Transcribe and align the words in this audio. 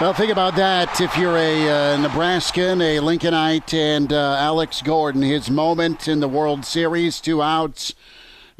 Well, 0.00 0.12
think 0.12 0.32
about 0.32 0.56
that. 0.56 1.00
If 1.00 1.16
you're 1.16 1.36
a 1.36 1.68
uh, 1.94 1.96
Nebraskan, 1.98 2.82
a 2.82 2.98
Lincolnite, 2.98 3.72
and 3.74 4.12
uh, 4.12 4.36
Alex 4.40 4.82
Gordon, 4.82 5.22
his 5.22 5.48
moment 5.48 6.08
in 6.08 6.18
the 6.18 6.26
World 6.26 6.64
Series, 6.64 7.20
two 7.20 7.40
outs, 7.40 7.94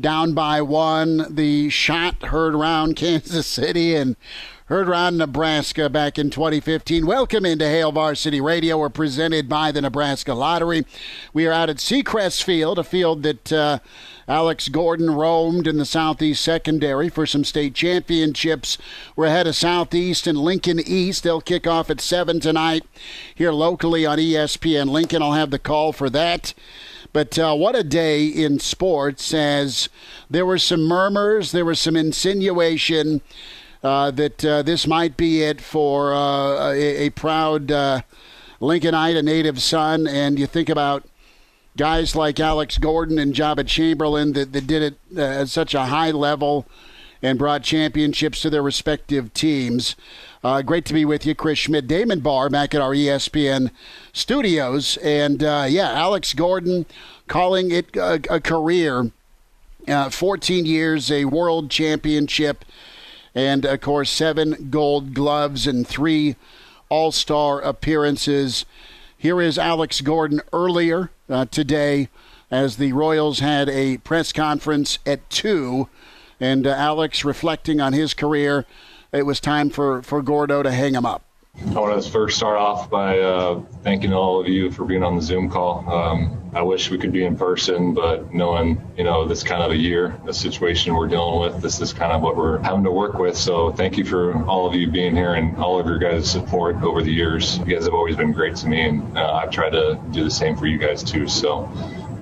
down 0.00 0.32
by 0.32 0.62
one. 0.62 1.34
The 1.34 1.70
shot 1.70 2.22
heard 2.22 2.54
around 2.54 2.94
Kansas 2.96 3.48
City 3.48 3.96
and 3.96 4.14
heard 4.66 4.88
around 4.88 5.18
Nebraska 5.18 5.90
back 5.90 6.20
in 6.20 6.30
2015. 6.30 7.04
Welcome 7.04 7.44
into 7.44 7.66
Hail 7.66 7.90
Varsity 7.90 8.40
Radio. 8.40 8.78
We're 8.78 8.88
presented 8.88 9.48
by 9.48 9.72
the 9.72 9.82
Nebraska 9.82 10.34
Lottery. 10.34 10.86
We 11.32 11.48
are 11.48 11.52
out 11.52 11.68
at 11.68 11.78
Seacrest 11.78 12.44
Field, 12.44 12.78
a 12.78 12.84
field 12.84 13.24
that. 13.24 13.52
Uh, 13.52 13.78
Alex 14.26 14.68
Gordon 14.68 15.10
roamed 15.10 15.66
in 15.66 15.76
the 15.76 15.84
Southeast 15.84 16.42
secondary 16.42 17.08
for 17.08 17.26
some 17.26 17.44
state 17.44 17.74
championships. 17.74 18.78
We're 19.16 19.26
ahead 19.26 19.46
of 19.46 19.56
Southeast 19.56 20.26
and 20.26 20.38
Lincoln 20.38 20.80
East. 20.80 21.22
They'll 21.22 21.40
kick 21.40 21.66
off 21.66 21.90
at 21.90 22.00
7 22.00 22.40
tonight 22.40 22.84
here 23.34 23.52
locally 23.52 24.06
on 24.06 24.18
ESPN 24.18 24.88
Lincoln. 24.90 25.22
I'll 25.22 25.32
have 25.32 25.50
the 25.50 25.58
call 25.58 25.92
for 25.92 26.08
that. 26.10 26.54
But 27.12 27.38
uh, 27.38 27.54
what 27.54 27.76
a 27.76 27.84
day 27.84 28.26
in 28.26 28.58
sports 28.58 29.32
as 29.32 29.88
there 30.28 30.44
were 30.44 30.58
some 30.58 30.82
murmurs, 30.82 31.52
there 31.52 31.64
was 31.64 31.78
some 31.78 31.94
insinuation 31.94 33.20
uh, 33.84 34.10
that 34.10 34.44
uh, 34.44 34.62
this 34.62 34.86
might 34.86 35.16
be 35.16 35.42
it 35.42 35.60
for 35.60 36.12
uh, 36.12 36.72
a, 36.72 37.06
a, 37.06 37.10
proud 37.10 37.70
uh, 37.70 38.00
Lincolnite, 38.60 39.16
a 39.16 39.22
native 39.22 39.62
son. 39.62 40.08
And 40.08 40.38
you 40.38 40.46
think 40.46 40.68
about 40.68 41.04
guys 41.76 42.14
like 42.14 42.38
Alex 42.38 42.78
Gordon 42.78 43.18
and 43.18 43.34
Joba 43.34 43.66
Chamberlain 43.66 44.32
that, 44.34 44.52
that 44.52 44.66
did 44.66 44.82
it 44.82 44.94
uh, 45.16 45.42
at 45.42 45.48
such 45.48 45.74
a 45.74 45.86
high 45.86 46.10
level 46.10 46.66
and 47.22 47.38
brought 47.38 47.62
championships 47.62 48.42
to 48.42 48.50
their 48.50 48.62
respective 48.62 49.32
teams. 49.32 49.96
Uh, 50.42 50.60
great 50.60 50.84
to 50.84 50.92
be 50.92 51.06
with 51.06 51.24
you, 51.24 51.34
Chris 51.34 51.58
Schmidt. 51.60 51.86
Damon 51.86 52.20
Barr 52.20 52.50
back 52.50 52.74
at 52.74 52.82
our 52.82 52.92
ESPN 52.92 53.70
studios. 54.12 54.98
And 54.98 55.42
uh, 55.42 55.64
yeah, 55.68 55.90
Alex 55.90 56.34
Gordon 56.34 56.84
calling 57.26 57.70
it 57.70 57.96
a, 57.96 58.20
a 58.28 58.40
career. 58.40 59.10
Uh, 59.88 60.08
14 60.08 60.64
years, 60.64 61.10
a 61.10 61.26
world 61.26 61.70
championship, 61.70 62.64
and 63.34 63.66
of 63.66 63.82
course, 63.82 64.10
seven 64.10 64.70
gold 64.70 65.12
gloves 65.12 65.66
and 65.66 65.86
three 65.86 66.36
all 66.88 67.12
star 67.12 67.60
appearances. 67.60 68.64
Here 69.24 69.40
is 69.40 69.56
Alex 69.58 70.02
Gordon 70.02 70.42
earlier 70.52 71.10
uh, 71.30 71.46
today 71.46 72.10
as 72.50 72.76
the 72.76 72.92
Royals 72.92 73.38
had 73.38 73.70
a 73.70 73.96
press 73.96 74.34
conference 74.34 74.98
at 75.06 75.30
2. 75.30 75.88
And 76.38 76.66
uh, 76.66 76.74
Alex 76.76 77.24
reflecting 77.24 77.80
on 77.80 77.94
his 77.94 78.12
career, 78.12 78.66
it 79.12 79.24
was 79.24 79.40
time 79.40 79.70
for, 79.70 80.02
for 80.02 80.20
Gordo 80.20 80.62
to 80.62 80.70
hang 80.70 80.94
him 80.94 81.06
up. 81.06 81.24
I 81.60 81.80
want 81.80 82.02
to 82.02 82.10
first 82.10 82.36
start 82.36 82.56
off 82.56 82.90
by 82.90 83.20
uh, 83.20 83.60
thanking 83.82 84.12
all 84.12 84.40
of 84.40 84.48
you 84.48 84.72
for 84.72 84.84
being 84.84 85.04
on 85.04 85.16
the 85.16 85.22
Zoom 85.22 85.48
call. 85.48 85.88
Um, 85.88 86.50
I 86.52 86.62
wish 86.62 86.90
we 86.90 86.98
could 86.98 87.12
be 87.12 87.24
in 87.24 87.36
person, 87.36 87.94
but 87.94 88.34
knowing, 88.34 88.80
you 88.96 89.04
know, 89.04 89.26
this 89.26 89.42
kind 89.42 89.62
of 89.62 89.70
a 89.70 89.76
year, 89.76 90.20
the 90.26 90.34
situation 90.34 90.94
we're 90.94 91.08
dealing 91.08 91.40
with, 91.40 91.62
this 91.62 91.80
is 91.80 91.92
kind 91.92 92.12
of 92.12 92.22
what 92.22 92.36
we're 92.36 92.58
having 92.58 92.84
to 92.84 92.90
work 92.90 93.14
with. 93.14 93.36
So 93.36 93.72
thank 93.72 93.96
you 93.96 94.04
for 94.04 94.44
all 94.46 94.66
of 94.66 94.74
you 94.74 94.90
being 94.90 95.14
here 95.14 95.34
and 95.34 95.56
all 95.56 95.78
of 95.78 95.86
your 95.86 95.98
guys' 95.98 96.30
support 96.30 96.82
over 96.82 97.02
the 97.02 97.12
years. 97.12 97.58
You 97.58 97.66
guys 97.66 97.84
have 97.84 97.94
always 97.94 98.16
been 98.16 98.32
great 98.32 98.56
to 98.56 98.68
me, 98.68 98.82
and 98.82 99.16
uh, 99.16 99.32
I've 99.34 99.50
tried 99.50 99.70
to 99.70 100.00
do 100.10 100.24
the 100.24 100.30
same 100.30 100.56
for 100.56 100.66
you 100.66 100.78
guys 100.78 101.02
too. 101.02 101.28
So 101.28 101.64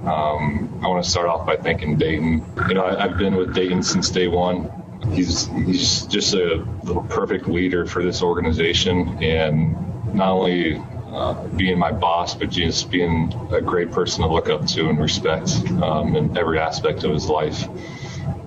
um, 0.04 0.78
I 0.82 0.88
want 0.88 1.04
to 1.04 1.10
start 1.10 1.26
off 1.26 1.46
by 1.46 1.56
thanking 1.56 1.96
Dayton. 1.96 2.44
You 2.68 2.74
know, 2.74 2.84
I, 2.84 3.04
I've 3.04 3.18
been 3.18 3.34
with 3.36 3.54
Dayton 3.54 3.82
since 3.82 4.10
day 4.10 4.28
one 4.28 4.81
he's 5.10 5.46
he's 5.46 6.06
just 6.06 6.34
a 6.34 6.64
perfect 7.08 7.48
leader 7.48 7.86
for 7.86 8.02
this 8.02 8.22
organization, 8.22 9.22
and 9.22 10.14
not 10.14 10.30
only 10.30 10.76
uh, 11.12 11.34
being 11.48 11.78
my 11.78 11.92
boss, 11.92 12.34
but 12.34 12.50
just 12.50 12.90
being 12.90 13.32
a 13.52 13.60
great 13.60 13.90
person 13.90 14.22
to 14.22 14.32
look 14.32 14.48
up 14.48 14.66
to 14.66 14.88
and 14.88 14.98
respect 14.98 15.50
um, 15.82 16.16
in 16.16 16.36
every 16.36 16.58
aspect 16.58 17.04
of 17.04 17.12
his 17.12 17.28
life. 17.28 17.68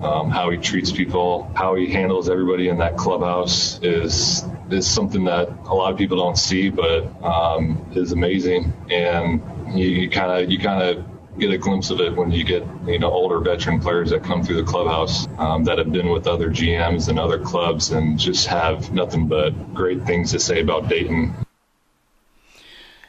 Um, 0.02 0.30
how 0.30 0.50
he 0.50 0.58
treats 0.58 0.92
people, 0.92 1.50
how 1.54 1.74
he 1.74 1.90
handles 1.90 2.28
everybody 2.28 2.68
in 2.68 2.78
that 2.78 2.96
clubhouse 2.96 3.80
is 3.82 4.44
is 4.70 4.86
something 4.86 5.24
that 5.24 5.48
a 5.48 5.74
lot 5.74 5.92
of 5.92 5.98
people 5.98 6.16
don't 6.16 6.36
see, 6.36 6.70
but 6.70 7.04
um, 7.22 7.90
is 7.94 8.12
amazing. 8.12 8.72
And 8.90 9.40
you 9.78 10.10
kind 10.10 10.30
of 10.30 10.50
you 10.50 10.58
kind 10.58 10.82
of 10.82 11.04
get 11.38 11.50
a 11.50 11.58
glimpse 11.58 11.90
of 11.90 12.00
it 12.00 12.14
when 12.14 12.30
you 12.30 12.44
get 12.44 12.64
you 12.86 12.98
know 12.98 13.10
older 13.10 13.40
veteran 13.40 13.80
players 13.80 14.10
that 14.10 14.22
come 14.22 14.42
through 14.42 14.56
the 14.56 14.70
clubhouse 14.70 15.26
um, 15.38 15.64
that 15.64 15.78
have 15.78 15.92
been 15.92 16.08
with 16.08 16.26
other 16.26 16.50
GMs 16.50 17.08
and 17.08 17.18
other 17.18 17.38
clubs 17.38 17.90
and 17.90 18.18
just 18.18 18.46
have 18.46 18.92
nothing 18.92 19.28
but 19.28 19.50
great 19.74 20.04
things 20.04 20.32
to 20.32 20.40
say 20.40 20.60
about 20.60 20.88
Dayton. 20.88 21.34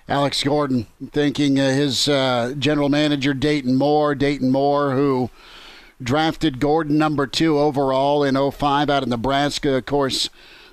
Alex 0.09 0.41
Gordon 0.43 0.87
thanking 1.11 1.59
uh, 1.59 1.69
his 1.71 2.07
uh, 2.07 2.53
general 2.57 2.87
manager 2.87 3.33
Dayton 3.33 3.75
Moore, 3.75 4.15
Dayton 4.15 4.51
Moore, 4.51 4.93
who 4.93 5.29
drafted 6.01 6.59
Gordon 6.59 6.97
number 6.97 7.27
two 7.27 7.57
overall 7.59 8.23
in 8.23 8.35
05 8.35 8.89
out 8.89 9.03
of 9.03 9.09
Nebraska. 9.09 9.75
Of 9.75 9.85
course, 9.85 10.29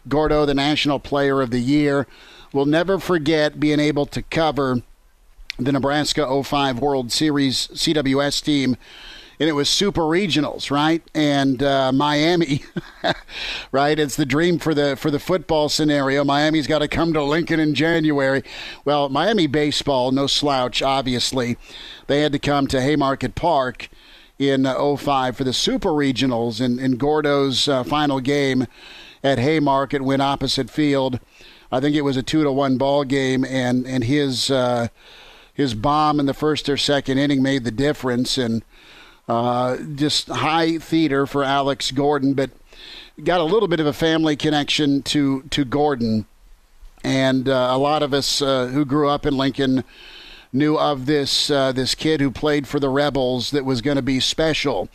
Gordo, 0.08 0.46
the 0.46 0.54
National 0.54 0.98
Player 0.98 1.40
of 1.40 1.50
the 1.50 1.58
Year. 1.58 2.06
We'll 2.52 2.66
never 2.66 3.00
forget 3.00 3.58
being 3.58 3.80
able 3.80 4.06
to 4.06 4.22
cover 4.22 4.82
the 5.58 5.72
Nebraska 5.72 6.42
05 6.42 6.80
World 6.80 7.12
Series 7.12 7.68
CWS 7.68 8.42
team. 8.42 8.76
And 9.40 9.48
it 9.48 9.52
was 9.52 9.68
super 9.68 10.02
regionals, 10.02 10.70
right? 10.70 11.02
And 11.12 11.60
uh, 11.60 11.90
Miami, 11.90 12.62
right? 13.72 13.98
It's 13.98 14.14
the 14.14 14.24
dream 14.24 14.60
for 14.60 14.74
the 14.74 14.94
for 14.96 15.10
the 15.10 15.18
football 15.18 15.68
scenario. 15.68 16.22
Miami's 16.22 16.68
got 16.68 16.78
to 16.78 16.88
come 16.88 17.12
to 17.14 17.22
Lincoln 17.22 17.58
in 17.58 17.74
January. 17.74 18.44
Well, 18.84 19.08
Miami 19.08 19.48
baseball, 19.48 20.12
no 20.12 20.28
slouch, 20.28 20.82
obviously. 20.82 21.56
They 22.06 22.20
had 22.20 22.30
to 22.32 22.38
come 22.38 22.68
to 22.68 22.80
Haymarket 22.80 23.34
Park 23.34 23.88
in 24.38 24.66
uh, 24.66 24.96
05 24.96 25.36
for 25.36 25.44
the 25.44 25.52
super 25.52 25.90
regionals. 25.90 26.64
And, 26.64 26.78
in 26.78 26.96
Gordo's 26.96 27.66
uh, 27.66 27.82
final 27.82 28.20
game 28.20 28.68
at 29.24 29.38
Haymarket 29.38 30.02
went 30.02 30.22
opposite 30.22 30.70
field. 30.70 31.18
I 31.72 31.80
think 31.80 31.96
it 31.96 32.02
was 32.02 32.16
a 32.16 32.22
two 32.22 32.44
to 32.44 32.52
one 32.52 32.78
ball 32.78 33.02
game, 33.02 33.44
and 33.44 33.84
and 33.84 34.04
his 34.04 34.48
uh, 34.48 34.88
his 35.54 35.74
bomb 35.74 36.20
in 36.20 36.26
the 36.26 36.34
first 36.34 36.68
or 36.68 36.76
second 36.76 37.18
inning 37.18 37.42
made 37.42 37.64
the 37.64 37.70
difference, 37.70 38.36
and 38.36 38.62
uh, 39.28 39.76
just 39.94 40.28
high 40.28 40.78
theater 40.78 41.26
for 41.26 41.44
Alex 41.44 41.90
Gordon, 41.92 42.34
but 42.34 42.50
got 43.22 43.40
a 43.40 43.44
little 43.44 43.68
bit 43.68 43.80
of 43.80 43.86
a 43.86 43.92
family 43.92 44.36
connection 44.36 45.02
to 45.04 45.42
to 45.50 45.64
Gordon, 45.64 46.26
and 47.02 47.48
uh, 47.48 47.68
a 47.70 47.78
lot 47.78 48.02
of 48.02 48.12
us 48.12 48.42
uh, 48.42 48.66
who 48.66 48.84
grew 48.84 49.08
up 49.08 49.24
in 49.24 49.36
Lincoln 49.36 49.84
knew 50.54 50.78
of 50.78 51.06
this 51.06 51.50
uh, 51.50 51.72
this 51.72 51.94
kid 51.94 52.20
who 52.20 52.30
played 52.30 52.66
for 52.66 52.78
the 52.78 52.88
Rebels 52.88 53.50
that 53.50 53.64
was 53.64 53.82
going 53.82 53.96
to 53.96 54.02
be 54.02 54.20
special 54.20 54.88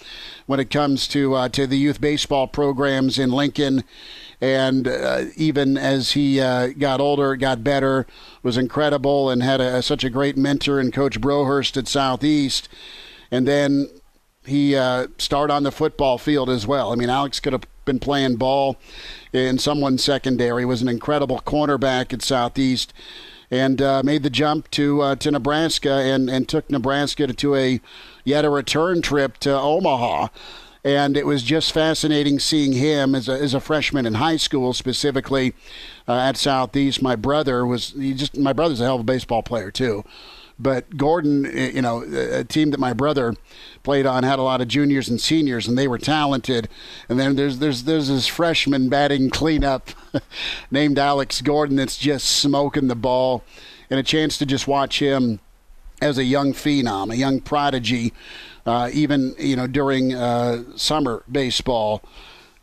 when 0.46 0.60
it 0.60 0.70
comes 0.70 1.08
to 1.10 1.36
uh, 1.36 1.50
to 1.50 1.68
the 1.68 1.78
youth 1.78 2.02
baseball 2.02 2.48
programs 2.48 3.20
in 3.20 3.32
Lincoln 3.32 3.84
and 4.42 4.88
uh, 4.88 5.26
even 5.36 5.78
as 5.78 6.12
he 6.12 6.40
uh, 6.40 6.68
got 6.68 7.02
older, 7.02 7.36
got 7.36 7.64
better, 7.64 8.08
was 8.42 8.58
incredible, 8.58 9.30
and 9.30 9.44
had 9.44 9.60
a, 9.60 9.82
such 9.82 10.04
a 10.04 10.10
great 10.10 10.38
mentor 10.38 10.80
in 10.80 10.92
Coach 10.92 11.20
Brohurst 11.20 11.76
at 11.78 11.88
Southeast. 11.88 12.70
And 13.32 13.48
then 13.48 13.90
he 14.46 14.76
uh, 14.76 15.08
started 15.18 15.54
on 15.54 15.64
the 15.64 15.72
football 15.72 16.18
field 16.18 16.50
as 16.50 16.66
well. 16.66 16.92
I 16.92 16.96
mean, 16.96 17.10
Alex 17.10 17.40
could 17.40 17.54
have 17.54 17.66
been 17.86 18.00
playing 18.00 18.38
ball 18.38 18.78
in 19.34 19.60
someone's 19.60 20.04
secondary. 20.04 20.64
Was 20.66 20.82
an 20.82 20.88
incredible 20.88 21.42
cornerback 21.46 22.14
at 22.14 22.22
Southeast, 22.22 22.94
and 23.52 23.82
uh, 23.82 24.02
made 24.04 24.24
the 24.24 24.30
jump 24.30 24.72
to 24.72 25.02
uh, 25.02 25.16
to 25.16 25.32
Nebraska 25.32 25.92
and 25.92 26.30
and 26.30 26.48
took 26.48 26.70
Nebraska 26.70 27.28
to, 27.28 27.34
to 27.34 27.56
a 27.56 27.82
yet 28.24 28.46
a 28.46 28.50
return 28.50 29.02
trip 29.02 29.38
to 29.40 29.52
Omaha 29.52 30.30
and 30.84 31.18
it 31.18 31.26
was 31.26 31.44
just 31.44 31.72
fascinating 31.72 32.40
seeing 32.40 32.74
him 32.74 33.14
as 33.14 33.28
a, 33.28 33.34
as 33.34 33.54
a 33.54 33.60
freshman 33.60 34.06
in 34.06 34.16
high 34.16 34.38
school, 34.38 34.74
specifically 34.74 35.54
uh, 36.08 36.18
at 36.18 36.38
Southeast. 36.38 37.02
My 37.02 37.16
brother 37.16 37.66
was 37.66 37.92
just 37.92 38.38
my 38.38 38.54
brother's 38.54 38.80
a 38.80 38.86
hell 38.86 38.96
of 38.96 39.02
a 39.02 39.04
baseball 39.04 39.44
player 39.44 39.72
too, 39.72 40.04
But 40.58 40.98
Gordon, 40.98 41.46
you 41.46 41.82
know, 41.82 42.04
a 42.04 42.44
team 42.44 42.72
that 42.72 42.80
my 42.80 42.94
brother 42.94 43.36
played 43.84 44.06
on 44.06 44.24
had 44.24 44.40
a 44.40 44.44
lot 44.44 44.62
of 44.62 44.68
juniors 44.68 45.10
and 45.10 45.20
seniors, 45.20 45.68
and 45.68 45.78
they 45.78 45.88
were 45.88 45.98
talented. 45.98 46.70
And 47.08 47.20
then 47.20 47.36
there's 47.36 47.60
there's 47.60 47.84
there's 47.84 48.08
this 48.08 48.28
freshman 48.28 48.90
batting 48.90 49.30
cleanup 49.30 49.90
named 50.72 51.00
Alex 51.00 51.42
Gordon 51.42 51.76
that's 51.76 51.98
just 51.98 52.26
smoking 52.26 52.88
the 52.88 52.96
ball, 52.96 53.44
and 53.90 54.00
a 54.00 54.04
chance 54.04 54.38
to 54.38 54.46
just 54.46 54.68
watch 54.68 55.00
him 55.00 55.40
as 56.02 56.18
a 56.18 56.24
young 56.24 56.54
phenom, 56.54 57.12
a 57.12 57.18
young 57.18 57.42
prodigy, 57.42 58.14
uh, 58.70 58.90
even 58.94 59.36
you 59.40 59.56
know 59.56 59.68
during 59.68 60.14
uh, 60.14 60.64
summer 60.76 61.24
baseball 61.30 62.04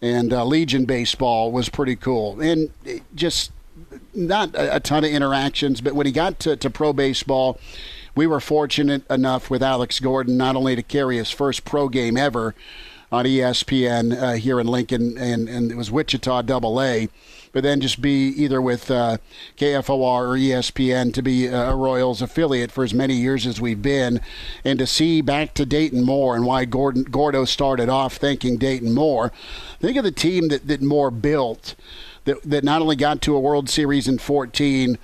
and 0.00 0.32
uh, 0.32 0.44
Legion 0.44 0.84
baseball 0.84 1.50
was 1.50 1.68
pretty 1.68 1.96
cool, 1.96 2.40
and 2.40 2.70
just 3.14 3.50
not 4.14 4.54
a, 4.54 4.76
a, 4.76 4.80
ton 4.80 5.04
of 5.04 5.10
interactions. 5.10 5.80
But 5.80 5.94
when 5.94 6.06
he 6.06 6.12
got 6.12 6.38
to, 6.40 6.56
to 6.56 6.70
pro 6.70 6.92
baseball, 6.92 7.58
we 8.14 8.26
were 8.26 8.40
fortunate 8.40 9.08
enough 9.10 9.50
with 9.50 9.62
Alex 9.62 9.98
Gordon 10.00 10.36
not 10.36 10.54
only 10.54 10.76
to 10.76 10.82
carry 10.82 11.16
his 11.16 11.30
first 11.30 11.64
pro 11.64 11.88
game 11.88 12.16
ever 12.16 12.54
on 13.10 13.24
ESPN 13.24 14.20
uh, 14.20 14.32
here 14.34 14.60
in 14.60 14.66
Lincoln, 14.66 15.16
and, 15.18 15.48
and 15.48 15.70
it 15.70 15.76
was 15.76 15.90
Wichita 15.90 16.42
Double 16.42 16.80
A 16.80 17.08
but 17.56 17.62
then 17.62 17.80
just 17.80 18.02
be 18.02 18.28
either 18.36 18.60
with 18.60 18.90
uh, 18.90 19.16
KFOR 19.56 19.88
or 19.88 20.36
ESPN 20.36 21.14
to 21.14 21.22
be 21.22 21.46
a 21.46 21.74
Royals 21.74 22.20
affiliate 22.20 22.70
for 22.70 22.84
as 22.84 22.92
many 22.92 23.14
years 23.14 23.46
as 23.46 23.58
we've 23.58 23.80
been, 23.80 24.20
and 24.62 24.78
to 24.78 24.86
see 24.86 25.22
back 25.22 25.54
to 25.54 25.64
Dayton 25.64 26.04
Moore 26.04 26.36
and 26.36 26.44
why 26.44 26.66
Gordon 26.66 27.04
Gordo 27.04 27.46
started 27.46 27.88
off 27.88 28.16
thanking 28.16 28.58
Dayton 28.58 28.92
Moore. 28.92 29.32
Think 29.80 29.96
of 29.96 30.04
the 30.04 30.12
team 30.12 30.48
that, 30.48 30.68
that 30.68 30.82
Moore 30.82 31.10
built 31.10 31.76
that, 32.26 32.42
that 32.42 32.62
not 32.62 32.82
only 32.82 32.94
got 32.94 33.22
to 33.22 33.34
a 33.34 33.40
World 33.40 33.70
Series 33.70 34.06
in 34.06 34.18
14 34.18 34.98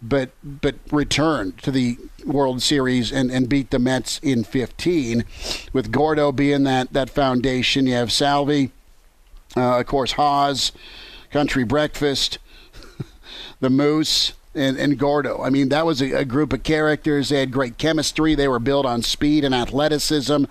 but 0.00 0.30
but 0.44 0.76
returned 0.92 1.58
to 1.64 1.72
the 1.72 1.98
World 2.24 2.62
Series 2.62 3.10
and, 3.10 3.32
and 3.32 3.48
beat 3.48 3.72
the 3.72 3.80
Mets 3.80 4.20
in 4.20 4.44
15. 4.44 5.24
With 5.72 5.90
Gordo 5.90 6.30
being 6.30 6.62
that, 6.62 6.92
that 6.92 7.10
foundation, 7.10 7.88
you 7.88 7.94
have 7.94 8.12
Salvi, 8.12 8.70
uh, 9.56 9.80
of 9.80 9.86
course, 9.86 10.12
Haas, 10.12 10.70
Country 11.36 11.64
Breakfast, 11.64 12.38
the 13.60 13.68
Moose, 13.68 14.32
and, 14.54 14.78
and 14.78 14.98
Gordo. 14.98 15.42
I 15.42 15.50
mean, 15.50 15.68
that 15.68 15.84
was 15.84 16.00
a, 16.00 16.20
a, 16.20 16.24
group 16.24 16.54
of 16.54 16.62
characters. 16.62 17.28
They 17.28 17.40
had 17.40 17.50
great 17.52 17.76
chemistry. 17.76 18.34
They 18.34 18.48
were 18.48 18.58
built 18.58 18.86
on 18.86 19.02
speed 19.02 19.44
and 19.44 19.54
athleticism, 19.54 20.44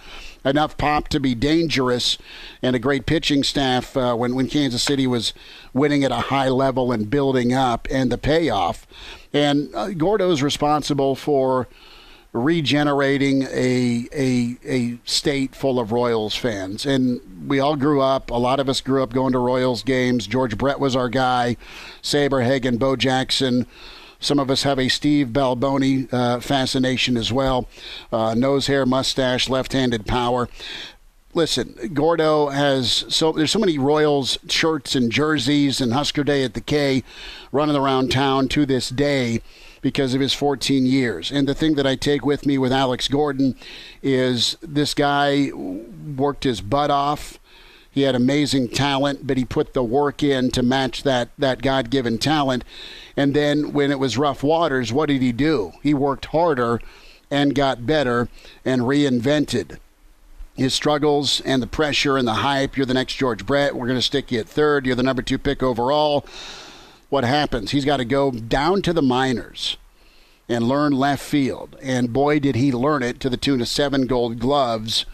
enough 0.45 0.77
pop 0.77 1.07
to 1.07 1.19
be 1.19 1.33
dangerous, 1.33 2.19
and 2.61 2.75
a 2.75 2.79
great 2.79 3.07
pitching 3.07 3.43
staff 3.43 3.97
uh, 3.97 4.13
when, 4.13 4.35
when 4.35 4.47
Kansas 4.47 4.83
City 4.83 5.07
was 5.07 5.33
winning 5.73 6.03
at 6.03 6.11
a 6.11 6.27
high 6.29 6.49
level 6.49 6.91
and 6.91 7.09
building 7.09 7.51
up, 7.51 7.87
and 7.89 8.11
the 8.11 8.19
payoff. 8.19 8.85
And 9.33 9.73
uh, 9.73 9.87
is 9.87 10.43
responsible 10.43 11.15
for 11.15 11.67
regenerating 12.35 13.43
a, 13.43 14.07
a, 14.13 14.57
a 14.65 14.97
state 15.05 15.55
full 15.55 15.79
of 15.79 15.93
Royals 15.93 16.35
fans. 16.35 16.85
And 16.85 17.47
we 17.47 17.61
all 17.61 17.77
grew 17.77 18.01
up, 18.01 18.29
a 18.29 18.35
lot 18.35 18.59
of 18.59 18.67
us 18.67 18.81
grew 18.81 19.01
up 19.01 19.13
going 19.13 19.31
to 19.31 19.39
Royals 19.39 19.83
games. 19.83 20.27
George 20.27 20.57
Brett 20.57 20.79
was 20.79 20.97
our 20.97 21.07
guy, 21.07 21.55
Saber 22.01 22.41
Saberhagen, 22.41 22.77
Bo 22.77 22.97
Jackson. 22.97 23.65
Some 24.19 24.39
of 24.39 24.51
us 24.51 24.63
have 24.63 24.79
a 24.79 24.89
Steve 24.89 25.27
Balboni 25.27 26.11
uh, 26.11 26.41
fascination 26.41 27.15
as 27.15 27.31
well. 27.31 27.69
Uh, 28.11 28.33
nose 28.33 28.67
hair, 28.67 28.85
mustache, 28.85 29.47
left 29.47 29.71
handed 29.71 30.05
power. 30.05 30.49
Listen, 31.33 31.75
Gordo 31.93 32.47
has 32.47 33.05
so 33.09 33.31
there's 33.33 33.51
so 33.51 33.59
many 33.59 33.77
Royals 33.77 34.37
shirts 34.49 34.95
and 34.95 35.11
jerseys 35.11 35.79
and 35.79 35.93
Husker 35.93 36.23
Day 36.23 36.43
at 36.43 36.53
the 36.53 36.61
K 36.61 37.03
running 37.51 37.75
around 37.75 38.11
town 38.11 38.47
to 38.49 38.65
this 38.65 38.89
day 38.89 39.41
because 39.85 40.15
of 40.15 40.19
his 40.19 40.33
14 40.33 40.87
years. 40.87 41.31
And 41.31 41.47
the 41.47 41.53
thing 41.53 41.75
that 41.75 41.85
I 41.85 41.95
take 41.95 42.25
with 42.25 42.47
me 42.47 42.57
with 42.57 42.73
Alex 42.73 43.07
Gordon 43.07 43.55
is 44.01 44.57
this 44.63 44.95
guy 44.95 45.51
worked 45.53 46.43
his 46.43 46.59
butt 46.59 46.89
off. 46.89 47.37
He 47.91 48.01
had 48.01 48.15
amazing 48.15 48.69
talent, 48.69 49.27
but 49.27 49.37
he 49.37 49.45
put 49.45 49.75
the 49.75 49.83
work 49.83 50.23
in 50.23 50.49
to 50.53 50.63
match 50.63 51.03
that, 51.03 51.29
that 51.37 51.61
God 51.61 51.91
given 51.91 52.17
talent. 52.17 52.63
And 53.15 53.35
then 53.35 53.73
when 53.73 53.91
it 53.91 53.99
was 53.99 54.17
rough 54.17 54.41
waters, 54.41 54.91
what 54.91 55.05
did 55.05 55.21
he 55.21 55.31
do? 55.31 55.73
He 55.83 55.93
worked 55.93 56.25
harder 56.25 56.81
and 57.29 57.53
got 57.53 57.85
better 57.85 58.27
and 58.65 58.81
reinvented 58.81 59.77
his 60.55 60.73
struggles 60.73 61.41
and 61.41 61.61
the 61.61 61.67
pressure 61.67 62.17
and 62.17 62.27
the 62.27 62.33
hype. 62.33 62.75
You're 62.75 62.87
the 62.87 62.95
next 62.95 63.17
George 63.17 63.45
Brett. 63.45 63.75
We're 63.75 63.85
going 63.85 63.99
to 63.99 64.01
stick 64.01 64.31
you 64.31 64.39
at 64.39 64.47
third. 64.49 64.87
You're 64.87 64.95
the 64.95 65.03
number 65.03 65.21
two 65.21 65.37
pick 65.37 65.61
overall 65.61 66.25
what 67.15 67.23
happens. 67.23 67.71
He's 67.71 67.85
got 67.85 67.97
to 67.97 68.05
go 68.05 68.29
down 68.29 68.81
to 68.81 68.91
the 68.91 69.01
minors 69.01 69.77
and 70.49 70.67
learn 70.67 70.91
left 70.91 71.23
field. 71.23 71.77
And 71.81 72.11
boy, 72.11 72.39
did 72.39 72.55
he 72.55 72.73
learn 72.73 73.03
it 73.03 73.21
to 73.21 73.29
the 73.29 73.37
tune 73.37 73.61
of 73.61 73.69
seven 73.69 74.05
gold 74.05 74.37
gloves 74.37 75.05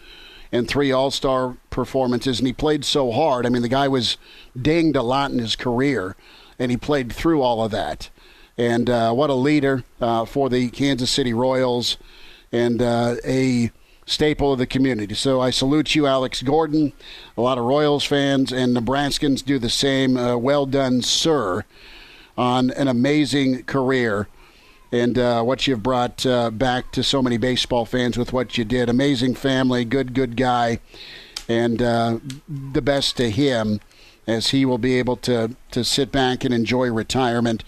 and 0.50 0.66
three 0.66 0.90
all 0.90 1.12
star 1.12 1.56
performances. 1.70 2.40
And 2.40 2.48
he 2.48 2.52
played 2.52 2.84
so 2.84 3.12
hard. 3.12 3.46
I 3.46 3.50
mean, 3.50 3.62
the 3.62 3.68
guy 3.68 3.86
was 3.86 4.16
dinged 4.60 4.96
a 4.96 5.02
lot 5.02 5.30
in 5.30 5.38
his 5.38 5.54
career, 5.54 6.16
and 6.58 6.72
he 6.72 6.76
played 6.76 7.12
through 7.12 7.40
all 7.40 7.64
of 7.64 7.70
that. 7.70 8.10
And 8.58 8.90
uh, 8.90 9.12
what 9.12 9.30
a 9.30 9.34
leader 9.34 9.84
uh, 10.00 10.24
for 10.24 10.50
the 10.50 10.70
Kansas 10.70 11.08
City 11.08 11.32
Royals 11.32 11.98
and 12.50 12.82
uh, 12.82 13.14
a 13.24 13.70
staple 14.06 14.52
of 14.52 14.58
the 14.58 14.66
community. 14.66 15.14
So 15.14 15.40
I 15.40 15.50
salute 15.50 15.94
you, 15.94 16.06
Alex 16.06 16.42
Gordon. 16.42 16.92
A 17.36 17.40
lot 17.40 17.58
of 17.58 17.64
Royals 17.64 18.04
fans 18.04 18.52
and 18.52 18.76
Nebraskans 18.76 19.44
do 19.44 19.58
the 19.58 19.70
same. 19.70 20.16
Uh, 20.16 20.36
well 20.36 20.66
done, 20.66 21.02
sir, 21.02 21.64
on 22.36 22.70
an 22.72 22.88
amazing 22.88 23.64
career 23.64 24.28
and 24.92 25.18
uh, 25.18 25.42
what 25.42 25.66
you've 25.66 25.82
brought 25.82 26.24
uh, 26.26 26.50
back 26.50 26.92
to 26.92 27.02
so 27.02 27.22
many 27.22 27.38
baseball 27.38 27.86
fans 27.86 28.18
with 28.18 28.32
what 28.32 28.58
you 28.58 28.64
did. 28.64 28.90
Amazing 28.90 29.34
family, 29.34 29.84
good, 29.86 30.12
good 30.12 30.36
guy, 30.36 30.80
and 31.48 31.80
uh, 31.80 32.18
the 32.48 32.82
best 32.82 33.16
to 33.16 33.30
him 33.30 33.80
as 34.26 34.50
he 34.50 34.64
will 34.64 34.78
be 34.78 34.98
able 34.98 35.16
to, 35.16 35.56
to 35.70 35.82
sit 35.82 36.12
back 36.12 36.44
and 36.44 36.52
enjoy 36.54 36.90
retirement. 36.90 37.64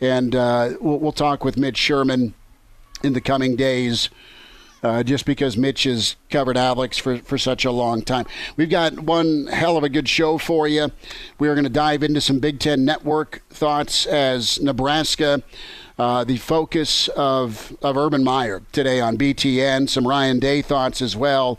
And 0.00 0.36
uh, 0.36 0.74
we'll, 0.80 0.98
we'll 0.98 1.12
talk 1.12 1.44
with 1.44 1.56
Mitch 1.56 1.78
Sherman 1.78 2.34
in 3.02 3.14
the 3.14 3.20
coming 3.20 3.56
days 3.56 4.10
uh, 4.86 5.02
just 5.02 5.26
because 5.26 5.56
Mitch 5.56 5.82
has 5.82 6.14
covered 6.30 6.56
Alex 6.56 6.96
for, 6.96 7.18
for 7.18 7.36
such 7.36 7.64
a 7.64 7.72
long 7.72 8.02
time. 8.02 8.24
We've 8.56 8.70
got 8.70 9.00
one 9.00 9.48
hell 9.48 9.76
of 9.76 9.82
a 9.82 9.88
good 9.88 10.08
show 10.08 10.38
for 10.38 10.68
you. 10.68 10.92
We 11.40 11.48
are 11.48 11.54
going 11.54 11.64
to 11.64 11.70
dive 11.70 12.04
into 12.04 12.20
some 12.20 12.38
Big 12.38 12.60
Ten 12.60 12.84
Network 12.84 13.42
thoughts 13.50 14.06
as 14.06 14.60
Nebraska. 14.60 15.42
Uh, 15.98 16.22
the 16.22 16.36
focus 16.36 17.08
of, 17.16 17.76
of 17.82 17.96
Urban 17.96 18.22
Meyer 18.22 18.62
today 18.70 19.00
on 19.00 19.16
BTN, 19.16 19.88
some 19.88 20.06
Ryan 20.06 20.38
Day 20.38 20.62
thoughts 20.62 21.02
as 21.02 21.16
well 21.16 21.58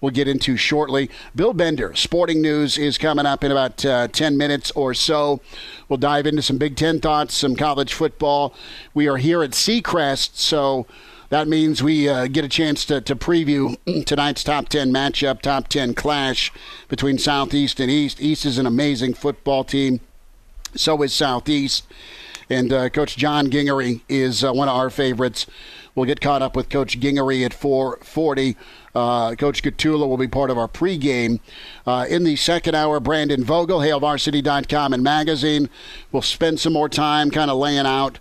we'll 0.00 0.10
get 0.10 0.26
into 0.26 0.56
shortly. 0.56 1.08
Bill 1.36 1.52
Bender, 1.52 1.94
Sporting 1.94 2.42
News, 2.42 2.76
is 2.76 2.98
coming 2.98 3.24
up 3.24 3.44
in 3.44 3.52
about 3.52 3.84
uh, 3.84 4.08
10 4.08 4.36
minutes 4.36 4.72
or 4.72 4.94
so. 4.94 5.40
We'll 5.88 5.96
dive 5.96 6.26
into 6.26 6.42
some 6.42 6.58
Big 6.58 6.74
Ten 6.74 7.00
thoughts, 7.00 7.34
some 7.34 7.54
college 7.54 7.94
football. 7.94 8.52
We 8.94 9.06
are 9.06 9.18
here 9.18 9.44
at 9.44 9.52
Seacrest, 9.52 10.34
so 10.34 10.88
that 11.32 11.48
means 11.48 11.82
we 11.82 12.10
uh, 12.10 12.26
get 12.26 12.44
a 12.44 12.48
chance 12.48 12.84
to, 12.84 13.00
to 13.00 13.16
preview 13.16 13.74
tonight's 14.04 14.44
top 14.44 14.68
10 14.68 14.92
matchup, 14.92 15.40
top 15.40 15.66
10 15.66 15.94
clash 15.94 16.52
between 16.88 17.16
Southeast 17.16 17.80
and 17.80 17.90
East. 17.90 18.20
East 18.20 18.44
is 18.44 18.58
an 18.58 18.66
amazing 18.66 19.14
football 19.14 19.64
team, 19.64 20.00
so 20.76 21.02
is 21.02 21.14
Southeast. 21.14 21.86
And 22.50 22.70
uh, 22.70 22.90
Coach 22.90 23.16
John 23.16 23.50
Gingery 23.50 24.02
is 24.10 24.44
uh, 24.44 24.52
one 24.52 24.68
of 24.68 24.76
our 24.76 24.90
favorites. 24.90 25.46
We'll 25.94 26.04
get 26.04 26.20
caught 26.20 26.42
up 26.42 26.54
with 26.54 26.68
Coach 26.68 27.00
Gingery 27.00 27.46
at 27.46 27.54
440. 27.54 28.54
Uh, 28.94 29.34
Coach 29.34 29.62
Gatula 29.62 30.06
will 30.06 30.18
be 30.18 30.28
part 30.28 30.50
of 30.50 30.58
our 30.58 30.68
pregame. 30.68 31.40
Uh, 31.86 32.04
in 32.10 32.24
the 32.24 32.36
second 32.36 32.74
hour, 32.74 33.00
Brandon 33.00 33.42
Vogel, 33.42 33.78
HailVarsity.com 33.78 34.92
and 34.92 35.02
magazine. 35.02 35.70
We'll 36.12 36.20
spend 36.20 36.60
some 36.60 36.74
more 36.74 36.90
time 36.90 37.30
kind 37.30 37.50
of 37.50 37.56
laying 37.56 37.86
out, 37.86 38.18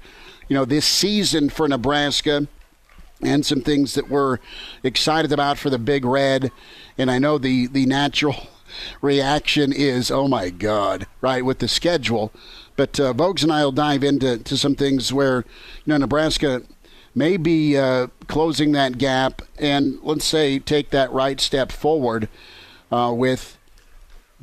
you 0.48 0.54
know, 0.54 0.64
this 0.64 0.86
season 0.86 1.50
for 1.50 1.68
Nebraska 1.68 2.48
and 3.24 3.46
some 3.46 3.62
things 3.62 3.94
that 3.94 4.10
we're 4.10 4.40
excited 4.84 5.32
about 5.32 5.58
for 5.58 5.70
the 5.70 5.80
Big 5.80 6.06
Red. 6.06 6.52
And 6.98 7.10
I 7.12 7.20
know 7.20 7.38
the, 7.38 7.68
the 7.68 7.86
natural 7.86 8.48
reaction 9.02 9.72
is, 9.74 10.12
oh 10.12 10.28
my 10.28 10.50
God, 10.50 11.08
right, 11.22 11.44
with 11.44 11.60
the 11.60 11.68
schedule. 11.68 12.32
But 12.76 13.00
uh, 13.00 13.14
Vogues 13.14 13.44
and 13.44 13.52
I 13.52 13.64
will 13.64 13.72
dive 13.72 14.04
into 14.04 14.38
to 14.38 14.58
some 14.58 14.76
things 14.76 15.12
where, 15.12 15.46
you 15.86 15.92
know, 15.92 15.98
Nebraska 15.98 16.64
may 17.14 17.38
be 17.38 17.78
uh, 17.78 18.08
closing 18.28 18.72
that 18.72 18.98
gap 18.98 19.42
and, 19.60 20.00
let's 20.02 20.26
say, 20.26 20.60
take 20.60 20.90
that 20.92 21.12
right 21.12 21.40
step 21.40 21.72
forward 21.72 22.30
uh, 22.92 23.14
with 23.16 23.58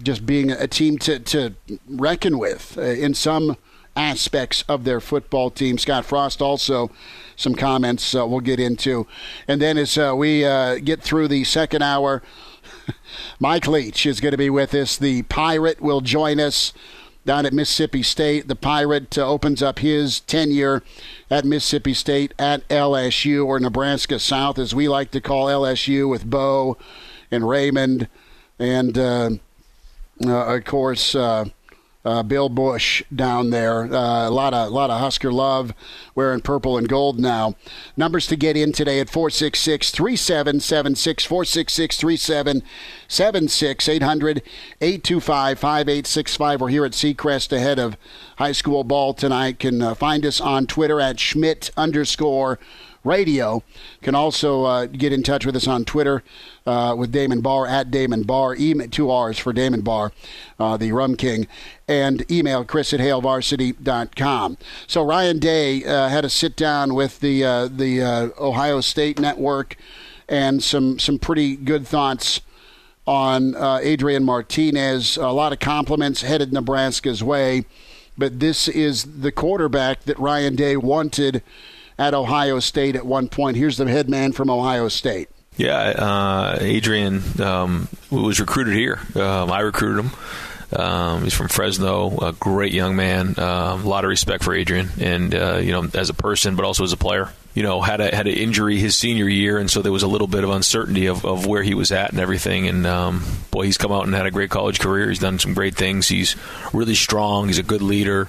just 0.02 0.26
being 0.26 0.50
a 0.50 0.66
team 0.66 0.98
to, 0.98 1.18
to 1.18 1.54
reckon 1.88 2.38
with 2.38 2.76
uh, 2.78 2.82
in 2.82 3.14
some 3.14 3.56
aspects 3.96 4.62
of 4.68 4.84
their 4.84 5.00
football 5.00 5.50
team. 5.50 5.76
Scott 5.76 6.04
Frost 6.04 6.40
also 6.40 6.90
some 7.38 7.54
comments 7.54 8.14
uh, 8.14 8.26
we'll 8.26 8.40
get 8.40 8.60
into. 8.60 9.06
And 9.46 9.62
then 9.62 9.78
as 9.78 9.96
uh, 9.96 10.12
we 10.14 10.44
uh, 10.44 10.78
get 10.78 11.00
through 11.00 11.28
the 11.28 11.44
second 11.44 11.82
hour, 11.82 12.20
Mike 13.40 13.68
Leach 13.68 14.04
is 14.04 14.20
going 14.20 14.32
to 14.32 14.38
be 14.38 14.50
with 14.50 14.74
us. 14.74 14.98
The 14.98 15.22
Pirate 15.22 15.80
will 15.80 16.00
join 16.02 16.40
us. 16.40 16.74
down 17.24 17.46
at 17.46 17.52
Mississippi 17.52 18.02
State. 18.02 18.48
The 18.48 18.56
Pirate 18.56 19.16
uh, 19.16 19.28
opens 19.28 19.62
up 19.62 19.78
his 19.78 20.20
tenure 20.20 20.82
at 21.30 21.44
Mississippi 21.44 21.94
State 21.94 22.32
at 22.38 22.66
LSU 22.68 23.46
or 23.46 23.60
Nebraska 23.60 24.18
South, 24.18 24.58
as 24.58 24.74
we 24.74 24.88
like 24.88 25.10
to 25.12 25.20
call 25.20 25.46
LSU, 25.46 26.08
with 26.08 26.28
Bo 26.28 26.76
and 27.30 27.46
Raymond, 27.46 28.08
and 28.58 28.98
uh, 28.98 29.30
uh, 30.24 30.56
of 30.56 30.64
course. 30.64 31.14
Uh, 32.08 32.22
Bill 32.22 32.48
Busch 32.48 33.02
down 33.14 33.50
there. 33.50 33.82
Uh, 33.82 34.26
a 34.26 34.30
lot 34.30 34.54
of 34.54 34.72
lot 34.72 34.88
of 34.88 34.98
Husker 34.98 35.30
love 35.30 35.74
wearing 36.14 36.40
purple 36.40 36.78
and 36.78 36.88
gold 36.88 37.20
now. 37.20 37.54
Numbers 37.98 38.26
to 38.28 38.36
get 38.36 38.56
in 38.56 38.72
today 38.72 38.98
at 38.98 39.10
466 39.10 39.90
3776 39.90 41.24
466 41.26 41.96
3776 41.98 43.88
800 43.90 44.42
825 44.80 45.58
5865. 45.58 46.60
We're 46.62 46.68
here 46.68 46.86
at 46.86 46.92
Seacrest 46.92 47.52
ahead 47.52 47.78
of 47.78 47.98
high 48.38 48.52
school 48.52 48.84
ball 48.84 49.12
tonight. 49.12 49.58
Can 49.58 49.82
uh, 49.82 49.94
find 49.94 50.24
us 50.24 50.40
on 50.40 50.66
Twitter 50.66 51.02
at 51.02 51.20
Schmidt 51.20 51.70
underscore 51.76 52.58
radio. 53.08 53.62
Can 54.02 54.14
also 54.14 54.64
uh, 54.64 54.86
get 54.86 55.12
in 55.12 55.22
touch 55.22 55.44
with 55.44 55.56
us 55.56 55.66
on 55.66 55.84
Twitter 55.84 56.22
uh, 56.66 56.94
with 56.96 57.10
Damon 57.10 57.40
Barr 57.40 57.66
at 57.66 57.90
Damon 57.90 58.22
Barr. 58.22 58.54
Email 58.54 58.88
two 58.88 59.10
R's 59.10 59.38
for 59.38 59.52
Damon 59.52 59.80
Barr, 59.80 60.12
uh, 60.60 60.76
the 60.76 60.92
Rum 60.92 61.16
King, 61.16 61.48
and 61.88 62.30
email 62.30 62.64
Chris 62.64 62.92
at 62.92 63.00
HailVarsity.com. 63.00 64.58
So 64.86 65.02
Ryan 65.04 65.38
Day 65.38 65.84
uh, 65.84 66.08
had 66.08 66.24
a 66.24 66.30
sit 66.30 66.54
down 66.54 66.94
with 66.94 67.20
the 67.20 67.44
uh, 67.44 67.68
the 67.68 68.02
uh, 68.02 68.28
Ohio 68.38 68.80
State 68.80 69.18
Network, 69.18 69.76
and 70.28 70.62
some 70.62 70.98
some 70.98 71.18
pretty 71.18 71.56
good 71.56 71.88
thoughts 71.88 72.42
on 73.06 73.56
Adrian 73.82 74.22
Martinez. 74.22 75.16
A 75.16 75.28
lot 75.28 75.54
of 75.54 75.58
compliments 75.58 76.20
headed 76.20 76.52
Nebraska's 76.52 77.24
way. 77.24 77.64
But 78.18 78.40
this 78.40 78.66
is 78.66 79.20
the 79.20 79.30
quarterback 79.30 80.02
that 80.04 80.18
Ryan 80.18 80.56
Day 80.56 80.76
wanted 80.76 81.40
at 81.98 82.14
Ohio 82.14 82.60
State 82.60 82.96
at 82.96 83.04
one 83.04 83.28
point. 83.28 83.56
Here's 83.56 83.76
the 83.76 83.86
head 83.88 84.08
man 84.08 84.32
from 84.32 84.50
Ohio 84.50 84.88
State. 84.88 85.28
Yeah, 85.56 85.76
uh, 85.76 86.58
Adrian 86.60 87.22
um, 87.42 87.88
was 88.10 88.38
recruited 88.38 88.74
here. 88.74 89.00
Um, 89.16 89.50
I 89.50 89.60
recruited 89.60 90.04
him. 90.04 90.12
Um, 90.70 91.24
he's 91.24 91.34
from 91.34 91.48
Fresno, 91.48 92.16
a 92.18 92.32
great 92.32 92.72
young 92.72 92.94
man. 92.94 93.34
Uh, 93.38 93.78
a 93.82 93.88
lot 93.88 94.04
of 94.04 94.08
respect 94.08 94.44
for 94.44 94.54
Adrian, 94.54 94.90
and 95.00 95.34
uh, 95.34 95.56
you 95.56 95.72
know, 95.72 95.88
as 95.94 96.10
a 96.10 96.14
person, 96.14 96.56
but 96.56 96.64
also 96.64 96.84
as 96.84 96.92
a 96.92 96.96
player. 96.96 97.30
You 97.54 97.62
know, 97.64 97.80
had 97.80 98.00
a 98.00 98.14
had 98.14 98.28
an 98.28 98.34
injury 98.34 98.76
his 98.78 98.94
senior 98.94 99.28
year, 99.28 99.58
and 99.58 99.68
so 99.68 99.82
there 99.82 99.90
was 99.90 100.04
a 100.04 100.06
little 100.06 100.26
bit 100.28 100.44
of 100.44 100.50
uncertainty 100.50 101.06
of, 101.06 101.24
of 101.24 101.46
where 101.46 101.62
he 101.62 101.74
was 101.74 101.90
at 101.90 102.10
and 102.10 102.20
everything. 102.20 102.68
And 102.68 102.86
um, 102.86 103.24
boy, 103.50 103.64
he's 103.64 103.78
come 103.78 103.90
out 103.90 104.04
and 104.04 104.14
had 104.14 104.26
a 104.26 104.30
great 104.30 104.50
college 104.50 104.78
career. 104.78 105.08
He's 105.08 105.18
done 105.18 105.38
some 105.40 105.54
great 105.54 105.74
things. 105.74 106.06
He's 106.06 106.36
really 106.72 106.94
strong. 106.94 107.48
He's 107.48 107.58
a 107.58 107.64
good 107.64 107.82
leader. 107.82 108.28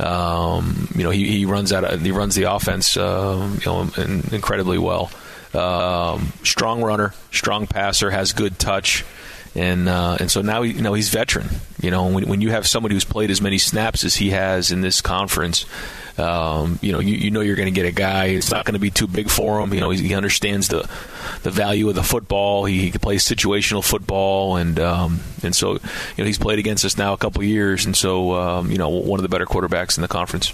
Um, 0.00 0.88
you 0.94 1.04
know, 1.04 1.10
he, 1.10 1.28
he 1.28 1.44
runs 1.44 1.72
out. 1.72 2.00
He 2.00 2.10
runs 2.10 2.34
the 2.34 2.44
offense, 2.44 2.96
uh, 2.96 3.56
you 3.60 3.66
know, 3.66 3.90
incredibly 4.32 4.78
well. 4.78 5.10
Um, 5.52 6.32
strong 6.44 6.82
runner, 6.82 7.12
strong 7.32 7.66
passer, 7.66 8.10
has 8.10 8.32
good 8.32 8.58
touch, 8.58 9.04
and 9.54 9.88
uh, 9.88 10.16
and 10.20 10.30
so 10.30 10.42
now 10.42 10.62
you 10.62 10.80
know 10.80 10.94
he's 10.94 11.08
veteran. 11.08 11.48
You 11.80 11.90
know, 11.90 12.06
when, 12.06 12.28
when 12.28 12.40
you 12.40 12.50
have 12.50 12.66
somebody 12.66 12.94
who's 12.94 13.04
played 13.04 13.30
as 13.30 13.40
many 13.40 13.58
snaps 13.58 14.04
as 14.04 14.16
he 14.16 14.30
has 14.30 14.70
in 14.70 14.80
this 14.80 15.00
conference, 15.00 15.66
um, 16.20 16.78
you 16.82 16.92
know, 16.92 17.00
you, 17.00 17.14
you 17.14 17.30
know 17.30 17.40
you're 17.40 17.56
going 17.56 17.72
to 17.72 17.74
get 17.74 17.86
a 17.86 17.92
guy. 17.92 18.26
It's 18.26 18.50
not 18.50 18.64
going 18.64 18.74
to 18.74 18.80
be 18.80 18.90
too 18.90 19.06
big 19.06 19.30
for 19.30 19.60
him. 19.60 19.74
You 19.74 19.80
know, 19.80 19.90
he, 19.90 20.14
understands 20.14 20.68
the 20.68 20.88
the 21.42 21.50
value 21.50 21.88
of 21.88 21.94
the 21.94 22.02
football. 22.02 22.66
He, 22.66 22.90
he 22.90 22.98
plays 22.98 23.24
situational 23.24 23.84
football, 23.84 24.56
and 24.56 24.78
um, 24.78 25.20
and 25.42 25.54
so 25.54 25.72
you 25.72 25.80
know 26.18 26.24
he's 26.24 26.38
played 26.38 26.58
against 26.58 26.84
us 26.84 26.96
now 26.96 27.12
a 27.12 27.16
couple 27.16 27.42
years, 27.42 27.86
and 27.86 27.96
so 27.96 28.34
um, 28.34 28.70
you 28.70 28.78
know 28.78 28.88
one 28.88 29.18
of 29.18 29.22
the 29.22 29.28
better 29.28 29.46
quarterbacks 29.46 29.96
in 29.96 30.02
the 30.02 30.08
conference. 30.08 30.52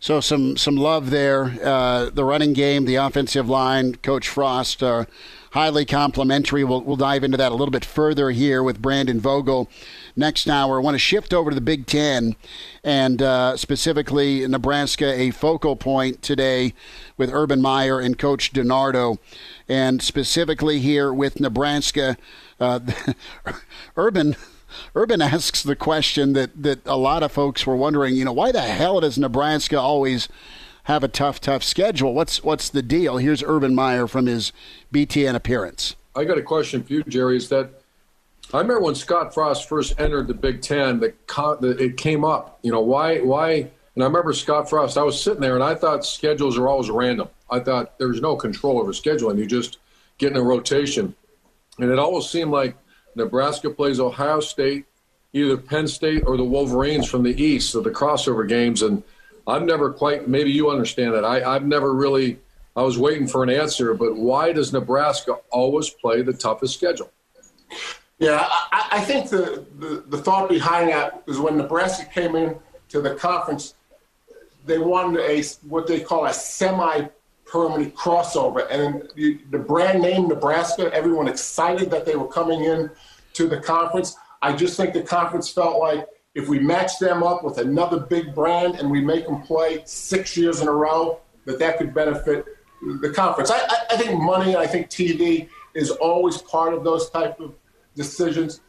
So 0.00 0.20
some 0.20 0.56
some 0.56 0.76
love 0.76 1.10
there. 1.10 1.56
Uh, 1.62 2.10
the 2.10 2.24
running 2.24 2.52
game, 2.52 2.84
the 2.84 2.96
offensive 2.96 3.48
line, 3.48 3.94
Coach 3.96 4.28
Frost. 4.28 4.82
Uh, 4.82 5.06
highly 5.54 5.84
complimentary. 5.84 6.64
We'll, 6.64 6.82
we'll 6.82 6.96
dive 6.96 7.22
into 7.22 7.36
that 7.36 7.52
a 7.52 7.54
little 7.54 7.70
bit 7.70 7.84
further 7.84 8.32
here 8.32 8.60
with 8.60 8.82
Brandon 8.82 9.20
Vogel 9.20 9.70
next 10.16 10.48
hour. 10.48 10.80
I 10.80 10.82
want 10.82 10.96
to 10.96 10.98
shift 10.98 11.32
over 11.32 11.50
to 11.50 11.54
the 11.54 11.60
Big 11.60 11.86
Ten 11.86 12.34
and 12.82 13.22
uh, 13.22 13.56
specifically 13.56 14.46
Nebraska, 14.48 15.12
a 15.12 15.30
focal 15.30 15.76
point 15.76 16.22
today 16.22 16.74
with 17.16 17.30
Urban 17.32 17.62
Meyer 17.62 18.00
and 18.00 18.18
Coach 18.18 18.52
DiNardo. 18.52 19.18
And 19.68 20.02
specifically 20.02 20.80
here 20.80 21.14
with 21.14 21.38
Nebraska, 21.38 22.16
uh, 22.58 22.80
Urban. 23.96 24.36
Urban 24.96 25.22
asks 25.22 25.62
the 25.62 25.76
question 25.76 26.32
that, 26.32 26.50
that 26.60 26.84
a 26.84 26.96
lot 26.96 27.22
of 27.22 27.30
folks 27.30 27.64
were 27.64 27.76
wondering, 27.76 28.16
you 28.16 28.24
know, 28.24 28.32
why 28.32 28.50
the 28.50 28.60
hell 28.60 28.98
does 28.98 29.16
Nebraska 29.16 29.78
always 29.78 30.28
have 30.84 31.02
a 31.02 31.08
tough, 31.08 31.40
tough 31.40 31.62
schedule. 31.62 32.14
What's 32.14 32.42
what's 32.42 32.68
the 32.68 32.82
deal? 32.82 33.18
Here's 33.18 33.42
Urban 33.42 33.74
Meyer 33.74 34.06
from 34.06 34.26
his 34.26 34.52
BTN 34.92 35.34
appearance. 35.34 35.96
I 36.14 36.24
got 36.24 36.38
a 36.38 36.42
question 36.42 36.82
for 36.82 36.92
you, 36.92 37.02
Gerry. 37.04 37.36
Is 37.36 37.48
that 37.48 37.82
I 38.52 38.58
remember 38.58 38.82
when 38.82 38.94
Scott 38.94 39.34
Frost 39.34 39.68
first 39.68 39.98
entered 39.98 40.28
the 40.28 40.34
Big 40.34 40.62
Ten, 40.62 41.00
that 41.00 41.76
it 41.80 41.96
came 41.96 42.24
up. 42.24 42.58
You 42.62 42.72
know 42.72 42.80
why? 42.80 43.18
Why? 43.18 43.70
And 43.94 44.02
I 44.02 44.06
remember 44.06 44.32
Scott 44.32 44.68
Frost. 44.68 44.98
I 44.98 45.02
was 45.02 45.20
sitting 45.20 45.40
there, 45.40 45.54
and 45.54 45.64
I 45.64 45.74
thought 45.74 46.04
schedules 46.04 46.58
are 46.58 46.68
always 46.68 46.90
random. 46.90 47.28
I 47.50 47.60
thought 47.60 47.98
there's 47.98 48.20
no 48.20 48.36
control 48.36 48.78
over 48.78 48.92
scheduling. 48.92 49.38
You 49.38 49.46
just 49.46 49.78
get 50.18 50.32
in 50.32 50.36
a 50.36 50.42
rotation, 50.42 51.14
and 51.78 51.90
it 51.90 51.98
always 51.98 52.26
seemed 52.26 52.50
like 52.50 52.76
Nebraska 53.16 53.70
plays 53.70 54.00
Ohio 54.00 54.40
State, 54.40 54.84
either 55.32 55.56
Penn 55.56 55.88
State 55.88 56.24
or 56.26 56.36
the 56.36 56.44
Wolverines 56.44 57.08
from 57.08 57.22
the 57.22 57.42
East, 57.42 57.70
so 57.70 57.80
the 57.80 57.90
crossover 57.90 58.46
games, 58.46 58.82
and 58.82 59.02
I've 59.46 59.62
never 59.62 59.92
quite, 59.92 60.28
maybe 60.28 60.50
you 60.50 60.70
understand 60.70 61.14
that. 61.14 61.24
I, 61.24 61.42
I've 61.54 61.66
never 61.66 61.92
really, 61.94 62.38
I 62.76 62.82
was 62.82 62.98
waiting 62.98 63.26
for 63.26 63.42
an 63.42 63.50
answer, 63.50 63.94
but 63.94 64.16
why 64.16 64.52
does 64.52 64.72
Nebraska 64.72 65.36
always 65.50 65.90
play 65.90 66.22
the 66.22 66.32
toughest 66.32 66.74
schedule? 66.74 67.10
Yeah, 68.18 68.46
I, 68.48 68.88
I 68.92 69.00
think 69.00 69.28
the, 69.28 69.66
the, 69.78 70.04
the, 70.08 70.18
thought 70.18 70.48
behind 70.48 70.90
that 70.90 71.22
is 71.26 71.38
when 71.38 71.56
Nebraska 71.56 72.04
came 72.06 72.36
in 72.36 72.56
to 72.88 73.00
the 73.00 73.14
conference, 73.16 73.74
they 74.64 74.78
wanted 74.78 75.20
a 75.20 75.42
what 75.68 75.86
they 75.86 76.00
call 76.00 76.24
a 76.26 76.32
semi 76.32 77.08
permanent 77.44 77.94
crossover. 77.94 78.66
And 78.70 79.08
the, 79.14 79.40
the 79.50 79.58
brand 79.58 80.00
name 80.00 80.28
Nebraska, 80.28 80.90
everyone 80.92 81.28
excited 81.28 81.90
that 81.90 82.06
they 82.06 82.16
were 82.16 82.28
coming 82.28 82.64
in 82.64 82.90
to 83.34 83.48
the 83.48 83.60
conference. 83.60 84.16
I 84.42 84.54
just 84.54 84.76
think 84.76 84.94
the 84.94 85.02
conference 85.02 85.50
felt 85.50 85.78
like 85.78 86.06
if 86.34 86.48
we 86.48 86.58
match 86.58 86.98
them 86.98 87.22
up 87.22 87.44
with 87.44 87.58
another 87.58 88.00
big 88.00 88.34
brand 88.34 88.76
and 88.76 88.90
we 88.90 89.00
make 89.00 89.26
them 89.26 89.42
play 89.42 89.82
six 89.84 90.36
years 90.36 90.60
in 90.60 90.68
a 90.68 90.72
row, 90.72 91.20
that 91.44 91.58
that 91.58 91.78
could 91.78 91.94
benefit 91.94 92.44
the 93.00 93.10
conference. 93.10 93.50
I, 93.50 93.60
I 93.90 93.96
think 93.96 94.20
money, 94.20 94.56
I 94.56 94.66
think 94.66 94.88
TV 94.88 95.48
is 95.74 95.90
always 95.90 96.38
part 96.38 96.74
of 96.74 96.84
those 96.84 97.08
type 97.10 97.38
of 97.40 97.54
decisions. 97.94 98.60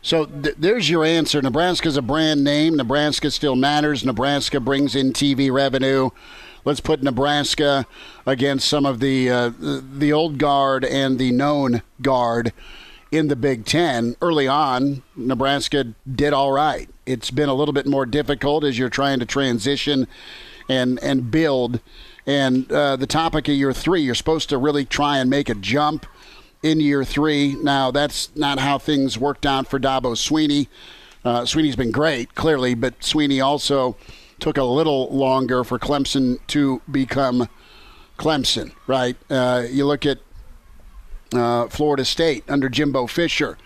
So 0.00 0.26
th- 0.26 0.54
there's 0.58 0.88
your 0.88 1.04
answer. 1.04 1.42
Nebraska's 1.42 1.96
a 1.96 2.02
brand 2.02 2.44
name. 2.44 2.76
Nebraska 2.76 3.30
still 3.30 3.56
matters. 3.56 4.04
Nebraska 4.04 4.60
brings 4.60 4.94
in 4.94 5.12
TV 5.12 5.52
revenue. 5.52 6.10
Let's 6.64 6.80
put 6.80 7.02
Nebraska 7.02 7.86
against 8.26 8.68
some 8.68 8.86
of 8.86 9.00
the 9.00 9.30
uh, 9.30 9.52
the 9.58 10.12
old 10.12 10.38
guard 10.38 10.84
and 10.84 11.18
the 11.18 11.32
known 11.32 11.82
guard 12.02 12.52
in 13.10 13.28
the 13.28 13.36
Big 13.36 13.64
Ten. 13.64 14.16
Early 14.20 14.46
on, 14.46 15.02
Nebraska 15.16 15.94
did 16.10 16.32
all 16.32 16.52
right. 16.52 16.88
It's 17.06 17.30
been 17.30 17.48
a 17.48 17.54
little 17.54 17.72
bit 17.72 17.86
more 17.86 18.06
difficult 18.06 18.64
as 18.64 18.78
you're 18.78 18.88
trying 18.88 19.18
to 19.20 19.26
transition 19.26 20.06
and 20.68 20.98
and 21.02 21.30
build. 21.30 21.80
And 22.26 22.70
uh, 22.70 22.96
the 22.96 23.06
topic 23.06 23.48
of 23.48 23.54
year 23.54 23.72
three, 23.72 24.02
you're 24.02 24.14
supposed 24.14 24.50
to 24.50 24.58
really 24.58 24.84
try 24.84 25.18
and 25.18 25.30
make 25.30 25.48
a 25.48 25.54
jump 25.54 26.04
in 26.62 26.80
year 26.80 27.04
three. 27.04 27.54
Now, 27.54 27.90
that's 27.90 28.34
not 28.36 28.58
how 28.58 28.78
things 28.78 29.16
worked 29.16 29.46
out 29.46 29.66
for 29.66 29.80
Dabo 29.80 30.14
Swinney. 30.14 30.68
Uh, 31.24 31.42
Swinney's 31.42 31.76
been 31.76 31.90
great, 31.90 32.34
clearly, 32.34 32.74
but 32.74 33.00
Swinney 33.00 33.42
also 33.42 33.96
took 34.40 34.58
a 34.58 34.64
little 34.64 35.08
longer 35.08 35.64
for 35.64 35.78
Clemson 35.78 36.38
to 36.48 36.82
become 36.90 37.48
Clemson, 38.18 38.72
right? 38.86 39.16
Uh, 39.30 39.64
you 39.68 39.86
look 39.86 40.04
at 40.04 40.18
uh, 41.32 41.68
Florida 41.68 42.04
State 42.04 42.44
under 42.48 42.68
Jimbo 42.68 43.06
Fisher. 43.06 43.58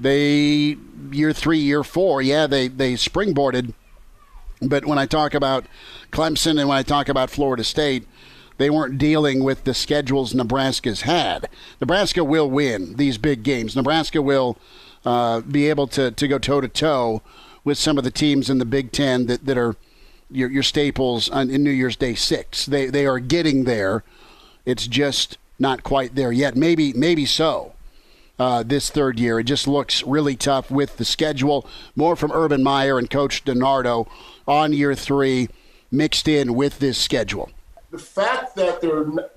They 0.00 0.76
year 1.10 1.32
three, 1.32 1.58
year 1.58 1.84
four, 1.84 2.22
yeah, 2.22 2.46
they 2.46 2.68
they 2.68 2.94
springboarded. 2.94 3.74
But 4.60 4.84
when 4.86 4.98
I 4.98 5.06
talk 5.06 5.34
about 5.34 5.66
Clemson 6.10 6.58
and 6.58 6.68
when 6.68 6.78
I 6.78 6.82
talk 6.82 7.08
about 7.08 7.30
Florida 7.30 7.64
State, 7.64 8.06
they 8.58 8.70
weren't 8.70 8.98
dealing 8.98 9.42
with 9.42 9.64
the 9.64 9.74
schedules 9.74 10.34
Nebraska's 10.34 11.02
had. 11.02 11.48
Nebraska 11.80 12.22
will 12.22 12.48
win 12.48 12.94
these 12.94 13.18
big 13.18 13.42
games. 13.42 13.74
Nebraska 13.74 14.22
will 14.22 14.56
uh, 15.04 15.40
be 15.40 15.68
able 15.68 15.88
to, 15.88 16.12
to 16.12 16.28
go 16.28 16.38
toe 16.38 16.60
to 16.60 16.68
toe 16.68 17.22
with 17.64 17.78
some 17.78 17.98
of 17.98 18.04
the 18.04 18.10
teams 18.10 18.48
in 18.50 18.58
the 18.58 18.64
Big 18.64 18.92
Ten 18.92 19.26
that, 19.26 19.46
that 19.46 19.58
are 19.58 19.76
your, 20.30 20.50
your 20.50 20.62
staples 20.62 21.28
on, 21.28 21.50
in 21.50 21.62
New 21.62 21.70
Year's 21.70 21.96
Day 21.96 22.14
six. 22.14 22.66
They 22.66 22.86
they 22.86 23.06
are 23.06 23.18
getting 23.18 23.64
there. 23.64 24.04
It's 24.64 24.86
just 24.86 25.38
not 25.62 25.82
quite 25.82 26.14
there 26.14 26.32
yet. 26.32 26.56
Maybe 26.56 26.92
maybe 26.92 27.24
so. 27.24 27.72
uh, 28.38 28.62
this 28.62 28.90
third 28.90 29.18
year. 29.18 29.38
It 29.40 29.44
just 29.44 29.68
looks 29.68 30.02
really 30.02 30.36
tough 30.36 30.70
with 30.70 30.96
the 30.96 31.04
schedule. 31.04 31.66
More 31.94 32.16
from 32.16 32.32
Urban 32.32 32.62
Meyer 32.62 32.98
and 32.98 33.08
Coach 33.08 33.44
DiNardo 33.44 34.08
on 34.46 34.72
year 34.72 34.94
three, 34.94 35.48
mixed 35.90 36.26
in 36.28 36.54
with 36.54 36.78
this 36.78 36.98
schedule. 36.98 37.50
The 37.90 37.98
fact 37.98 38.56
that 38.56 38.82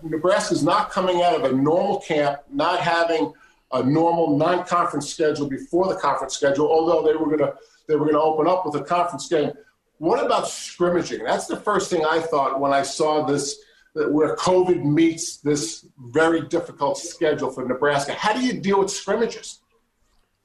Nebraska 0.01 0.55
is 0.55 0.63
not 0.63 0.89
coming 0.89 1.21
out 1.21 1.35
of 1.35 1.43
a 1.43 1.55
normal 1.55 1.99
camp, 1.99 2.39
not 2.51 2.79
having 2.79 3.33
a 3.71 3.83
normal 3.83 4.37
non-conference 4.37 5.11
schedule 5.11 5.47
before 5.47 5.87
the 5.87 5.99
conference 5.99 6.35
schedule, 6.35 6.67
although 6.71 7.05
they 7.05 7.15
were 7.15 7.25
going 7.25 7.39
to 7.39 7.53
they 7.87 7.95
were 7.95 8.05
going 8.05 8.13
to 8.13 8.21
open 8.21 8.47
up 8.47 8.65
with 8.65 8.75
a 8.81 8.83
conference 8.83 9.27
game. 9.27 9.51
What 9.99 10.23
about 10.25 10.47
scrimmaging? 10.47 11.23
That's 11.23 11.45
the 11.45 11.57
first 11.57 11.91
thing 11.91 12.03
I 12.03 12.19
thought 12.19 12.59
when 12.59 12.73
I 12.73 12.81
saw 12.81 13.23
this 13.25 13.59
where 13.95 14.35
COVID 14.35 14.83
meets 14.83 15.37
this 15.37 15.85
very 15.97 16.41
difficult 16.47 16.97
schedule 16.97 17.49
for 17.49 17.65
Nebraska. 17.65 18.13
How 18.13 18.33
do 18.33 18.41
you 18.41 18.53
deal 18.53 18.79
with 18.79 18.91
scrimmages? 18.91 19.61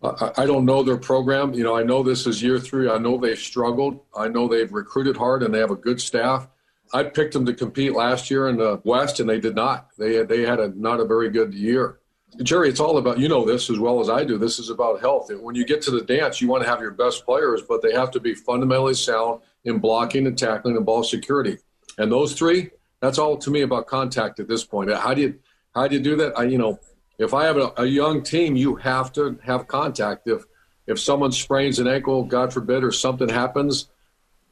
I 0.02 0.46
don't 0.46 0.64
know 0.64 0.82
their 0.82 0.96
program. 0.96 1.52
You 1.52 1.62
know, 1.62 1.76
I 1.76 1.82
know 1.82 2.02
this 2.02 2.26
is 2.26 2.42
year 2.42 2.58
three. 2.58 2.88
I 2.88 2.96
know 2.96 3.18
they've 3.18 3.38
struggled. 3.38 4.00
I 4.16 4.28
know 4.28 4.48
they've 4.48 4.72
recruited 4.72 5.16
hard 5.16 5.42
and 5.42 5.52
they 5.52 5.58
have 5.58 5.70
a 5.70 5.76
good 5.76 6.00
staff. 6.00 6.48
I 6.92 7.04
picked 7.04 7.34
them 7.34 7.44
to 7.46 7.54
compete 7.54 7.92
last 7.92 8.30
year 8.30 8.48
in 8.48 8.56
the 8.56 8.80
West, 8.82 9.20
and 9.20 9.28
they 9.28 9.38
did 9.38 9.54
not. 9.54 9.90
They 9.96 10.14
had, 10.14 10.28
they 10.28 10.42
had 10.42 10.58
a 10.58 10.68
not 10.68 10.98
a 10.98 11.04
very 11.04 11.30
good 11.30 11.54
year. 11.54 12.00
Gerry, 12.42 12.68
it's 12.68 12.80
all 12.80 12.98
about 12.98 13.18
you 13.18 13.28
know 13.28 13.44
this 13.44 13.70
as 13.70 13.78
well 13.78 14.00
as 14.00 14.08
I 14.08 14.24
do. 14.24 14.38
This 14.38 14.58
is 14.58 14.70
about 14.70 15.00
health. 15.00 15.30
When 15.32 15.54
you 15.54 15.64
get 15.64 15.82
to 15.82 15.90
the 15.90 16.00
dance, 16.00 16.40
you 16.40 16.48
want 16.48 16.64
to 16.64 16.68
have 16.68 16.80
your 16.80 16.90
best 16.92 17.24
players, 17.24 17.62
but 17.62 17.82
they 17.82 17.92
have 17.92 18.10
to 18.12 18.20
be 18.20 18.34
fundamentally 18.34 18.94
sound 18.94 19.42
in 19.64 19.78
blocking 19.78 20.26
and 20.26 20.36
tackling 20.36 20.76
and 20.76 20.86
ball 20.86 21.04
security. 21.04 21.58
And 21.98 22.10
those 22.10 22.34
three, 22.34 22.70
that's 23.00 23.18
all 23.18 23.36
to 23.38 23.50
me 23.50 23.62
about 23.62 23.86
contact 23.86 24.40
at 24.40 24.48
this 24.48 24.64
point. 24.64 24.92
How 24.92 25.14
do 25.14 25.22
you 25.22 25.38
how 25.74 25.88
do 25.88 25.96
you 25.96 26.02
do 26.02 26.16
that? 26.16 26.38
I, 26.38 26.44
you 26.44 26.58
know, 26.58 26.78
if 27.18 27.34
I 27.34 27.44
have 27.44 27.56
a, 27.56 27.72
a 27.76 27.86
young 27.86 28.22
team, 28.22 28.56
you 28.56 28.76
have 28.76 29.12
to 29.14 29.38
have 29.44 29.66
contact. 29.66 30.26
If 30.26 30.44
if 30.86 30.98
someone 31.00 31.32
sprains 31.32 31.78
an 31.78 31.86
ankle, 31.86 32.24
God 32.24 32.52
forbid, 32.52 32.84
or 32.84 32.92
something 32.92 33.28
happens, 33.28 33.88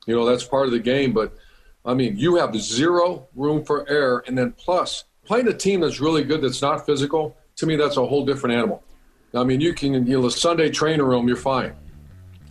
you 0.07 0.15
know 0.15 0.25
that's 0.25 0.45
part 0.45 0.67
of 0.67 0.73
the 0.73 0.79
game. 0.79 1.13
But 1.13 1.37
I 1.85 1.95
mean, 1.95 2.17
you 2.17 2.37
have 2.37 2.57
zero 2.57 3.29
room 3.35 3.65
for 3.65 3.89
error, 3.89 4.25
and 4.27 4.37
then 4.37 4.53
plus 4.53 5.05
playing 5.25 5.49
a 5.49 5.55
team 5.55 5.81
that's 5.81 6.01
really 6.01 6.25
good, 6.25 6.43
that's 6.43 6.63
not 6.63 6.87
physical. 6.87 7.37
To 7.57 7.67
me, 7.67 7.77
that's 7.77 7.97
a 7.97 8.07
whole 8.07 8.25
different 8.25 8.57
animal. 8.57 8.83
I 9.35 9.45
mean, 9.45 9.61
you 9.61 9.75
can 9.75 10.07
you 10.07 10.17
know 10.17 10.23
the 10.23 10.31
Sunday 10.31 10.71
trainer 10.71 11.05
room, 11.05 11.29
you're 11.29 11.37
fine, 11.37 11.75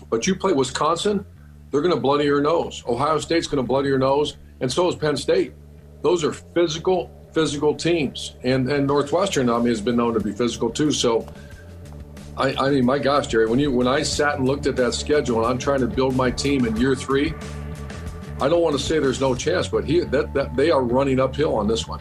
but 0.09 0.27
you 0.27 0.35
play 0.35 0.53
Wisconsin, 0.53 1.25
they're 1.71 1.81
going 1.81 1.93
to 1.93 1.99
bloody 1.99 2.25
your 2.25 2.41
nose. 2.41 2.83
Ohio 2.87 3.17
State's 3.17 3.47
going 3.47 3.63
to 3.63 3.67
bloody 3.67 3.89
your 3.89 3.97
nose, 3.97 4.37
and 4.59 4.71
so 4.71 4.87
is 4.87 4.95
Penn 4.95 5.17
State. 5.17 5.53
Those 6.01 6.23
are 6.23 6.33
physical, 6.33 7.11
physical 7.33 7.75
teams, 7.75 8.35
and 8.43 8.69
and 8.71 8.87
Northwestern 8.87 9.49
I 9.49 9.57
mean 9.57 9.67
has 9.67 9.81
been 9.81 9.95
known 9.95 10.13
to 10.13 10.19
be 10.19 10.31
physical 10.31 10.69
too. 10.69 10.91
So, 10.91 11.27
I, 12.37 12.53
I 12.55 12.69
mean, 12.69 12.85
my 12.85 12.99
gosh, 12.99 13.27
Gerry, 13.27 13.47
when 13.47 13.59
you 13.59 13.71
when 13.71 13.87
I 13.87 14.03
sat 14.03 14.37
and 14.37 14.47
looked 14.47 14.67
at 14.67 14.75
that 14.77 14.93
schedule, 14.93 15.37
and 15.37 15.47
I'm 15.47 15.57
trying 15.57 15.81
to 15.81 15.87
build 15.87 16.15
my 16.15 16.31
team 16.31 16.65
in 16.65 16.75
year 16.77 16.95
three, 16.95 17.33
I 18.39 18.47
don't 18.47 18.61
want 18.61 18.77
to 18.77 18.81
say 18.81 18.99
there's 18.99 19.21
no 19.21 19.33
chance, 19.33 19.67
but 19.67 19.83
he 19.85 20.01
that, 20.01 20.33
that 20.33 20.55
they 20.55 20.69
are 20.69 20.83
running 20.83 21.19
uphill 21.19 21.55
on 21.55 21.67
this 21.67 21.87
one. 21.87 21.99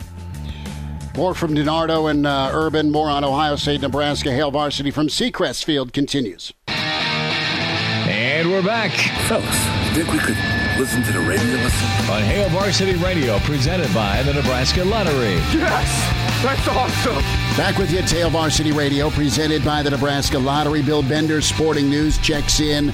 More 1.16 1.34
from 1.34 1.54
DiNardo 1.54 2.10
and 2.10 2.26
uh, 2.26 2.50
Urban. 2.52 2.90
More 2.90 3.08
on 3.08 3.24
Ohio 3.24 3.56
State, 3.56 3.80
Nebraska. 3.80 4.30
Hail 4.30 4.50
Varsity 4.50 4.90
from 4.90 5.08
Seacrest 5.08 5.64
Field 5.64 5.94
continues. 5.94 6.52
And 6.68 8.50
we're 8.50 8.62
back. 8.62 8.92
Fellas, 9.26 9.76
think 9.94 10.12
we 10.12 10.18
could 10.18 10.55
listen 10.78 11.02
to 11.02 11.12
the 11.12 11.20
radio 11.20 11.54
listen? 11.62 12.10
On 12.10 12.22
Hail 12.22 12.48
Varsity 12.50 12.96
Radio, 12.96 13.38
presented 13.40 13.92
by 13.94 14.22
the 14.24 14.34
Nebraska 14.34 14.84
Lottery. 14.84 15.34
Yes! 15.54 16.42
That's 16.42 16.68
awesome! 16.68 17.22
Back 17.56 17.78
with 17.78 17.90
you 17.90 17.98
at 18.00 18.10
Hail 18.10 18.28
Varsity 18.28 18.72
Radio, 18.72 19.08
presented 19.08 19.64
by 19.64 19.82
the 19.82 19.90
Nebraska 19.90 20.38
Lottery. 20.38 20.82
Bill 20.82 21.02
Bender, 21.02 21.40
Sporting 21.40 21.88
News, 21.88 22.18
checks 22.18 22.60
in. 22.60 22.92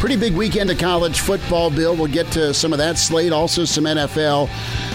Pretty 0.00 0.16
big 0.16 0.32
weekend 0.34 0.70
of 0.70 0.78
college 0.78 1.20
football, 1.20 1.70
Bill. 1.70 1.94
We'll 1.94 2.06
get 2.06 2.30
to 2.32 2.54
some 2.54 2.72
of 2.72 2.78
that 2.78 2.96
slate, 2.96 3.32
also 3.32 3.66
some 3.66 3.84
NFL. 3.84 4.48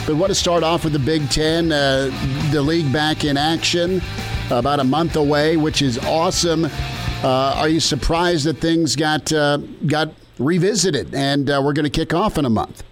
But 0.08 0.16
want 0.16 0.32
to 0.32 0.36
start 0.36 0.64
off 0.64 0.86
with 0.86 0.94
the 0.94 1.00
Big 1.00 1.30
Ten, 1.30 1.72
uh, 1.72 2.10
the 2.52 2.62
league 2.62 2.92
back 2.92 3.26
in 3.26 3.38
action, 3.38 4.02
about 4.50 4.80
a 4.80 4.84
month 4.84 5.16
away, 5.18 5.56
which 5.56 5.84
is 5.84 6.00
awesome. 6.00 6.66
Uh, 6.66 7.54
are 7.56 7.70
you 7.70 7.80
surprised 7.80 8.46
that 8.46 8.58
things 8.58 8.96
got 8.96 9.32
uh, 9.32 9.58
got 9.86 10.14
revisited 10.44 11.14
and 11.16 11.50
uh, 11.50 11.62
we're 11.64 11.74
going 11.74 11.86
to 11.86 11.90
kick 11.90 12.14
off 12.14 12.38
in 12.38 12.46
a 12.46 12.50
month? 12.50 12.84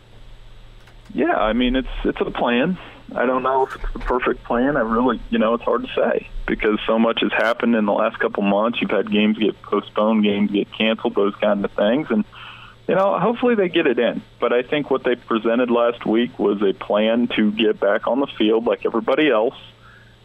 Yeah, 1.14 1.36
I 1.36 1.54
mean 1.54 1.76
it's 1.76 1.90
it's 2.04 2.22
a 2.22 2.32
plan. 2.32 2.78
I 3.14 3.26
don't 3.26 3.44
know 3.44 3.66
if 3.66 3.76
it's 3.76 3.92
the 3.92 4.00
perfect 4.00 4.46
plan. 4.46 4.78
I 4.78 4.82
really, 4.82 5.20
you 5.30 5.38
know, 5.38 5.54
it's 5.54 5.64
hard 5.64 5.84
to 5.84 5.90
say 5.94 6.30
because 6.48 6.80
so 6.88 6.98
much 6.98 7.20
has 7.22 7.32
happened 7.34 7.76
in 7.76 7.86
the 7.86 7.92
last 7.92 8.18
couple 8.20 8.44
months. 8.44 8.80
You've 8.82 8.92
had 8.92 9.12
games 9.12 9.38
get 9.38 9.62
postponed, 9.62 10.24
games 10.24 10.52
get 10.52 10.72
canceled, 10.72 11.16
those 11.16 11.36
kind 11.36 11.64
of 11.66 11.72
things, 11.72 12.08
and 12.10 12.24
you 12.88 12.96
know, 12.96 13.20
hopefully 13.20 13.56
they 13.56 13.70
get 13.70 13.86
it 13.88 14.00
in. 14.00 14.22
But 14.40 14.54
I 14.54 14.64
think 14.64 14.90
what 14.90 15.04
they 15.04 15.16
presented 15.16 15.70
last 15.70 16.06
week 16.06 16.38
was 16.40 16.62
a 16.62 16.74
plan 16.74 17.28
to 17.36 17.52
get 17.52 17.80
back 17.80 18.08
on 18.08 18.20
the 18.20 18.28
field 18.38 18.66
like 18.66 18.86
everybody 18.86 19.30
else, 19.30 19.56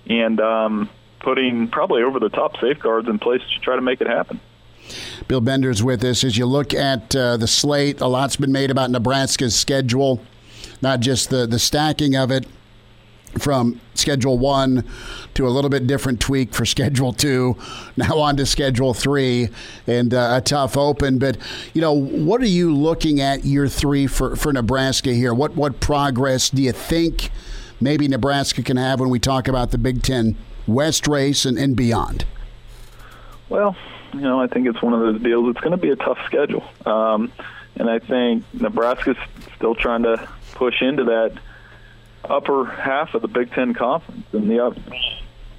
and 0.07 0.41
um, 0.41 0.89
putting 1.21 1.69
probably 1.69 2.03
over 2.03 2.21
the 2.21 2.29
top 2.29 2.57
safeguards 2.61 3.09
in 3.09 3.19
place 3.19 3.43
to 3.43 3.61
try 3.61 3.75
to 3.75 3.83
make 3.83 4.01
it 4.01 4.07
happen. 4.07 4.41
Bill 5.29 5.41
Bender's 5.41 5.83
with 5.83 6.05
us. 6.05 6.23
As 6.23 6.39
you 6.39 6.47
look 6.47 6.73
at 6.73 7.15
uh, 7.17 7.37
the 7.37 7.49
slate, 7.49 8.01
a 8.01 8.07
lot's 8.07 8.37
been 8.37 8.53
made 8.53 8.71
about 8.71 8.91
Nebraska's 8.91 9.55
schedule, 9.55 10.21
not 10.81 11.01
just 11.01 11.31
the, 11.31 11.47
the 11.47 11.59
stacking 11.59 12.15
of 12.15 12.31
it 12.31 12.47
from 13.39 13.81
schedule 13.95 14.39
one 14.39 14.85
to 15.35 15.47
a 15.47 15.51
little 15.51 15.69
bit 15.69 15.87
different 15.87 16.21
tweak 16.21 16.55
for 16.55 16.65
schedule 16.65 17.13
two, 17.13 17.57
now 17.97 18.19
on 18.19 18.37
to 18.37 18.47
schedule 18.47 18.95
three, 18.95 19.49
and 19.87 20.15
uh, 20.15 20.35
a 20.37 20.41
tough 20.41 20.77
open. 20.77 21.19
But 21.19 21.39
you 21.75 21.81
know, 21.81 21.93
what 21.93 22.41
are 22.41 22.47
you 22.47 22.75
looking 22.75 23.21
at 23.21 23.45
year 23.45 23.69
three 23.69 24.07
for 24.07 24.37
for 24.37 24.53
Nebraska 24.53 25.13
here? 25.13 25.35
What 25.35 25.57
what 25.57 25.81
progress 25.81 26.51
do 26.51 26.63
you 26.63 26.73
think 26.73 27.31
maybe 27.81 28.09
Nebraska 28.09 28.63
can 28.63 28.77
have 28.77 29.01
when 29.01 29.11
we 29.11 29.19
talk 29.19 29.49
about 29.49 29.71
the 29.71 29.79
Big 29.79 30.03
Ten 30.03 30.37
West 30.67 31.07
race 31.07 31.45
and, 31.45 31.59
and 31.59 31.77
beyond? 31.77 32.25
Well, 33.49 33.77
you 34.15 34.21
know, 34.21 34.41
I 34.41 34.47
think 34.47 34.67
it's 34.67 34.83
one 34.83 34.93
of 34.93 35.01
those 35.01 35.23
deals. 35.23 35.51
It's 35.51 35.61
going 35.61 35.73
to 35.73 35.77
be 35.77 35.91
a 35.91 35.97
tough 35.97 36.19
schedule, 36.27 36.65
um, 36.85 37.33
and 37.77 37.89
I 37.91 37.99
think 37.99 38.45
Nebraska's 38.55 39.17
still 39.57 39.75
trying 39.75 40.03
to 40.05 40.29
push 40.55 40.81
into 40.81 41.05
that 41.05 41.39
upper 42.25 42.65
half 42.65 43.15
of 43.15 43.23
the 43.23 43.29
Big 43.29 43.53
Ten 43.53 43.75
conference, 43.75 44.27
and 44.33 44.51
the 44.51 44.65
up 44.65 44.75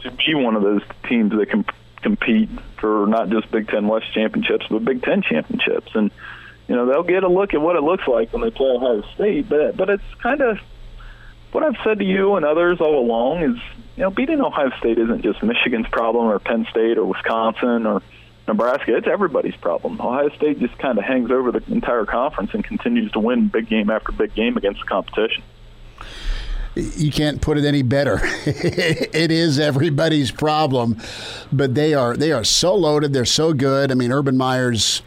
to 0.02 0.12
be 0.12 0.36
one 0.36 0.56
of 0.56 0.64
those 0.64 0.82
teams 1.08 1.32
that 1.32 1.50
can 1.50 1.66
compete 2.02 2.50
for 2.80 3.08
not 3.08 3.30
just 3.30 3.50
Big 3.52 3.68
Ten 3.68 3.88
West 3.88 4.14
championships, 4.14 4.66
but 4.70 4.84
Big 4.86 5.04
Ten 5.04 5.22
championships. 5.22 5.92
And 5.94 6.12
you 6.68 6.76
know 6.76 6.86
they'll 6.86 7.04
get 7.04 7.24
a 7.24 7.30
look 7.30 7.54
at 7.54 7.62
what 7.62 7.76
it 7.76 7.84
looks 7.84 8.08
like 8.08 8.34
when 8.34 8.42
they 8.42 8.52
play 8.52 8.68
Ohio 8.68 9.04
State. 9.16 9.50
But 9.50 9.78
but 9.78 9.90
it's 9.90 10.04
kind 10.22 10.42
of 10.42 10.60
what 11.52 11.64
I've 11.64 11.78
said 11.84 12.00
to 12.00 12.06
you 12.06 12.36
and 12.36 12.46
others 12.46 12.80
all 12.82 13.00
along 13.00 13.44
is 13.44 13.58
you 13.96 14.04
know 14.04 14.10
beating 14.10 14.42
Ohio 14.42 14.72
State 14.80 14.98
isn't 14.98 15.22
just 15.22 15.42
Michigan's 15.44 15.88
problem 15.88 16.26
or 16.26 16.40
Penn 16.40 16.68
State 16.70 16.98
or 16.98 17.06
Wisconsin 17.06 17.86
or 17.86 18.02
Nebraska. 18.48 18.96
It's 18.96 19.08
everybody's 19.08 19.56
problem. 19.56 20.00
Ohio 20.00 20.30
State 20.30 20.60
just 20.60 20.78
kind 20.78 20.98
of 20.98 21.04
hangs 21.04 21.32
over 21.32 21.52
the 21.52 21.64
entire 21.72 22.06
conference 22.06 22.52
and 22.54 22.64
continues 22.64 23.12
to 23.14 23.20
win 23.20 23.48
big 23.48 23.68
game 23.68 23.90
after 23.90 24.12
big 24.12 24.34
game 24.34 24.58
against 24.58 24.82
the 24.82 24.88
competition 24.88 25.44
you 26.78 27.12
can't 27.12 27.42
put 27.42 27.58
it 27.58 27.66
any 27.66 27.82
better. 27.82 28.20
it 28.46 29.32
is 29.32 29.60
everybody's 29.60 30.32
problem, 30.32 30.98
but 31.52 31.76
they 31.76 31.94
are 31.94 32.16
they 32.16 32.32
are 32.32 32.44
so 32.44 32.76
loaded. 32.76 33.14
They're 33.14 33.26
so 33.26 33.54
good. 33.54 33.92
I 33.92 33.96
mean, 33.96 34.12
Urban 34.12 34.38
Meyer's 34.38 35.02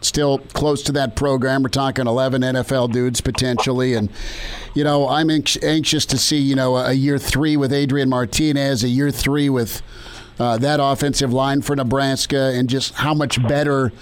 still 0.00 0.38
close 0.38 0.82
to 0.84 0.92
that 0.92 1.16
program. 1.16 1.62
We're 1.62 1.70
talking 1.70 2.06
11 2.06 2.42
NFL 2.42 2.92
dudes 2.92 3.20
potentially, 3.20 3.94
and 3.94 4.10
you 4.74 4.84
know 4.84 5.08
I'm 5.08 5.30
anxious 5.30 6.06
to 6.06 6.18
see 6.18 6.38
you 6.38 6.54
know 6.54 6.76
a 6.76 6.92
year 6.92 7.18
three 7.18 7.56
with 7.56 7.72
Adrian 7.72 8.08
Martinez, 8.08 8.84
a 8.84 8.88
year 8.88 9.10
three 9.10 9.48
with 9.48 9.82
uh, 10.38 10.58
that 10.58 10.80
offensive 10.80 11.32
line 11.32 11.62
for 11.62 11.76
Nebraska, 11.76 12.52
and 12.54 12.68
just 12.68 12.94
how 12.94 13.14
much 13.14 13.42
better 13.46 13.92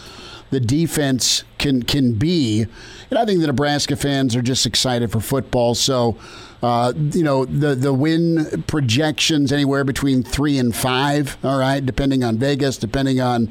the 0.51 0.61
defense 0.61 1.45
can 1.59 1.83
can 1.83 2.15
be. 2.15 2.67
And 3.11 3.19
I 3.19 3.25
think 3.25 3.41
the 3.41 3.47
Nebraska 3.47 3.97
fans 3.97 4.35
are 4.37 4.43
just 4.43 4.67
excited 4.67 5.11
for 5.11 5.21
football. 5.21 5.75
So 5.75 6.17
uh, 6.63 6.93
you 7.13 7.23
know, 7.23 7.45
the 7.45 7.75
the 7.75 7.93
win 7.93 8.65
projections 8.67 9.53
anywhere 9.53 9.85
between 9.85 10.23
three 10.23 10.59
and 10.59 10.75
five. 10.75 11.37
All 11.45 11.59
right, 11.59 11.85
depending 11.85 12.25
on 12.25 12.39
Vegas, 12.39 12.79
depending 12.79 13.21
on 13.21 13.49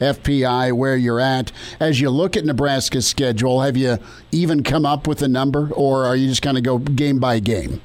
FPI, 0.00 0.72
where 0.72 0.96
you're 0.96 1.20
at. 1.20 1.52
As 1.78 2.00
you 2.00 2.10
look 2.10 2.36
at 2.36 2.44
Nebraska's 2.44 3.06
schedule, 3.06 3.60
have 3.60 3.76
you 3.76 3.98
even 4.32 4.62
come 4.62 4.84
up 4.84 5.06
with 5.06 5.22
a 5.22 5.28
number, 5.28 5.70
or 5.72 6.04
are 6.04 6.16
you 6.16 6.28
just 6.28 6.42
kind 6.42 6.58
of 6.58 6.64
go 6.64 6.78
game 6.78 7.18
by 7.18 7.38
game? 7.38 7.80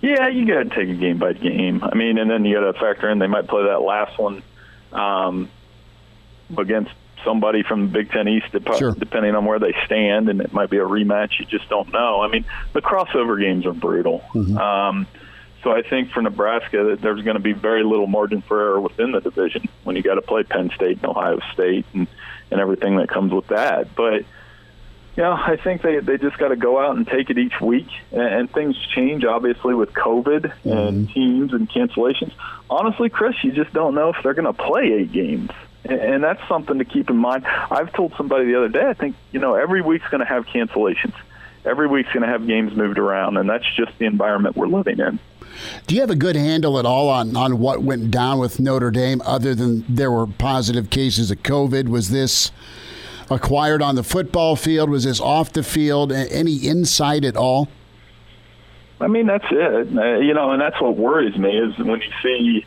Yeah, 0.00 0.28
you 0.28 0.46
got 0.46 0.62
to 0.62 0.68
take 0.70 0.88
a 0.88 0.98
game 0.98 1.18
by 1.18 1.34
game. 1.34 1.82
I 1.84 1.94
mean, 1.94 2.18
and 2.18 2.30
then 2.30 2.44
you 2.44 2.54
got 2.58 2.72
to 2.72 2.78
factor 2.78 3.10
in 3.10 3.18
they 3.18 3.26
might 3.26 3.46
play 3.48 3.64
that 3.64 3.80
last 3.82 4.18
one 4.18 4.42
um, 4.92 5.50
against 6.56 6.90
somebody 7.24 7.62
from 7.62 7.82
the 7.82 7.92
Big 7.92 8.10
Ten 8.10 8.26
East, 8.28 8.46
sure. 8.78 8.92
depending 8.92 9.34
on 9.34 9.44
where 9.44 9.58
they 9.58 9.74
stand, 9.84 10.30
and 10.30 10.40
it 10.40 10.54
might 10.54 10.70
be 10.70 10.78
a 10.78 10.86
rematch. 10.86 11.38
You 11.38 11.44
just 11.44 11.68
don't 11.68 11.92
know. 11.92 12.22
I 12.22 12.28
mean, 12.28 12.46
the 12.72 12.80
crossover 12.80 13.38
games 13.38 13.66
are 13.66 13.74
brutal. 13.74 14.20
Mm-hmm. 14.34 14.56
Um, 14.56 15.06
So 15.62 15.70
I 15.70 15.82
think 15.82 16.10
for 16.10 16.22
Nebraska, 16.22 16.84
that 16.90 17.02
there's 17.02 17.20
going 17.20 17.36
to 17.36 17.42
be 17.42 17.52
very 17.52 17.84
little 17.84 18.06
margin 18.06 18.40
for 18.40 18.58
error 18.58 18.80
within 18.80 19.12
the 19.12 19.20
division 19.20 19.68
when 19.84 19.94
you 19.94 20.02
got 20.02 20.14
to 20.14 20.22
play 20.22 20.42
Penn 20.42 20.70
State 20.74 20.96
and 20.96 21.04
Ohio 21.06 21.38
State 21.52 21.84
and 21.92 22.06
and 22.50 22.60
everything 22.60 22.96
that 22.96 23.08
comes 23.08 23.32
with 23.32 23.48
that. 23.48 23.94
But 23.94 24.24
you 25.16 25.22
know, 25.22 25.32
I 25.32 25.56
think 25.56 25.82
they 25.82 25.98
they 25.98 26.18
just 26.18 26.38
got 26.38 26.48
to 26.48 26.56
go 26.56 26.78
out 26.78 26.96
and 26.96 27.06
take 27.06 27.30
it 27.30 27.38
each 27.38 27.60
week, 27.60 27.88
and, 28.12 28.22
and 28.22 28.50
things 28.50 28.76
change 28.94 29.24
obviously 29.24 29.74
with 29.74 29.92
COVID 29.92 30.42
mm-hmm. 30.42 30.70
and 30.70 31.10
teams 31.10 31.52
and 31.52 31.68
cancellations. 31.68 32.32
Honestly, 32.68 33.08
Chris, 33.08 33.34
you 33.42 33.52
just 33.52 33.72
don't 33.72 33.94
know 33.94 34.10
if 34.10 34.16
they're 34.22 34.34
going 34.34 34.52
to 34.52 34.52
play 34.52 34.92
eight 34.92 35.12
games. 35.12 35.50
And 35.82 36.22
that's 36.22 36.46
something 36.46 36.78
to 36.78 36.84
keep 36.84 37.08
in 37.08 37.16
mind. 37.16 37.46
I've 37.46 37.90
told 37.94 38.12
somebody 38.16 38.44
the 38.44 38.56
other 38.56 38.68
day, 38.68 38.86
I 38.86 38.92
think, 38.92 39.16
you 39.32 39.40
know, 39.40 39.54
every 39.54 39.80
week's 39.80 40.06
going 40.08 40.20
to 40.20 40.26
have 40.26 40.44
cancellations. 40.44 41.14
Every 41.64 41.86
week's 41.86 42.12
going 42.12 42.22
to 42.22 42.28
have 42.28 42.46
games 42.46 42.76
moved 42.76 42.98
around, 42.98 43.38
and 43.38 43.48
that's 43.48 43.64
just 43.76 43.98
the 43.98 44.04
environment 44.04 44.56
we're 44.56 44.66
living 44.66 44.98
in. 44.98 45.18
Do 45.86 45.94
you 45.94 46.02
have 46.02 46.10
a 46.10 46.16
good 46.16 46.36
handle 46.36 46.78
at 46.78 46.86
all 46.86 47.08
on, 47.08 47.34
on 47.34 47.58
what 47.58 47.82
went 47.82 48.10
down 48.10 48.38
with 48.38 48.60
Notre 48.60 48.90
Dame 48.90 49.22
other 49.24 49.54
than 49.54 49.84
there 49.88 50.10
were 50.10 50.26
positive 50.26 50.90
cases 50.90 51.30
of 51.30 51.42
COVID? 51.42 51.88
Was 51.88 52.10
this 52.10 52.50
acquired 53.30 53.82
on 53.82 53.94
the 53.94 54.02
football 54.02 54.56
field? 54.56 54.90
Was 54.90 55.04
this 55.04 55.20
off 55.20 55.52
the 55.52 55.62
field? 55.62 56.12
Any 56.12 56.56
insight 56.56 57.24
at 57.24 57.36
all? 57.36 57.68
I 59.00 59.06
mean, 59.06 59.26
that's 59.26 59.46
it. 59.50 59.96
Uh, 59.96 60.18
you 60.18 60.34
know, 60.34 60.50
and 60.52 60.60
that's 60.60 60.80
what 60.80 60.96
worries 60.96 61.36
me 61.38 61.56
is 61.56 61.78
when 61.78 62.00
you 62.00 62.12
see 62.22 62.66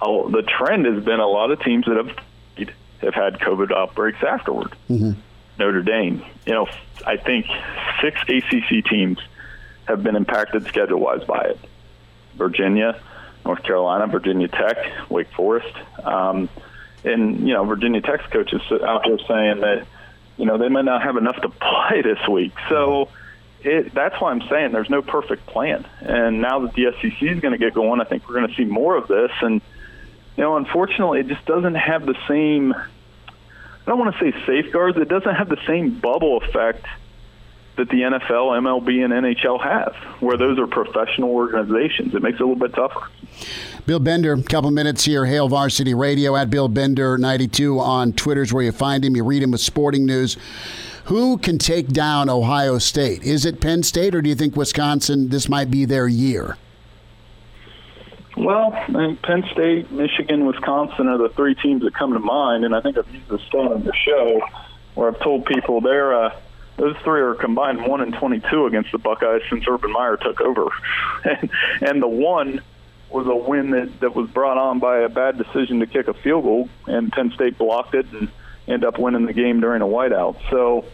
how 0.00 0.28
the 0.28 0.42
trend 0.42 0.84
has 0.86 1.02
been 1.02 1.20
a 1.20 1.26
lot 1.26 1.50
of 1.50 1.60
teams 1.60 1.86
that 1.86 1.96
have 1.96 2.16
have 3.00 3.14
had 3.14 3.40
COVID 3.40 3.72
outbreaks 3.72 4.22
afterward. 4.22 4.76
Mm-hmm. 4.88 5.18
Notre 5.58 5.82
Dame, 5.82 6.24
you 6.46 6.52
know, 6.52 6.68
I 7.06 7.16
think 7.16 7.46
six 8.00 8.20
ACC 8.28 8.84
teams 8.84 9.18
have 9.86 10.02
been 10.02 10.16
impacted 10.16 10.66
schedule 10.66 11.00
wise 11.00 11.24
by 11.24 11.42
it. 11.42 11.58
Virginia, 12.36 13.00
North 13.44 13.62
Carolina, 13.62 14.06
Virginia 14.06 14.48
Tech, 14.48 14.76
Wake 15.10 15.30
Forest. 15.32 15.74
Um, 16.04 16.48
and, 17.04 17.46
you 17.46 17.54
know, 17.54 17.64
Virginia 17.64 18.00
Tech's 18.00 18.26
coach 18.26 18.52
is 18.52 18.62
out 18.82 19.02
there 19.04 19.18
saying 19.26 19.60
that, 19.60 19.86
you 20.36 20.46
know, 20.46 20.58
they 20.58 20.68
might 20.68 20.84
not 20.84 21.02
have 21.02 21.16
enough 21.16 21.40
to 21.42 21.48
play 21.48 22.02
this 22.02 22.26
week. 22.28 22.52
So 22.68 23.08
it, 23.62 23.92
that's 23.94 24.20
why 24.20 24.30
I'm 24.30 24.42
saying 24.48 24.72
there's 24.72 24.90
no 24.90 25.02
perfect 25.02 25.46
plan. 25.46 25.86
And 26.00 26.40
now 26.40 26.60
that 26.60 26.74
the 26.74 26.92
SEC 27.00 27.22
is 27.22 27.40
going 27.40 27.52
to 27.52 27.58
get 27.58 27.74
going, 27.74 28.00
I 28.00 28.04
think 28.04 28.28
we're 28.28 28.36
going 28.36 28.48
to 28.48 28.54
see 28.54 28.64
more 28.64 28.96
of 28.96 29.08
this. 29.08 29.30
And, 29.40 29.60
you 30.36 30.44
know, 30.44 30.56
unfortunately, 30.56 31.20
it 31.20 31.28
just 31.28 31.44
doesn't 31.44 31.74
have 31.74 32.06
the 32.06 32.16
same, 32.28 32.72
I 32.72 33.86
don't 33.86 33.98
want 33.98 34.16
to 34.16 34.20
say 34.20 34.46
safeguards, 34.46 34.96
it 34.98 35.08
doesn't 35.08 35.34
have 35.34 35.48
the 35.48 35.60
same 35.66 35.98
bubble 35.98 36.38
effect– 36.38 36.86
that 37.76 37.88
the 37.88 38.02
NFL, 38.02 38.60
MLB, 38.60 39.04
and 39.04 39.12
NHL 39.12 39.62
have, 39.62 39.94
where 40.20 40.36
those 40.36 40.58
are 40.58 40.66
professional 40.66 41.30
organizations. 41.30 42.14
It 42.14 42.22
makes 42.22 42.36
it 42.36 42.42
a 42.42 42.46
little 42.46 42.68
bit 42.68 42.74
tougher. 42.74 43.08
Bill 43.86 43.98
Bender, 43.98 44.34
a 44.34 44.42
couple 44.42 44.70
minutes 44.70 45.04
here. 45.04 45.24
Hail 45.24 45.48
Varsity 45.48 45.94
Radio 45.94 46.36
at 46.36 46.50
Bill 46.50 46.68
Bender 46.68 47.16
92 47.16 47.80
on 47.80 48.12
Twitter's 48.12 48.52
where 48.52 48.62
you 48.62 48.72
find 48.72 49.04
him. 49.04 49.16
You 49.16 49.24
read 49.24 49.42
him 49.42 49.50
with 49.50 49.60
Sporting 49.60 50.04
News. 50.04 50.36
Who 51.06 51.38
can 51.38 51.58
take 51.58 51.88
down 51.88 52.28
Ohio 52.28 52.78
State? 52.78 53.24
Is 53.24 53.44
it 53.44 53.60
Penn 53.60 53.82
State, 53.82 54.14
or 54.14 54.22
do 54.22 54.28
you 54.28 54.36
think 54.36 54.54
Wisconsin? 54.54 55.30
This 55.30 55.48
might 55.48 55.70
be 55.70 55.84
their 55.84 56.06
year. 56.06 56.56
Well, 58.36 58.70
Penn 58.70 59.44
State, 59.52 59.90
Michigan, 59.90 60.46
Wisconsin 60.46 61.08
are 61.08 61.18
the 61.18 61.28
three 61.30 61.54
teams 61.54 61.82
that 61.82 61.94
come 61.94 62.12
to 62.12 62.18
mind, 62.18 62.64
and 62.64 62.74
I 62.74 62.80
think 62.80 62.96
I've 62.96 63.12
used 63.12 63.28
this 63.28 63.42
stat 63.42 63.72
on 63.72 63.82
the 63.84 63.92
show 63.94 64.40
where 64.94 65.08
I've 65.08 65.20
told 65.20 65.44
people 65.46 65.80
they're. 65.80 66.14
Uh, 66.14 66.34
those 66.76 66.96
three 67.04 67.20
are 67.20 67.34
combined 67.34 67.86
one 67.86 68.00
and 68.00 68.14
22 68.14 68.66
against 68.66 68.92
the 68.92 68.98
Buckeyes 68.98 69.42
since 69.50 69.64
Urban 69.68 69.92
Meyer 69.92 70.16
took 70.16 70.40
over, 70.40 70.68
and 71.24 71.50
and 71.80 72.02
the 72.02 72.08
one 72.08 72.60
was 73.10 73.26
a 73.26 73.34
win 73.34 73.70
that 73.70 74.00
that 74.00 74.14
was 74.14 74.28
brought 74.30 74.58
on 74.58 74.78
by 74.78 75.00
a 75.00 75.08
bad 75.08 75.38
decision 75.38 75.80
to 75.80 75.86
kick 75.86 76.08
a 76.08 76.14
field 76.14 76.44
goal, 76.44 76.68
and 76.86 77.12
Penn 77.12 77.32
State 77.34 77.58
blocked 77.58 77.94
it 77.94 78.06
and 78.12 78.30
end 78.66 78.84
up 78.84 78.98
winning 78.98 79.26
the 79.26 79.32
game 79.32 79.60
during 79.60 79.82
a 79.82 79.86
whiteout. 79.86 80.36
So. 80.50 80.84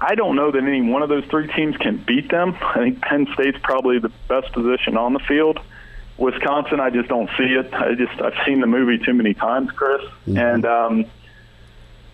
I 0.00 0.14
don't 0.14 0.36
know 0.36 0.52
that 0.52 0.62
any 0.62 0.80
one 0.80 1.02
of 1.02 1.08
those 1.08 1.24
three 1.24 1.48
teams 1.48 1.76
can 1.76 1.96
beat 1.96 2.30
them. 2.30 2.56
I 2.62 2.74
think 2.74 3.00
Penn 3.00 3.26
State's 3.34 3.58
probably 3.60 3.98
the 3.98 4.12
best 4.28 4.52
position 4.52 4.96
on 4.96 5.12
the 5.12 5.18
field. 5.18 5.58
Wisconsin, 6.18 6.80
I 6.80 6.90
just 6.90 7.08
don't 7.08 7.30
see 7.38 7.44
it. 7.44 7.72
I 7.72 7.94
just 7.94 8.20
I've 8.20 8.34
seen 8.44 8.60
the 8.60 8.66
movie 8.66 8.98
too 8.98 9.14
many 9.14 9.34
times, 9.34 9.70
Chris, 9.70 10.02
mm-hmm. 10.02 10.36
and 10.36 10.64
um, 10.64 11.04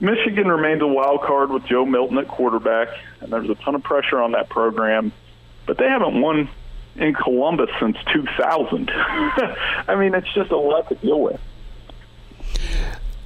Michigan 0.01 0.49
remains 0.49 0.83
a 0.83 0.87
wild 0.87 1.23
card 1.23 1.51
with 1.51 1.65
Joe 1.67 1.87
Milton 1.87 2.19
at 2.19 2.29
quarterback, 2.29 2.89
and 3.21 3.33
there's 3.33 3.49
a 3.49 3.55
ton 3.57 3.75
of 3.75 3.83
pressure 3.83 4.21
on 4.21 4.33
that 4.33 4.49
program, 4.49 5.13
but 5.67 5.79
they 5.79 5.89
haven't 5.89 6.21
won 6.21 6.49
in 6.97 7.15
Columbus 7.15 7.71
since 7.81 7.97
2000. 8.13 8.91
I 8.93 9.95
mean, 9.97 10.15
it's 10.15 10.33
just 10.35 10.51
a 10.51 10.57
lot 10.57 10.89
to 10.89 10.95
deal 10.97 11.21
with. 11.21 11.41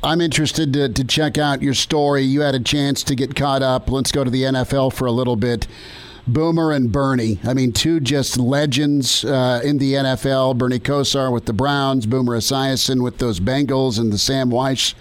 I'm 0.03 0.21
interested 0.21 0.73
to, 0.75 0.89
to 0.89 1.05
check 1.05 1.39
out 1.39 1.61
your 1.61 1.75
story. 1.75 2.23
You 2.23 2.43
had 2.43 2.55
a 2.55 2.61
chance 2.61 3.03
to 3.05 3.15
get 3.15 3.35
caught 3.35 3.63
up. 3.63 3.91
Let's 3.91 4.13
go 4.13 4.23
to 4.23 4.31
the 4.31 4.45
NFL 4.45 4.93
for 4.93 5.07
a 5.07 5.13
little 5.13 5.37
bit. 5.37 5.67
Boomer 6.29 6.73
and 6.73 6.93
Bernie. 6.93 7.41
I 7.43 7.55
mean, 7.55 7.73
two 7.73 8.01
just 8.01 8.37
legends 8.37 9.25
uh, 9.25 9.63
in 9.65 9.79
the 9.79 9.95
NFL. 9.95 10.59
Bernie 10.59 10.79
Kosar 10.79 11.33
with 11.33 11.47
the 11.47 11.55
Browns, 11.55 12.05
Boomer 12.05 12.37
Esiason 12.37 13.03
with 13.03 13.17
those 13.19 13.41
Bengals, 13.41 13.99
and 13.99 14.13
the 14.13 14.19
Sam 14.19 14.51
Wyche 14.51 14.95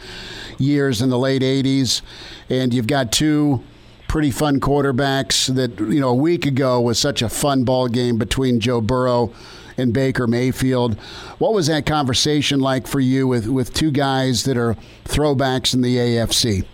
years 0.57 1.01
in 1.01 1.09
the 1.09 1.19
late 1.19 1.41
80s. 1.41 2.01
And 2.49 2.73
you've 2.73 2.87
got 2.87 3.11
two 3.11 3.61
pretty 4.07 4.31
fun 4.31 4.61
quarterbacks 4.61 5.53
that, 5.53 5.77
you 5.79 5.99
know, 5.99 6.09
a 6.09 6.15
week 6.15 6.45
ago 6.45 6.79
was 6.79 6.97
such 6.97 7.21
a 7.21 7.27
fun 7.27 7.65
ball 7.65 7.89
game 7.89 8.17
between 8.17 8.61
Joe 8.61 8.79
Burrow 8.79 9.33
and 9.75 9.93
Baker 9.93 10.27
Mayfield. 10.27 10.97
What 11.39 11.53
was 11.53 11.67
that 11.67 11.85
conversation 11.85 12.61
like 12.61 12.87
for 12.87 13.01
you 13.01 13.27
with, 13.27 13.47
with 13.47 13.73
two 13.73 13.91
guys 13.91 14.45
that 14.45 14.55
are 14.55 14.77
throwbacks 15.03 15.73
in 15.73 15.81
the 15.81 15.97
AFC? 15.97 16.65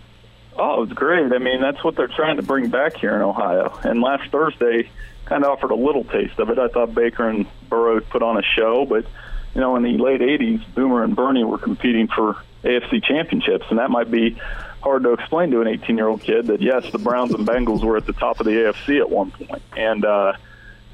Oh, 0.56 0.84
it's 0.84 0.92
great. 0.92 1.32
I 1.32 1.38
mean, 1.38 1.60
that's 1.60 1.82
what 1.82 1.96
they're 1.96 2.08
trying 2.08 2.36
to 2.36 2.42
bring 2.42 2.68
back 2.68 2.96
here 2.96 3.14
in 3.14 3.22
Ohio. 3.22 3.78
And 3.82 4.00
last 4.00 4.30
Thursday 4.30 4.88
kind 5.24 5.44
of 5.44 5.50
offered 5.50 5.70
a 5.70 5.76
little 5.76 6.04
taste 6.04 6.38
of 6.38 6.50
it. 6.50 6.58
I 6.58 6.68
thought 6.68 6.94
Baker 6.94 7.28
and 7.28 7.46
Burrow 7.68 8.00
put 8.00 8.22
on 8.22 8.36
a 8.36 8.42
show, 8.42 8.84
but 8.86 9.06
you 9.54 9.60
know, 9.60 9.76
in 9.76 9.82
the 9.82 9.98
late 9.98 10.20
'80s, 10.20 10.62
Boomer 10.74 11.04
and 11.04 11.14
Bernie 11.14 11.44
were 11.44 11.58
competing 11.58 12.08
for 12.08 12.36
AFC 12.62 13.02
championships, 13.04 13.66
and 13.70 13.78
that 13.78 13.90
might 13.90 14.10
be 14.10 14.36
hard 14.82 15.02
to 15.04 15.12
explain 15.12 15.50
to 15.50 15.60
an 15.60 15.66
18-year-old 15.66 16.22
kid 16.22 16.48
that 16.48 16.60
yes, 16.60 16.90
the 16.92 16.98
Browns 16.98 17.32
and 17.32 17.46
Bengals 17.46 17.82
were 17.82 17.96
at 17.96 18.06
the 18.06 18.12
top 18.12 18.40
of 18.40 18.46
the 18.46 18.52
AFC 18.52 19.00
at 19.00 19.08
one 19.08 19.30
point. 19.30 19.62
and 19.76 20.04
uh, 20.04 20.34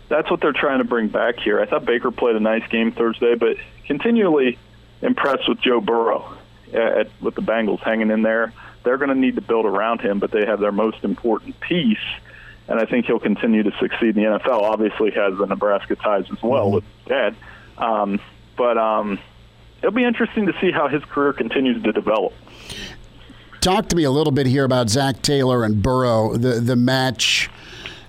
that's 0.09 0.31
what 0.31 0.40
they're 0.40 0.53
trying 0.53 0.79
to 0.79 0.85
bring 0.85 1.09
back 1.09 1.38
here. 1.40 1.61
I 1.61 1.66
thought 1.66 1.85
Baker 1.85 2.11
played 2.11 2.37
a 2.37 2.40
nice 2.40 2.66
game 2.68 2.92
Thursday, 2.92 3.35
but 3.35 3.57
continually 3.87 4.59
impressed 5.03 5.49
with 5.49 5.61
Joe 5.61 5.81
Burrow 5.81 6.37
at, 6.73 7.09
with 7.20 7.35
the 7.35 7.42
Bengals 7.42 7.81
hanging 7.81 8.11
in 8.11 8.23
there. 8.23 8.53
They're 8.83 8.97
going 8.97 9.11
to 9.11 9.14
need 9.14 9.35
to 9.37 9.40
build 9.40 9.66
around 9.66 10.01
him, 10.01 10.19
but 10.19 10.31
they 10.31 10.47
have 10.47 10.61
their 10.61 10.73
most 10.73 11.05
important 11.05 11.61
piece, 11.61 11.99
and 12.69 12.81
I 12.81 12.87
think 12.87 13.07
he'll 13.07 13.21
continue 13.21 13.62
to 13.62 13.73
succeed 13.79 14.16
in 14.16 14.25
the 14.25 14.38
NFL. 14.38 14.62
Obviously, 14.62 15.11
has 15.11 15.37
the 15.37 15.47
Nebraska 15.47 15.97
ties 15.97 16.25
as 16.31 16.43
well 16.43 16.66
mm-hmm. 16.66 16.75
with 16.77 16.85
dad, 17.07 17.37
um, 17.79 18.21
but 18.57 18.79
um, 18.79 19.19
it'll 19.79 19.90
be 19.93 20.05
interesting 20.05 20.47
to 20.47 20.53
see 20.61 20.71
how 20.71 20.88
his 20.88 21.05
career 21.05 21.33
continues 21.33 21.83
to 21.83 21.93
develop. 21.93 22.33
Talk 23.61 23.88
to 23.90 23.97
me 23.97 24.05
a 24.05 24.11
little 24.11 24.33
bit 24.33 24.47
here 24.47 24.64
about 24.64 24.88
Zac 24.88 25.21
Taylor 25.21 25.64
and 25.64 25.83
Burrow, 25.83 26.35
the 26.37 26.61
the 26.61 26.77
match 26.77 27.51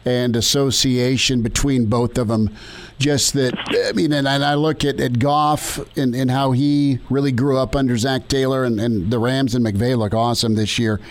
and 0.05 0.35
association 0.35 1.41
between 1.41 1.85
both 1.87 2.17
of 2.17 2.27
them. 2.27 2.55
Just 3.01 3.33
that, 3.33 3.55
I 3.89 3.93
mean, 3.93 4.13
and 4.13 4.27
I 4.27 4.53
look 4.53 4.85
at, 4.85 4.99
at 4.99 5.17
Goff 5.17 5.79
and, 5.97 6.13
and 6.13 6.29
how 6.29 6.51
he 6.51 6.99
really 7.09 7.31
grew 7.31 7.57
up 7.57 7.75
under 7.75 7.97
Zac 7.97 8.27
Taylor, 8.27 8.63
and, 8.63 8.79
and 8.79 9.09
the 9.11 9.17
Rams 9.17 9.55
and 9.55 9.65
McVay 9.65 9.97
look 9.97 10.13
awesome 10.13 10.53
this 10.53 10.77
year. 10.77 11.01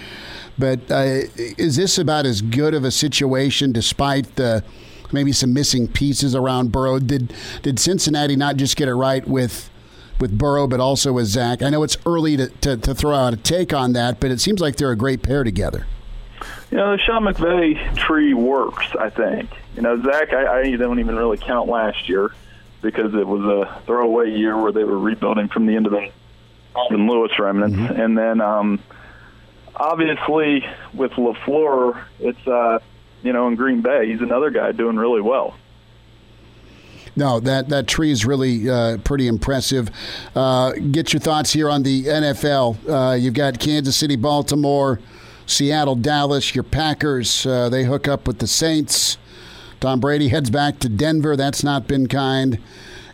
But 0.57 0.89
uh, 0.89 1.23
is 1.37 1.75
this 1.75 1.99
about 1.99 2.27
as 2.27 2.43
good 2.43 2.75
of 2.75 2.85
a 2.85 2.93
situation 2.93 3.73
despite 3.73 4.37
the 4.37 4.63
maybe 5.11 5.33
some 5.33 5.53
missing 5.53 5.89
pieces 5.89 6.33
around 6.37 6.71
Burrow? 6.71 7.01
Did 7.01 7.35
did 7.63 7.81
Cincinnati 7.81 8.37
not 8.37 8.57
just 8.57 8.77
get 8.77 8.87
it 8.87 8.95
right 8.95 9.27
with 9.27 9.69
with 10.21 10.39
Burrow, 10.39 10.69
but 10.69 10.79
also 10.79 11.13
with 11.15 11.27
Zac. 11.27 11.61
I 11.61 11.71
know 11.71 11.83
it's 11.83 11.97
early 12.07 12.37
to, 12.37 12.49
to, 12.49 12.77
to 12.77 12.95
throw 12.95 13.17
out 13.17 13.33
a 13.33 13.37
take 13.37 13.73
on 13.73 13.95
that, 13.95 14.21
but 14.21 14.31
it 14.31 14.41
seems 14.41 14.61
like 14.61 14.77
they're 14.77 14.93
a 14.93 14.97
great 14.97 15.23
pair 15.23 15.43
together. 15.43 15.87
You 16.71 16.77
know, 16.77 16.93
the 16.93 16.99
Sean 17.03 17.25
McVay 17.25 17.97
tree 17.97 18.35
works, 18.35 18.87
I 18.99 19.11
think. 19.11 19.51
You 19.77 19.83
know, 19.83 20.03
Zac, 20.03 20.33
I, 20.33 20.61
I 20.61 20.77
don't 20.77 20.99
even 20.99 21.17
really 21.17 21.39
count 21.39 21.69
last 21.69 22.09
year 22.09 22.31
because 22.83 23.15
it 23.15 23.27
was 23.27 23.43
a 23.43 23.81
throwaway 23.87 24.31
year 24.31 24.61
where 24.61 24.73
they 24.73 24.85
were 24.85 24.99
rebuilding 24.99 25.49
from 25.49 25.67
the 25.67 25.77
end 25.77 25.87
of 25.87 25.93
the 25.93 26.11
Marvin 26.75 27.07
Lewis 27.07 27.39
remnants. 27.39 27.77
Mm-hmm. 27.77 28.01
And 28.01 28.19
then 28.19 28.41
um, 28.41 28.81
obviously 29.77 30.65
with 30.95 31.13
LaFleur, 31.13 32.03
it's, 32.19 32.47
uh, 32.47 32.79
you 33.23 33.33
know, 33.33 33.49
in 33.49 33.55
Green 33.55 33.83
Bay, 33.83 34.11
he's 34.11 34.21
another 34.21 34.51
guy 34.51 34.73
doing 34.73 34.97
really 34.97 35.21
well. 35.21 35.57
No, 37.17 37.41
that, 37.41 37.69
that 37.69 37.87
tree 37.87 38.13
is 38.13 38.25
really 38.25 38.71
uh, 38.71 38.99
pretty 38.99 39.27
impressive. 39.27 39.91
Uh, 40.35 40.73
get 40.73 41.13
your 41.13 41.21
thoughts 41.21 41.53
here 41.53 41.69
on 41.69 41.83
the 41.83 42.05
NFL. 42.05 42.89
Uh, 42.89 43.15
you've 43.15 43.35
got 43.35 43.59
Kansas 43.59 43.97
City, 43.97 44.17
Baltimore, 44.17 45.01
Seattle, 45.45 45.97
Dallas, 45.97 46.55
your 46.55 46.63
Packers. 46.63 47.45
Uh, 47.45 47.69
they 47.69 47.85
hook 47.85 48.07
up 48.07 48.27
with 48.27 48.39
the 48.39 48.47
Saints. 48.47 49.19
Tom 49.81 49.99
Brady 50.01 50.29
heads 50.29 50.51
back 50.51 50.79
to 50.81 50.89
Denver. 50.89 51.37
That's 51.37 51.65
not 51.65 51.87
been 51.87 52.07
kind. 52.07 52.59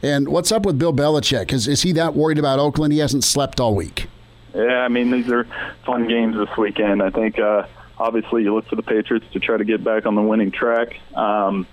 And 0.02 0.28
what's 0.28 0.50
up 0.52 0.66
with 0.66 0.78
Bill 0.78 0.92
Belichick? 0.92 1.52
Is, 1.52 1.66
is 1.68 1.82
he 1.82 1.92
that 1.92 2.14
worried 2.14 2.38
about 2.38 2.58
Oakland? 2.58 2.92
He 2.92 2.98
hasn't 2.98 3.24
slept 3.24 3.60
all 3.60 3.74
week. 3.74 4.06
Yeah, 4.54 4.80
I 4.80 4.88
mean, 4.88 5.10
these 5.10 5.28
are 5.30 5.46
fun 5.84 6.08
games 6.08 6.36
this 6.36 6.54
weekend. 6.56 7.02
I 7.02 7.10
think 7.10 7.38
uh, 7.38 7.66
obviously 7.98 8.42
you 8.42 8.54
look 8.54 8.66
for 8.68 8.76
the 8.76 8.82
Patriots 8.82 9.26
to 9.32 9.40
try 9.40 9.56
to 9.56 9.64
get 9.64 9.84
back 9.84 10.06
on 10.06 10.14
the 10.14 10.22
winning 10.22 10.50
track. 10.50 10.98
Um, 11.14 11.66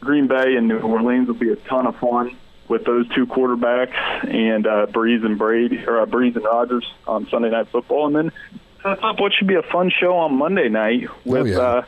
Green 0.00 0.26
Bay 0.26 0.56
and 0.56 0.68
New 0.68 0.78
Orleans 0.80 1.28
will 1.28 1.34
be 1.34 1.50
a 1.50 1.56
ton 1.56 1.86
of 1.86 1.96
fun 1.96 2.36
with 2.68 2.84
those 2.84 3.06
two 3.14 3.26
quarterbacks 3.26 3.94
and 4.26 4.66
uh, 4.66 4.86
Brees 4.86 5.24
and 5.24 5.38
Brady 5.38 5.84
or 5.86 6.00
uh, 6.00 6.06
Brees 6.06 6.34
and 6.36 6.44
Rodgers 6.44 6.84
on 7.06 7.26
Sunday 7.28 7.50
Night 7.50 7.68
Football, 7.68 8.06
and 8.08 8.16
then 8.16 8.32
up 8.84 9.18
what 9.20 9.32
should 9.32 9.46
be 9.46 9.54
a 9.54 9.62
fun 9.62 9.90
show 9.90 10.16
on 10.16 10.34
Monday 10.34 10.68
night 10.68 11.08
with 11.26 11.42
Oh, 11.42 11.44
yeah. 11.44 11.58
uh, 11.58 11.84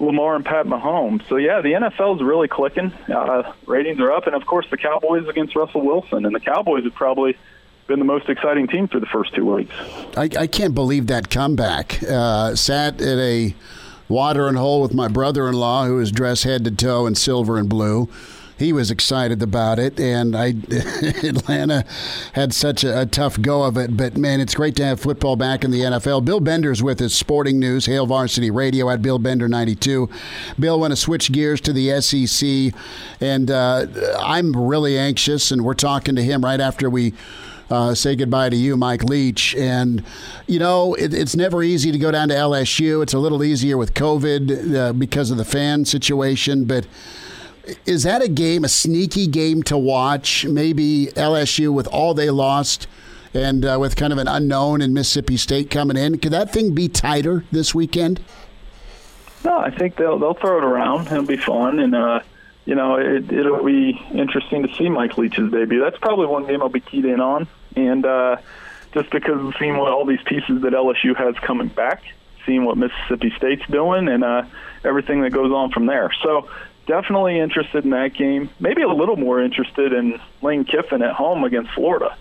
Lamar 0.00 0.34
and 0.34 0.44
Pat 0.44 0.66
Mahomes. 0.66 1.28
So 1.28 1.36
yeah, 1.36 1.60
the 1.60 1.72
NFL 1.72 2.16
is 2.16 2.22
really 2.22 2.48
clicking. 2.48 2.92
Uh, 3.08 3.52
ratings 3.66 4.00
are 4.00 4.10
up, 4.10 4.26
and 4.26 4.34
of 4.34 4.46
course 4.46 4.66
the 4.70 4.76
Cowboys 4.76 5.28
against 5.28 5.54
Russell 5.54 5.82
Wilson, 5.82 6.24
and 6.24 6.34
the 6.34 6.40
Cowboys 6.40 6.84
have 6.84 6.94
probably 6.94 7.36
been 7.86 7.98
the 7.98 8.04
most 8.04 8.28
exciting 8.28 8.66
team 8.68 8.88
for 8.88 9.00
the 9.00 9.06
first 9.06 9.34
two 9.34 9.44
weeks. 9.44 9.74
I, 10.16 10.28
I 10.38 10.46
can't 10.46 10.74
believe 10.74 11.08
that 11.08 11.28
comeback. 11.28 12.02
Uh, 12.02 12.54
sat 12.54 13.00
at 13.00 13.18
a 13.18 13.54
watering 14.08 14.54
hole 14.54 14.80
with 14.80 14.94
my 14.94 15.08
brother-in-law, 15.08 15.86
who 15.86 15.98
is 16.00 16.10
dressed 16.10 16.44
head 16.44 16.64
to 16.64 16.70
toe 16.70 17.06
in 17.06 17.14
silver 17.14 17.58
and 17.58 17.68
blue. 17.68 18.08
He 18.60 18.74
was 18.74 18.90
excited 18.90 19.42
about 19.42 19.78
it, 19.78 19.98
and 19.98 20.36
I 20.36 20.48
Atlanta 21.22 21.84
had 22.34 22.52
such 22.52 22.84
a, 22.84 23.00
a 23.00 23.06
tough 23.06 23.40
go 23.40 23.62
of 23.62 23.78
it. 23.78 23.96
But 23.96 24.18
man, 24.18 24.38
it's 24.38 24.54
great 24.54 24.76
to 24.76 24.84
have 24.84 25.00
football 25.00 25.34
back 25.34 25.64
in 25.64 25.70
the 25.70 25.80
NFL. 25.80 26.26
Bill 26.26 26.40
Bender's 26.40 26.82
with 26.82 27.00
us, 27.00 27.14
Sporting 27.14 27.58
News, 27.58 27.86
Hail 27.86 28.04
Varsity 28.06 28.50
Radio 28.50 28.90
at 28.90 29.00
Bill 29.00 29.18
Bender 29.18 29.48
ninety 29.48 29.74
two. 29.74 30.10
Bill, 30.58 30.78
want 30.78 30.92
to 30.92 30.96
switch 30.96 31.32
gears 31.32 31.60
to 31.62 31.72
the 31.72 32.00
SEC, 32.02 32.78
and 33.20 33.50
uh, 33.50 33.86
I'm 34.20 34.52
really 34.54 34.98
anxious, 34.98 35.50
and 35.50 35.64
we're 35.64 35.74
talking 35.74 36.14
to 36.16 36.22
him 36.22 36.44
right 36.44 36.60
after 36.60 36.90
we 36.90 37.14
uh, 37.70 37.94
say 37.94 38.16
goodbye 38.16 38.50
to 38.50 38.56
you, 38.56 38.76
Mike 38.76 39.04
Leach. 39.04 39.54
And, 39.54 40.02
you 40.46 40.58
know, 40.58 40.94
it, 40.94 41.14
it's 41.14 41.36
never 41.36 41.62
easy 41.62 41.92
to 41.92 41.98
go 41.98 42.10
down 42.10 42.28
to 42.28 42.34
LSU. 42.34 43.02
It's 43.02 43.14
a 43.14 43.18
little 43.18 43.42
easier 43.44 43.76
with 43.76 43.94
COVID 43.94 44.74
uh, 44.74 44.92
because 44.92 45.30
of 45.30 45.36
the 45.36 45.44
fan 45.44 45.84
situation. 45.84 46.64
But 46.64 46.86
is 47.86 48.02
that 48.04 48.22
a 48.22 48.28
game, 48.28 48.64
a 48.64 48.68
sneaky 48.68 49.26
game 49.26 49.62
to 49.64 49.76
watch? 49.76 50.44
Maybe 50.46 51.08
LSU 51.14 51.72
with 51.72 51.86
all 51.88 52.14
they 52.14 52.30
lost 52.30 52.86
and 53.34 53.64
uh, 53.64 53.76
with 53.80 53.96
kind 53.96 54.12
of 54.12 54.18
an 54.18 54.28
unknown 54.28 54.80
in 54.80 54.92
Mississippi 54.92 55.36
State 55.36 55.70
coming 55.70 55.96
in. 55.96 56.18
Could 56.18 56.32
that 56.32 56.52
thing 56.52 56.74
be 56.74 56.88
tighter 56.88 57.44
this 57.52 57.74
weekend? 57.74 58.20
No, 59.44 59.58
I 59.58 59.70
think 59.70 59.96
they'll 59.96 60.18
they'll 60.18 60.34
throw 60.34 60.58
it 60.58 60.64
around. 60.64 61.06
It'll 61.06 61.22
be 61.22 61.36
fun, 61.36 61.78
and 61.78 61.94
uh, 61.94 62.20
you 62.66 62.74
know 62.74 62.96
it, 62.96 63.30
it'll 63.32 63.64
be 63.64 64.00
interesting 64.12 64.66
to 64.66 64.74
see 64.74 64.88
Mike 64.88 65.16
Leach's 65.16 65.50
debut. 65.50 65.80
That's 65.80 65.98
probably 65.98 66.26
one 66.26 66.46
game 66.46 66.62
I'll 66.62 66.68
be 66.68 66.80
keyed 66.80 67.04
in 67.04 67.20
on, 67.20 67.46
and 67.74 68.04
uh, 68.04 68.36
just 68.92 69.10
because 69.10 69.40
of 69.40 69.54
seeing 69.58 69.76
what 69.78 69.92
all 69.92 70.04
these 70.04 70.22
pieces 70.24 70.60
that 70.62 70.72
LSU 70.72 71.16
has 71.16 71.36
coming 71.36 71.68
back, 71.68 72.02
seeing 72.44 72.64
what 72.64 72.76
Mississippi 72.76 73.32
State's 73.36 73.66
doing, 73.68 74.08
and 74.08 74.24
uh, 74.24 74.42
everything 74.84 75.22
that 75.22 75.30
goes 75.30 75.52
on 75.52 75.70
from 75.70 75.86
there. 75.86 76.10
So 76.22 76.50
definitely 76.90 77.38
interested 77.38 77.84
in 77.84 77.90
that 77.90 78.14
game. 78.14 78.50
Maybe 78.58 78.82
a 78.82 78.88
little 78.88 79.16
more 79.16 79.40
interested 79.40 79.92
in 79.92 80.20
Lane 80.42 80.64
Kiffin 80.64 81.02
at 81.02 81.14
home 81.14 81.44
against 81.44 81.70
Florida. 81.70 82.16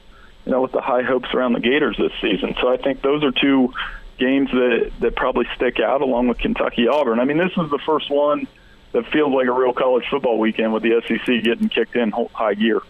You 0.46 0.52
know, 0.52 0.62
with 0.62 0.72
the 0.72 0.82
high 0.82 1.02
hopes 1.02 1.34
around 1.34 1.54
the 1.54 1.60
Gators 1.60 1.98
this 1.98 2.12
season. 2.22 2.56
So 2.62 2.72
I 2.72 2.78
think 2.78 3.02
those 3.02 3.24
are 3.24 3.32
two 3.32 3.74
games 4.20 4.52
that 4.52 4.92
that 5.00 5.16
probably 5.16 5.48
stick 5.56 5.80
out 5.80 6.02
along 6.02 6.28
with 6.28 6.38
Kentucky 6.38 6.88
Auburn. 6.88 7.20
I 7.20 7.26
mean, 7.26 7.38
this 7.38 7.52
is 7.52 7.70
the 7.72 7.80
first 7.86 8.10
one 8.12 8.48
that 8.92 9.06
feels 9.08 9.34
like 9.34 9.48
a 9.48 9.52
real 9.52 9.74
college 9.74 10.06
football 10.10 10.38
weekend 10.40 10.74
with 10.74 10.84
the 10.84 11.02
SEC 11.08 11.44
getting 11.44 11.70
kicked 11.70 11.96
in 11.96 12.12
high 12.34 12.54
gear. 12.54 12.82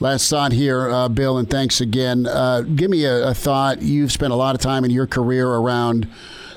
Last 0.00 0.28
thought 0.28 0.52
here, 0.52 0.90
uh, 0.90 1.08
Bill, 1.08 1.38
and 1.38 1.48
thanks 1.48 1.80
again. 1.80 2.26
Uh, 2.26 2.62
give 2.62 2.90
me 2.90 3.04
a, 3.04 3.28
a 3.28 3.34
thought. 3.34 3.80
You've 3.82 4.12
spent 4.12 4.32
a 4.32 4.36
lot 4.36 4.54
of 4.54 4.60
time 4.60 4.84
in 4.84 4.90
your 4.90 5.06
career 5.06 5.48
around 5.48 6.08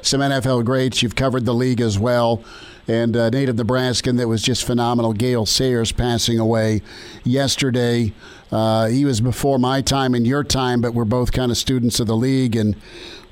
some 0.01 0.21
NFL 0.21 0.65
greats. 0.65 1.03
You've 1.03 1.15
covered 1.15 1.45
the 1.45 1.53
league 1.53 1.81
as 1.81 1.99
well. 1.99 2.43
And 2.87 3.15
uh, 3.15 3.29
native 3.29 3.55
Nebraskan 3.55 4.17
that 4.17 4.27
was 4.27 4.41
just 4.41 4.65
phenomenal, 4.65 5.13
Gale 5.13 5.45
Sayers, 5.45 5.91
passing 5.91 6.39
away 6.39 6.81
yesterday. 7.23 8.13
Uh, 8.51 8.87
he 8.87 9.05
was 9.05 9.21
before 9.21 9.59
my 9.59 9.81
time 9.81 10.13
and 10.13 10.27
your 10.27 10.43
time, 10.43 10.81
but 10.81 10.93
we're 10.93 11.05
both 11.05 11.31
kind 11.31 11.51
of 11.51 11.57
students 11.57 11.99
of 11.99 12.07
the 12.07 12.15
league 12.15 12.55
and 12.55 12.75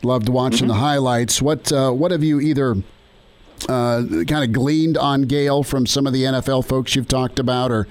loved 0.04 0.30
watching 0.30 0.68
the 0.68 0.76
highlights. 0.76 1.42
What 1.42 1.72
uh, 1.72 1.92
what 1.92 2.12
have 2.12 2.24
you 2.24 2.40
either 2.40 2.76
uh, 3.68 4.04
kind 4.28 4.44
of 4.44 4.54
gleaned 4.54 4.98
on 4.98 5.24
Gale 5.24 5.64
from 5.64 5.86
some 5.86 6.08
of 6.08 6.14
the 6.14 6.24
NFL 6.24 6.66
folks 6.66 6.96
you've 6.96 7.08
talked 7.08 7.40
about, 7.40 7.72
or 7.72 7.88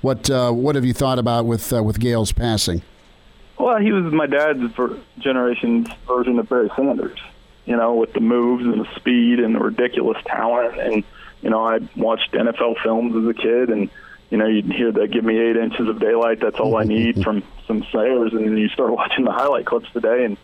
what 0.00 0.30
uh, 0.30 0.52
what 0.52 0.74
have 0.74 0.84
you 0.84 0.92
thought 0.92 1.18
about 1.18 1.46
with 1.46 1.72
uh, 1.72 1.82
with 1.82 1.98
Gale's 1.98 2.32
passing? 2.32 2.82
Well, 3.58 3.78
he 3.78 3.90
was 3.90 4.12
my 4.12 4.26
dad's 4.26 4.60
ver- 4.74 4.98
generation's 5.18 5.88
version 6.06 6.38
of 6.38 6.48
Barry 6.48 6.70
Sanders. 6.76 7.18
You 7.68 7.76
know, 7.76 7.94
with 7.94 8.14
the 8.14 8.20
moves 8.20 8.64
and 8.64 8.80
the 8.80 8.94
speed 8.96 9.40
and 9.40 9.54
the 9.54 9.60
ridiculous 9.60 10.16
talent. 10.24 10.80
And 10.80 11.04
you 11.42 11.50
know, 11.50 11.62
I 11.64 11.80
watched 11.96 12.32
NFL 12.32 12.82
films 12.82 13.14
as 13.14 13.28
a 13.28 13.34
kid, 13.34 13.68
and 13.68 13.90
you 14.30 14.38
know, 14.38 14.46
you'd 14.46 14.72
hear 14.72 14.90
that 14.92 15.10
"Give 15.10 15.22
me 15.22 15.38
eight 15.38 15.56
inches 15.56 15.86
of 15.88 16.00
daylight, 16.00 16.40
that's 16.40 16.58
all 16.58 16.76
I 16.76 16.84
need" 16.96 17.22
from 17.22 17.42
some 17.66 17.84
Sayers, 17.92 18.32
and 18.32 18.46
then 18.46 18.56
you 18.56 18.68
start 18.68 18.90
watching 19.00 19.24
the 19.24 19.32
highlight 19.32 19.66
clips 19.66 19.90
today, 19.92 20.24
and 20.24 20.36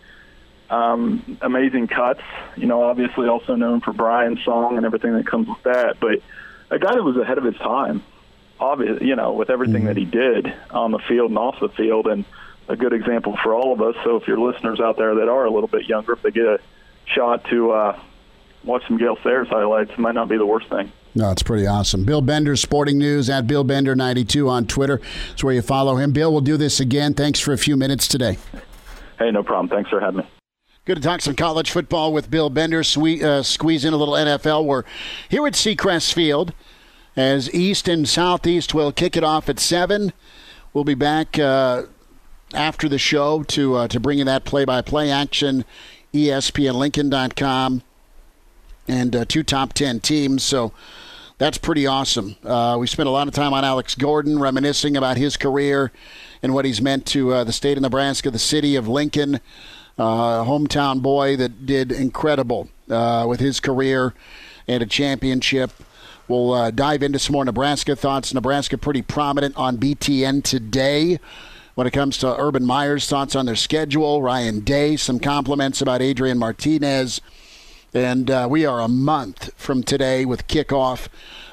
um, 0.69 1.37
amazing 1.41 1.87
cuts. 1.87 2.21
You 2.55 2.67
know, 2.67 2.83
obviously 2.83 3.27
also 3.27 3.55
known 3.55 3.81
for 3.81 3.91
Brian's 3.91 4.43
song 4.43 4.77
and 4.77 4.85
everything 4.85 5.13
that 5.13 5.25
comes 5.25 5.47
with 5.47 5.63
that, 5.63 5.99
but 5.99 6.21
a 6.69 6.79
guy 6.79 6.93
that 6.93 7.03
was 7.03 7.17
ahead 7.17 7.37
of 7.37 7.43
his 7.43 7.57
time. 7.57 8.03
Obvious, 8.57 9.01
you 9.01 9.17
know, 9.17 9.33
with 9.33 9.49
everything 9.49 9.83
that 9.85 9.97
he 9.97 10.05
did 10.05 10.53
on 10.69 10.91
the 10.91 10.99
field 10.99 11.29
and 11.29 11.37
off 11.37 11.59
the 11.59 11.67
field, 11.69 12.07
and 12.07 12.23
a 12.69 12.75
good 12.75 12.93
example 12.93 13.37
for 13.43 13.53
all 13.53 13.73
of 13.73 13.81
us. 13.81 13.95
So, 14.03 14.15
if 14.15 14.27
your 14.27 14.39
listeners 14.39 14.79
out 14.79 14.97
there 14.97 15.15
that 15.15 15.27
are 15.27 15.45
a 15.45 15.51
little 15.51 15.67
bit 15.67 15.87
younger, 15.87 16.13
if 16.13 16.21
they 16.21 16.31
get 16.31 16.45
a 16.45 16.59
shot 17.05 17.43
to 17.49 17.71
uh, 17.71 17.99
watch 18.63 18.83
some 18.87 18.97
Gale 18.97 19.17
Sayers 19.23 19.47
highlights, 19.47 19.91
it 19.91 19.99
might 19.99 20.15
not 20.15 20.29
be 20.29 20.37
the 20.37 20.45
worst 20.45 20.69
thing. 20.69 20.91
No, 21.17 21.31
it's 21.31 21.43
pretty 21.43 21.65
awesome. 21.65 22.03
Bill 22.03 22.21
Bender, 22.21 22.57
Sporting 22.57 22.97
News 22.97 23.29
at 23.29 23.47
Bill 23.47 23.63
Bender92 23.63 24.49
on 24.49 24.67
Twitter. 24.67 24.99
That's 25.29 25.43
where 25.45 25.53
you 25.53 25.61
follow 25.61 25.95
him. 25.95 26.11
Bill, 26.11 26.29
we'll 26.31 26.41
do 26.41 26.57
this 26.57 26.81
again. 26.81 27.13
Thanks 27.13 27.39
for 27.39 27.53
a 27.53 27.57
few 27.57 27.77
minutes 27.77 28.07
today. 28.07 28.37
Hey, 29.17 29.31
no 29.31 29.41
problem. 29.41 29.69
Thanks 29.69 29.89
for 29.89 30.01
having 30.01 30.19
me. 30.19 30.27
Good 30.83 30.97
to 30.97 31.01
talk 31.01 31.21
some 31.21 31.35
college 31.35 31.71
football 31.71 32.11
with 32.11 32.29
Bill 32.29 32.49
Bender. 32.49 32.83
Swe- 32.83 33.23
uh, 33.23 33.43
squeeze 33.43 33.85
in 33.85 33.93
a 33.93 33.97
little 33.97 34.13
NFL. 34.13 34.65
We're 34.65 34.83
here 35.29 35.47
at 35.47 35.53
Seacrest 35.53 36.13
Field 36.13 36.53
as 37.15 37.51
East 37.53 37.87
and 37.87 38.07
Southeast 38.07 38.73
will 38.73 38.91
kick 38.91 39.15
it 39.15 39.23
off 39.23 39.47
at 39.47 39.57
7. 39.57 40.11
We'll 40.73 40.83
be 40.83 40.95
back 40.95 41.39
uh, 41.39 41.83
after 42.53 42.89
the 42.89 42.99
show 42.99 43.43
to, 43.43 43.75
uh, 43.75 43.87
to 43.87 43.99
bring 43.99 44.19
you 44.19 44.25
that 44.25 44.43
play 44.43 44.65
by 44.65 44.81
play 44.81 45.09
action. 45.09 45.63
ESPNLincoln.com 46.15 47.83
and 48.87 49.15
uh, 49.15 49.25
two 49.25 49.43
top 49.43 49.73
10 49.73 49.99
teams. 49.99 50.43
So 50.43 50.71
that's 51.37 51.57
pretty 51.57 51.85
awesome. 51.85 52.37
Uh, 52.43 52.77
we 52.79 52.87
spent 52.87 53.07
a 53.07 53.11
lot 53.11 53.27
of 53.27 53.33
time 53.33 53.53
on 53.53 53.65
Alex 53.65 53.95
Gordon, 53.95 54.39
reminiscing 54.39 54.95
about 54.95 55.17
his 55.17 55.35
career 55.35 55.91
and 56.41 56.53
what 56.53 56.63
he's 56.63 56.81
meant 56.81 57.05
to 57.07 57.33
uh, 57.33 57.43
the 57.43 57.51
state 57.51 57.77
of 57.77 57.81
Nebraska, 57.81 58.31
the 58.31 58.39
city 58.39 58.77
of 58.77 58.87
Lincoln, 58.87 59.41
uh, 59.97 60.45
hometown 60.45 61.01
boy 61.01 61.35
that 61.35 61.65
did 61.65 61.91
incredible 61.91 62.69
uh, 62.89 63.25
with 63.27 63.41
his 63.41 63.59
career 63.59 64.13
and 64.69 64.81
a 64.81 64.85
championship. 64.85 65.71
We'll 66.29 66.53
uh, 66.53 66.71
dive 66.71 67.03
into 67.03 67.19
some 67.19 67.33
more 67.33 67.43
Nebraska 67.43 67.95
thoughts. 67.95 68.33
Nebraska 68.33 68.77
pretty 68.77 69.01
prominent 69.01 69.57
on 69.57 69.77
BTN 69.77 70.43
today 70.43 71.19
when 71.75 71.85
it 71.85 71.91
comes 71.91 72.17
to 72.17 72.39
Urban 72.39 72.65
Meyer's 72.65 73.07
thoughts 73.07 73.35
on 73.35 73.45
their 73.45 73.55
schedule. 73.55 74.21
Ryan 74.21 74.61
Day, 74.61 74.95
some 74.95 75.19
compliments 75.19 75.81
about 75.81 76.01
Adrian 76.01 76.37
Martinez. 76.37 77.21
And 77.93 78.31
uh, 78.31 78.47
we 78.49 78.65
are 78.65 78.81
a 78.81 78.87
month 78.87 79.51
from 79.55 79.83
today 79.83 80.25
with 80.25 80.47
kickoff 80.47 81.07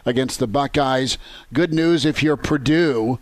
against 0.04 0.38
the 0.38 0.46
Buckeyes. 0.46 1.18
Good 1.52 1.72
news 1.72 2.04
if 2.04 2.22
you're 2.22 2.36
Purdue, 2.36 3.18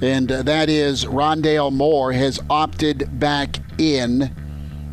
and 0.00 0.30
uh, 0.30 0.42
that 0.42 0.70
is 0.70 1.04
Rondale 1.04 1.72
Moore 1.72 2.12
has 2.12 2.40
opted 2.48 3.18
back 3.18 3.58
in 3.78 4.34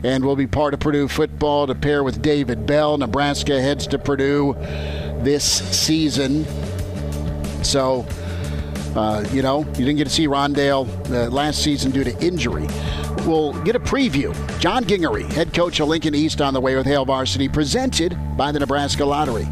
and 0.03 0.23
will 0.25 0.35
be 0.35 0.47
part 0.47 0.73
of 0.73 0.79
Purdue 0.81 1.07
football 1.07 1.67
to 1.67 1.75
pair 1.75 2.03
with 2.03 2.21
David 2.21 2.65
Bell. 2.65 2.97
Nebraska 2.97 3.61
heads 3.61 3.87
to 3.87 3.99
Purdue 3.99 4.53
this 5.23 5.45
season. 5.75 6.45
So, 7.63 8.05
uh, 8.95 9.25
you 9.31 9.41
know, 9.41 9.59
you 9.59 9.85
didn't 9.85 9.97
get 9.97 10.05
to 10.05 10.13
see 10.13 10.27
Rondale 10.27 10.87
uh, 11.11 11.29
last 11.29 11.63
season 11.63 11.91
due 11.91 12.03
to 12.03 12.17
injury. 12.23 12.67
We'll 13.25 13.53
get 13.63 13.75
a 13.75 13.79
preview. 13.79 14.33
John 14.59 14.85
Gingery, 14.85 15.23
head 15.23 15.53
coach 15.53 15.79
of 15.79 15.87
Lincoln 15.87 16.13
East, 16.13 16.41
on 16.41 16.53
the 16.53 16.61
way 16.61 16.75
with 16.75 16.85
Hail 16.85 17.05
Varsity, 17.05 17.49
presented 17.49 18.17
by 18.37 18.51
the 18.51 18.59
Nebraska 18.59 19.03
Lottery. 19.03 19.47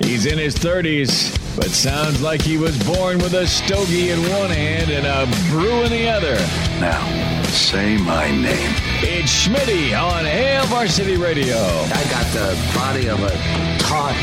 He's 0.00 0.26
in 0.26 0.38
his 0.38 0.56
30s, 0.56 1.36
but 1.56 1.66
sounds 1.66 2.22
like 2.22 2.40
he 2.40 2.56
was 2.56 2.76
born 2.84 3.18
with 3.18 3.34
a 3.34 3.46
stogie 3.46 4.10
in 4.10 4.18
one 4.30 4.50
hand 4.50 4.90
and 4.90 5.06
a 5.06 5.50
brew 5.50 5.82
in 5.82 5.90
the 5.90 6.08
other. 6.08 6.34
Now, 6.80 7.42
say 7.44 7.98
my 7.98 8.30
name. 8.30 8.74
It's 9.02 9.46
Schmitty 9.46 9.96
on 10.00 10.24
Hail 10.24 10.64
Varsity 10.66 11.16
Radio. 11.16 11.56
I 11.56 12.04
got 12.10 12.26
the 12.32 12.58
body 12.74 13.08
of 13.08 13.22
a 13.22 13.78
taut, 13.78 14.14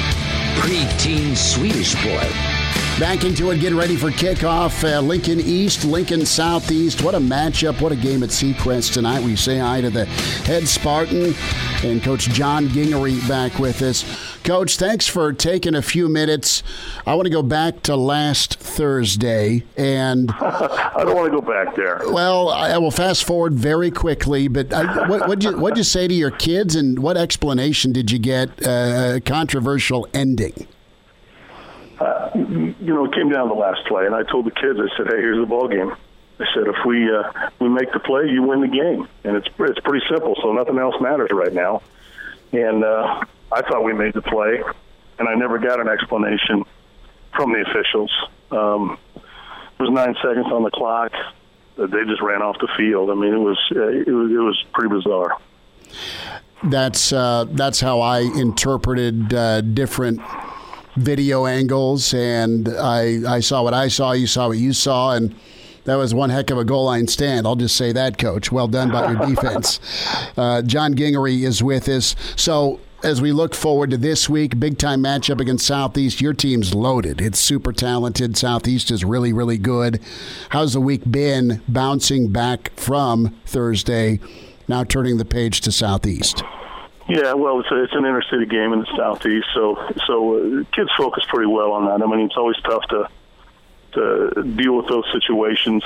preteen 0.60 1.38
Swedish 1.38 1.94
boy. 2.04 2.57
Back 3.00 3.26
into 3.26 3.52
it, 3.52 3.60
getting 3.60 3.78
ready 3.78 3.96
for 3.96 4.10
kickoff. 4.10 4.84
Uh, 4.84 5.00
Lincoln 5.02 5.40
East, 5.40 5.86
Lincoln 5.86 6.26
Southeast. 6.26 7.04
What 7.04 7.14
a 7.14 7.20
matchup. 7.20 7.80
What 7.80 7.92
a 7.92 7.96
game 7.96 8.24
at 8.24 8.30
Seacrest 8.30 8.92
tonight. 8.92 9.24
We 9.24 9.36
say 9.36 9.60
hi 9.60 9.82
to 9.82 9.92
the 9.92 10.06
head 10.06 10.68
Spartan 10.68 11.36
and 11.84 12.02
Coach 12.02 12.28
John 12.30 12.70
Gingery 12.70 13.20
back 13.28 13.60
with 13.60 13.84
us. 13.84 14.04
Coach, 14.44 14.78
thanks 14.78 15.06
for 15.06 15.32
taking 15.32 15.76
a 15.76 15.84
few 15.84 16.10
minutes. 16.10 16.64
I 17.06 17.14
want 17.14 17.28
to 17.28 17.30
go 17.30 17.44
back 17.44 17.84
to 17.84 17.96
last 17.96 18.56
Thursday, 18.56 19.64
and 19.78 20.32
I 20.40 21.04
don't 21.04 21.16
want 21.16 21.32
to 21.32 21.40
go 21.40 21.48
back 21.48 21.76
there. 21.76 22.02
Well, 22.08 22.50
I 22.50 22.80
will 22.80 22.90
fast 22.90 23.26
forward 23.26 23.54
very 23.54 23.92
quickly. 23.92 24.48
But 24.48 24.74
I, 24.74 25.08
what 25.08 25.30
did 25.30 25.44
you 25.44 25.56
what'd 25.56 25.78
you 25.78 25.84
say 25.84 26.08
to 26.08 26.14
your 26.16 26.32
kids, 26.32 26.76
and 26.76 26.98
what 26.98 27.16
explanation 27.16 27.92
did 27.92 28.10
you 28.10 28.18
get? 28.18 28.66
Uh, 28.66 29.20
controversial 29.20 30.08
ending. 30.16 30.66
Uh, 32.00 32.67
you 32.88 32.94
know, 32.94 33.04
it 33.04 33.14
came 33.14 33.28
down 33.28 33.50
the 33.50 33.54
last 33.54 33.86
play, 33.86 34.06
and 34.06 34.16
I 34.16 34.24
told 34.24 34.46
the 34.46 34.52
kids, 34.52 34.80
I 34.80 34.88
said, 34.96 35.08
"Hey, 35.08 35.18
here's 35.18 35.38
the 35.38 35.46
ball 35.46 35.68
game." 35.68 35.92
I 36.40 36.46
said, 36.54 36.68
"If 36.68 36.86
we 36.86 37.14
uh, 37.14 37.50
we 37.60 37.68
make 37.68 37.92
the 37.92 38.00
play, 38.00 38.30
you 38.30 38.44
win 38.44 38.62
the 38.62 38.70
game, 38.70 39.10
and 39.26 39.36
it's 39.36 39.50
it's 39.60 39.80
pretty 39.82 40.06
simple. 40.10 40.36
So 40.42 40.54
nothing 40.54 40.80
else 40.80 40.96
matters 41.02 41.30
right 41.34 41.52
now." 41.52 41.82
And 42.54 42.86
uh, 42.86 43.26
I 43.52 43.62
thought 43.64 43.84
we 43.84 43.92
made 43.92 44.14
the 44.14 44.22
play, 44.22 44.64
and 45.20 45.28
I 45.28 45.36
never 45.36 45.60
got 45.60 45.82
an 45.82 45.90
explanation 45.90 46.64
from 47.36 47.52
the 47.52 47.66
officials. 47.70 48.12
Um, 48.52 48.98
it 49.16 49.82
was 49.82 49.90
nine 49.90 50.16
seconds 50.24 50.48
on 50.48 50.64
the 50.64 50.72
clock. 50.72 51.12
They 51.76 52.06
just 52.06 52.22
ran 52.22 52.42
off 52.42 52.58
the 52.60 52.70
field. 52.78 53.10
I 53.10 53.16
mean, 53.16 53.34
it 53.34 53.38
was 53.38 53.60
uh, 53.76 53.82
it 53.82 54.08
was, 54.08 54.32
it 54.32 54.40
was 54.40 54.66
pretty 54.72 54.96
bizarre. 54.96 55.38
That's 56.64 57.12
uh, 57.12 57.48
that's 57.50 57.82
how 57.82 58.00
I 58.00 58.20
interpreted 58.20 59.34
uh, 59.34 59.60
different 59.60 60.22
video 60.98 61.46
angles, 61.46 62.14
and 62.14 62.68
I 62.68 63.36
I 63.36 63.40
saw 63.40 63.64
what 63.64 63.74
I 63.74 63.88
saw. 63.88 64.12
You 64.12 64.28
saw 64.28 64.50
what 64.50 64.58
you 64.58 64.74
saw, 64.74 65.14
and 65.14 65.34
that 65.86 65.96
was 65.96 66.14
one 66.14 66.30
heck 66.30 66.50
of 66.50 66.58
a 66.58 66.66
goal 66.66 66.86
line 66.86 67.08
stand. 67.08 67.48
I'll 67.48 67.56
just 67.56 67.76
say 67.76 67.94
that, 67.94 68.18
Coach. 68.18 68.52
Well 68.52 68.68
done 68.68 68.92
by 68.92 69.12
your 69.12 69.26
defense. 69.36 69.80
Uh, 70.36 70.62
John 70.62 70.96
Gingery 70.96 71.44
is 71.46 71.64
with 71.64 71.88
us. 71.88 72.16
So 72.36 72.80
as 73.04 73.22
we 73.22 73.32
look 73.32 73.54
forward 73.54 73.92
to 73.92 73.98
this 73.98 74.28
week, 74.28 74.60
big 74.60 74.78
time 74.78 75.02
matchup 75.02 75.40
against 75.40 75.66
Southeast, 75.66 76.20
your 76.20 76.34
team's 76.34 76.74
loaded. 76.74 77.22
It's 77.22 77.40
super 77.40 77.72
talented. 77.72 78.36
Southeast 78.36 78.92
is 78.92 79.06
really, 79.06 79.32
really 79.32 79.58
good. 79.58 80.02
How's 80.50 80.74
the 80.74 80.82
week 80.82 81.10
been 81.10 81.62
bouncing 81.68 82.32
back 82.32 82.72
from 82.76 83.36
Thursday, 83.46 84.20
now 84.68 84.84
turning 84.84 85.18
the 85.18 85.26
page 85.26 85.62
to 85.62 85.72
Southeast? 85.72 86.44
Yeah, 87.08 87.34
well, 87.34 87.62
it's, 87.62 87.72
a, 87.72 87.84
it's 87.84 87.94
an 87.94 88.00
inner 88.00 88.22
city 88.24 88.46
game 88.46 88.74
in 88.74 88.80
the 88.80 88.98
southeast, 88.98 89.48
so 89.54 89.78
so 90.06 90.36
uh, 90.36 90.64
kids 90.74 90.90
focus 90.98 91.24
pretty 91.30 91.48
well 91.48 91.72
on 91.72 91.86
that. 91.86 92.06
I 92.06 92.10
mean, 92.10 92.26
it's 92.26 92.36
always 92.36 92.58
tough 92.64 92.84
to 92.90 93.08
to 93.94 94.44
deal 94.44 94.76
with 94.76 94.88
those 94.88 95.06
situations 95.14 95.84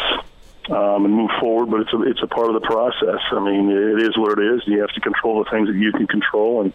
um, 0.70 1.06
and 1.06 1.14
move 1.14 1.30
forward, 1.40 1.70
but 1.70 1.82
it's 1.82 1.94
a 1.94 2.02
it's 2.04 2.24
a 2.24 2.28
part 2.28 2.48
of 2.48 2.56
the 2.56 2.66
process. 2.66 3.22
I 3.32 3.40
mean, 3.40 3.70
it 3.70 4.02
is 4.02 4.18
what 4.18 4.40
it 4.40 4.56
is. 4.56 4.64
You 4.66 4.82
have 4.82 4.90
to 4.92 5.02
control 5.02 5.44
the 5.44 5.50
things 5.52 5.68
that 5.68 5.76
you 5.76 5.92
can 5.92 6.08
control, 6.08 6.62
and 6.62 6.74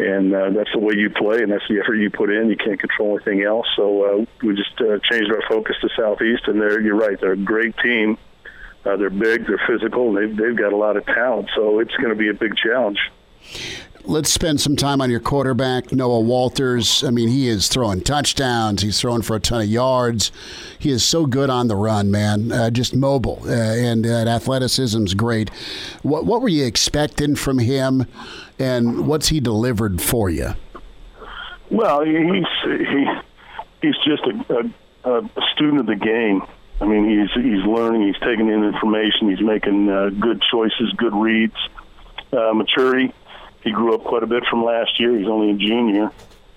and 0.00 0.34
uh, 0.34 0.50
that's 0.50 0.72
the 0.72 0.80
way 0.80 0.94
you 0.96 1.08
play, 1.10 1.42
and 1.42 1.52
that's 1.52 1.66
the 1.68 1.78
effort 1.78 1.94
you 1.94 2.10
put 2.10 2.30
in. 2.30 2.48
You 2.48 2.56
can't 2.56 2.80
control 2.80 3.16
anything 3.16 3.42
else. 3.44 3.68
So 3.76 4.02
uh, 4.02 4.24
we 4.42 4.56
just 4.56 4.80
uh, 4.80 4.98
changed 5.10 5.30
our 5.30 5.42
focus 5.48 5.76
to 5.82 5.88
southeast, 5.96 6.48
and 6.48 6.60
they're 6.60 6.80
you're 6.80 6.96
right. 6.96 7.20
They're 7.20 7.32
a 7.32 7.36
great 7.36 7.76
team. 7.78 8.18
Uh, 8.84 8.96
they're 8.96 9.10
big, 9.10 9.46
they're 9.46 9.60
physical, 9.66 10.08
and 10.08 10.16
they've, 10.16 10.36
they've 10.36 10.56
got 10.56 10.72
a 10.72 10.76
lot 10.76 10.96
of 10.96 11.04
talent. 11.04 11.50
So 11.54 11.80
it's 11.80 11.94
going 11.96 12.08
to 12.08 12.14
be 12.14 12.30
a 12.30 12.34
big 12.34 12.56
challenge. 12.56 12.98
Let's 14.04 14.32
spend 14.32 14.60
some 14.60 14.76
time 14.76 15.02
on 15.02 15.10
your 15.10 15.20
quarterback, 15.20 15.92
Noah 15.92 16.20
Walters. 16.20 17.04
I 17.04 17.10
mean, 17.10 17.28
he 17.28 17.48
is 17.48 17.68
throwing 17.68 18.00
touchdowns. 18.00 18.80
He's 18.80 18.98
throwing 18.98 19.20
for 19.20 19.36
a 19.36 19.40
ton 19.40 19.60
of 19.60 19.68
yards. 19.68 20.32
He 20.78 20.90
is 20.90 21.04
so 21.04 21.26
good 21.26 21.50
on 21.50 21.68
the 21.68 21.76
run, 21.76 22.10
man. 22.10 22.50
Uh, 22.50 22.70
just 22.70 22.94
mobile, 22.94 23.40
uh, 23.44 23.50
and 23.50 24.04
that 24.06 24.26
athleticism's 24.26 25.12
great. 25.12 25.50
What, 26.02 26.24
what 26.24 26.40
were 26.40 26.48
you 26.48 26.64
expecting 26.64 27.36
from 27.36 27.58
him, 27.58 28.06
and 28.58 29.06
what's 29.06 29.28
he 29.28 29.38
delivered 29.38 30.00
for 30.00 30.30
you? 30.30 30.54
Well, 31.70 32.02
he's 32.02 32.44
he, 32.64 33.06
he's 33.82 33.96
just 34.04 34.22
a, 34.26 34.72
a, 35.04 35.18
a 35.18 35.30
student 35.54 35.80
of 35.80 35.86
the 35.86 35.94
game. 35.94 36.42
I 36.80 36.86
mean, 36.86 37.06
he's 37.06 37.30
he's 37.34 37.64
learning. 37.66 38.06
He's 38.06 38.20
taking 38.20 38.48
in 38.48 38.64
information. 38.64 39.28
He's 39.28 39.42
making 39.44 39.90
uh, 39.90 40.08
good 40.08 40.42
choices, 40.50 40.90
good 40.96 41.14
reads, 41.14 41.54
uh, 42.32 42.54
maturity 42.54 43.12
he 43.62 43.70
grew 43.70 43.94
up 43.94 44.04
quite 44.04 44.22
a 44.22 44.26
bit 44.26 44.44
from 44.46 44.64
last 44.64 44.98
year. 44.98 45.16
He's 45.16 45.28
only 45.28 45.50
a 45.50 45.54
junior, 45.54 46.10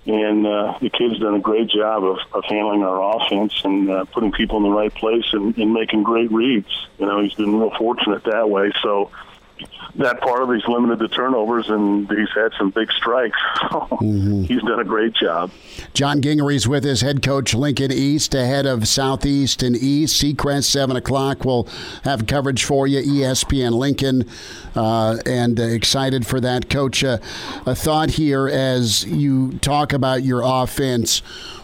and 0.06 0.46
uh, 0.46 0.78
the 0.82 0.90
kid's 0.90 1.20
done 1.20 1.36
a 1.36 1.40
great 1.40 1.70
job 1.70 2.04
of, 2.04 2.18
of 2.34 2.44
handling 2.46 2.84
our 2.84 3.18
offense 3.18 3.62
and 3.64 3.90
uh, 3.90 4.06
putting 4.06 4.32
people 4.32 4.58
in 4.58 4.64
the 4.64 4.70
right 4.70 4.94
place 4.94 5.26
and, 5.34 5.58
and 5.58 5.74
making 5.74 6.04
great 6.04 6.32
reads. 6.32 6.88
You 6.98 7.06
know, 7.06 7.22
he's 7.22 7.34
been 7.34 7.58
real 7.58 7.72
fortunate 7.78 8.24
that 8.26 8.50
way. 8.50 8.72
So 8.82 9.12
that 9.96 10.22
part 10.22 10.42
of 10.42 10.52
he's 10.52 10.68
limited 10.68 11.00
the 11.00 11.08
turnovers 11.08 11.70
and 11.70 12.10
he's 12.10 12.30
had 12.34 12.52
some 12.58 12.72
big 12.72 12.92
strikes. 12.92 13.38
mm-hmm. 13.72 14.44
He's 14.44 14.62
done 14.64 14.80
a 14.80 14.84
great 14.84 15.14
job. 15.14 15.52
John 15.94 16.22
Gingery's 16.22 16.68
with 16.68 16.84
his 16.84 17.02
head 17.02 17.22
coach 17.22 17.54
Lincoln 17.54 17.92
East 17.92 18.34
ahead 18.34 18.66
of 18.66 18.88
Southeast 18.88 19.62
and 19.62 19.76
East. 19.76 20.22
Seacrest 20.22 20.66
seven 20.66 20.96
o'clock. 20.96 21.46
We'll 21.46 21.68
have 22.04 22.26
coverage 22.26 22.64
for 22.64 22.88
you. 22.88 23.02
ESPN 23.02 23.74
Lincoln, 23.74 24.28
uh, 24.76 25.18
and 25.26 25.60
uh, 25.60 25.64
excited 25.64 26.26
for 26.26 26.40
that, 26.42 26.70
Coach. 26.70 27.04
Uh, 27.04 27.20
a 27.66 27.76
thought 27.76 28.12
here 28.12 28.48
as 28.48 29.04
you 29.06 29.60
talk 29.60 29.94
about 29.94 30.24
your 30.24 30.42
offense. 30.44 31.20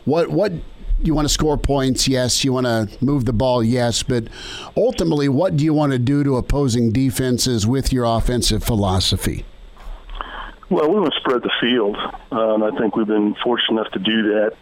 What 0.05 0.29
what 0.29 0.53
you 1.01 1.13
want 1.13 1.27
to 1.27 1.33
score 1.33 1.57
points, 1.57 2.07
yes. 2.07 2.43
You 2.43 2.53
want 2.53 2.65
to 2.65 2.89
move 3.03 3.25
the 3.25 3.33
ball, 3.33 3.63
yes. 3.63 4.03
But 4.03 4.27
ultimately, 4.75 5.29
what 5.29 5.55
do 5.55 5.63
you 5.63 5.73
want 5.73 5.91
to 5.91 5.99
do 5.99 6.23
to 6.23 6.37
opposing 6.37 6.91
defenses 6.91 7.65
with 7.65 7.93
your 7.93 8.05
offensive 8.05 8.63
philosophy? 8.63 9.45
Well, 10.69 10.89
we 10.89 10.99
want 10.99 11.13
to 11.13 11.19
spread 11.19 11.41
the 11.41 11.51
field. 11.59 11.97
Um, 12.31 12.63
I 12.63 12.71
think 12.77 12.95
we've 12.95 13.07
been 13.07 13.35
fortunate 13.43 13.81
enough 13.81 13.91
to 13.93 13.99
do 13.99 14.33
that 14.33 14.53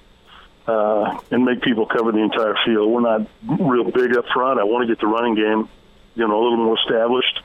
uh, 0.68 1.20
and 1.32 1.44
make 1.44 1.62
people 1.62 1.86
cover 1.86 2.12
the 2.12 2.20
entire 2.20 2.56
field. 2.66 2.92
We're 2.92 3.02
not 3.02 3.28
real 3.60 3.92
big 3.92 4.16
up 4.18 4.26
front. 4.34 4.60
I 4.60 4.64
want 4.64 4.88
to 4.88 4.94
get 4.94 5.02
the 5.02 5.08
running 5.08 5.36
game, 5.36 5.70
you 6.16 6.28
know, 6.28 6.42
a 6.42 6.42
little 6.42 6.58
more 6.58 6.78
established. 6.78 7.42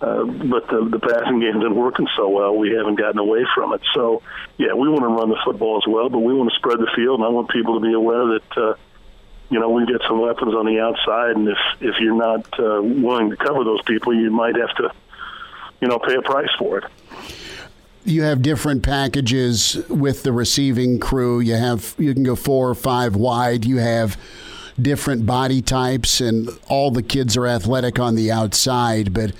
Uh, 0.00 0.24
but 0.24 0.66
the, 0.68 0.88
the 0.90 0.98
passing 0.98 1.40
game's 1.40 1.62
been 1.62 1.74
working 1.74 2.08
so 2.16 2.28
well, 2.28 2.56
we 2.56 2.70
haven't 2.70 2.94
gotten 2.94 3.18
away 3.18 3.44
from 3.54 3.74
it. 3.74 3.82
So, 3.94 4.22
yeah, 4.56 4.72
we 4.72 4.88
want 4.88 5.02
to 5.02 5.08
run 5.08 5.28
the 5.28 5.36
football 5.44 5.76
as 5.76 5.86
well, 5.86 6.08
but 6.08 6.20
we 6.20 6.32
want 6.32 6.50
to 6.50 6.56
spread 6.56 6.78
the 6.78 6.90
field, 6.96 7.20
and 7.20 7.26
I 7.26 7.28
want 7.28 7.50
people 7.50 7.78
to 7.78 7.86
be 7.86 7.92
aware 7.92 8.24
that, 8.38 8.56
uh, 8.56 8.74
you 9.50 9.60
know, 9.60 9.68
we 9.68 9.84
get 9.84 10.00
some 10.08 10.20
weapons 10.20 10.54
on 10.54 10.64
the 10.64 10.80
outside, 10.80 11.36
and 11.36 11.48
if 11.48 11.58
if 11.80 11.96
you're 12.00 12.16
not 12.16 12.46
uh, 12.58 12.80
willing 12.80 13.28
to 13.30 13.36
cover 13.36 13.62
those 13.62 13.82
people, 13.82 14.14
you 14.14 14.30
might 14.30 14.56
have 14.56 14.74
to, 14.76 14.90
you 15.82 15.88
know, 15.88 15.98
pay 15.98 16.14
a 16.14 16.22
price 16.22 16.48
for 16.58 16.78
it. 16.78 16.84
You 18.04 18.22
have 18.22 18.40
different 18.40 18.82
packages 18.82 19.84
with 19.90 20.22
the 20.22 20.32
receiving 20.32 20.98
crew. 20.98 21.40
You 21.40 21.56
have 21.56 21.94
you 21.98 22.14
can 22.14 22.22
go 22.22 22.36
four 22.36 22.70
or 22.70 22.74
five 22.74 23.16
wide. 23.16 23.66
You 23.66 23.78
have 23.78 24.16
different 24.80 25.26
body 25.26 25.60
types, 25.60 26.20
and 26.22 26.48
all 26.68 26.90
the 26.90 27.02
kids 27.02 27.36
are 27.36 27.46
athletic 27.46 27.98
on 27.98 28.14
the 28.14 28.30
outside, 28.30 29.12
but 29.12 29.32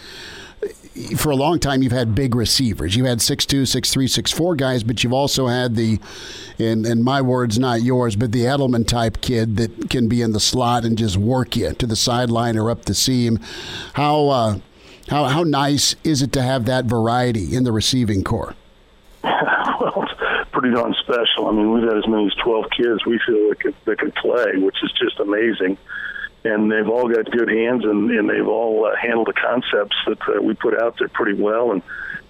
for 1.16 1.30
a 1.30 1.36
long 1.36 1.58
time 1.58 1.82
you've 1.82 1.92
had 1.92 2.14
big 2.14 2.34
receivers. 2.34 2.96
You 2.96 3.04
had 3.04 3.20
six 3.20 3.46
two, 3.46 3.66
six 3.66 3.90
three, 3.90 4.06
six 4.06 4.30
four 4.30 4.54
guys, 4.54 4.82
but 4.82 5.02
you've 5.02 5.12
also 5.12 5.46
had 5.46 5.76
the, 5.76 5.98
in 6.58 6.84
in 6.86 7.02
my 7.02 7.20
words, 7.20 7.58
not 7.58 7.82
yours, 7.82 8.16
but 8.16 8.32
the 8.32 8.44
Edelman 8.44 8.86
type 8.86 9.20
kid 9.20 9.56
that 9.56 9.90
can 9.90 10.08
be 10.08 10.22
in 10.22 10.32
the 10.32 10.40
slot 10.40 10.84
and 10.84 10.96
just 10.96 11.16
work 11.16 11.56
you 11.56 11.72
to 11.72 11.86
the 11.86 11.96
sideline 11.96 12.56
or 12.56 12.70
up 12.70 12.84
the 12.84 12.94
seam. 12.94 13.38
How 13.94 14.28
uh, 14.28 14.58
how 15.08 15.24
how 15.24 15.42
nice 15.42 15.96
is 16.04 16.22
it 16.22 16.32
to 16.32 16.42
have 16.42 16.66
that 16.66 16.84
variety 16.84 17.54
in 17.54 17.64
the 17.64 17.72
receiving 17.72 18.24
corps? 18.24 18.54
well, 19.22 20.06
it's 20.06 20.50
pretty 20.52 20.74
darn 20.74 20.94
special. 21.00 21.48
I 21.48 21.52
mean, 21.52 21.72
we've 21.72 21.84
had 21.84 21.96
as 21.96 22.06
many 22.08 22.26
as 22.26 22.34
twelve 22.42 22.66
kids 22.76 23.04
we 23.06 23.20
feel 23.26 23.48
that 23.48 23.60
could, 23.60 23.74
that 23.84 23.98
can 23.98 24.12
play, 24.12 24.56
which 24.56 24.76
is 24.82 24.92
just 24.92 25.20
amazing 25.20 25.76
and 26.44 26.70
they've 26.70 26.88
all 26.88 27.08
got 27.08 27.30
good 27.30 27.48
hands 27.48 27.84
and, 27.84 28.10
and 28.10 28.28
they've 28.28 28.48
all 28.48 28.86
uh, 28.86 28.96
handled 28.96 29.28
the 29.28 29.32
concepts 29.32 29.96
that 30.06 30.18
uh, 30.28 30.42
we 30.42 30.54
put 30.54 30.80
out 30.80 30.96
there 30.98 31.08
pretty 31.08 31.40
well 31.40 31.72
and 31.72 31.82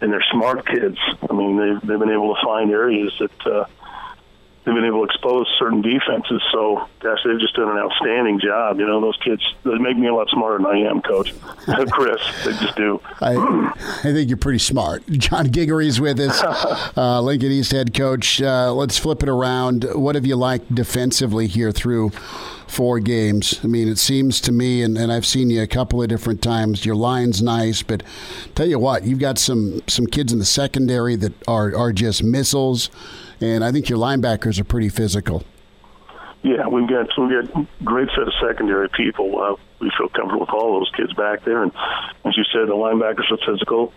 and 0.02 0.10
they're 0.10 0.24
smart 0.32 0.66
kids. 0.66 0.96
I 1.28 1.32
mean 1.32 1.56
they've 1.56 1.80
they've 1.86 1.98
been 1.98 2.10
able 2.10 2.34
to 2.34 2.40
find 2.42 2.70
areas 2.70 3.12
that 3.20 3.46
uh, 3.46 3.64
they've 4.70 4.83
been 4.83 4.85
able 4.85 5.06
to 5.06 5.12
expose 5.12 5.46
certain 5.59 5.83
defenses. 5.83 6.42
So 6.53 6.86
gosh, 7.01 7.18
they've 7.24 7.40
just 7.40 7.55
done 7.55 7.68
an 7.68 7.78
outstanding 7.78 8.40
job. 8.40 8.78
You 8.78 8.86
know 8.86 9.01
those 9.01 9.18
kids 9.24 9.42
they 9.64 9.76
make 9.78 9.97
me 9.97 10.07
a 10.09 10.14
lot 10.14 10.28
smarter 10.30 10.59
than 10.59 10.66
I 10.66 10.78
am, 10.88 11.03
Coach 11.03 11.34
Chris. 11.90 12.20
They 12.44 12.53
just 12.53 12.76
do. 12.76 13.01
I, 13.20 13.36
I 13.36 14.12
think 14.12 14.28
you're 14.28 14.36
pretty 14.36 14.59
smart. 14.59 15.07
John 15.11 15.51
Gingery's 15.51 16.01
with 16.01 16.20
us, 16.20 16.42
uh, 16.97 17.20
Lincoln 17.20 17.51
East 17.51 17.72
head 17.72 17.94
coach. 17.94 18.40
Uh, 18.40 18.72
let's 18.72 18.99
flip 18.99 19.22
it 19.22 19.28
around. 19.28 19.84
What 19.94 20.14
have 20.14 20.26
you 20.26 20.36
liked 20.36 20.74
defensively 20.74 21.47
here 21.47 21.72
through? 21.72 22.12
four 22.70 23.01
games. 23.01 23.59
I 23.64 23.66
mean, 23.66 23.88
it 23.88 23.99
seems 23.99 24.40
to 24.42 24.53
me, 24.53 24.82
and, 24.82 24.97
and 24.97 25.11
I've 25.11 25.26
seen 25.26 25.51
you 25.51 25.61
a 25.61 25.66
couple 25.66 26.01
of 26.01 26.09
different 26.09 26.40
times. 26.40 26.86
Your 26.86 26.94
line's 26.94 27.42
nice, 27.42 27.82
but 27.82 28.05
tell 28.55 28.68
you 28.68 28.78
what, 28.78 29.03
you've 29.03 29.18
got 29.18 29.38
some 29.38 29.82
some 29.88 30.07
kids 30.07 30.32
in 30.32 30.38
the 30.38 30.44
secondary 30.44 31.16
that 31.16 31.32
are 31.49 31.76
are 31.76 31.92
just 31.92 32.22
missiles, 32.22 32.88
and 33.41 33.64
I 33.64 33.72
think 33.72 33.88
your 33.88 33.99
linebackers 33.99 34.61
are 34.61 34.64
pretty 34.64 34.88
physical. 34.88 35.45
Yeah, 36.43 36.68
we've 36.68 36.88
got 36.88 37.09
we've 37.18 37.30
got 37.30 37.66
great 37.84 38.09
set 38.11 38.26
of 38.26 38.32
secondary 38.41 38.88
people. 38.88 39.43
Uh, 39.43 39.57
we 39.80 39.91
feel 39.97 40.09
comfortable 40.09 40.41
with 40.41 40.51
all 40.51 40.78
those 40.78 40.91
kids 40.97 41.12
back 41.12 41.45
there, 41.45 41.62
and 41.62 41.72
as 42.24 42.36
you 42.36 42.45
said, 42.53 42.68
the 42.68 42.74
linebackers 42.74 43.30
are 43.30 43.38
physical. 43.47 43.93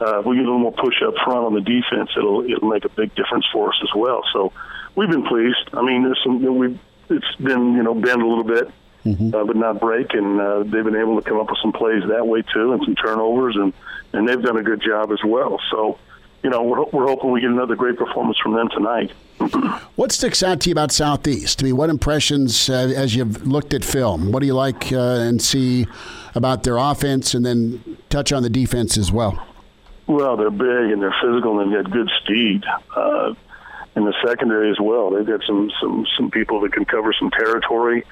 Uh, 0.00 0.20
if 0.20 0.26
we 0.26 0.36
get 0.36 0.42
a 0.42 0.46
little 0.46 0.60
more 0.60 0.72
push 0.72 1.02
up 1.04 1.14
front 1.24 1.44
on 1.44 1.54
the 1.54 1.60
defense, 1.60 2.10
it'll 2.16 2.44
it'll 2.44 2.68
make 2.68 2.84
a 2.84 2.88
big 2.88 3.14
difference 3.16 3.46
for 3.52 3.70
us 3.70 3.80
as 3.82 3.90
well. 3.96 4.22
So 4.32 4.52
we've 4.94 5.10
been 5.10 5.26
pleased. 5.26 5.70
I 5.72 5.82
mean, 5.82 6.04
there's 6.04 6.20
some 6.22 6.40
we 6.58 6.78
it's 7.10 7.36
been 7.36 7.74
you 7.74 7.82
know 7.82 7.94
bend 7.94 8.22
a 8.22 8.26
little 8.26 8.44
bit, 8.44 8.70
mm-hmm. 9.04 9.34
uh, 9.34 9.44
but 9.44 9.56
not 9.56 9.80
break, 9.80 10.14
and 10.14 10.40
uh, 10.40 10.62
they've 10.62 10.84
been 10.84 10.96
able 10.96 11.20
to 11.20 11.28
come 11.28 11.40
up 11.40 11.48
with 11.50 11.58
some 11.60 11.72
plays 11.72 12.02
that 12.08 12.26
way 12.28 12.42
too, 12.42 12.72
and 12.74 12.82
some 12.84 12.94
turnovers, 12.94 13.56
and 13.56 13.72
and 14.12 14.28
they've 14.28 14.42
done 14.42 14.56
a 14.56 14.62
good 14.62 14.80
job 14.80 15.10
as 15.10 15.18
well. 15.24 15.58
So 15.72 15.98
you 16.42 16.50
know, 16.50 16.62
we're, 16.62 16.84
we're 16.92 17.06
hoping 17.06 17.30
we 17.30 17.40
get 17.40 17.50
another 17.50 17.76
great 17.76 17.96
performance 17.96 18.38
from 18.38 18.54
them 18.54 18.68
tonight. 18.70 19.10
what 19.96 20.12
sticks 20.12 20.42
out 20.42 20.60
to 20.60 20.68
you 20.68 20.72
about 20.72 20.92
Southeast? 20.92 21.62
I 21.62 21.66
mean, 21.66 21.76
what 21.76 21.90
impressions 21.90 22.68
uh, 22.70 22.92
as 22.94 23.14
you've 23.14 23.46
looked 23.46 23.74
at 23.74 23.84
film? 23.84 24.32
What 24.32 24.40
do 24.40 24.46
you 24.46 24.54
like 24.54 24.92
uh, 24.92 25.18
and 25.20 25.42
see 25.42 25.86
about 26.34 26.62
their 26.62 26.76
offense, 26.76 27.34
and 27.34 27.44
then 27.44 27.98
touch 28.10 28.32
on 28.32 28.42
the 28.42 28.50
defense 28.50 28.96
as 28.96 29.10
well? 29.10 29.44
Well, 30.06 30.36
they're 30.36 30.50
big 30.50 30.92
and 30.92 31.02
they're 31.02 31.14
physical 31.22 31.60
and 31.60 31.72
they've 31.72 31.82
got 31.82 31.92
good 31.92 32.10
speed. 32.22 32.64
Uh, 32.96 33.34
in 33.96 34.04
the 34.04 34.14
secondary 34.24 34.70
as 34.70 34.78
well, 34.80 35.10
they've 35.10 35.26
got 35.26 35.42
some 35.44 35.70
some 35.80 36.06
some 36.16 36.30
people 36.30 36.60
that 36.60 36.72
can 36.72 36.84
cover 36.84 37.12
some 37.12 37.30
territory. 37.30 38.04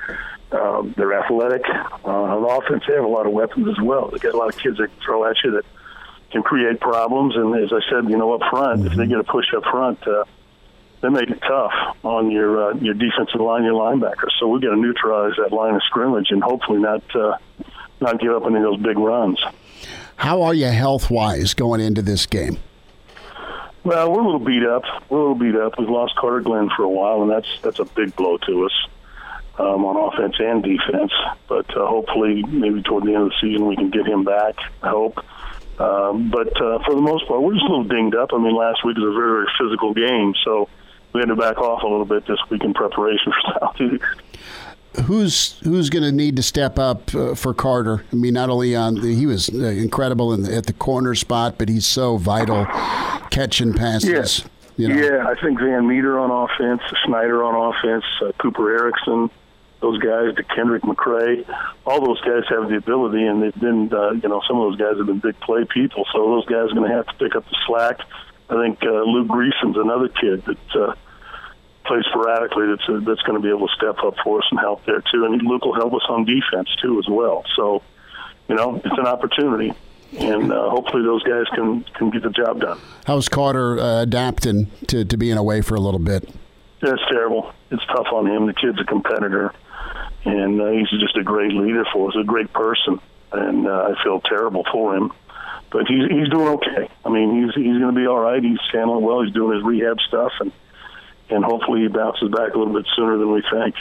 Um, 0.53 0.95
they're 0.97 1.15
athletic. 1.15 1.63
Uh, 2.05 2.09
on 2.09 2.63
offense, 2.63 2.85
they 2.89 2.95
have 2.95 3.05
a 3.05 3.09
lot 3.09 3.27
of 3.27 3.33
weapons 3.33 3.69
as 3.69 3.83
well. 3.83 4.09
They 4.09 4.19
got 4.19 4.35
a 4.35 4.37
lot 4.37 4.49
of 4.49 4.59
kids 4.59 4.79
that 4.79 4.89
can 4.89 5.01
throw 5.05 5.25
at 5.25 5.37
you 5.45 5.53
that 5.53 5.65
can 6.31 6.43
create 6.43 6.81
problems. 6.81 7.37
And 7.37 7.55
as 7.63 7.73
I 7.73 7.81
said, 7.91 8.11
you 8.11 8.17
know, 8.17 8.35
up 8.35 8.43
front, 8.51 8.81
mm-hmm. 8.81 8.87
if 8.87 8.97
they 8.97 9.05
mm-hmm. 9.05 9.13
get 9.13 9.21
a 9.21 9.25
push 9.25 9.47
up 9.57 9.65
front, 9.65 10.07
uh, 10.07 10.25
they 11.03 11.09
make 11.09 11.31
it 11.31 11.41
tough 11.47 11.73
on 12.03 12.31
your 12.31 12.71
uh, 12.71 12.75
your 12.75 12.95
defensive 12.95 13.41
line, 13.41 13.65
your 13.65 13.75
linebackers. 13.75 14.33
So 14.41 14.49
we've 14.49 14.63
got 14.63 14.71
to 14.71 14.77
neutralize 14.77 15.33
that 15.39 15.53
line 15.53 15.75
of 15.75 15.83
scrimmage 15.85 16.29
and 16.31 16.43
hopefully 16.43 16.79
not 16.79 17.03
uh, 17.15 17.37
not 18.01 18.21
give 18.21 18.33
up 18.33 18.45
any 18.47 18.57
of 18.57 18.63
those 18.63 18.81
big 18.81 18.99
runs. 18.99 19.39
How 20.17 20.43
are 20.43 20.55
you 20.55 20.67
health 20.67 21.11
wise 21.11 21.55
going 21.55 21.81
into 21.81 22.03
this 22.03 22.27
game? 22.27 22.59
Well, 23.85 24.11
we're 24.11 24.21
a 24.21 24.25
little 24.25 24.41
beat 24.41 24.65
up. 24.65 24.83
We're 25.09 25.19
a 25.19 25.21
little 25.21 25.35
beat 25.37 25.55
up. 25.55 25.79
We've 25.79 25.89
lost 25.89 26.17
Carter 26.17 26.41
Glenn 26.41 26.71
for 26.75 26.83
a 26.83 26.89
while, 26.89 27.23
and 27.23 27.31
that's 27.31 27.49
that's 27.63 27.79
a 27.79 27.85
big 27.85 28.17
blow 28.17 28.39
to 28.39 28.65
us 28.65 28.89
um, 29.59 29.85
on 29.85 30.13
offense 30.13 30.35
and 30.41 30.63
defense. 30.63 31.13
But 31.49 31.71
uh, 31.77 31.87
hopefully, 31.87 32.43
maybe 32.49 32.83
toward 32.83 33.05
the 33.05 33.15
end 33.15 33.25
of 33.25 33.29
the 33.29 33.35
season, 33.41 33.67
we 33.67 33.77
can 33.77 33.91
get 33.91 34.07
him 34.07 34.25
back. 34.25 34.57
I 34.83 34.89
hope. 34.89 35.25
Um, 35.79 36.31
but 36.31 36.49
uh, 36.61 36.79
for 36.85 36.95
the 36.95 37.01
most 37.01 37.27
part, 37.27 37.43
we're 37.43 37.55
just 37.55 37.67
a 37.67 37.69
little 37.69 37.85
dinged 37.85 38.17
up. 38.17 38.31
I 38.33 38.39
mean, 38.39 38.57
last 38.57 38.85
week 38.85 38.97
was 38.97 39.05
a 39.05 39.13
very, 39.13 39.45
very 39.45 39.49
physical 39.61 39.93
game, 39.93 40.35
so 40.45 40.69
we 41.13 41.21
had 41.21 41.29
to 41.29 41.37
back 41.37 41.59
off 41.59 41.83
a 41.83 41.87
little 41.87 42.05
bit 42.05 42.27
this 42.27 42.39
week 42.51 42.65
in 42.65 42.75
preparation 42.75 43.33
for 43.33 43.59
Southeast. 43.61 44.05
Who's 45.05 45.59
who's 45.59 45.91
going 45.91 46.05
to 46.05 46.13
need 46.13 46.37
to 46.37 46.43
step 46.43 46.79
up 46.79 47.15
uh, 47.15 47.35
for 47.35 47.53
Carter? 47.53 48.05
I 48.11 48.17
mean, 48.17 48.33
not 48.33 48.49
only 48.49 48.75
on 48.75 48.95
the, 48.95 49.15
he 49.15 49.27
was 49.27 49.51
uh, 49.51 49.59
incredible 49.59 50.35
the, 50.35 50.57
at 50.57 50.65
the 50.65 50.73
corner 50.73 51.15
spot, 51.15 51.59
but 51.59 51.69
he's 51.69 51.87
so 51.87 52.17
vital 52.17 52.65
catching 53.31 53.75
passes. 53.75 54.39
Yeah. 54.39 54.49
You 54.77 54.89
know? 54.89 54.95
Yeah, 54.95 55.27
I 55.27 55.35
think 55.41 55.59
Van 55.59 55.87
Meter 55.87 56.19
on 56.19 56.31
offense, 56.31 56.83
Snyder 57.05 57.45
on 57.45 57.75
offense, 57.75 58.05
uh, 58.23 58.33
Cooper 58.39 58.71
Erickson, 58.75 59.31
those 59.87 59.99
guys, 59.99 60.35
to 60.37 60.43
Kendrick 60.43 60.83
McCray, 60.83 61.47
all 61.87 62.05
those 62.05 62.21
guys 62.23 62.43
have 62.49 62.69
the 62.69 62.77
ability, 62.77 63.25
and 63.25 63.43
they've 63.43 63.61
been, 63.61 63.93
uh, 63.93 64.11
you 64.13 64.29
know, 64.29 64.41
some 64.47 64.59
of 64.59 64.71
those 64.71 64.79
guys 64.79 64.99
have 64.99 65.07
been 65.07 65.21
big 65.21 65.39
play 65.41 65.65
people, 65.65 66.05
so 66.13 66.19
those 66.19 66.47
guys 66.47 66.71
are 66.71 66.75
going 66.75 66.91
to 66.91 66.97
have 66.97 67.07
to 67.07 67.15
pick 67.15 67.37
up 67.37 67.45
the 67.49 67.57
slack. 67.67 68.01
I 68.51 68.55
think 68.63 68.83
uh, 68.83 69.03
Luke 69.03 69.29
Greason's 69.29 69.77
another 69.77 70.09
kid 70.09 70.45
that 70.45 70.81
uh, 70.81 70.95
plays 71.85 72.05
sporadically 72.11 72.67
that's 72.69 72.89
uh, 72.89 73.01
that's 73.07 73.23
going 73.23 73.41
to 73.41 73.43
be 73.43 73.49
able 73.49 73.67
to 73.67 73.75
step 73.75 73.99
up 74.05 74.15
for 74.23 74.39
us 74.39 74.47
and 74.51 74.61
help 74.61 74.85
there 74.87 75.03
too. 75.13 75.25
And 75.25 75.41
Luke 75.43 75.65
will 75.65 75.75
help 75.75 75.95
us 75.95 76.07
on 76.09 76.25
defense 76.25 76.69
too 76.83 76.99
as 76.99 77.09
well. 77.09 77.45
So, 77.57 77.83
you 78.49 78.55
know, 78.55 78.77
it's 78.77 78.99
an 78.99 79.07
opportunity, 79.07 79.73
and 80.19 80.53
uh, 80.53 80.71
hopefully 80.71 81.03
those 81.03 81.23
guys 81.25 81.47
can 81.55 81.85
can 81.95 82.11
get 82.11 82.23
the 82.23 82.31
job 82.31 82.61
done. 82.61 82.79
How's 83.05 83.29
Carter 83.29 83.79
uh, 83.79 84.03
adapting 84.03 84.71
to 84.89 85.05
to 85.05 85.17
being 85.17 85.39
away 85.39 85.61
for 85.61 85.75
a 85.75 85.81
little 85.81 86.01
bit? 86.01 86.29
That's 86.81 87.03
terrible. 87.11 87.53
It's 87.71 87.85
tough 87.87 88.09
on 88.13 88.27
him. 88.27 88.47
The 88.47 88.55
kid's 88.55 88.81
a 88.81 88.85
competitor 88.85 89.53
and 90.25 90.61
uh, 90.61 90.71
he's 90.71 90.91
just 90.91 91.17
a 91.17 91.23
great 91.23 91.53
leader 91.53 91.85
for 91.93 92.11
us, 92.11 92.17
a 92.21 92.25
great 92.25 92.53
person, 92.53 93.01
and 93.33 93.67
uh, 93.67 93.93
I 93.93 94.03
feel 94.03 94.21
terrible 94.21 94.65
for 94.73 94.97
him. 94.97 95.13
But 95.71 95.87
he's 95.89 96.09
he's 96.11 96.29
doing 96.29 96.49
okay. 96.49 96.89
I 97.05 97.09
mean, 97.09 97.43
he's 97.43 97.55
he's 97.55 97.79
going 97.79 97.95
to 97.95 98.01
be 98.01 98.07
all 98.07 98.21
right. 98.21 98.43
He's 98.43 98.59
handling 98.73 99.05
well. 99.05 99.23
He's 99.23 99.35
doing 99.35 99.57
his 99.57 99.65
rehab 99.65 99.99
stuff, 100.09 100.33
and 100.41 100.53
and 101.31 101.45
hopefully 101.45 101.83
he 101.83 101.89
bounces 101.89 102.31
back 102.31 102.55
a 102.55 102.59
little 102.59 102.73
bit 102.73 102.87
sooner 102.97 103.19
than 103.19 103.33
we 103.33 103.43
think. 103.51 103.75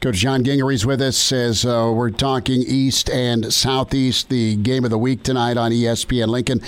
Coach 0.00 0.16
John 0.16 0.42
Gingery's 0.42 0.84
with 0.84 1.00
us 1.00 1.30
as 1.30 1.64
uh, 1.64 1.92
we're 1.94 2.10
talking 2.10 2.60
East 2.66 3.08
and 3.08 3.52
Southeast, 3.52 4.30
the 4.30 4.56
game 4.56 4.84
of 4.84 4.90
the 4.90 4.98
week 4.98 5.22
tonight 5.22 5.56
on 5.56 5.70
ESPN 5.70 6.26
Lincoln. 6.26 6.60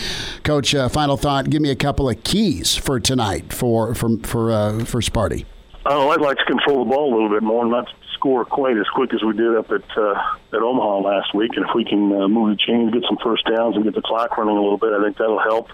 Coach, 0.45 0.73
uh, 0.73 0.89
final 0.89 1.17
thought. 1.17 1.51
Give 1.51 1.61
me 1.61 1.71
a 1.71 1.77
couple 1.77 2.09
of 2.09 2.23
keys 2.23 2.77
for 2.77 3.01
tonight 3.01 3.53
for 3.53 3.93
for 3.93 4.19
for 4.19 4.53
uh, 4.53 4.85
for 4.85 5.01
Sparty. 5.01 5.47
Oh, 5.87 6.09
I'd 6.09 6.21
like 6.21 6.39
to 6.39 6.45
control 6.45 6.85
the 6.85 6.91
ball 6.91 7.13
a 7.13 7.15
little 7.15 7.29
bit 7.29 7.43
more, 7.43 7.63
and 7.63 7.71
not 7.71 7.93
score 8.15 8.45
quite 8.47 8.79
as 8.79 8.87
quick 8.95 9.13
as 9.13 9.23
we 9.23 9.37
did 9.37 9.55
up 9.55 9.71
at 9.71 9.85
uh, 9.99 10.15
at 10.53 10.63
Omaha 10.63 11.01
last 11.01 11.35
week. 11.35 11.51
And 11.57 11.67
if 11.67 11.75
we 11.75 11.85
can 11.85 12.11
uh, 12.11 12.27
move 12.27 12.57
the 12.57 12.65
chains, 12.65 12.93
get 12.93 13.03
some 13.07 13.19
first 13.23 13.45
downs, 13.45 13.77
and 13.77 13.85
get 13.85 13.95
the 13.95 14.01
clock 14.01 14.39
running 14.39 14.57
a 14.57 14.63
little 14.63 14.79
bit, 14.79 14.93
I 14.93 15.03
think 15.05 15.19
that'll 15.19 15.41
help. 15.41 15.71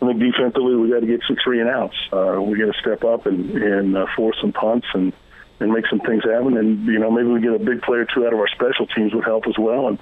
I 0.00 0.06
think 0.06 0.18
defensively, 0.18 0.76
we 0.76 0.88
got 0.88 1.00
to 1.00 1.06
get 1.06 1.20
some 1.26 1.36
three 1.44 1.60
and 1.60 1.68
outs. 1.68 1.96
Uh, 2.10 2.40
we 2.40 2.58
got 2.58 2.72
to 2.72 2.80
step 2.80 3.04
up 3.04 3.26
and 3.26 3.50
and 3.50 3.96
uh, 3.96 4.06
force 4.16 4.36
some 4.40 4.52
punts 4.52 4.86
and 4.94 5.12
and 5.60 5.70
make 5.70 5.86
some 5.90 6.00
things 6.00 6.24
happen. 6.24 6.56
And 6.56 6.86
you 6.86 6.98
know, 6.98 7.10
maybe 7.10 7.28
we 7.28 7.42
get 7.42 7.52
a 7.52 7.58
big 7.58 7.82
play 7.82 7.98
or 7.98 8.06
two 8.06 8.26
out 8.26 8.32
of 8.32 8.38
our 8.38 8.48
special 8.48 8.86
teams 8.86 9.12
would 9.12 9.24
help 9.24 9.46
as 9.46 9.58
well. 9.58 9.88
And 9.88 9.98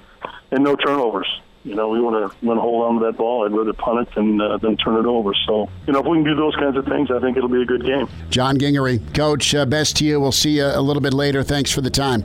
and 0.52 0.62
no 0.62 0.76
turnovers. 0.76 1.28
You 1.68 1.74
know, 1.74 1.90
we 1.90 2.00
want 2.00 2.16
to 2.16 2.46
want 2.46 2.56
to 2.56 2.62
hold 2.62 2.82
on 2.86 2.98
to 2.98 3.04
that 3.04 3.18
ball. 3.18 3.44
I'd 3.44 3.52
rather 3.52 3.74
punt 3.74 4.08
it 4.08 4.14
than 4.14 4.40
uh, 4.40 4.56
than 4.56 4.78
turn 4.78 4.96
it 4.96 5.04
over. 5.04 5.34
So, 5.46 5.68
you 5.86 5.92
know, 5.92 6.00
if 6.00 6.06
we 6.06 6.16
can 6.16 6.24
do 6.24 6.34
those 6.34 6.56
kinds 6.56 6.78
of 6.78 6.86
things, 6.86 7.10
I 7.10 7.20
think 7.20 7.36
it'll 7.36 7.50
be 7.50 7.60
a 7.60 7.66
good 7.66 7.84
game. 7.84 8.08
John 8.30 8.58
Gingery, 8.58 9.00
coach, 9.12 9.54
uh, 9.54 9.66
best 9.66 9.98
to 9.98 10.06
you. 10.06 10.18
We'll 10.18 10.32
see 10.32 10.56
you 10.56 10.64
a 10.64 10.80
little 10.80 11.02
bit 11.02 11.12
later. 11.12 11.42
Thanks 11.42 11.70
for 11.70 11.82
the 11.82 11.90
time. 11.90 12.22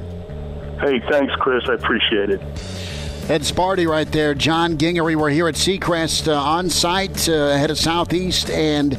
Hey, 0.80 1.02
thanks, 1.12 1.34
Chris. 1.40 1.66
I 1.68 1.74
appreciate 1.74 2.30
it. 2.30 2.40
Ed 3.30 3.42
Sparty 3.42 3.86
right 3.86 4.10
there. 4.14 4.34
John 4.34 4.78
Gingery. 4.78 5.18
We're 5.18 5.30
here 5.30 5.50
at 5.50 5.56
Seacrest 5.56 6.30
uh, 6.30 6.42
on 6.42 6.70
site 6.70 7.28
uh, 7.28 7.34
ahead 7.34 7.70
of 7.70 7.78
Southeast 7.78 8.50
and 8.50 8.98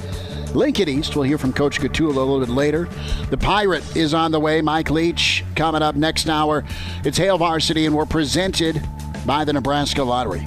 Lincoln 0.55 0.91
East. 0.91 1.17
We'll 1.17 1.25
hear 1.25 1.39
from 1.39 1.55
Coach 1.55 1.81
Gottula 1.81 2.17
a 2.17 2.21
little 2.21 2.41
bit 2.41 2.51
later. 2.51 2.87
The 3.31 3.39
Pirate 3.39 3.97
is 3.97 4.13
on 4.13 4.31
the 4.31 4.41
way. 4.41 4.61
Mike 4.61 4.91
Leach 4.91 5.43
coming 5.57 5.81
up 5.81 5.95
next 5.95 6.29
hour. 6.29 6.65
It's 7.03 7.17
Hail 7.17 7.39
Varsity, 7.39 7.87
and 7.87 7.97
we're 7.97 8.05
presented 8.05 8.83
by 9.25 9.45
the 9.45 9.53
Nebraska 9.53 10.03
Lottery. 10.03 10.45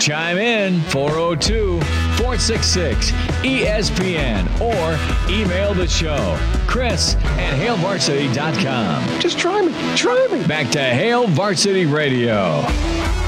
Chime 0.00 0.38
in 0.38 0.80
402 0.82 1.80
466 2.18 3.10
ESPN 3.42 4.46
or 4.60 5.30
email 5.30 5.74
the 5.74 5.86
show 5.86 6.38
Chris 6.66 7.16
at 7.16 7.58
HailVarsity.com. 7.58 9.20
Just 9.20 9.38
try 9.38 9.60
me. 9.62 9.72
Try 9.96 10.26
me. 10.30 10.46
Back 10.46 10.70
to 10.70 10.80
Hail 10.80 11.26
Varsity 11.26 11.86
Radio. 11.86 12.64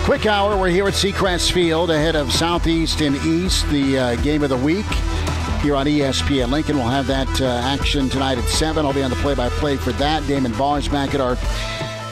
Quick 0.04 0.26
hour. 0.26 0.56
We're 0.56 0.68
here 0.68 0.86
at 0.86 0.94
Seacrest 0.94 1.52
Field 1.52 1.90
ahead 1.90 2.16
of 2.16 2.32
Southeast 2.32 3.00
and 3.00 3.16
East, 3.16 3.68
the 3.68 3.98
uh, 3.98 4.16
game 4.16 4.42
of 4.42 4.50
the 4.50 4.56
week 4.56 4.86
here 5.62 5.76
on 5.76 5.86
ESPN 5.86 6.50
Lincoln. 6.50 6.76
We'll 6.76 6.88
have 6.88 7.06
that 7.08 7.40
uh, 7.40 7.46
action 7.46 8.08
tonight 8.08 8.38
at 8.38 8.44
7. 8.44 8.84
I'll 8.86 8.92
be 8.92 9.02
on 9.02 9.10
the 9.10 9.16
play 9.16 9.34
by 9.34 9.48
play 9.50 9.76
for 9.76 9.92
that. 9.92 10.26
Damon 10.26 10.52
Barr's 10.52 10.88
back 10.88 11.14
at 11.14 11.20
our 11.20 11.36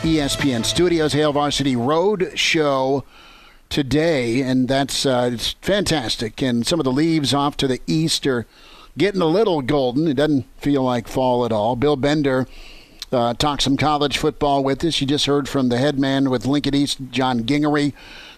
ESPN 0.09 0.65
Studios, 0.65 1.13
Hail 1.13 1.35
Varsity 1.35 1.77
Road 1.77 2.33
Show 2.35 3.05
today, 3.69 4.41
and 4.41 4.67
that's 4.67 5.05
uh, 5.05 5.29
it's 5.35 5.53
fantastic. 5.61 6.41
And 6.41 6.67
some 6.67 6.81
of 6.81 6.85
the 6.85 6.93
leaves 6.93 7.35
off 7.35 7.59
to 7.59 7.67
the 7.67 7.83
east 7.87 8.27
are 8.27 8.47
getting 8.97 9.21
a 9.21 9.27
little 9.27 9.61
golden. 9.61 10.09
It 10.09 10.15
doesn't 10.15 10.47
feel 10.57 10.83
like 10.83 11.09
fall 11.09 11.45
at 11.45 11.53
all. 11.53 11.77
Bill 11.77 11.95
Bender 11.95 12.47
uh, 13.13 13.35
talked 13.35 13.61
some 13.61 13.77
college 13.77 14.17
football 14.17 14.65
with 14.65 14.83
us. 14.83 14.99
You 14.99 15.07
just 15.07 15.27
heard 15.27 15.47
from 15.47 15.69
the 15.69 15.77
head 15.77 15.99
man 15.99 16.31
with 16.31 16.47
Lincoln 16.47 16.75
East, 16.75 16.99
John 17.11 17.45
Gingery. 17.45 17.93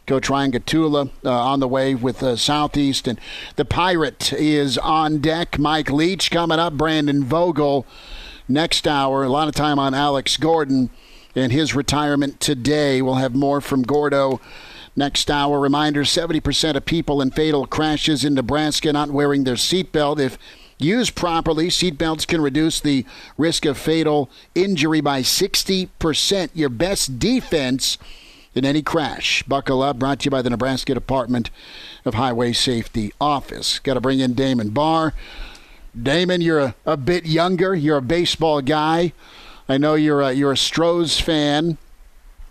Coach 0.09 0.29
Ryan 0.29 0.51
Gottula 0.51 1.11
uh, 1.25 1.31
on 1.31 1.61
the 1.61 1.69
way 1.69 1.95
with 1.95 2.21
uh, 2.21 2.35
Southeast. 2.35 3.07
And 3.07 3.21
the 3.55 3.65
Pirate 3.65 4.33
is 4.33 4.77
on 4.77 5.21
deck. 5.21 5.57
Mike 5.57 5.89
Leach 5.89 6.33
coming 6.33 6.59
up. 6.59 6.73
Brandon 6.73 7.23
Vogel 7.23 7.87
next 8.49 8.89
hour. 8.89 9.23
A 9.23 9.29
lot 9.29 9.47
of 9.47 9.55
time 9.55 9.79
on 9.79 9.95
Alex 9.95 10.37
Gordon 10.37 10.91
and 11.41 11.53
his 11.53 11.75
retirement 11.75 12.41
today. 12.41 13.03
We'll 13.03 13.15
have 13.15 13.35
more 13.35 13.61
from 13.61 13.83
Gordo 13.83 14.41
next 14.97 15.31
hour. 15.31 15.59
Reminder 15.59 16.03
70% 16.03 16.77
of 16.77 16.85
people 16.85 17.21
in 17.21 17.31
fatal 17.31 17.67
crashes 17.67 18.25
in 18.25 18.35
Nebraska 18.35 18.93
not 18.93 19.11
wearing 19.11 19.45
their 19.45 19.55
seatbelt. 19.55 20.19
If 20.19 20.39
used 20.79 21.15
properly, 21.15 21.69
seatbelts 21.69 22.27
can 22.27 22.41
reduce 22.41 22.81
the 22.81 23.05
risk 23.39 23.65
of 23.65 23.79
fatal 23.79 24.31
injury 24.55 25.01
by 25.01 25.23
60%. 25.23 26.51
Your 26.55 26.69
best 26.69 27.19
defense 27.19 27.99
in 28.55 28.65
any 28.65 28.83
crash. 28.83 29.43
Buckle 29.45 29.83
up, 29.83 29.99
brought 29.99 30.21
to 30.21 30.25
you 30.27 30.31
by 30.31 30.43
the 30.43 30.51
Nebraska 30.51 30.95
Department 30.95 31.51
of 32.05 32.15
Highway 32.15 32.53
Safety 32.53 33.13
Office. 33.21 33.79
Got 33.79 33.95
to 33.95 34.01
bring 34.01 34.21
in 34.21 34.35
Damon 34.35 34.71
Barr. 34.71 35.15
Damon, 36.01 36.41
you're 36.41 36.61
a, 36.61 36.75
a 36.87 36.97
bit 36.97 37.27
younger. 37.27 37.75
You're 37.75 37.99
a 37.99 38.03
baseball 38.03 38.61
guy. 38.61 39.13
I 39.71 39.79
know 39.79 39.95
you're 39.95 40.21
a, 40.21 40.33
you're 40.33 40.51
a 40.51 40.57
Stros 40.57 41.21
fan, 41.21 41.79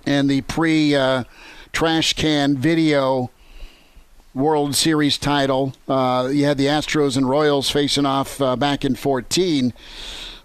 and 0.06 0.30
the 0.30 0.40
pre 0.40 0.96
uh, 0.96 1.26
trash 1.74 2.14
can 2.14 2.56
video 2.56 3.30
World 4.34 4.74
Series 4.74 5.18
title. 5.18 5.74
Uh, 5.86 6.30
you 6.32 6.46
had 6.46 6.58
the 6.58 6.68
Astros 6.68 7.18
and 7.18 7.30
Royals 7.30 7.70
facing 7.70 8.06
off 8.06 8.40
uh, 8.40 8.56
back 8.56 8.86
in 8.86 8.96
14. 8.96 9.74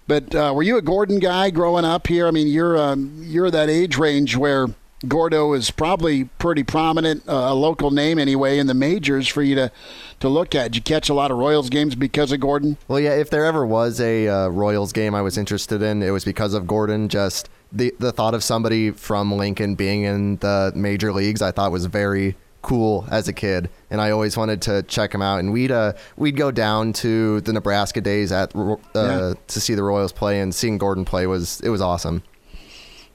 But 0.09 0.35
uh, 0.35 0.53
were 0.53 0.64
you 0.64 0.77
a 0.77 0.83
Gordon 0.83 1.20
guy 1.20 1.51
growing 1.51 1.85
up 1.85 2.09
here? 2.09 2.27
I 2.27 2.33
mean, 2.33 2.49
you're 2.49 2.77
um, 2.77 3.22
you're 3.22 3.53
that 3.53 3.70
age 3.70 3.97
range 3.97 4.37
where 4.37 4.66
Gordo 5.09 5.52
is 5.52 5.70
probably 5.70 6.24
pretty 6.38 6.62
prominent, 6.62 7.28
uh, 7.28 7.32
a 7.32 7.55
local 7.55 7.90
name 7.90 8.18
anyway, 8.18 8.59
in 8.59 8.66
the 8.66 8.74
majors 8.74 9.28
for 9.28 9.42
you 9.42 9.55
to, 9.55 9.72
to 10.20 10.28
look 10.28 10.55
at. 10.55 10.72
Did 10.72 10.76
you 10.76 10.82
catch 10.82 11.09
a 11.09 11.14
lot 11.14 11.30
of 11.30 11.38
Royals 11.38 11.70
games 11.70 11.94
because 11.94 12.32
of 12.32 12.40
Gordon? 12.40 12.76
Well, 12.88 13.00
yeah, 13.00 13.14
if 13.14 13.30
there 13.30 13.44
ever 13.44 13.66
was 13.66 14.00
a 14.00 14.28
uh, 14.28 14.48
Royals 14.48 14.92
game 14.92 15.14
I 15.14 15.22
was 15.22 15.38
interested 15.38 15.82
in, 15.82 16.02
it 16.02 16.11
was 16.11 16.24
because 16.24 16.55
of 16.55 16.66
Gordon. 16.66 17.09
Just 17.09 17.48
the, 17.72 17.94
the 17.98 18.12
thought 18.12 18.34
of 18.34 18.42
somebody 18.42 18.90
from 18.90 19.32
Lincoln 19.32 19.74
being 19.74 20.02
in 20.02 20.36
the 20.36 20.72
major 20.74 21.12
leagues, 21.12 21.42
I 21.42 21.50
thought 21.50 21.72
was 21.72 21.86
very 21.86 22.36
cool 22.62 23.07
as 23.11 23.28
a 23.28 23.32
kid, 23.32 23.68
and 23.90 24.00
I 24.00 24.11
always 24.11 24.36
wanted 24.36 24.62
to 24.62 24.82
check 24.84 25.14
him 25.14 25.20
out. 25.20 25.38
And 25.38 25.52
we'd 25.52 25.70
uh, 25.70 25.92
we'd 26.16 26.36
go 26.36 26.50
down 26.50 26.92
to 26.94 27.40
the 27.42 27.52
Nebraska 27.52 28.00
days 28.00 28.32
at 28.32 28.57
uh, 28.57 28.76
yeah. 28.94 29.34
to 29.48 29.61
see 29.61 29.74
the 29.74 29.82
Royals 29.82 30.12
play, 30.12 30.40
and 30.40 30.55
seeing 30.55 30.78
Gordon 30.78 31.05
play 31.05 31.26
was 31.26 31.61
it 31.61 31.68
was 31.68 31.80
awesome 31.80 32.22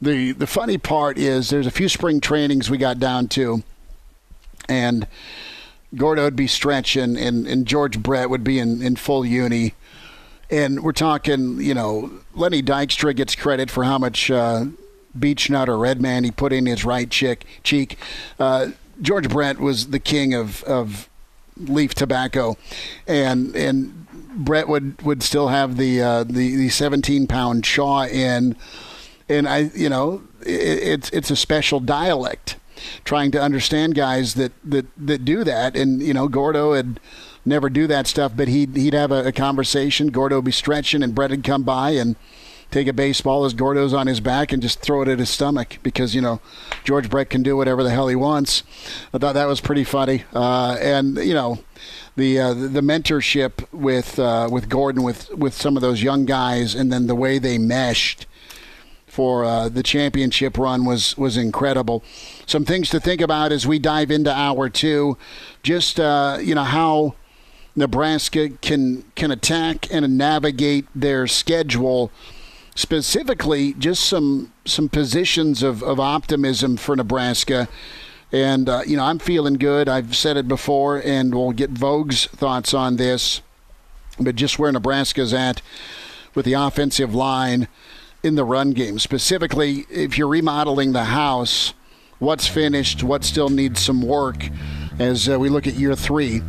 the 0.01 0.31
the 0.31 0.47
funny 0.47 0.77
part 0.77 1.17
is 1.17 1.49
there's 1.49 1.67
a 1.67 1.71
few 1.71 1.89
spring 1.89 2.21
trainings 2.21 2.69
we 2.69 2.77
got 2.77 2.99
down 2.99 3.27
to, 3.29 3.63
and 4.67 5.07
Gordo 5.95 6.23
would 6.23 6.35
be 6.35 6.47
stretching, 6.47 7.17
and, 7.17 7.47
and 7.47 7.65
George 7.65 8.01
Brett 8.01 8.29
would 8.29 8.43
be 8.43 8.59
in, 8.59 8.81
in 8.81 8.95
full 8.95 9.25
uni. 9.25 9.73
And 10.51 10.83
we're 10.83 10.93
talking, 10.93 11.61
you 11.61 11.73
know, 11.73 12.11
Lenny 12.33 12.61
Dykstra 12.61 13.15
gets 13.15 13.35
credit 13.35 13.69
for 13.69 13.83
how 13.83 13.97
much 13.97 14.31
uh, 14.31 14.65
beech 15.17 15.49
nut 15.49 15.69
or 15.69 15.77
red 15.77 16.01
man 16.01 16.23
he 16.23 16.31
put 16.31 16.53
in 16.53 16.65
his 16.65 16.85
right 16.85 17.09
chick, 17.09 17.45
cheek. 17.63 17.97
Uh, 18.39 18.69
George 19.01 19.29
Brett 19.29 19.59
was 19.59 19.87
the 19.87 19.99
king 19.99 20.33
of, 20.33 20.63
of 20.63 21.09
leaf 21.57 21.93
tobacco, 21.93 22.57
and 23.07 23.55
and 23.55 24.07
Brett 24.35 24.67
would, 24.67 25.01
would 25.01 25.23
still 25.23 25.49
have 25.49 25.77
the 25.77 26.01
uh, 26.01 26.23
the 26.23 26.55
the 26.55 26.69
17 26.69 27.27
pound 27.27 27.63
chaw 27.63 28.05
in 28.05 28.55
and 29.29 29.47
I, 29.47 29.69
you 29.75 29.89
know, 29.89 30.23
it, 30.41 30.47
it's 30.47 31.09
it's 31.11 31.31
a 31.31 31.35
special 31.35 31.79
dialect. 31.79 32.57
Trying 33.03 33.31
to 33.31 33.41
understand 33.41 33.95
guys 33.95 34.35
that 34.35 34.53
that 34.63 34.85
that 34.97 35.25
do 35.25 35.43
that, 35.43 35.75
and 35.75 36.01
you 36.01 36.13
know, 36.13 36.27
Gordo 36.27 36.69
would 36.69 36.99
never 37.45 37.69
do 37.69 37.87
that 37.87 38.07
stuff, 38.07 38.33
but 38.35 38.47
he'd 38.47 38.75
he'd 38.75 38.93
have 38.93 39.11
a, 39.11 39.27
a 39.27 39.31
conversation. 39.31 40.07
Gordo 40.07 40.37
would 40.37 40.45
be 40.45 40.51
stretching, 40.51 41.03
and 41.03 41.13
Brett 41.13 41.31
would 41.31 41.43
come 41.43 41.63
by 41.63 41.91
and 41.91 42.15
take 42.71 42.87
a 42.87 42.93
baseball 42.93 43.45
as 43.45 43.53
Gordo's 43.53 43.93
on 43.93 44.07
his 44.07 44.19
back 44.19 44.51
and 44.51 44.61
just 44.61 44.79
throw 44.79 45.01
it 45.01 45.07
at 45.07 45.19
his 45.19 45.29
stomach 45.29 45.79
because 45.83 46.15
you 46.15 46.21
know 46.21 46.39
George 46.83 47.09
Brett 47.09 47.29
can 47.29 47.43
do 47.43 47.57
whatever 47.57 47.83
the 47.83 47.89
hell 47.89 48.07
he 48.07 48.15
wants. 48.15 48.63
I 49.13 49.17
thought 49.17 49.33
that 49.33 49.47
was 49.47 49.59
pretty 49.59 49.83
funny, 49.83 50.23
uh, 50.33 50.77
and 50.79 51.17
you 51.17 51.33
know 51.33 51.59
the 52.15 52.39
uh, 52.39 52.53
the 52.53 52.81
mentorship 52.81 53.67
with 53.73 54.19
uh, 54.19 54.47
with 54.51 54.69
Gordon 54.69 55.03
with 55.03 55.29
with 55.33 55.53
some 55.53 55.75
of 55.75 55.81
those 55.81 56.01
young 56.01 56.25
guys, 56.25 56.75
and 56.75 56.91
then 56.91 57.07
the 57.07 57.15
way 57.15 57.39
they 57.39 57.57
meshed 57.57 58.25
for 59.19 59.43
uh, 59.43 59.67
the 59.67 59.83
championship 59.83 60.57
run 60.57 60.85
was 60.85 61.17
was 61.17 61.35
incredible. 61.35 62.01
Some 62.45 62.63
things 62.63 62.89
to 62.91 63.01
think 63.01 63.19
about 63.19 63.51
as 63.51 63.67
we 63.67 63.77
dive 63.77 64.11
into 64.11 64.31
hour 64.33 64.69
two. 64.69 65.17
Just 65.61 65.99
uh, 65.99 66.37
you 66.39 66.55
know 66.55 66.63
how 66.63 67.15
Nebraska 67.75 68.47
can 68.61 69.03
can 69.15 69.29
attack 69.29 69.93
and 69.93 70.17
navigate 70.17 70.85
their 70.95 71.27
schedule. 71.27 72.13
Specifically, 72.75 73.73
just 73.73 74.05
some 74.05 74.53
some 74.63 74.87
positions 74.87 75.63
of, 75.63 75.83
of 75.83 75.99
optimism 75.99 76.77
for 76.77 76.95
Nebraska. 76.95 77.67
And, 78.31 78.69
uh, 78.69 78.83
you 78.87 78.95
know, 78.95 79.03
I'm 79.03 79.19
feeling 79.19 79.55
good. 79.55 79.89
I've 79.89 80.15
said 80.15 80.37
it 80.37 80.47
before, 80.47 81.01
and 81.03 81.35
we'll 81.35 81.51
get 81.51 81.73
Vogue's 81.73 82.27
thoughts 82.27 82.73
on 82.73 82.95
this. 82.95 83.41
But 84.17 84.35
just 84.37 84.57
where 84.59 84.71
Nebraska's 84.71 85.33
at 85.33 85.61
with 86.35 86.45
the 86.45 86.53
offensive 86.53 87.13
line, 87.13 87.67
in 88.23 88.35
the 88.35 88.43
run 88.43 88.71
game. 88.71 88.99
Specifically, 88.99 89.85
if 89.89 90.17
you're 90.17 90.27
remodeling 90.27 90.91
the 90.91 91.05
house, 91.05 91.73
what's 92.19 92.47
finished, 92.47 93.03
what 93.03 93.23
still 93.23 93.49
needs 93.49 93.81
some 93.81 94.01
work 94.01 94.47
as 94.99 95.29
uh, 95.29 95.39
we 95.39 95.49
look 95.49 95.67
at 95.67 95.75
year 95.75 95.95
three 95.95 96.41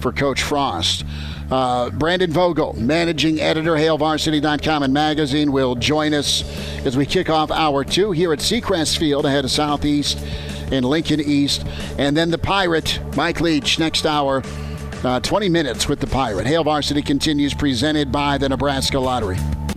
for 0.00 0.12
Coach 0.12 0.42
Frost. 0.42 1.04
Uh, 1.50 1.90
Brandon 1.90 2.30
Vogel, 2.30 2.74
managing 2.74 3.40
editor, 3.40 3.72
HailVarsity.com 3.72 4.82
and 4.82 4.92
magazine, 4.92 5.50
will 5.50 5.74
join 5.74 6.12
us 6.14 6.44
as 6.84 6.96
we 6.96 7.06
kick 7.06 7.30
off 7.30 7.50
hour 7.50 7.84
two 7.84 8.12
here 8.12 8.32
at 8.32 8.38
Seacrest 8.38 8.98
Field 8.98 9.24
ahead 9.24 9.44
of 9.44 9.50
Southeast 9.50 10.18
and 10.70 10.84
Lincoln 10.84 11.20
East. 11.20 11.66
And 11.98 12.16
then 12.16 12.30
the 12.30 12.38
Pirate, 12.38 13.00
Mike 13.16 13.40
Leach, 13.40 13.78
next 13.78 14.06
hour. 14.06 14.42
Uh, 15.04 15.20
20 15.20 15.48
minutes 15.48 15.88
with 15.88 16.00
the 16.00 16.06
Pirate. 16.08 16.46
Hail 16.46 16.64
Varsity 16.64 17.02
continues, 17.02 17.54
presented 17.54 18.10
by 18.10 18.36
the 18.36 18.48
Nebraska 18.48 18.98
Lottery. 18.98 19.38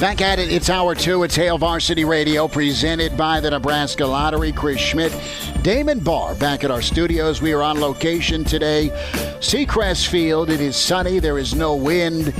Back 0.00 0.20
at 0.20 0.38
it, 0.38 0.52
it's 0.52 0.70
hour 0.70 0.94
two. 0.94 1.24
It's 1.24 1.34
Hail 1.34 1.58
Varsity 1.58 2.04
Radio, 2.04 2.46
presented 2.46 3.16
by 3.16 3.40
the 3.40 3.50
Nebraska 3.50 4.06
Lottery. 4.06 4.52
Chris 4.52 4.78
Schmidt, 4.78 5.12
Damon 5.62 5.98
Barr, 5.98 6.36
back 6.36 6.62
at 6.62 6.70
our 6.70 6.80
studios. 6.80 7.42
We 7.42 7.52
are 7.52 7.64
on 7.64 7.80
location 7.80 8.44
today, 8.44 8.90
Seacrest 9.40 10.06
Field. 10.06 10.50
It 10.50 10.60
is 10.60 10.76
sunny. 10.76 11.18
There 11.18 11.36
is 11.36 11.52
no 11.52 11.74
wind. 11.74 12.32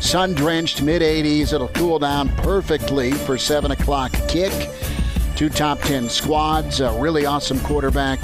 Sun 0.00 0.34
drenched, 0.34 0.82
mid 0.82 1.02
80s. 1.02 1.52
It'll 1.52 1.68
cool 1.68 2.00
down 2.00 2.30
perfectly 2.38 3.12
for 3.12 3.38
seven 3.38 3.70
o'clock 3.70 4.10
kick. 4.26 4.68
Two 5.36 5.48
top 5.48 5.78
ten 5.82 6.08
squads. 6.08 6.80
A 6.80 7.00
really 7.00 7.26
awesome 7.26 7.60
quarterback 7.60 8.18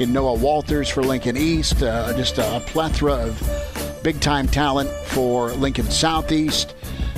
in 0.00 0.14
Noah 0.14 0.38
Walters 0.38 0.88
for 0.88 1.02
Lincoln 1.02 1.36
East. 1.36 1.82
Uh, 1.82 2.16
just 2.16 2.38
a 2.38 2.62
plethora 2.64 3.16
of 3.16 4.00
big 4.02 4.18
time 4.22 4.48
talent 4.48 4.88
for 5.08 5.52
Lincoln 5.52 5.90
Southeast. 5.90 6.74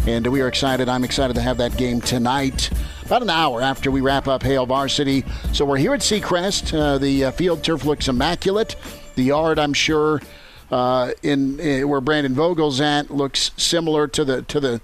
And 0.07 0.24
we 0.28 0.40
are 0.40 0.46
excited. 0.46 0.88
I'm 0.88 1.02
excited 1.02 1.34
to 1.34 1.42
have 1.42 1.57
that 1.57 1.76
game 1.76 2.00
tonight, 2.00 2.70
about 3.04 3.22
an 3.22 3.30
hour 3.30 3.61
after 3.61 3.90
we 3.90 4.00
wrap 4.00 4.28
up 4.28 4.40
Hail 4.44 4.64
Varsity. 4.64 5.24
So 5.52 5.64
we're 5.64 5.78
here 5.78 5.94
at 5.94 6.00
Seacrest. 6.00 6.72
Uh, 6.72 6.98
the 6.98 7.24
uh, 7.24 7.30
field 7.32 7.64
turf 7.64 7.84
looks 7.84 8.07
immaculate. 8.07 8.76
The 9.16 9.24
yard, 9.24 9.59
I'm 9.59 9.72
sure, 9.72 10.22
uh, 10.70 11.11
in, 11.24 11.59
in, 11.59 11.82
uh, 11.82 11.88
where 11.88 12.00
Brandon 12.00 12.34
Vogel's 12.34 12.80
at, 12.80 13.11
looks 13.11 13.50
similar 13.57 14.07
to 14.07 14.24
the 14.24 14.42
to 14.42 14.61
the 14.61 14.80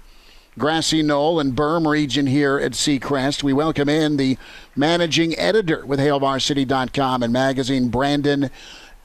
grassy 0.59 1.01
knoll 1.01 1.39
and 1.39 1.55
berm 1.55 1.89
region 1.89 2.27
here 2.27 2.59
at 2.59 2.73
Seacrest. 2.73 3.43
We 3.43 3.53
welcome 3.53 3.87
in 3.87 4.17
the 4.17 4.37
managing 4.75 5.39
editor 5.39 5.85
with 5.85 5.99
HailVarsity.com 5.99 7.23
and 7.23 7.31
magazine, 7.31 7.87
Brandon 7.87 8.51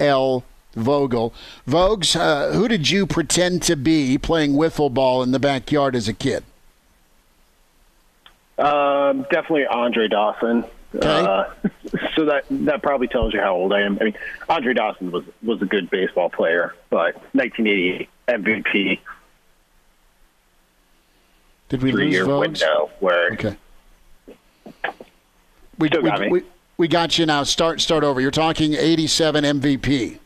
L. 0.00 0.42
Vogel. 0.78 1.32
Vogues, 1.66 2.18
uh, 2.18 2.52
who 2.52 2.68
did 2.68 2.88
you 2.90 3.06
pretend 3.06 3.62
to 3.64 3.76
be 3.76 4.18
playing 4.18 4.52
wiffle 4.52 4.92
ball 4.92 5.22
in 5.22 5.32
the 5.32 5.38
backyard 5.38 5.94
as 5.94 6.08
a 6.08 6.14
kid? 6.14 6.44
Um, 8.58 9.22
definitely 9.30 9.66
Andre 9.66 10.08
Dawson. 10.08 10.64
Okay. 10.94 11.06
Uh, 11.06 11.44
so 12.16 12.24
that 12.24 12.44
that 12.50 12.82
probably 12.82 13.08
tells 13.08 13.32
you 13.34 13.40
how 13.40 13.54
old 13.54 13.72
I 13.72 13.82
am. 13.82 13.98
I 14.00 14.04
mean, 14.04 14.14
Andre 14.48 14.74
Dawson 14.74 15.10
was 15.10 15.24
was 15.42 15.62
a 15.62 15.66
good 15.66 15.90
baseball 15.90 16.30
player, 16.30 16.74
but 16.90 17.14
1988 17.34 18.08
MVP. 18.28 19.00
Did 21.68 21.82
we 21.82 21.92
lose 21.92 22.14
Vogues? 22.26 22.40
window 22.40 22.90
where 23.00 23.32
Okay. 23.32 23.56
We, 25.78 25.88
we, 25.88 25.88
got 25.88 26.30
we, 26.30 26.42
we 26.76 26.88
got 26.88 27.18
you 27.18 27.26
now. 27.26 27.44
Start 27.44 27.80
start 27.80 28.02
over. 28.02 28.20
You're 28.20 28.30
talking 28.30 28.74
87 28.74 29.44
MVP. 29.44 30.18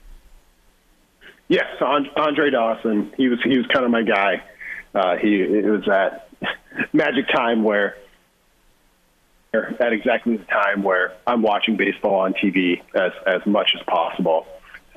Yes, 1.52 1.82
Andre 1.82 2.48
Dawson. 2.48 3.12
He 3.14 3.28
was 3.28 3.38
he 3.44 3.58
was 3.58 3.66
kind 3.66 3.84
of 3.84 3.90
my 3.90 4.00
guy. 4.02 4.42
Uh, 4.94 5.18
he 5.18 5.42
it 5.42 5.66
was 5.66 5.84
that 5.84 6.30
magic 6.94 7.28
time 7.28 7.62
where 7.62 7.98
at 9.52 9.92
exactly 9.92 10.38
the 10.38 10.46
time 10.46 10.82
where 10.82 11.12
I'm 11.26 11.42
watching 11.42 11.76
baseball 11.76 12.20
on 12.20 12.32
TV 12.32 12.80
as 12.94 13.12
as 13.26 13.44
much 13.44 13.74
as 13.78 13.82
possible. 13.82 14.46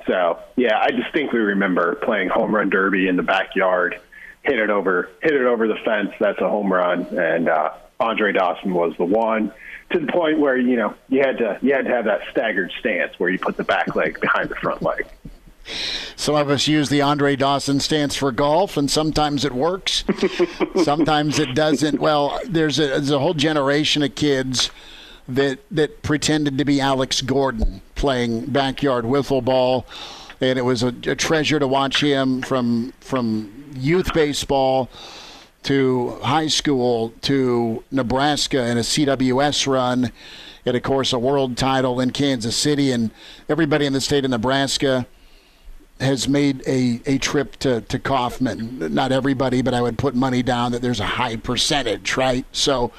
So 0.07 0.39
yeah, 0.55 0.79
I 0.79 0.91
distinctly 0.91 1.39
remember 1.39 1.95
playing 1.95 2.29
home 2.29 2.55
run 2.55 2.69
derby 2.69 3.09
in 3.09 3.17
the 3.17 3.23
backyard, 3.23 3.99
hit 4.43 4.57
it 4.57 4.69
over 4.69 5.09
hit 5.21 5.33
it 5.33 5.45
over 5.45 5.67
the 5.67 5.75
fence. 5.83 6.11
That's 6.21 6.39
a 6.39 6.47
home 6.47 6.71
run, 6.71 7.01
and 7.17 7.49
uh, 7.49 7.71
Andre 7.99 8.31
Dawson 8.31 8.73
was 8.73 8.93
the 8.97 9.03
one 9.03 9.51
to 9.89 9.99
the 9.99 10.09
point 10.09 10.39
where 10.39 10.55
you 10.55 10.77
know 10.77 10.95
you 11.09 11.19
had 11.19 11.37
to 11.39 11.59
you 11.61 11.73
had 11.73 11.83
to 11.83 11.91
have 11.91 12.05
that 12.05 12.21
staggered 12.31 12.71
stance 12.79 13.19
where 13.19 13.29
you 13.29 13.39
put 13.39 13.57
the 13.57 13.65
back 13.65 13.93
leg 13.93 14.21
behind 14.21 14.47
the 14.47 14.55
front 14.55 14.81
leg. 14.81 15.05
Some 16.15 16.35
of 16.35 16.49
us 16.49 16.67
use 16.67 16.89
the 16.89 17.01
Andre 17.01 17.35
Dawson 17.35 17.79
stance 17.79 18.15
for 18.15 18.31
golf, 18.31 18.77
and 18.77 18.89
sometimes 18.89 19.45
it 19.45 19.51
works. 19.51 20.03
sometimes 20.83 21.39
it 21.39 21.53
doesn't. 21.55 21.99
Well, 21.99 22.39
there's 22.47 22.79
a, 22.79 22.87
there's 22.87 23.11
a 23.11 23.19
whole 23.19 23.33
generation 23.33 24.03
of 24.03 24.15
kids 24.15 24.71
that 25.27 25.59
that 25.71 26.03
pretended 26.03 26.57
to 26.57 26.65
be 26.65 26.79
Alex 26.79 27.21
Gordon 27.21 27.81
playing 27.95 28.45
backyard 28.45 29.05
wiffle 29.05 29.43
ball, 29.43 29.85
and 30.39 30.59
it 30.59 30.63
was 30.63 30.83
a, 30.83 30.93
a 31.05 31.15
treasure 31.15 31.59
to 31.59 31.67
watch 31.67 32.01
him 32.01 32.41
from 32.41 32.93
from 32.99 33.71
youth 33.75 34.13
baseball 34.13 34.89
to 35.63 36.19
high 36.21 36.47
school 36.47 37.11
to 37.21 37.83
Nebraska 37.91 38.61
and 38.61 38.77
a 38.77 38.83
CWS 38.83 39.65
run, 39.65 40.11
and 40.65 40.77
of 40.77 40.83
course 40.83 41.11
a 41.11 41.19
world 41.19 41.57
title 41.57 41.99
in 41.99 42.11
Kansas 42.11 42.55
City, 42.55 42.91
and 42.91 43.09
everybody 43.49 43.85
in 43.85 43.93
the 43.93 44.01
state 44.01 44.25
of 44.25 44.31
Nebraska 44.31 45.07
has 45.99 46.27
made 46.27 46.61
a, 46.67 47.01
a 47.05 47.17
trip 47.17 47.55
to, 47.57 47.81
to 47.81 47.97
Kauffman. 47.99 48.93
Not 48.93 49.11
everybody, 49.11 49.61
but 49.61 49.73
I 49.73 49.81
would 49.81 49.97
put 49.97 50.13
money 50.13 50.43
down 50.43 50.73
that 50.73 50.81
there's 50.81 50.99
a 50.99 51.05
high 51.05 51.37
percentage, 51.37 52.17
right? 52.17 52.45
So, 52.51 52.91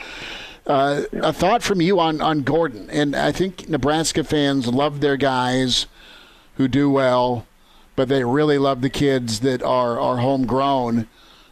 uh, 0.66 1.02
a 1.12 1.32
thought 1.32 1.62
from 1.62 1.80
you 1.80 2.00
on, 2.00 2.20
on 2.20 2.42
Gordon. 2.42 2.90
And 2.90 3.14
I 3.14 3.32
think 3.32 3.68
Nebraska 3.68 4.24
fans 4.24 4.66
love 4.66 5.00
their 5.00 5.16
guys 5.16 5.86
who 6.56 6.68
do 6.68 6.90
well, 6.90 7.46
but 7.94 8.08
they 8.08 8.24
really 8.24 8.58
love 8.58 8.80
the 8.80 8.90
kids 8.90 9.40
that 9.40 9.62
are, 9.62 10.00
are 10.00 10.16
homegrown 10.16 11.06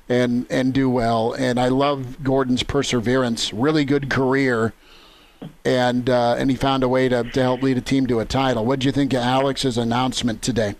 and, 0.08 0.46
and 0.50 0.74
do 0.74 0.90
well. 0.90 1.32
And 1.32 1.60
I 1.60 1.68
love 1.68 2.22
Gordon's 2.24 2.62
perseverance, 2.62 3.52
really 3.52 3.84
good 3.84 4.10
career. 4.10 4.72
And 5.62 6.08
uh, 6.08 6.36
and 6.38 6.50
he 6.50 6.56
found 6.56 6.82
a 6.82 6.88
way 6.88 7.06
to, 7.10 7.22
to 7.22 7.42
help 7.42 7.62
lead 7.62 7.76
a 7.76 7.82
team 7.82 8.06
to 8.06 8.20
a 8.20 8.24
title. 8.24 8.64
What 8.64 8.78
do 8.78 8.86
you 8.86 8.92
think 8.92 9.12
of 9.12 9.20
Alex's 9.20 9.76
announcement 9.76 10.40
today? 10.40 10.74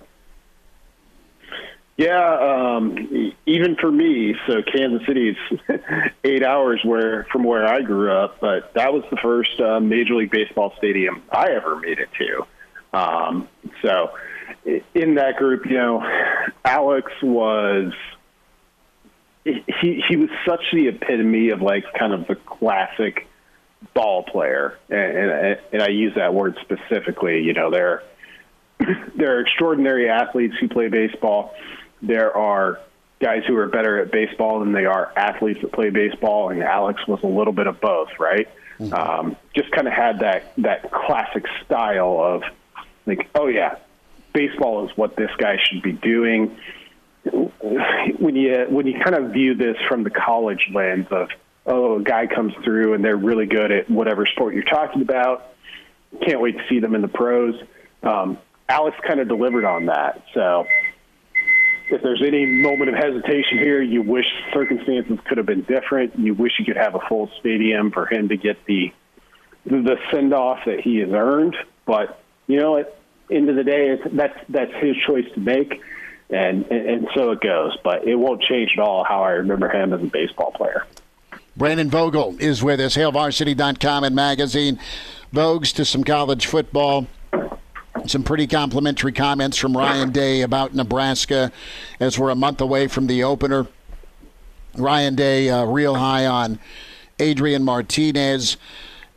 Yeah, 1.96 2.76
um, 2.76 3.32
even 3.46 3.76
for 3.76 3.90
me, 3.90 4.34
so 4.48 4.62
Kansas 4.62 5.06
City's 5.06 5.36
eight 6.24 6.42
hours 6.42 6.80
where 6.82 7.24
from 7.30 7.44
where 7.44 7.64
I 7.66 7.82
grew 7.82 8.10
up, 8.10 8.40
but 8.40 8.74
that 8.74 8.92
was 8.92 9.04
the 9.10 9.16
first 9.16 9.60
uh, 9.60 9.78
Major 9.78 10.14
League 10.14 10.32
Baseball 10.32 10.74
stadium 10.76 11.22
I 11.30 11.50
ever 11.50 11.76
made 11.76 12.00
it 12.00 12.08
to. 12.18 12.98
Um, 12.98 13.48
so 13.82 14.10
in 14.64 15.14
that 15.16 15.36
group, 15.36 15.66
you 15.66 15.76
know, 15.76 16.02
Alex 16.64 17.12
was 17.22 17.92
he 19.44 20.02
he 20.08 20.16
was 20.16 20.30
such 20.46 20.62
the 20.72 20.88
epitome 20.88 21.50
of 21.50 21.62
like 21.62 21.84
kind 21.96 22.12
of 22.12 22.26
the 22.26 22.34
classic 22.34 23.28
ball 23.92 24.24
player, 24.24 24.78
and 24.90 24.98
and, 24.98 25.58
and 25.72 25.82
I 25.82 25.88
use 25.88 26.14
that 26.16 26.34
word 26.34 26.58
specifically. 26.62 27.42
You 27.42 27.52
know, 27.52 27.70
they're 27.70 28.02
they're 29.16 29.40
extraordinary 29.40 30.08
athletes 30.08 30.54
who 30.58 30.68
play 30.68 30.88
baseball 30.88 31.54
there 32.06 32.36
are 32.36 32.80
guys 33.20 33.42
who 33.46 33.56
are 33.56 33.68
better 33.68 33.98
at 34.00 34.12
baseball 34.12 34.60
than 34.60 34.72
they 34.72 34.84
are 34.84 35.12
athletes 35.16 35.60
that 35.62 35.72
play 35.72 35.90
baseball, 35.90 36.50
and 36.50 36.62
Alex 36.62 37.06
was 37.06 37.20
a 37.22 37.26
little 37.26 37.52
bit 37.52 37.66
of 37.66 37.80
both, 37.80 38.10
right? 38.18 38.48
Mm-hmm. 38.78 38.92
Um, 38.92 39.36
just 39.54 39.70
kind 39.70 39.86
of 39.86 39.94
had 39.94 40.20
that 40.20 40.52
that 40.58 40.90
classic 40.90 41.44
style 41.64 42.20
of 42.20 42.42
like, 43.06 43.28
oh 43.34 43.46
yeah, 43.46 43.76
baseball 44.32 44.86
is 44.88 44.96
what 44.96 45.16
this 45.16 45.30
guy 45.38 45.56
should 45.62 45.82
be 45.82 45.92
doing. 45.92 46.56
When 48.18 48.36
you 48.36 48.66
when 48.68 48.86
you 48.86 49.00
kind 49.02 49.14
of 49.16 49.32
view 49.32 49.54
this 49.54 49.76
from 49.88 50.02
the 50.02 50.10
college 50.10 50.68
lens 50.72 51.06
of 51.10 51.28
oh, 51.66 51.98
a 51.98 52.02
guy 52.02 52.26
comes 52.26 52.52
through 52.62 52.92
and 52.92 53.02
they're 53.02 53.16
really 53.16 53.46
good 53.46 53.72
at 53.72 53.88
whatever 53.88 54.26
sport 54.26 54.54
you're 54.54 54.64
talking 54.64 55.00
about, 55.00 55.54
can't 56.20 56.40
wait 56.40 56.58
to 56.58 56.68
see 56.68 56.80
them 56.80 56.94
in 56.94 57.00
the 57.00 57.08
pros. 57.08 57.54
Um, 58.02 58.36
Alex 58.68 58.96
kind 59.06 59.20
of 59.20 59.28
delivered 59.28 59.64
on 59.64 59.86
that, 59.86 60.22
so 60.34 60.66
if 61.94 62.02
there's 62.02 62.22
any 62.22 62.44
moment 62.44 62.90
of 62.90 62.96
hesitation 62.96 63.58
here, 63.58 63.80
you 63.80 64.02
wish 64.02 64.26
circumstances 64.52 65.18
could 65.24 65.38
have 65.38 65.46
been 65.46 65.62
different. 65.62 66.18
You 66.18 66.34
wish 66.34 66.52
you 66.58 66.64
could 66.64 66.76
have 66.76 66.94
a 66.94 67.00
full 67.08 67.30
stadium 67.40 67.90
for 67.90 68.06
him 68.06 68.28
to 68.28 68.36
get 68.36 68.64
the 68.66 68.92
the 69.64 69.96
send 70.10 70.34
off 70.34 70.58
that 70.66 70.80
he 70.80 70.98
has 70.98 71.10
earned. 71.10 71.56
But 71.86 72.20
you 72.46 72.60
know, 72.60 72.78
at 72.78 72.96
end 73.30 73.48
of 73.48 73.56
the 73.56 73.64
day, 73.64 73.98
that's 74.12 74.38
that's 74.48 74.72
his 74.74 74.96
choice 75.06 75.26
to 75.34 75.40
make, 75.40 75.80
and, 76.30 76.66
and 76.66 76.88
and 76.88 77.08
so 77.14 77.30
it 77.30 77.40
goes. 77.40 77.76
But 77.82 78.06
it 78.06 78.16
won't 78.16 78.42
change 78.42 78.72
at 78.76 78.82
all 78.82 79.04
how 79.04 79.22
I 79.22 79.30
remember 79.30 79.68
him 79.68 79.92
as 79.92 80.02
a 80.02 80.06
baseball 80.06 80.50
player. 80.52 80.86
Brandon 81.56 81.88
Vogel 81.88 82.36
is 82.40 82.64
with 82.64 82.80
us, 82.80 82.96
HailVarsity.com 82.96 84.02
and 84.02 84.14
magazine. 84.14 84.80
Vogues 85.32 85.72
to 85.74 85.84
some 85.84 86.02
college 86.02 86.46
football 86.46 87.06
some 88.06 88.22
pretty 88.22 88.46
complimentary 88.46 89.12
comments 89.12 89.56
from 89.56 89.76
Ryan 89.76 90.10
Day 90.10 90.42
about 90.42 90.74
Nebraska 90.74 91.52
as 92.00 92.18
we're 92.18 92.30
a 92.30 92.34
month 92.34 92.60
away 92.60 92.86
from 92.86 93.06
the 93.06 93.24
opener. 93.24 93.66
Ryan 94.76 95.14
Day, 95.14 95.48
uh, 95.48 95.64
real 95.64 95.94
high 95.94 96.26
on 96.26 96.58
Adrian 97.18 97.64
Martinez. 97.64 98.56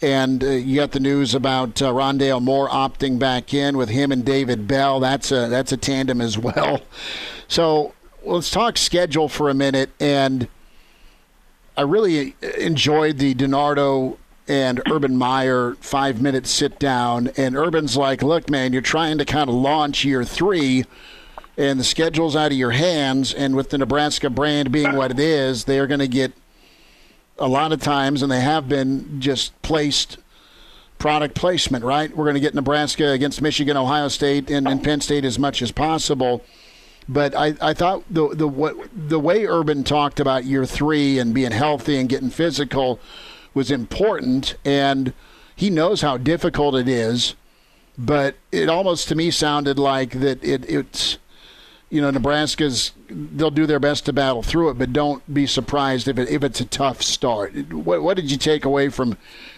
And 0.02 0.44
uh, 0.44 0.50
you 0.50 0.76
got 0.76 0.92
the 0.92 1.00
news 1.00 1.34
about 1.34 1.82
uh, 1.82 1.92
Rondale 1.92 2.42
Moore 2.42 2.70
opting 2.70 3.18
back 3.18 3.54
in 3.54 3.78
with 3.78 3.90
him 3.90 4.12
and 4.12 4.24
David 4.24 4.68
Bell. 4.68 5.00
That's 5.00 5.32
a 5.32 5.48
that's 5.48 5.72
a 5.72 5.78
tandem 5.78 6.22
as 6.22 6.38
well. 6.38 6.82
So 7.48 7.94
let's 8.24 8.52
talk 8.52 8.78
schedule 8.78 9.28
for 9.28 9.50
a 9.50 9.54
minute. 9.56 9.90
And 10.00 10.48
I 11.76 11.82
really 11.82 12.36
enjoyed 12.58 13.18
the 13.18 13.34
DiNardo 13.34 14.18
and 14.48 14.82
Urban 14.91 15.18
Meyer 15.18 15.76
five 15.82 16.22
minute 16.22 16.48
sit 16.48 16.80
down, 16.80 17.32
and 17.38 17.56
Urban's 17.56 17.98
like, 17.98 18.22
"Look, 18.22 18.50
man, 18.50 18.74
you're 18.74 18.82
trying 18.82 19.18
to 19.18 19.26
kind 19.26 19.50
of 19.50 19.56
launch 19.56 20.06
year 20.06 20.24
three, 20.24 20.86
and 21.58 21.80
the 21.80 21.84
schedule's 21.84 22.36
out 22.36 22.52
of 22.52 22.58
your 22.58 22.72
hands. 22.72 23.34
And 23.34 23.56
with 23.56 23.70
the 23.70 23.78
Nebraska 23.78 24.30
brand 24.30 24.72
being 24.72 24.95
what 24.95 25.12
it 25.12 25.20
is, 25.20 25.66
they 25.66 25.80
are 25.80 25.88
going 25.88 26.00
to 26.00 26.08
get 26.08 26.34
a 27.38 27.48
lot 27.48 27.72
of 27.72 27.82
times, 27.82 28.22
and 28.22 28.32
they 28.32 28.41
have 28.41 28.68
been 28.70 29.20
just 29.20 29.60
placed." 29.62 30.18
Product 31.00 31.36
placement, 31.36 31.86
right? 31.86 32.10
We're 32.10 32.26
going 32.26 32.34
to 32.34 32.39
get 32.39 32.56
Nebraska 32.56 33.12
against 33.12 33.39
Michigan, 33.39 33.78
Ohio 33.78 34.08
State, 34.08 34.50
and, 34.50 34.68
and 34.68 34.84
Penn 34.84 35.00
State 35.00 35.26
as 35.26 35.38
much 35.38 35.62
as 35.62 35.72
possible. 35.72 36.43
But 37.08 37.36
I, 37.36 37.54
I 37.62 37.76
thought 37.76 38.04
the 38.10 38.30
the 38.30 38.48
what 38.48 38.76
the 38.95 39.20
way 39.20 39.45
Urban 39.45 39.84
talked 39.84 40.20
about 40.20 40.43
year 40.43 40.66
three 40.66 41.20
and 41.20 41.36
being 41.36 41.52
healthy 41.52 41.98
and 41.98 42.10
getting 42.10 42.32
physical 42.32 43.00
was 43.58 43.72
important, 43.72 44.55
and 44.64 45.14
he 45.55 45.70
knows 45.70 46.01
how 46.01 46.16
difficult 46.16 46.76
it 46.76 46.88
is. 46.88 47.36
But 47.97 48.36
it 48.51 48.70
almost 48.70 49.08
to 49.10 49.16
me 49.16 49.32
sounded 49.32 49.80
like 49.80 50.12
that 50.20 50.43
it, 50.43 50.70
it's, 50.70 51.18
you 51.89 51.99
know, 51.99 52.12
Nebraska's 52.12 52.91
they'll 53.10 53.49
do 53.49 53.66
their 53.66 53.80
best 53.80 54.05
to 54.05 54.14
battle 54.14 54.43
through 54.43 54.70
it, 54.70 54.78
but 54.78 54.93
don't 54.93 55.34
be 55.34 55.47
surprised 55.47 56.08
if 56.08 56.20
it, 56.20 56.30
if 56.30 56.43
it's 56.43 56.62
a 56.62 56.66
tough 56.66 57.01
start. 57.01 57.74
What, 57.74 58.03
what 58.03 58.16
did 58.16 58.30
you 58.30 58.38
take 58.38 58.66
away 58.66 58.89
from 58.89 59.18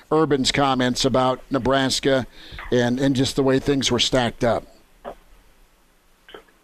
Urban's 0.10 0.54
comments 0.54 1.04
about 1.04 1.42
Nebraska 1.52 2.26
and, 2.72 3.00
and 3.00 3.14
just 3.14 3.36
the 3.36 3.44
way 3.44 3.60
things 3.60 3.92
were 3.92 4.00
stacked 4.00 4.46
up? 4.46 4.64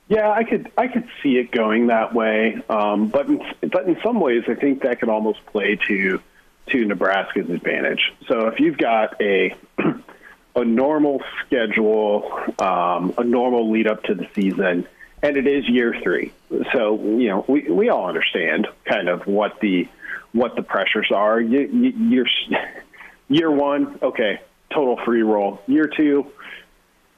Yeah, 0.07 0.29
I 0.31 0.43
could 0.45 0.71
I 0.77 0.87
could 0.87 1.09
see 1.21 1.37
it 1.37 1.51
going 1.51 1.87
that 1.87 2.13
way, 2.13 2.63
um, 2.69 3.09
but 3.09 3.27
in, 3.27 3.41
but 3.73 3.85
in 3.85 3.97
some 4.03 4.19
ways, 4.21 4.43
I 4.47 4.53
think 4.53 4.83
that 4.83 4.99
could 4.99 5.09
almost 5.09 5.45
play 5.47 5.77
to 5.87 6.21
to 6.67 6.85
Nebraska's 6.85 7.49
advantage. 7.49 8.13
So 8.27 8.47
if 8.47 8.59
you've 8.59 8.77
got 8.77 9.21
a 9.21 9.55
a 10.55 10.63
normal 10.63 11.21
schedule, 11.45 12.31
um, 12.59 13.13
a 13.17 13.23
normal 13.23 13.71
lead 13.71 13.87
up 13.87 14.03
to 14.03 14.15
the 14.15 14.27
season, 14.33 14.87
and 15.21 15.37
it 15.37 15.47
is 15.47 15.67
year 15.67 15.95
three, 16.01 16.33
so 16.73 16.95
you 16.95 17.27
know 17.27 17.45
we 17.47 17.69
we 17.69 17.89
all 17.89 18.07
understand 18.07 18.67
kind 18.85 19.09
of 19.09 19.27
what 19.27 19.59
the 19.59 19.87
what 20.31 20.55
the 20.55 20.63
pressures 20.63 21.11
are. 21.13 21.39
You, 21.39 21.61
you, 21.61 21.93
you're 22.09 22.27
year 23.29 23.51
one, 23.51 23.99
okay, 24.01 24.41
total 24.73 24.99
free 25.05 25.23
roll. 25.23 25.61
Year 25.67 25.89
two, 25.95 26.31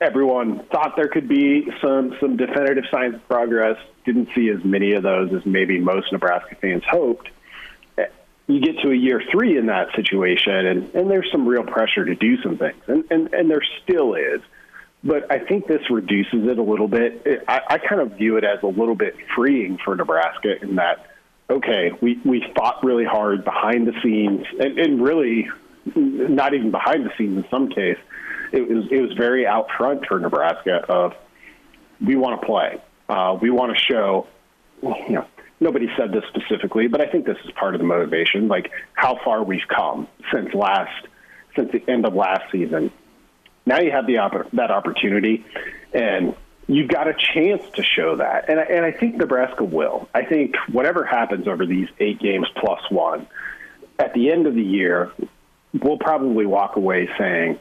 everyone 0.02 0.66
thought 0.66 0.96
there 0.96 1.08
could 1.08 1.28
be 1.28 1.68
some 1.82 2.16
some 2.20 2.38
definitive 2.38 2.86
signs 2.92 3.16
of 3.16 3.28
progress. 3.28 3.78
Didn't 4.06 4.30
see 4.36 4.50
as 4.50 4.64
many 4.64 4.94
of 4.94 5.04
those 5.04 5.34
as 5.34 5.46
maybe 5.46 5.80
most 5.80 6.12
Nebraska 6.12 6.56
fans 6.56 6.84
hoped 6.90 7.30
you 8.48 8.62
get 8.62 8.80
to 8.80 8.92
a 8.92 8.96
year 8.96 9.22
three 9.32 9.58
in 9.58 9.66
that 9.68 9.94
situation, 9.96 10.66
and, 10.66 10.96
and 10.96 11.12
there's 11.12 11.30
some 11.32 11.48
real 11.48 11.64
pressure 11.64 12.06
to 12.06 12.16
do 12.16 12.42
some 12.42 12.58
things, 12.58 12.82
and, 12.88 13.04
and, 13.12 13.34
and 13.34 13.52
there 13.52 13.62
still 13.84 14.16
is. 14.16 14.42
But 15.04 15.32
I 15.32 15.40
think 15.40 15.68
this 15.68 15.90
reduces 15.90 16.48
it 16.48 16.58
a 16.58 16.64
little 16.64 16.88
bit. 16.88 17.22
It, 17.26 17.44
I, 17.48 17.62
I 17.70 17.78
kind 17.78 18.02
of 18.02 18.14
view 18.14 18.38
it 18.38 18.44
as 18.44 18.64
a 18.64 18.68
little 18.68 18.96
bit 18.96 19.16
freeing 19.36 19.78
for 19.84 19.96
Nebraska 19.96 20.62
in 20.62 20.76
that, 20.76 21.06
okay, 21.50 21.92
we, 22.02 22.20
we 22.26 22.46
fought 22.56 22.84
really 22.84 23.06
hard 23.06 23.44
behind 23.44 23.88
the 23.88 23.94
scenes, 24.02 24.46
and, 24.60 24.80
and 24.80 25.02
really 25.02 25.50
not 25.96 26.54
even 26.54 26.72
behind 26.72 27.06
the 27.06 27.12
scenes 27.18 27.38
in 27.38 27.46
some 27.50 27.70
case. 27.70 27.98
It 28.52 28.68
was 28.70 28.86
it 28.92 29.02
was 29.02 29.14
very 29.14 29.46
out 29.46 29.70
front 29.78 30.06
for 30.06 30.20
Nebraska 30.20 30.86
of 30.88 31.14
we 32.06 32.16
want 32.16 32.40
to 32.42 32.46
play, 32.46 32.82
uh, 33.10 33.38
we 33.42 33.50
want 33.50 33.76
to 33.76 33.82
show, 33.82 34.28
you 34.82 35.10
know, 35.10 35.26
nobody 35.60 35.88
said 35.98 36.12
this 36.12 36.24
specifically, 36.30 36.88
but 36.88 37.02
I 37.02 37.08
think 37.08 37.26
this 37.26 37.38
is 37.46 37.52
part 37.52 37.76
of 37.76 37.80
the 37.80 37.88
motivation. 37.88 38.48
Like 38.48 38.72
how 38.94 39.20
far 39.24 39.44
we've 39.44 39.68
come 39.68 40.08
since 40.34 40.54
last, 40.54 41.08
since 41.56 41.72
the 41.72 41.84
end 41.90 42.06
of 42.06 42.14
last 42.14 42.52
season. 42.52 42.92
Now 43.66 43.80
you 43.80 43.92
have 43.92 44.08
the 44.08 44.20
opp- 44.20 44.52
that 44.54 44.72
opportunity, 44.72 45.46
and 45.94 46.36
you've 46.68 46.90
got 46.90 47.08
a 47.08 47.14
chance 47.14 47.64
to 47.76 47.84
show 47.84 48.18
that. 48.18 48.50
And 48.50 48.60
I, 48.60 48.64
and 48.64 48.86
I 48.86 48.92
think 48.92 49.16
Nebraska 49.16 49.64
will. 49.64 50.08
I 50.14 50.24
think 50.24 50.56
whatever 50.72 51.04
happens 51.04 51.48
over 51.48 51.66
these 51.66 51.90
eight 52.00 52.20
games 52.20 52.48
plus 52.56 52.80
one, 52.90 53.28
at 54.00 54.14
the 54.14 54.32
end 54.32 54.48
of 54.48 54.54
the 54.54 54.64
year, 54.64 55.12
we'll 55.74 55.98
probably 55.98 56.46
walk 56.46 56.76
away 56.76 57.10
saying 57.18 57.60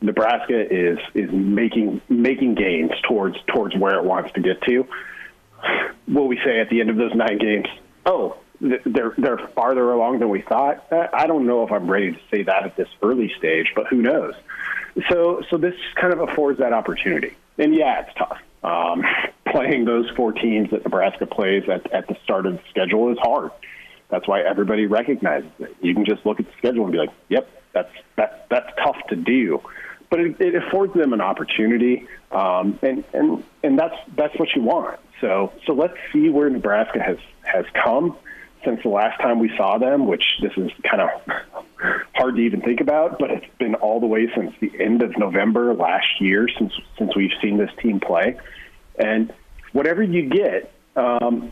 Nebraska 0.00 0.60
is 0.60 0.98
is 1.14 1.30
making 1.32 2.00
making 2.08 2.54
gains 2.54 2.92
towards 3.08 3.36
towards 3.46 3.76
where 3.76 3.98
it 3.98 4.04
wants 4.04 4.32
to 4.34 4.40
get 4.40 4.60
to. 4.62 4.86
Will 6.08 6.28
we 6.28 6.38
say 6.44 6.60
at 6.60 6.68
the 6.68 6.80
end 6.80 6.90
of 6.90 6.96
those 6.96 7.14
nine 7.14 7.38
games, 7.38 7.66
oh, 8.06 8.36
they're 8.60 9.14
they're 9.16 9.38
farther 9.54 9.90
along 9.92 10.20
than 10.20 10.28
we 10.28 10.42
thought? 10.42 10.86
I 10.92 11.26
don't 11.26 11.46
know 11.46 11.64
if 11.64 11.72
I'm 11.72 11.90
ready 11.90 12.12
to 12.12 12.18
say 12.30 12.42
that 12.44 12.64
at 12.64 12.76
this 12.76 12.88
early 13.02 13.32
stage, 13.38 13.72
but 13.74 13.86
who 13.88 14.02
knows? 14.02 14.34
So 15.10 15.42
so 15.50 15.56
this 15.56 15.74
kind 15.96 16.12
of 16.12 16.20
affords 16.20 16.58
that 16.60 16.72
opportunity. 16.72 17.36
And 17.58 17.74
yeah, 17.74 18.02
it's 18.06 18.16
tough. 18.16 18.38
Um, 18.62 19.04
playing 19.50 19.84
those 19.84 20.10
four 20.16 20.32
teams 20.32 20.70
that 20.70 20.84
Nebraska 20.84 21.26
plays 21.26 21.68
at, 21.68 21.90
at 21.92 22.08
the 22.08 22.16
start 22.24 22.46
of 22.46 22.54
the 22.54 22.62
schedule 22.70 23.12
is 23.12 23.18
hard. 23.18 23.50
That's 24.08 24.26
why 24.26 24.42
everybody 24.42 24.86
recognizes 24.86 25.50
it. 25.58 25.76
You 25.80 25.94
can 25.94 26.04
just 26.04 26.24
look 26.26 26.40
at 26.40 26.46
the 26.46 26.52
schedule 26.58 26.84
and 26.84 26.92
be 26.92 26.98
like, 26.98 27.10
"Yep, 27.28 27.48
that's 27.72 27.92
that 28.16 28.46
that's 28.50 28.70
tough 28.82 28.96
to 29.08 29.16
do." 29.16 29.60
But 30.14 30.20
it, 30.20 30.40
it 30.40 30.54
affords 30.54 30.94
them 30.94 31.12
an 31.12 31.20
opportunity, 31.20 32.06
um, 32.30 32.78
and 32.82 33.02
and 33.12 33.42
and 33.64 33.76
that's 33.76 33.96
that's 34.14 34.38
what 34.38 34.48
you 34.54 34.62
want. 34.62 35.00
So 35.20 35.52
so 35.66 35.72
let's 35.72 35.96
see 36.12 36.28
where 36.28 36.48
Nebraska 36.48 37.02
has 37.02 37.16
has 37.42 37.64
come 37.84 38.16
since 38.64 38.80
the 38.84 38.90
last 38.90 39.20
time 39.20 39.40
we 39.40 39.50
saw 39.56 39.76
them, 39.78 40.06
which 40.06 40.22
this 40.40 40.52
is 40.56 40.70
kind 40.88 41.02
of 41.02 41.10
hard 42.14 42.36
to 42.36 42.42
even 42.42 42.60
think 42.60 42.80
about, 42.80 43.18
but 43.18 43.32
it's 43.32 43.52
been 43.58 43.74
all 43.74 43.98
the 43.98 44.06
way 44.06 44.28
since 44.36 44.54
the 44.60 44.70
end 44.78 45.02
of 45.02 45.18
November 45.18 45.74
last 45.74 46.20
year 46.20 46.46
since 46.56 46.72
since 46.96 47.16
we've 47.16 47.34
seen 47.42 47.58
this 47.58 47.72
team 47.82 47.98
play. 47.98 48.38
And 48.96 49.32
whatever 49.72 50.00
you 50.00 50.28
get 50.28 50.72
um, 50.94 51.50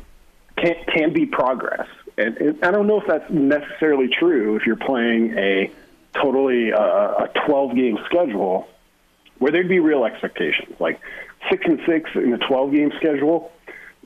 can 0.57 0.77
can 0.87 1.13
be 1.13 1.27
progress. 1.27 1.89
And, 2.17 2.37
and 2.37 2.65
I 2.65 2.71
don't 2.71 2.87
know 2.87 3.01
if 3.01 3.09
that's 3.09 3.29
necessarily 3.29 4.07
true 4.07 4.55
if 4.55 4.67
you're 4.67 4.77
playing 4.77 5.37
a 5.37 5.73
totally 6.15 6.73
uh, 6.73 6.79
a 7.25 7.31
12 7.47 7.75
game 7.75 7.99
schedule 8.07 8.69
where 9.39 9.51
there'd 9.51 9.69
be 9.69 9.81
real 9.81 10.05
expectations 10.05 10.75
like 10.79 11.01
six 11.51 11.65
and 11.67 11.81
six 11.87 12.11
in 12.15 12.33
a 12.33 12.39
12 12.39 12.73
game 12.73 12.93
schedule. 12.99 13.53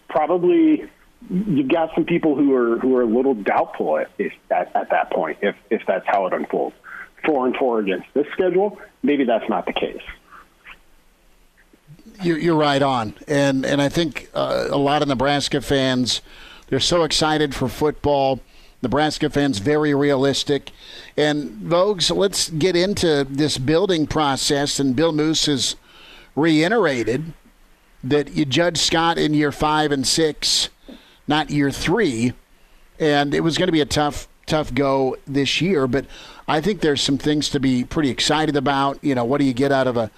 Probably 0.08 0.88
you've 1.30 1.68
got 1.68 1.94
some 1.94 2.04
people 2.04 2.36
who 2.36 2.54
are 2.54 2.78
who 2.78 2.96
are 2.96 3.02
a 3.02 3.06
little 3.06 3.34
doubtful 3.34 3.98
at, 3.98 4.10
at, 4.50 4.74
at 4.74 4.90
that 4.90 5.10
point 5.10 5.38
if 5.42 5.56
if 5.70 5.82
that's 5.86 6.06
how 6.06 6.26
it 6.26 6.32
unfolds. 6.32 6.76
Four 7.24 7.46
and 7.46 7.56
four 7.56 7.80
against 7.80 8.06
this 8.14 8.26
schedule, 8.32 8.78
maybe 9.02 9.24
that's 9.24 9.48
not 9.48 9.66
the 9.66 9.72
case. 9.72 10.02
You're 12.22 12.56
right 12.56 12.80
on, 12.80 13.14
and 13.28 13.66
and 13.66 13.82
I 13.82 13.88
think 13.88 14.30
uh, 14.32 14.68
a 14.70 14.78
lot 14.78 15.02
of 15.02 15.08
Nebraska 15.08 15.60
fans 15.60 16.22
they're 16.68 16.80
so 16.80 17.04
excited 17.04 17.54
for 17.54 17.68
football. 17.68 18.40
Nebraska 18.82 19.30
fans 19.30 19.58
very 19.58 19.94
realistic, 19.94 20.70
and 21.16 21.50
Vogues. 21.62 22.14
Let's 22.14 22.50
get 22.50 22.76
into 22.76 23.26
this 23.28 23.58
building 23.58 24.06
process. 24.06 24.78
And 24.78 24.94
Bill 24.94 25.12
Moos 25.12 25.46
has 25.46 25.76
reiterated 26.34 27.32
that 28.04 28.34
you 28.34 28.44
judge 28.44 28.78
Scott 28.78 29.18
in 29.18 29.34
year 29.34 29.50
five 29.50 29.90
and 29.92 30.06
six 30.06 30.68
not 31.26 31.50
year 31.50 31.70
three. 31.70 32.32
And 32.98 33.34
it 33.34 33.40
was 33.40 33.58
going 33.58 33.68
to 33.68 33.72
be 33.72 33.80
a 33.80 33.86
tough, 33.86 34.28
tough 34.46 34.72
go 34.72 35.16
this 35.26 35.60
year. 35.60 35.86
But 35.86 36.06
I 36.48 36.60
think 36.60 36.80
there's 36.80 37.02
some 37.02 37.18
things 37.18 37.48
to 37.50 37.60
be 37.60 37.84
pretty 37.84 38.10
excited 38.10 38.56
about. 38.56 39.02
You 39.02 39.14
know, 39.14 39.24
what 39.24 39.38
do 39.38 39.44
you 39.44 39.52
get 39.52 39.72
out 39.72 39.86
of 39.86 39.96
a, 39.96 40.10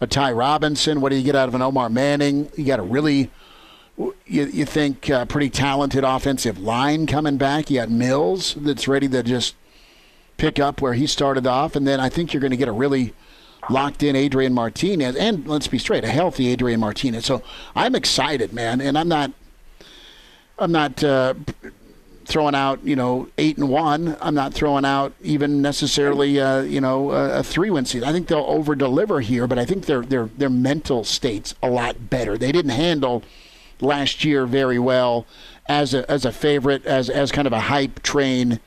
a 0.00 0.06
Ty 0.06 0.32
Robinson? 0.32 1.00
What 1.00 1.10
do 1.10 1.16
you 1.16 1.22
get 1.22 1.36
out 1.36 1.48
of 1.48 1.54
an 1.54 1.62
Omar 1.62 1.90
Manning? 1.90 2.50
You 2.56 2.64
got 2.64 2.80
a 2.80 2.82
really, 2.82 3.30
you, 3.96 4.12
you 4.26 4.64
think, 4.64 5.08
uh, 5.10 5.24
pretty 5.24 5.50
talented 5.50 6.04
offensive 6.04 6.58
line 6.58 7.06
coming 7.06 7.36
back. 7.36 7.70
You 7.70 7.80
got 7.80 7.90
Mills 7.90 8.54
that's 8.54 8.88
ready 8.88 9.08
to 9.08 9.22
just 9.22 9.54
pick 10.36 10.58
up 10.58 10.80
where 10.80 10.94
he 10.94 11.06
started 11.06 11.46
off. 11.46 11.76
And 11.76 11.86
then 11.86 12.00
I 12.00 12.08
think 12.08 12.32
you're 12.32 12.40
going 12.40 12.50
to 12.50 12.56
get 12.56 12.68
a 12.68 12.72
really 12.72 13.14
locked 13.70 14.02
in 14.02 14.16
Adrian 14.16 14.52
Martinez. 14.52 15.16
And 15.16 15.46
let's 15.46 15.68
be 15.68 15.78
straight, 15.78 16.04
a 16.04 16.08
healthy 16.08 16.48
Adrian 16.48 16.80
Martinez. 16.80 17.24
So 17.24 17.42
I'm 17.74 17.94
excited, 17.94 18.52
man. 18.52 18.80
And 18.80 18.98
I'm 18.98 19.08
not 19.08 19.32
I'm 20.58 20.70
not 20.70 21.02
uh, 21.02 21.34
throwing 22.24 22.54
out, 22.54 22.84
you 22.84 22.96
know, 22.96 23.28
eight 23.38 23.58
and 23.58 23.68
one. 23.68 24.16
I'm 24.20 24.34
not 24.34 24.54
throwing 24.54 24.84
out 24.84 25.12
even 25.22 25.62
necessarily, 25.62 26.40
uh, 26.40 26.62
you 26.62 26.80
know, 26.80 27.10
a, 27.10 27.40
a 27.40 27.42
three 27.42 27.70
win 27.70 27.84
season. 27.84 28.08
I 28.08 28.12
think 28.12 28.28
they'll 28.28 28.38
over 28.46 28.74
deliver 28.74 29.20
here, 29.20 29.46
but 29.46 29.58
I 29.58 29.64
think 29.64 29.86
their 29.86 30.02
their 30.02 30.26
their 30.26 30.50
mental 30.50 31.04
state's 31.04 31.54
a 31.62 31.68
lot 31.68 32.10
better. 32.10 32.38
They 32.38 32.52
didn't 32.52 32.72
handle 32.72 33.22
last 33.84 34.24
year 34.24 34.46
very 34.46 34.78
well 34.78 35.26
as 35.66 35.94
a 35.94 36.10
as 36.10 36.24
a 36.24 36.32
favorite, 36.32 36.84
as 36.86 37.08
as 37.10 37.30
kind 37.30 37.46
of 37.46 37.52
a 37.52 37.60
hype 37.60 38.02
train 38.02 38.60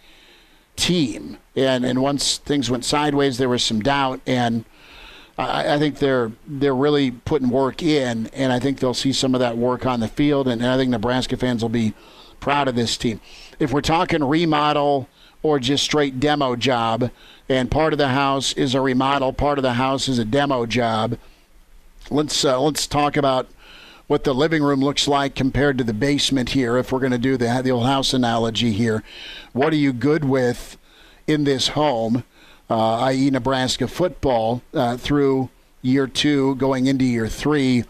team. 0.76 1.38
And 1.56 1.86
and 1.86 2.02
once 2.02 2.38
things 2.38 2.70
went 2.70 2.86
sideways, 2.86 3.38
there 3.38 3.50
was 3.50 3.64
some 3.64 3.82
doubt 3.82 4.22
and. 4.26 4.66
I, 5.40 5.76
I 5.76 5.78
think 5.78 6.00
they're 6.00 6.32
they're 6.48 6.76
really 6.76 7.12
putting 7.12 7.50
work 7.50 7.84
in, 7.84 8.28
and 8.34 8.52
I 8.52 8.60
think 8.60 8.80
they'll 8.80 8.96
see 8.96 9.14
some 9.14 9.36
of 9.36 9.40
that 9.40 9.56
work 9.56 9.86
on 9.86 10.00
the 10.00 10.08
field, 10.08 10.48
and, 10.48 10.62
and 10.62 10.72
I 10.72 10.78
think 10.78 10.90
Nebraska 10.90 11.38
fans 11.38 11.62
will 11.62 11.70
be 11.70 11.94
proud 12.40 12.68
of 12.68 12.76
this 12.76 12.98
team. 12.98 13.22
If 13.60 13.72
we're 13.72 13.82
talking 13.82 14.24
remodel 14.24 15.08
or 15.44 15.60
just 15.60 15.84
straight 15.84 16.20
demo 16.20 16.56
job, 16.56 17.12
and 17.50 17.70
part 17.70 17.94
of 17.94 18.00
the 18.00 18.10
house 18.10 18.54
is 18.54 18.74
a 18.74 18.82
remodel, 18.82 19.32
part 19.32 19.60
of 19.60 19.64
the 19.64 19.74
house 19.74 20.08
is 20.08 20.18
a 20.20 20.26
demo 20.26 20.66
job. 20.66 21.18
Let's 22.10 22.44
uh, 22.44 22.60
let's 22.60 22.88
talk 22.88 23.18
about 23.18 23.48
what 24.08 24.24
the 24.24 24.34
living 24.34 24.64
room 24.64 24.80
looks 24.80 25.08
like 25.08 25.36
compared 25.36 25.78
to 25.78 25.84
the 25.84 25.94
basement 25.94 26.50
here. 26.50 26.78
If 26.78 26.92
we're 26.92 27.00
going 27.00 27.12
to 27.12 27.18
do 27.18 27.38
the 27.38 27.62
the 27.64 27.72
old 27.72 27.86
house 27.86 28.14
analogy 28.14 28.72
here, 28.72 29.04
what 29.54 29.74
are 29.74 29.78
you 29.78 29.94
good 29.94 30.26
with 30.26 30.78
in 31.28 31.44
this 31.44 31.70
home? 31.70 32.24
uh, 32.70 32.98
i.e., 33.06 33.30
Nebraska 33.30 33.88
football, 33.88 34.62
uh, 34.74 34.98
through 34.98 35.50
year 35.82 36.08
two, 36.08 36.56
going 36.56 36.88
into 36.88 37.06
year 37.06 37.28
three, 37.28 37.86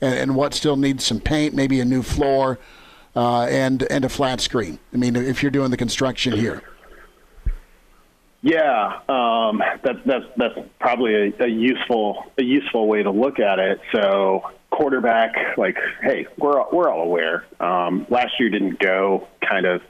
and, 0.00 0.14
and, 0.14 0.36
what 0.36 0.54
still 0.54 0.76
needs 0.76 1.04
some 1.04 1.20
paint, 1.20 1.54
maybe 1.54 1.80
a 1.80 1.84
new 1.84 2.02
floor, 2.02 2.58
uh, 3.14 3.42
and 3.42 3.82
and 3.84 4.04
a 4.04 4.08
flat 4.08 4.40
screen. 4.40 4.78
I 4.92 4.96
mean, 4.96 5.16
if 5.16 5.42
you're 5.42 5.50
doing 5.50 5.70
the 5.70 5.76
construction 5.76 6.32
here. 6.32 6.62
Yeah, 8.44 9.00
um, 9.08 9.62
that, 9.84 10.04
that's 10.04 10.24
that's 10.36 10.58
probably 10.80 11.14
a, 11.14 11.44
a 11.44 11.48
useful 11.48 12.24
a 12.38 12.42
useful 12.42 12.88
way 12.88 13.02
to 13.02 13.10
look 13.10 13.38
at 13.38 13.58
it. 13.58 13.80
So 13.92 14.50
quarterback, 14.72 15.56
like, 15.56 15.78
hey, 16.02 16.26
we're 16.36 16.64
we're 16.72 16.90
all 16.90 17.02
aware. 17.02 17.44
Um, 17.60 18.06
last 18.08 18.40
year 18.40 18.48
didn't 18.48 18.80
go 18.80 19.28
kind 19.40 19.66
of 19.66 19.82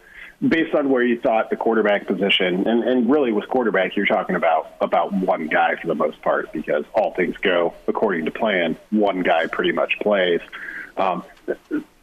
based 0.47 0.75
on 0.75 0.91
where 0.91 1.05
you 1.05 1.21
thought 1.21 1.51
the 1.51 1.57
quarterback 1.57 2.07
position, 2.07 2.67
and, 2.67 2.83
and 2.83 3.11
really 3.11 3.33
with 3.33 3.49
quarterback, 3.49 3.97
you're 3.97 4.07
talking 4.07 4.37
about 4.37 4.75
about 4.81 5.13
one 5.13 5.47
guy 5.47 5.77
for 5.77 5.87
the 5.87 5.95
most 5.95 6.21
part 6.21 6.53
because 6.53 6.85
all 6.93 7.15
things 7.15 7.37
go 7.39 7.73
according 7.87 8.27
to 8.27 8.31
plan. 8.31 8.77
One 8.91 9.23
guy 9.23 9.47
pretty 9.47 9.73
much 9.73 9.95
plays. 10.03 10.41
Um, 10.97 11.25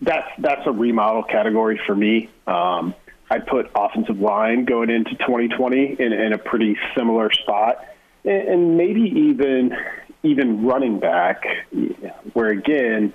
that's 0.01 0.31
that's 0.39 0.65
a 0.65 0.71
remodel 0.71 1.23
category 1.23 1.79
for 1.85 1.95
me. 1.95 2.29
Um, 2.47 2.95
I'd 3.29 3.45
put 3.45 3.69
offensive 3.75 4.19
line 4.19 4.65
going 4.65 4.89
into 4.89 5.11
2020 5.11 5.97
in, 5.99 6.13
in 6.13 6.33
a 6.33 6.39
pretty 6.39 6.77
similar 6.97 7.31
spot, 7.31 7.85
and, 8.23 8.47
and 8.47 8.77
maybe 8.77 9.01
even 9.01 9.75
even 10.23 10.65
running 10.65 10.99
back, 10.99 11.43
where 12.33 12.49
again 12.49 13.13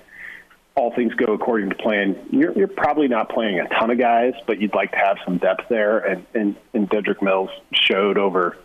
all 0.75 0.93
things 0.93 1.13
go 1.13 1.33
according 1.33 1.69
to 1.69 1.75
plan, 1.75 2.17
you're, 2.31 2.51
you're 2.51 2.67
probably 2.67 3.07
not 3.07 3.29
playing 3.29 3.59
a 3.59 3.67
ton 3.79 3.89
of 3.91 3.97
guys, 3.97 4.33
but 4.45 4.59
you'd 4.59 4.75
like 4.75 4.91
to 4.91 4.97
have 4.97 5.17
some 5.23 5.37
depth 5.37 5.69
there. 5.69 5.99
And, 5.99 6.25
and, 6.33 6.55
and 6.73 6.89
Dedrick 6.89 7.21
Mills 7.21 7.49
showed 7.71 8.17
over 8.17 8.57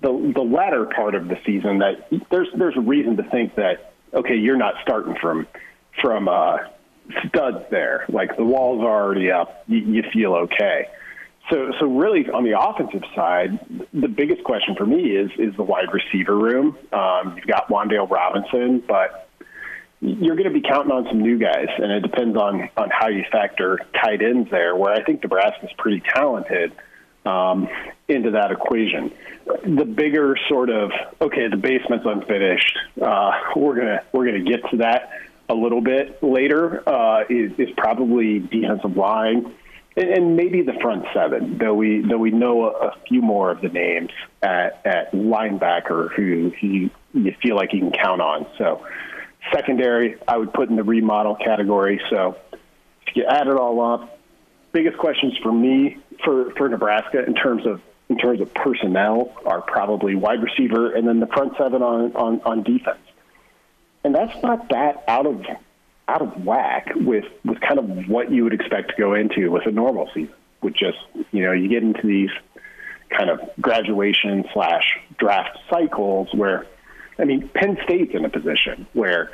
the 0.00 0.32
the 0.34 0.42
latter 0.42 0.86
part 0.86 1.16
of 1.16 1.26
the 1.26 1.36
season 1.44 1.78
that 1.78 2.08
there's 2.30 2.48
there's 2.56 2.76
a 2.76 2.80
reason 2.80 3.16
to 3.16 3.24
think 3.24 3.56
that 3.56 3.92
okay, 4.14 4.36
you're 4.36 4.56
not 4.56 4.74
starting 4.82 5.16
from 5.20 5.46
from 6.00 6.28
uh, 6.28 6.58
studs 7.26 7.64
there. 7.70 8.04
Like 8.08 8.36
the 8.36 8.44
walls 8.44 8.80
are 8.80 9.04
already 9.04 9.30
up, 9.30 9.64
you, 9.66 9.78
you 9.78 10.02
feel 10.12 10.34
okay. 10.34 10.86
So, 11.50 11.72
so 11.80 11.86
really, 11.86 12.28
on 12.28 12.44
the 12.44 12.60
offensive 12.60 13.02
side, 13.14 13.58
the 13.92 14.08
biggest 14.08 14.44
question 14.44 14.74
for 14.74 14.84
me 14.84 15.16
is 15.16 15.30
is 15.38 15.56
the 15.56 15.62
wide 15.62 15.92
receiver 15.92 16.36
room. 16.36 16.76
Um, 16.92 17.36
you've 17.36 17.46
got 17.46 17.68
Wan'Dale 17.68 18.10
Robinson, 18.10 18.82
but 18.86 19.28
you're 20.00 20.36
going 20.36 20.48
to 20.48 20.54
be 20.54 20.60
counting 20.60 20.92
on 20.92 21.06
some 21.06 21.20
new 21.20 21.38
guys, 21.38 21.68
and 21.78 21.90
it 21.90 22.00
depends 22.00 22.36
on 22.36 22.68
on 22.76 22.90
how 22.90 23.08
you 23.08 23.24
factor 23.32 23.78
tight 23.94 24.20
ends 24.20 24.50
there. 24.50 24.76
Where 24.76 24.92
I 24.92 25.02
think 25.04 25.22
Nebraska's 25.22 25.70
pretty 25.78 26.02
talented 26.14 26.72
um, 27.24 27.68
into 28.08 28.32
that 28.32 28.50
equation. 28.50 29.12
The 29.46 29.86
bigger 29.86 30.36
sort 30.48 30.68
of 30.68 30.90
okay, 31.20 31.48
the 31.48 31.56
basement's 31.56 32.04
unfinished. 32.04 32.78
Uh, 33.00 33.30
we're 33.56 33.76
gonna 33.76 34.02
we're 34.12 34.26
gonna 34.26 34.44
get 34.44 34.68
to 34.70 34.76
that 34.78 35.12
a 35.48 35.54
little 35.54 35.80
bit 35.80 36.22
later. 36.22 36.86
Uh, 36.86 37.24
is, 37.30 37.52
is 37.58 37.70
probably 37.78 38.38
defensive 38.38 38.94
line 38.98 39.54
and, 39.98 40.08
and 40.10 40.36
maybe 40.36 40.62
the 40.62 40.74
front 40.80 41.04
seven, 41.12 41.58
though 41.58 41.74
we 41.74 42.02
though 42.08 42.18
we 42.18 42.30
know 42.30 42.64
a, 42.64 42.88
a 42.88 42.96
few 43.08 43.20
more 43.20 43.50
of 43.50 43.60
the 43.60 43.68
names 43.68 44.10
at, 44.42 44.80
at 44.86 45.12
linebacker 45.12 46.12
who, 46.14 46.52
who 46.60 46.90
you 47.14 47.34
feel 47.42 47.56
like 47.56 47.72
you 47.72 47.80
can 47.80 47.92
count 47.92 48.20
on. 48.20 48.46
So 48.56 48.86
secondary, 49.52 50.16
I 50.26 50.36
would 50.36 50.52
put 50.52 50.68
in 50.68 50.76
the 50.76 50.84
remodel 50.84 51.34
category. 51.34 52.00
So 52.10 52.36
if 53.06 53.16
you 53.16 53.24
add 53.24 53.48
it 53.48 53.56
all 53.56 53.80
up, 53.80 54.18
biggest 54.72 54.98
questions 54.98 55.36
for 55.42 55.52
me 55.52 55.98
for, 56.24 56.52
for 56.52 56.68
Nebraska 56.68 57.24
in 57.24 57.34
terms 57.34 57.66
of 57.66 57.80
in 58.08 58.16
terms 58.16 58.40
of 58.40 58.54
personnel 58.54 59.34
are 59.44 59.60
probably 59.60 60.14
wide 60.14 60.42
receiver 60.42 60.94
and 60.94 61.06
then 61.06 61.20
the 61.20 61.26
front 61.26 61.52
seven 61.58 61.82
on, 61.82 62.16
on, 62.16 62.40
on 62.40 62.62
defense. 62.62 63.00
And 64.02 64.14
that's 64.14 64.42
not 64.42 64.70
that 64.70 65.04
out 65.06 65.26
of 65.26 65.44
out 66.08 66.22
of 66.22 66.44
whack 66.44 66.88
with, 66.96 67.26
with 67.44 67.60
kind 67.60 67.78
of 67.78 68.08
what 68.08 68.32
you 68.32 68.44
would 68.44 68.54
expect 68.54 68.90
to 68.90 68.94
go 68.96 69.14
into 69.14 69.50
with 69.50 69.66
a 69.66 69.70
normal 69.70 70.08
season. 70.14 70.34
With 70.60 70.74
just 70.74 70.98
you 71.30 71.44
know, 71.44 71.52
you 71.52 71.68
get 71.68 71.84
into 71.84 72.04
these 72.04 72.30
kind 73.16 73.30
of 73.30 73.40
graduation 73.60 74.44
slash 74.52 74.98
draft 75.16 75.56
cycles 75.70 76.28
where 76.34 76.66
I 77.16 77.24
mean 77.24 77.48
Penn 77.54 77.78
State's 77.84 78.12
in 78.12 78.24
a 78.24 78.28
position 78.28 78.86
where 78.92 79.30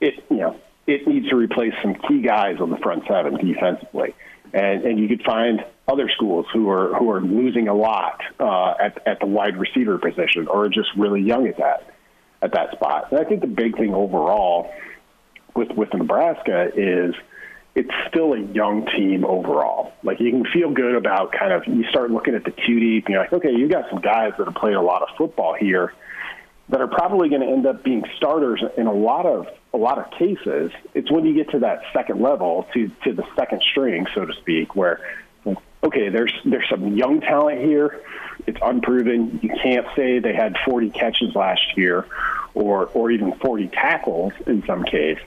it 0.00 0.24
you 0.30 0.36
know 0.36 0.60
it 0.86 1.06
needs 1.08 1.28
to 1.30 1.36
replace 1.36 1.72
some 1.82 1.94
key 1.94 2.22
guys 2.22 2.60
on 2.60 2.70
the 2.70 2.76
front 2.76 3.04
seven 3.08 3.34
defensively. 3.44 4.14
And, 4.52 4.84
and 4.84 5.00
you 5.00 5.08
could 5.08 5.24
find 5.24 5.64
other 5.88 6.08
schools 6.08 6.46
who 6.52 6.70
are 6.70 6.94
who 6.94 7.10
are 7.10 7.20
losing 7.20 7.66
a 7.66 7.74
lot 7.74 8.20
uh, 8.38 8.74
at 8.80 9.04
at 9.06 9.20
the 9.20 9.26
wide 9.26 9.56
receiver 9.56 9.98
position, 9.98 10.46
or 10.46 10.68
just 10.68 10.88
really 10.96 11.20
young 11.20 11.48
at 11.48 11.58
that 11.58 11.92
at 12.40 12.52
that 12.52 12.70
spot. 12.72 13.10
And 13.10 13.20
I 13.20 13.24
think 13.24 13.40
the 13.40 13.48
big 13.48 13.76
thing 13.76 13.94
overall 13.94 14.72
with 15.56 15.70
with 15.70 15.92
Nebraska 15.94 16.70
is 16.74 17.14
it's 17.74 17.90
still 18.08 18.32
a 18.32 18.40
young 18.40 18.86
team 18.86 19.24
overall. 19.24 19.92
Like 20.02 20.18
you 20.20 20.30
can 20.30 20.44
feel 20.52 20.70
good 20.70 20.94
about 20.94 21.32
kind 21.32 21.52
of 21.52 21.66
you 21.66 21.84
start 21.90 22.10
looking 22.10 22.34
at 22.34 22.44
the 22.44 22.50
two 22.50 22.80
deep, 22.80 23.06
and 23.06 23.12
you're 23.12 23.22
like, 23.22 23.32
okay, 23.32 23.52
you've 23.52 23.70
got 23.70 23.88
some 23.90 24.00
guys 24.00 24.32
that 24.38 24.46
have 24.46 24.54
played 24.54 24.74
a 24.74 24.80
lot 24.80 25.02
of 25.02 25.08
football 25.16 25.54
here 25.54 25.92
that 26.68 26.80
are 26.80 26.88
probably 26.88 27.28
going 27.28 27.42
to 27.42 27.46
end 27.46 27.66
up 27.66 27.84
being 27.84 28.02
starters 28.16 28.62
in 28.76 28.86
a 28.86 28.92
lot 28.92 29.26
of 29.26 29.46
a 29.72 29.76
lot 29.76 29.98
of 29.98 30.10
cases. 30.18 30.72
It's 30.94 31.10
when 31.10 31.26
you 31.26 31.34
get 31.34 31.50
to 31.50 31.60
that 31.60 31.82
second 31.92 32.20
level, 32.20 32.66
to 32.74 32.90
to 33.04 33.12
the 33.12 33.24
second 33.36 33.62
string, 33.70 34.06
so 34.14 34.24
to 34.24 34.32
speak, 34.40 34.74
where 34.74 35.00
okay, 35.82 36.08
there's 36.08 36.32
there's 36.44 36.68
some 36.68 36.96
young 36.96 37.20
talent 37.20 37.60
here. 37.60 38.00
It's 38.46 38.58
unproven. 38.62 39.40
You 39.42 39.50
can't 39.62 39.86
say 39.94 40.18
they 40.18 40.34
had 40.34 40.56
40 40.64 40.90
catches 40.90 41.34
last 41.34 41.76
year, 41.76 42.06
or 42.54 42.86
or 42.86 43.10
even 43.10 43.34
40 43.38 43.68
tackles 43.68 44.32
in 44.46 44.64
some 44.66 44.84
case. 44.84 45.18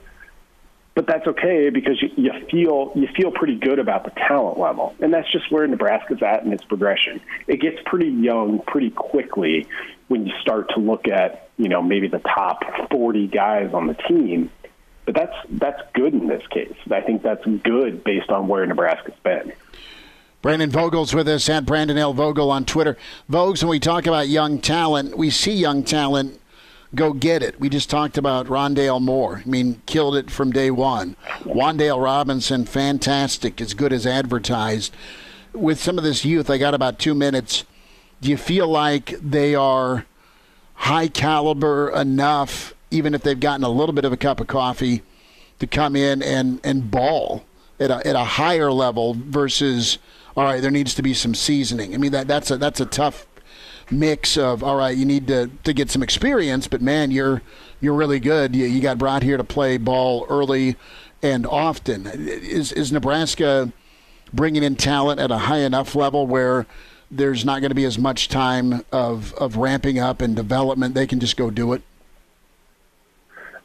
But 1.00 1.08
that's 1.08 1.28
okay 1.28 1.70
because 1.70 2.02
you, 2.02 2.10
you 2.18 2.32
feel 2.52 2.92
you 2.94 3.08
feel 3.16 3.32
pretty 3.32 3.56
good 3.56 3.80
about 3.80 4.04
the 4.04 4.10
talent 4.10 4.60
level, 4.60 4.94
and 5.00 5.14
that's 5.14 5.32
just 5.32 5.50
where 5.50 5.66
Nebraska's 5.66 6.22
at 6.22 6.44
in 6.44 6.52
its 6.52 6.66
progression. 6.66 7.22
It 7.48 7.62
gets 7.62 7.78
pretty 7.86 8.10
young 8.10 8.60
pretty 8.68 8.90
quickly 8.90 9.66
when 10.10 10.28
you 10.28 10.34
start 10.42 10.72
to 10.76 10.82
look 10.82 11.08
at 11.08 11.52
you 11.56 11.70
know 11.70 11.82
maybe 11.82 12.10
the 12.10 12.20
top 12.20 12.66
40 12.92 13.28
guys 13.28 13.74
on 13.74 13.88
the 13.88 13.94
team. 13.94 14.52
But 15.06 15.16
that's 15.16 15.36
that's 15.52 15.82
good 15.94 16.14
in 16.14 16.28
this 16.28 16.46
case. 16.48 16.76
I 16.92 17.00
think 17.00 17.24
that's 17.24 17.46
good 17.46 18.04
based 18.04 18.30
on 18.30 18.50
where 18.50 18.66
Nebraska's 18.66 19.16
been. 19.24 19.54
Brandon 20.42 20.70
Vogel's 20.70 21.16
with 21.16 21.30
us 21.30 21.48
at 21.48 21.66
Brandon 21.66 21.98
L. 21.98 22.12
Vogel 22.12 22.52
on 22.52 22.66
Twitter. 22.66 22.98
Vogues, 23.32 23.64
when 23.64 23.70
we 23.70 23.80
talk 23.80 24.06
about 24.06 24.28
young 24.28 24.60
talent, 24.60 25.18
we 25.18 25.30
see 25.30 25.54
young 25.54 25.82
talent 25.82 26.42
go 26.96 27.14
get 27.14 27.44
it. 27.44 27.60
We 27.60 27.70
just 27.70 27.90
talked 27.90 28.18
about 28.18 28.48
Rondale 28.48 29.02
Moore. 29.02 29.42
I 29.46 29.50
mean, 29.50 29.82
killed 29.86 30.16
it 30.16 30.32
from 30.32 30.52
day 30.52 30.72
one. 30.72 31.16
Wan'Dale 31.44 32.02
Robinson, 32.02 32.66
fantastic, 32.66 33.62
as 33.62 33.74
good 33.74 33.94
as 33.94 34.06
advertised. 34.06 34.94
With 35.54 35.80
some 35.80 35.98
of 35.98 36.04
this 36.04 36.26
youth, 36.26 36.50
I 36.50 36.58
got 36.58 36.74
about 36.74 37.00
two 37.00 37.16
minutes. 37.16 37.64
Do 38.22 38.30
you 38.30 38.38
feel 38.38 38.68
like 38.68 39.16
they 39.22 39.56
are 39.56 40.06
high 40.76 41.08
caliber 41.08 41.90
enough, 41.92 42.74
even 42.92 43.14
if 43.14 43.22
they've 43.22 43.40
gotten 43.40 43.64
a 43.64 43.70
little 43.70 43.94
bit 43.94 44.06
of 44.06 44.14
a 44.14 44.18
cup 44.18 44.40
of 44.40 44.48
coffee, 44.48 45.04
to 45.60 45.68
come 45.68 45.96
in 45.96 46.24
and, 46.24 46.60
and 46.64 46.90
ball 46.90 47.44
at 47.80 47.92
a, 47.92 48.06
at 48.08 48.16
a 48.16 48.24
higher 48.24 48.72
level 48.72 49.16
versus– 49.18 49.98
all 50.40 50.46
right, 50.46 50.62
there 50.62 50.72
needs 50.72 50.96
to 50.96 51.02
be 51.02 51.14
some 51.14 51.36
seasoning. 51.36 51.94
I 51.94 51.98
mean 51.98 52.14
that 52.14 52.30
that's 52.30 52.50
a 52.50 52.56
that's 52.56 52.80
a 52.80 52.86
tough 52.86 53.28
mix 53.92 54.38
of 54.38 54.64
all 54.64 54.76
right, 54.76 54.96
you 54.96 55.06
need 55.06 55.28
to 55.28 55.50
to 55.64 55.74
get 55.74 55.90
some 55.90 56.04
experience, 56.04 56.68
but 56.68 56.82
man, 56.82 57.12
you're 57.12 57.42
you're 57.82 57.94
really 57.94 58.20
good. 58.20 58.56
You, 58.56 58.66
you 58.66 58.82
got 58.82 58.98
brought 58.98 59.24
here 59.24 59.38
to 59.38 59.44
play 59.44 59.78
ball 59.78 60.26
early 60.30 60.76
and 61.22 61.46
often. 61.46 62.08
Is 62.08 62.72
is 62.72 62.92
Nebraska 62.92 63.72
bringing 64.34 64.64
in 64.64 64.76
talent 64.76 65.20
at 65.20 65.32
a 65.32 65.38
high 65.38 65.60
enough 65.60 65.96
level 65.96 66.28
where 66.28 66.66
there's 67.12 67.44
not 67.44 67.62
going 67.62 67.72
to 67.72 67.76
be 67.76 67.86
as 67.86 67.98
much 67.98 68.30
time 68.30 68.86
of 68.92 69.34
of 69.36 69.58
ramping 69.58 70.00
up 70.00 70.22
and 70.22 70.36
development? 70.36 70.94
They 70.94 71.08
can 71.08 71.20
just 71.20 71.38
go 71.38 71.50
do 71.50 71.74
it. 71.74 71.82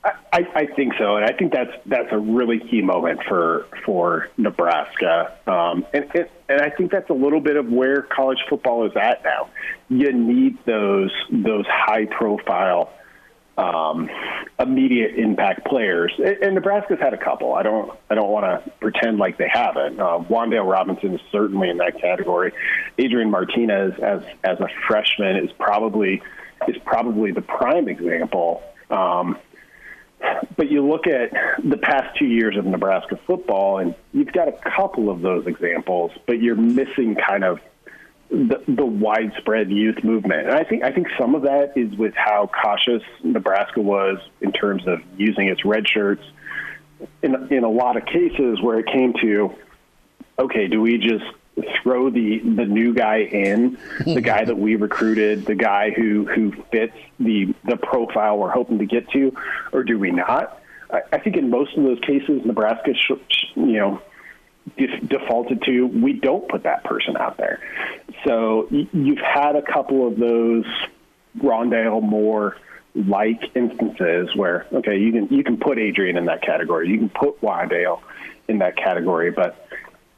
I, 0.04 0.46
I 0.54 0.66
think 0.66 0.94
so, 0.98 1.16
and 1.16 1.24
I 1.24 1.32
think 1.32 1.52
that's 1.52 1.72
that's 1.86 2.12
a 2.12 2.18
really 2.18 2.58
key 2.58 2.82
moment 2.82 3.20
for 3.26 3.66
for 3.86 4.28
Nebraska, 4.36 5.32
um, 5.46 5.86
and, 5.94 6.10
and 6.14 6.28
and 6.48 6.60
I 6.60 6.70
think 6.70 6.90
that's 6.90 7.08
a 7.08 7.14
little 7.14 7.40
bit 7.40 7.56
of 7.56 7.70
where 7.70 8.02
college 8.02 8.38
football 8.48 8.84
is 8.86 8.92
at 8.96 9.24
now. 9.24 9.48
You 9.88 10.12
need 10.12 10.58
those 10.66 11.10
those 11.30 11.64
high 11.66 12.04
profile, 12.06 12.92
um, 13.56 14.10
immediate 14.58 15.14
impact 15.14 15.66
players, 15.66 16.12
and, 16.18 16.36
and 16.42 16.54
Nebraska's 16.54 16.98
had 17.00 17.14
a 17.14 17.18
couple. 17.18 17.54
I 17.54 17.62
don't 17.62 17.96
I 18.10 18.14
don't 18.14 18.30
want 18.30 18.44
to 18.44 18.70
pretend 18.80 19.18
like 19.18 19.38
they 19.38 19.48
haven't. 19.50 19.98
Uh, 19.98 20.18
Wan'Dale 20.28 20.70
Robinson 20.70 21.14
is 21.14 21.20
certainly 21.32 21.70
in 21.70 21.78
that 21.78 21.98
category. 21.98 22.52
Adrian 22.98 23.30
Martinez, 23.30 23.94
as 24.02 24.22
as 24.42 24.60
a 24.60 24.68
freshman, 24.86 25.36
is 25.36 25.50
probably 25.52 26.22
is 26.68 26.76
probably 26.84 27.32
the 27.32 27.42
prime 27.42 27.88
example. 27.88 28.62
Um, 28.90 29.38
but 30.56 30.70
you 30.70 30.86
look 30.86 31.06
at 31.06 31.32
the 31.62 31.76
past 31.76 32.16
two 32.18 32.26
years 32.26 32.56
of 32.56 32.64
Nebraska 32.64 33.18
football, 33.26 33.78
and 33.78 33.94
you've 34.12 34.32
got 34.32 34.48
a 34.48 34.52
couple 34.52 35.10
of 35.10 35.20
those 35.20 35.46
examples, 35.46 36.12
but 36.26 36.40
you're 36.40 36.56
missing 36.56 37.16
kind 37.16 37.44
of 37.44 37.60
the, 38.30 38.62
the 38.66 38.84
widespread 38.84 39.70
youth 39.70 40.02
movement. 40.02 40.48
And 40.48 40.56
I 40.56 40.64
think 40.64 40.82
I 40.82 40.92
think 40.92 41.08
some 41.18 41.34
of 41.34 41.42
that 41.42 41.76
is 41.76 41.96
with 41.96 42.14
how 42.14 42.50
cautious 42.62 43.02
Nebraska 43.22 43.80
was 43.80 44.18
in 44.40 44.52
terms 44.52 44.86
of 44.86 45.00
using 45.16 45.48
its 45.48 45.64
red 45.64 45.88
shirts. 45.88 46.24
In 47.22 47.52
in 47.52 47.64
a 47.64 47.70
lot 47.70 47.96
of 47.96 48.06
cases 48.06 48.60
where 48.62 48.78
it 48.78 48.86
came 48.86 49.12
to, 49.20 49.54
okay, 50.38 50.68
do 50.68 50.80
we 50.80 50.98
just 50.98 51.24
throw 51.82 52.10
the 52.10 52.40
the 52.40 52.64
new 52.64 52.94
guy 52.94 53.18
in, 53.18 53.78
the 54.04 54.20
guy 54.20 54.44
that 54.44 54.56
we 54.56 54.76
recruited, 54.76 55.46
the 55.46 55.54
guy 55.54 55.90
who 55.90 56.26
who 56.26 56.52
fits 56.70 56.96
the 57.20 57.54
the 57.64 57.76
profile 57.76 58.38
we're 58.38 58.50
hoping 58.50 58.78
to 58.78 58.86
get 58.86 59.08
to, 59.10 59.36
or 59.72 59.84
do 59.84 59.98
we 59.98 60.10
not? 60.10 60.60
I, 60.90 61.02
I 61.12 61.18
think 61.18 61.36
in 61.36 61.50
most 61.50 61.76
of 61.76 61.84
those 61.84 62.00
cases, 62.00 62.42
Nebraska, 62.44 62.94
sh- 62.94 63.12
sh- 63.28 63.44
you 63.56 63.78
know, 63.78 64.02
def- 64.76 65.08
defaulted 65.08 65.62
to 65.62 65.86
we 65.86 66.12
don't 66.14 66.48
put 66.48 66.64
that 66.64 66.84
person 66.84 67.16
out 67.16 67.36
there. 67.36 67.60
So 68.24 68.68
y- 68.70 68.88
you've 68.92 69.18
had 69.18 69.56
a 69.56 69.62
couple 69.62 70.06
of 70.06 70.18
those 70.18 70.66
Rondale 71.38 72.02
Moore 72.02 72.56
like 72.96 73.42
instances 73.56 74.34
where 74.36 74.66
okay, 74.72 74.98
you 74.98 75.12
can 75.12 75.28
you 75.28 75.44
can 75.44 75.56
put 75.56 75.78
Adrian 75.78 76.16
in 76.16 76.26
that 76.26 76.42
category, 76.42 76.88
you 76.88 76.98
can 76.98 77.08
put 77.08 77.40
Wan'Dale 77.40 78.00
in 78.48 78.58
that 78.58 78.76
category, 78.76 79.30
but 79.30 79.63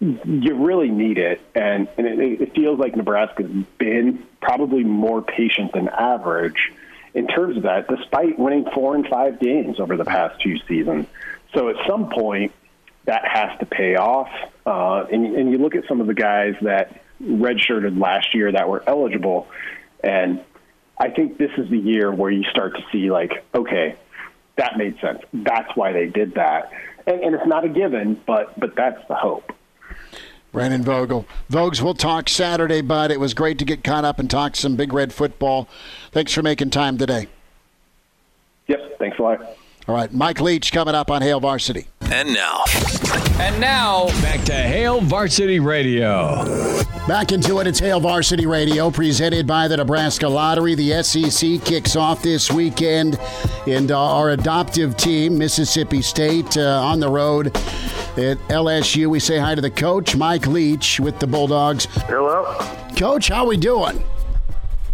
you 0.00 0.54
really 0.54 0.90
need 0.90 1.18
it, 1.18 1.40
and, 1.54 1.88
and 1.96 2.06
it, 2.06 2.40
it 2.40 2.54
feels 2.54 2.78
like 2.78 2.94
Nebraska's 2.96 3.50
been 3.78 4.24
probably 4.40 4.84
more 4.84 5.22
patient 5.22 5.72
than 5.72 5.88
average 5.88 6.72
in 7.14 7.26
terms 7.26 7.56
of 7.56 7.62
that, 7.62 7.88
despite 7.88 8.38
winning 8.38 8.66
four 8.74 8.94
and 8.94 9.06
five 9.08 9.40
games 9.40 9.80
over 9.80 9.96
the 9.96 10.04
past 10.04 10.40
two 10.42 10.58
seasons. 10.68 11.06
So 11.54 11.70
at 11.70 11.76
some 11.86 12.10
point, 12.10 12.52
that 13.06 13.26
has 13.26 13.58
to 13.60 13.66
pay 13.66 13.96
off. 13.96 14.28
Uh, 14.66 15.06
and, 15.10 15.34
and 15.34 15.50
you 15.50 15.58
look 15.58 15.74
at 15.74 15.86
some 15.88 16.00
of 16.00 16.06
the 16.06 16.14
guys 16.14 16.56
that 16.60 17.00
redshirted 17.22 17.98
last 17.98 18.34
year 18.34 18.52
that 18.52 18.68
were 18.68 18.82
eligible, 18.86 19.48
and 20.04 20.44
I 20.98 21.08
think 21.08 21.38
this 21.38 21.52
is 21.56 21.70
the 21.70 21.78
year 21.78 22.12
where 22.12 22.30
you 22.30 22.44
start 22.50 22.76
to 22.76 22.84
see 22.92 23.10
like, 23.10 23.44
okay, 23.54 23.96
that 24.56 24.76
made 24.76 24.98
sense. 25.00 25.22
That's 25.32 25.74
why 25.74 25.92
they 25.92 26.06
did 26.06 26.34
that, 26.34 26.70
and, 27.06 27.20
and 27.20 27.34
it's 27.34 27.46
not 27.46 27.64
a 27.64 27.68
given, 27.68 28.20
but 28.26 28.58
but 28.60 28.74
that's 28.74 29.06
the 29.08 29.14
hope. 29.14 29.52
Brandon 30.52 30.82
Vogel. 30.82 31.26
Vogues, 31.50 31.82
we'll 31.82 31.94
talk 31.94 32.28
Saturday, 32.28 32.80
bud. 32.80 33.10
It 33.10 33.20
was 33.20 33.34
great 33.34 33.58
to 33.58 33.64
get 33.64 33.84
caught 33.84 34.04
up 34.04 34.18
and 34.18 34.30
talk 34.30 34.56
some 34.56 34.76
Big 34.76 34.92
Red 34.92 35.12
football. 35.12 35.68
Thanks 36.12 36.32
for 36.32 36.42
making 36.42 36.70
time 36.70 36.96
today. 36.98 37.28
Yep, 38.68 38.98
thanks 38.98 39.18
a 39.18 39.22
lot. 39.22 39.56
All 39.88 39.94
right, 39.94 40.12
Mike 40.12 40.40
Leach 40.40 40.72
coming 40.72 40.96
up 40.96 41.12
on 41.12 41.22
Hail 41.22 41.38
Varsity. 41.38 41.86
And 42.00 42.34
now. 42.34 42.64
And 43.38 43.60
now, 43.60 44.06
back 44.22 44.42
to 44.46 44.52
Hail 44.52 45.00
Varsity 45.00 45.60
Radio. 45.60 46.44
Back 47.06 47.30
into 47.30 47.60
it. 47.60 47.68
It's 47.68 47.78
Hail 47.78 48.00
Varsity 48.00 48.46
Radio, 48.46 48.90
presented 48.90 49.46
by 49.46 49.68
the 49.68 49.76
Nebraska 49.76 50.26
Lottery. 50.28 50.74
The 50.74 51.02
SEC 51.04 51.62
kicks 51.64 51.94
off 51.94 52.20
this 52.20 52.50
weekend, 52.50 53.16
and 53.68 53.92
uh, 53.92 54.00
our 54.00 54.30
adoptive 54.30 54.96
team, 54.96 55.38
Mississippi 55.38 56.02
State, 56.02 56.56
uh, 56.56 56.80
on 56.82 56.98
the 56.98 57.08
road 57.08 57.48
at 58.18 58.38
LSU. 58.48 59.06
We 59.06 59.20
say 59.20 59.38
hi 59.38 59.54
to 59.54 59.60
the 59.60 59.70
coach, 59.70 60.16
Mike 60.16 60.48
Leach, 60.48 60.98
with 60.98 61.20
the 61.20 61.28
Bulldogs. 61.28 61.84
Hello. 62.06 62.44
Coach, 62.96 63.28
how 63.28 63.46
we 63.46 63.56
doing? 63.56 64.02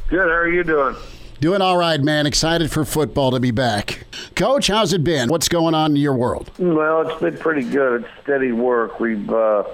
Good. 0.09 0.19
How 0.21 0.37
are 0.37 0.49
you 0.49 0.65
doing? 0.65 0.97
Doing 1.43 1.61
all 1.61 1.77
right, 1.77 2.01
man. 2.01 2.25
Excited 2.25 2.71
for 2.71 2.85
football 2.85 3.33
to 3.33 3.41
be 3.41 3.51
back. 3.51 4.07
Coach, 4.37 4.69
how's 4.69 4.93
it 4.93 5.03
been? 5.03 5.29
What's 5.29 5.49
going 5.49 5.75
on 5.75 5.91
in 5.91 5.97
your 5.97 6.15
world? 6.15 6.53
Well, 6.57 7.01
it's 7.01 7.21
been 7.21 7.37
pretty 7.37 7.69
good. 7.69 8.05
It's 8.05 8.23
steady 8.23 8.53
work. 8.53 9.01
We've 9.01 9.29
uh, 9.29 9.65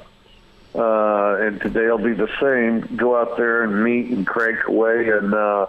uh, 0.74 1.36
and 1.42 1.60
today'll 1.60 1.98
be 1.98 2.14
the 2.14 2.30
same. 2.40 2.96
Go 2.96 3.20
out 3.20 3.36
there 3.36 3.64
and 3.64 3.84
meet 3.84 4.06
and 4.06 4.26
crank 4.26 4.66
away 4.66 5.10
and 5.10 5.34
uh, 5.34 5.66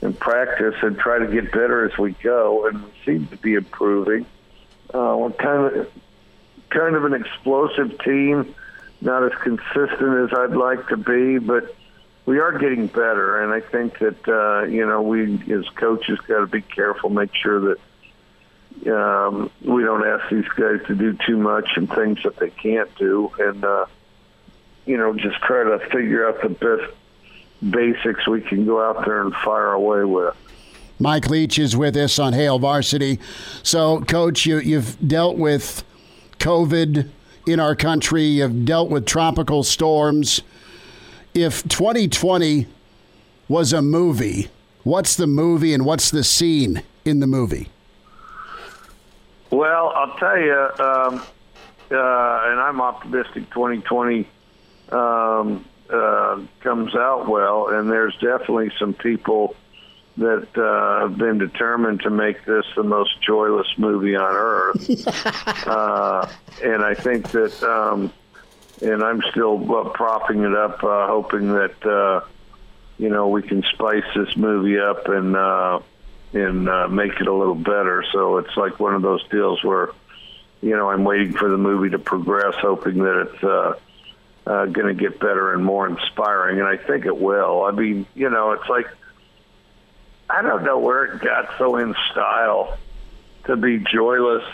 and 0.00 0.16
practice 0.16 0.76
and 0.82 0.96
try 0.96 1.18
to 1.18 1.26
get 1.26 1.46
better 1.50 1.84
as 1.84 1.98
we 1.98 2.12
go. 2.12 2.68
And 2.68 2.84
we 2.84 2.90
seem 3.04 3.26
to 3.26 3.36
be 3.36 3.54
improving. 3.54 4.26
Uh, 4.94 5.16
we're 5.18 5.32
kind 5.32 5.76
of 5.76 5.90
kind 6.70 6.94
of 6.94 7.04
an 7.04 7.14
explosive 7.14 7.98
team, 8.04 8.54
not 9.00 9.24
as 9.24 9.32
consistent 9.42 10.30
as 10.30 10.38
I'd 10.38 10.54
like 10.54 10.86
to 10.90 10.96
be, 10.96 11.38
but 11.38 11.74
we 12.26 12.40
are 12.40 12.58
getting 12.58 12.88
better, 12.88 13.42
and 13.42 13.52
I 13.52 13.60
think 13.66 14.00
that 14.00 14.28
uh, 14.28 14.64
you 14.66 14.84
know 14.84 15.00
we 15.00 15.34
as 15.52 15.68
coaches 15.70 16.18
got 16.26 16.40
to 16.40 16.46
be 16.46 16.60
careful, 16.60 17.08
make 17.08 17.34
sure 17.34 17.74
that 18.80 18.92
um, 18.92 19.50
we 19.62 19.82
don't 19.82 20.06
ask 20.06 20.28
these 20.30 20.48
guys 20.48 20.80
to 20.88 20.94
do 20.94 21.16
too 21.24 21.36
much 21.36 21.70
and 21.76 21.88
things 21.88 22.22
that 22.24 22.36
they 22.36 22.50
can't 22.50 22.92
do, 22.96 23.30
and 23.38 23.64
uh, 23.64 23.86
you 24.84 24.96
know 24.96 25.14
just 25.14 25.36
try 25.38 25.62
to 25.62 25.78
figure 25.90 26.28
out 26.28 26.42
the 26.42 26.48
best 26.48 26.92
basics 27.70 28.26
we 28.26 28.40
can 28.40 28.66
go 28.66 28.84
out 28.84 29.04
there 29.04 29.22
and 29.22 29.32
fire 29.36 29.72
away 29.72 30.04
with. 30.04 30.36
Mike 30.98 31.28
Leach 31.28 31.58
is 31.58 31.76
with 31.76 31.96
us 31.96 32.18
on 32.18 32.32
Hail 32.32 32.58
Varsity. 32.58 33.18
So, 33.62 34.00
Coach, 34.00 34.46
you, 34.46 34.58
you've 34.58 34.96
dealt 35.06 35.36
with 35.36 35.84
COVID 36.38 37.10
in 37.46 37.60
our 37.60 37.76
country. 37.76 38.24
You've 38.24 38.64
dealt 38.64 38.88
with 38.90 39.04
tropical 39.04 39.62
storms 39.62 40.40
if 41.36 41.62
2020 41.68 42.66
was 43.48 43.72
a 43.74 43.82
movie, 43.82 44.48
what's 44.84 45.16
the 45.16 45.26
movie 45.26 45.74
and 45.74 45.84
what's 45.84 46.10
the 46.10 46.24
scene 46.24 46.82
in 47.04 47.20
the 47.20 47.26
movie? 47.26 47.68
Well, 49.50 49.92
I'll 49.94 50.16
tell 50.16 50.38
you, 50.38 50.70
um, 50.78 51.22
uh, 51.90 52.40
and 52.50 52.60
I'm 52.60 52.80
optimistic 52.80 53.50
2020 53.50 54.26
um, 54.88 55.64
uh, 55.90 56.40
comes 56.60 56.94
out 56.94 57.28
well, 57.28 57.68
and 57.68 57.90
there's 57.90 58.14
definitely 58.14 58.72
some 58.78 58.94
people 58.94 59.54
that 60.16 60.48
uh, 60.56 61.00
have 61.06 61.18
been 61.18 61.36
determined 61.36 62.00
to 62.00 62.10
make 62.10 62.44
this 62.46 62.64
the 62.74 62.82
most 62.82 63.20
joyless 63.20 63.66
movie 63.76 64.16
on 64.16 64.34
earth. 64.34 65.66
uh, 65.68 66.26
and 66.64 66.82
I 66.82 66.94
think 66.94 67.30
that 67.32 67.62
um, 67.62 68.10
and 68.82 69.02
I'm 69.02 69.22
still 69.30 69.74
uh, 69.74 69.88
propping 69.90 70.42
it 70.42 70.54
up, 70.54 70.82
uh, 70.82 71.06
hoping 71.06 71.52
that 71.54 71.86
uh, 71.86 72.26
you 72.98 73.08
know 73.08 73.28
we 73.28 73.42
can 73.42 73.62
spice 73.72 74.04
this 74.14 74.36
movie 74.36 74.78
up 74.78 75.08
and 75.08 75.36
uh, 75.36 75.80
and 76.32 76.68
uh, 76.68 76.88
make 76.88 77.12
it 77.20 77.26
a 77.26 77.32
little 77.32 77.54
better. 77.54 78.04
So 78.12 78.38
it's 78.38 78.56
like 78.56 78.78
one 78.78 78.94
of 78.94 79.02
those 79.02 79.26
deals 79.28 79.62
where 79.64 79.90
you 80.60 80.76
know 80.76 80.90
I'm 80.90 81.04
waiting 81.04 81.32
for 81.32 81.48
the 81.48 81.58
movie 81.58 81.90
to 81.90 81.98
progress, 81.98 82.54
hoping 82.56 82.98
that 82.98 83.28
it's 83.28 83.44
uh, 83.44 83.74
uh, 84.46 84.66
going 84.66 84.94
to 84.94 85.00
get 85.00 85.18
better 85.18 85.52
and 85.52 85.64
more 85.64 85.88
inspiring, 85.88 86.60
and 86.60 86.68
I 86.68 86.76
think 86.76 87.06
it 87.06 87.16
will. 87.16 87.64
I 87.64 87.72
mean, 87.72 88.06
you 88.14 88.30
know, 88.30 88.52
it's 88.52 88.68
like 88.68 88.86
I 90.28 90.42
don't 90.42 90.64
know 90.64 90.78
where 90.78 91.04
it 91.04 91.22
got 91.22 91.56
so 91.58 91.76
in 91.76 91.94
style 92.10 92.76
to 93.44 93.56
be 93.56 93.78
joyless, 93.78 94.44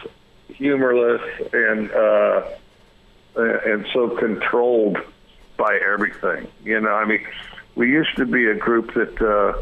humorless, 0.48 1.22
and 1.52 1.90
uh, 1.90 2.42
and 3.36 3.86
so 3.92 4.10
controlled 4.10 4.98
by 5.56 5.78
everything. 5.78 6.48
You 6.64 6.80
know, 6.80 6.94
I 6.94 7.04
mean, 7.04 7.24
we 7.74 7.88
used 7.90 8.16
to 8.16 8.26
be 8.26 8.46
a 8.46 8.54
group 8.54 8.94
that 8.94 9.20
uh, 9.20 9.58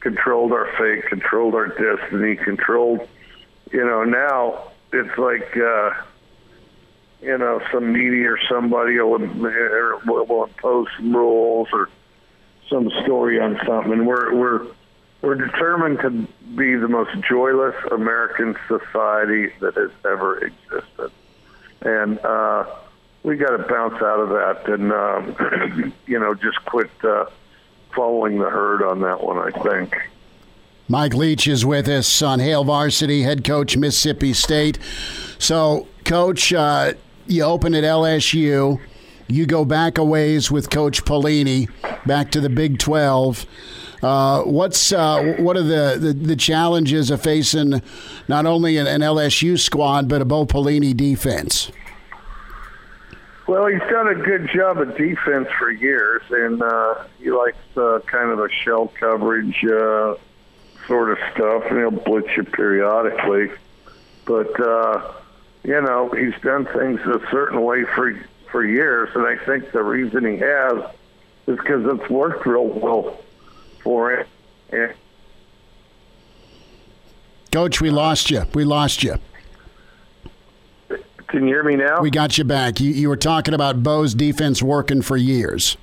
controlled 0.00 0.52
our 0.52 0.70
fate, 0.78 1.04
controlled 1.06 1.54
our 1.54 1.68
destiny, 1.68 2.36
controlled. 2.36 3.06
You 3.72 3.84
know, 3.84 4.04
now 4.04 4.72
it's 4.92 5.18
like. 5.18 5.56
Uh, 5.56 5.90
you 7.24 7.38
know, 7.38 7.58
some 7.72 7.90
media 7.90 8.32
or 8.32 8.38
somebody 8.50 8.98
will, 8.98 9.18
will, 9.18 10.26
will 10.26 10.44
impose 10.44 10.88
some 10.98 11.16
rules 11.16 11.68
or 11.72 11.88
some 12.68 12.90
story 13.02 13.40
on 13.40 13.58
something. 13.66 13.92
And 13.92 14.06
we're 14.06 14.34
we're 14.34 14.66
we're 15.22 15.34
determined 15.34 16.00
to 16.00 16.10
be 16.54 16.74
the 16.76 16.88
most 16.88 17.18
joyless 17.26 17.74
American 17.90 18.56
society 18.68 19.52
that 19.60 19.74
has 19.74 19.90
ever 20.04 20.44
existed. 20.44 21.10
And 21.80 22.18
uh, 22.18 22.66
we 23.24 23.36
got 23.36 23.56
to 23.56 23.62
bounce 23.64 24.00
out 24.02 24.20
of 24.20 24.28
that 24.28 24.68
and 24.68 24.92
um, 24.92 25.92
you 26.06 26.20
know 26.20 26.34
just 26.34 26.64
quit 26.66 26.90
uh, 27.02 27.24
following 27.94 28.38
the 28.38 28.48
herd 28.48 28.82
on 28.82 29.00
that 29.00 29.24
one. 29.24 29.38
I 29.38 29.50
think. 29.62 29.96
Mike 30.86 31.14
Leach 31.14 31.48
is 31.48 31.64
with 31.64 31.88
us 31.88 32.20
on 32.20 32.40
Hail 32.40 32.62
Varsity, 32.62 33.22
head 33.22 33.42
coach 33.42 33.74
Mississippi 33.74 34.34
State. 34.34 34.78
So, 35.38 35.88
coach, 36.04 36.52
uh, 36.52 36.92
you 37.26 37.42
open 37.42 37.74
at 37.74 37.84
LSU. 37.84 38.78
You 39.26 39.46
go 39.46 39.64
back 39.64 39.96
a 39.96 40.04
ways 40.04 40.50
with 40.50 40.68
Coach 40.68 41.02
Pelini, 41.06 41.70
back 42.04 42.30
to 42.32 42.40
the 42.40 42.50
Big 42.50 42.78
Twelve. 42.78 43.46
Uh, 44.02 44.42
what's 44.42 44.92
uh, 44.92 45.36
what 45.38 45.56
are 45.56 45.62
the, 45.62 45.96
the, 45.98 46.12
the, 46.12 46.36
challenges 46.36 47.10
of 47.10 47.22
facing 47.22 47.80
not 48.28 48.44
only 48.44 48.76
an, 48.76 48.86
an 48.86 49.00
LSU 49.00 49.58
squad 49.58 50.10
but 50.10 50.20
a 50.20 50.26
Bo 50.26 50.44
Pelini 50.44 50.94
defense? 50.94 51.72
Well, 53.46 53.66
he's 53.66 53.80
done 53.80 54.08
a 54.08 54.14
good 54.14 54.48
job 54.48 54.78
of 54.78 54.96
defense 54.96 55.48
for 55.58 55.70
years, 55.70 56.22
and 56.30 56.62
uh, 56.62 57.04
he 57.18 57.30
likes 57.30 57.58
uh, 57.76 58.00
kind 58.06 58.30
of 58.30 58.38
a 58.38 58.48
shell 58.48 58.88
coverage 58.98 59.62
uh, 59.64 60.14
sort 60.86 61.10
of 61.10 61.18
stuff, 61.34 61.64
and 61.66 61.78
he'll 61.78 61.90
blitz 61.90 62.34
you 62.36 62.44
periodically. 62.44 63.50
But 64.24 64.58
uh, 64.58 65.12
you 65.62 65.80
know, 65.80 66.08
he's 66.10 66.40
done 66.42 66.64
things 66.64 67.00
a 67.00 67.20
certain 67.30 67.62
way 67.62 67.84
for 67.84 68.18
for 68.50 68.64
years, 68.64 69.10
and 69.14 69.26
I 69.26 69.36
think 69.44 69.72
the 69.72 69.82
reason 69.82 70.24
he 70.24 70.38
has 70.38 70.78
is 71.46 71.58
because 71.58 71.84
it's 71.84 72.08
worked 72.08 72.46
real 72.46 72.66
well 72.66 73.18
for 73.82 74.12
him. 74.12 74.26
And 74.70 74.94
Coach, 77.52 77.82
we 77.82 77.90
lost 77.90 78.30
you. 78.30 78.44
We 78.54 78.64
lost 78.64 79.04
you. 79.04 79.18
Can 81.34 81.48
you 81.48 81.48
hear 81.48 81.64
me 81.64 81.74
now? 81.74 82.00
We 82.00 82.10
got 82.10 82.38
you 82.38 82.44
back. 82.44 82.78
You, 82.78 82.92
you 82.92 83.08
were 83.08 83.16
talking 83.16 83.54
about 83.54 83.82
Bo's 83.82 84.14
defense 84.14 84.62
working 84.62 85.02
for 85.02 85.16
years. 85.16 85.76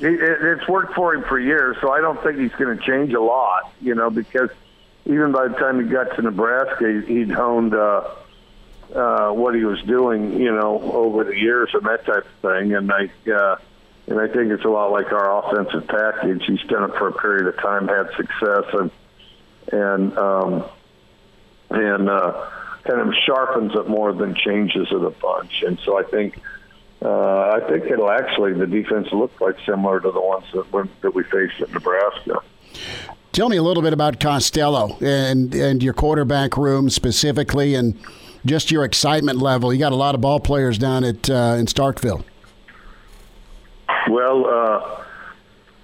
It, 0.00 0.18
it's 0.20 0.66
worked 0.66 0.94
for 0.94 1.14
him 1.14 1.22
for 1.28 1.38
years, 1.38 1.76
so 1.80 1.92
I 1.92 2.00
don't 2.00 2.20
think 2.24 2.40
he's 2.40 2.50
going 2.54 2.76
to 2.76 2.84
change 2.84 3.12
a 3.12 3.20
lot, 3.20 3.72
you 3.80 3.94
know, 3.94 4.10
because 4.10 4.50
even 5.06 5.30
by 5.30 5.46
the 5.46 5.54
time 5.54 5.80
he 5.80 5.88
got 5.88 6.16
to 6.16 6.22
Nebraska, 6.22 7.04
he'd 7.06 7.30
honed 7.30 7.72
uh, 7.72 8.02
uh, 8.92 9.30
what 9.30 9.54
he 9.54 9.64
was 9.64 9.80
doing, 9.82 10.40
you 10.40 10.52
know, 10.52 10.80
over 10.92 11.22
the 11.22 11.36
years 11.36 11.70
and 11.72 11.84
that 11.84 12.04
type 12.04 12.26
of 12.26 12.52
thing. 12.52 12.74
And 12.74 12.90
I, 12.90 13.08
uh, 13.30 13.56
and 14.08 14.18
I 14.18 14.26
think 14.26 14.50
it's 14.50 14.64
a 14.64 14.68
lot 14.68 14.90
like 14.90 15.12
our 15.12 15.38
offensive 15.38 15.86
package. 15.86 16.42
He's 16.48 16.62
done 16.62 16.90
it 16.90 16.96
for 16.98 17.06
a 17.06 17.12
period 17.12 17.46
of 17.46 17.56
time, 17.58 17.86
had 17.86 18.10
success, 18.16 18.64
and 18.72 18.90
and 19.72 20.18
um, 20.18 20.64
and 21.70 22.10
uh, 22.10 22.50
kind 22.84 23.00
of 23.00 23.14
sharpens 23.26 23.72
it 23.74 23.88
more 23.88 24.12
than 24.12 24.34
changes 24.34 24.88
it 24.90 25.02
a 25.02 25.10
bunch. 25.10 25.62
And 25.62 25.78
so 25.84 25.98
I 25.98 26.02
think 26.04 26.38
uh, 27.02 27.50
I 27.50 27.60
think 27.68 27.84
it'll 27.84 28.10
actually 28.10 28.54
the 28.54 28.66
defense 28.66 29.08
look 29.12 29.40
like 29.40 29.56
similar 29.66 30.00
to 30.00 30.10
the 30.10 30.20
ones 30.20 30.44
that 30.52 30.88
that 31.02 31.14
we 31.14 31.22
faced 31.24 31.60
at 31.60 31.72
Nebraska. 31.72 32.40
Tell 33.32 33.48
me 33.48 33.56
a 33.56 33.62
little 33.62 33.82
bit 33.82 33.92
about 33.92 34.20
Costello 34.20 34.96
and 35.00 35.54
and 35.54 35.82
your 35.82 35.94
quarterback 35.94 36.56
room 36.56 36.88
specifically, 36.88 37.74
and 37.74 37.98
just 38.46 38.70
your 38.70 38.84
excitement 38.84 39.38
level. 39.38 39.72
You 39.72 39.78
got 39.78 39.92
a 39.92 39.96
lot 39.96 40.14
of 40.14 40.20
ball 40.20 40.40
players 40.40 40.78
down 40.78 41.04
at 41.04 41.28
uh, 41.28 41.56
in 41.58 41.66
Starkville. 41.66 42.24
Well, 44.08 44.46
uh, 44.46 45.04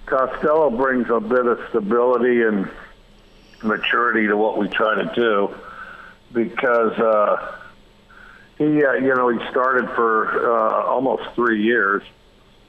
Costello 0.05 0.69
brings 0.69 1.09
a 1.09 1.19
bit 1.19 1.45
of 1.45 1.59
stability 1.69 2.43
and 2.43 2.69
maturity 3.63 4.27
to 4.27 4.37
what 4.37 4.57
we 4.57 4.67
try 4.69 4.95
to 4.95 5.11
do 5.13 5.53
because 6.33 6.93
uh, 6.99 7.57
he, 8.57 8.83
uh, 8.83 8.93
you 8.93 9.13
know, 9.15 9.29
he 9.29 9.39
started 9.49 9.89
for 9.91 10.51
uh, 10.51 10.85
almost 10.85 11.23
three 11.35 11.63
years. 11.63 12.03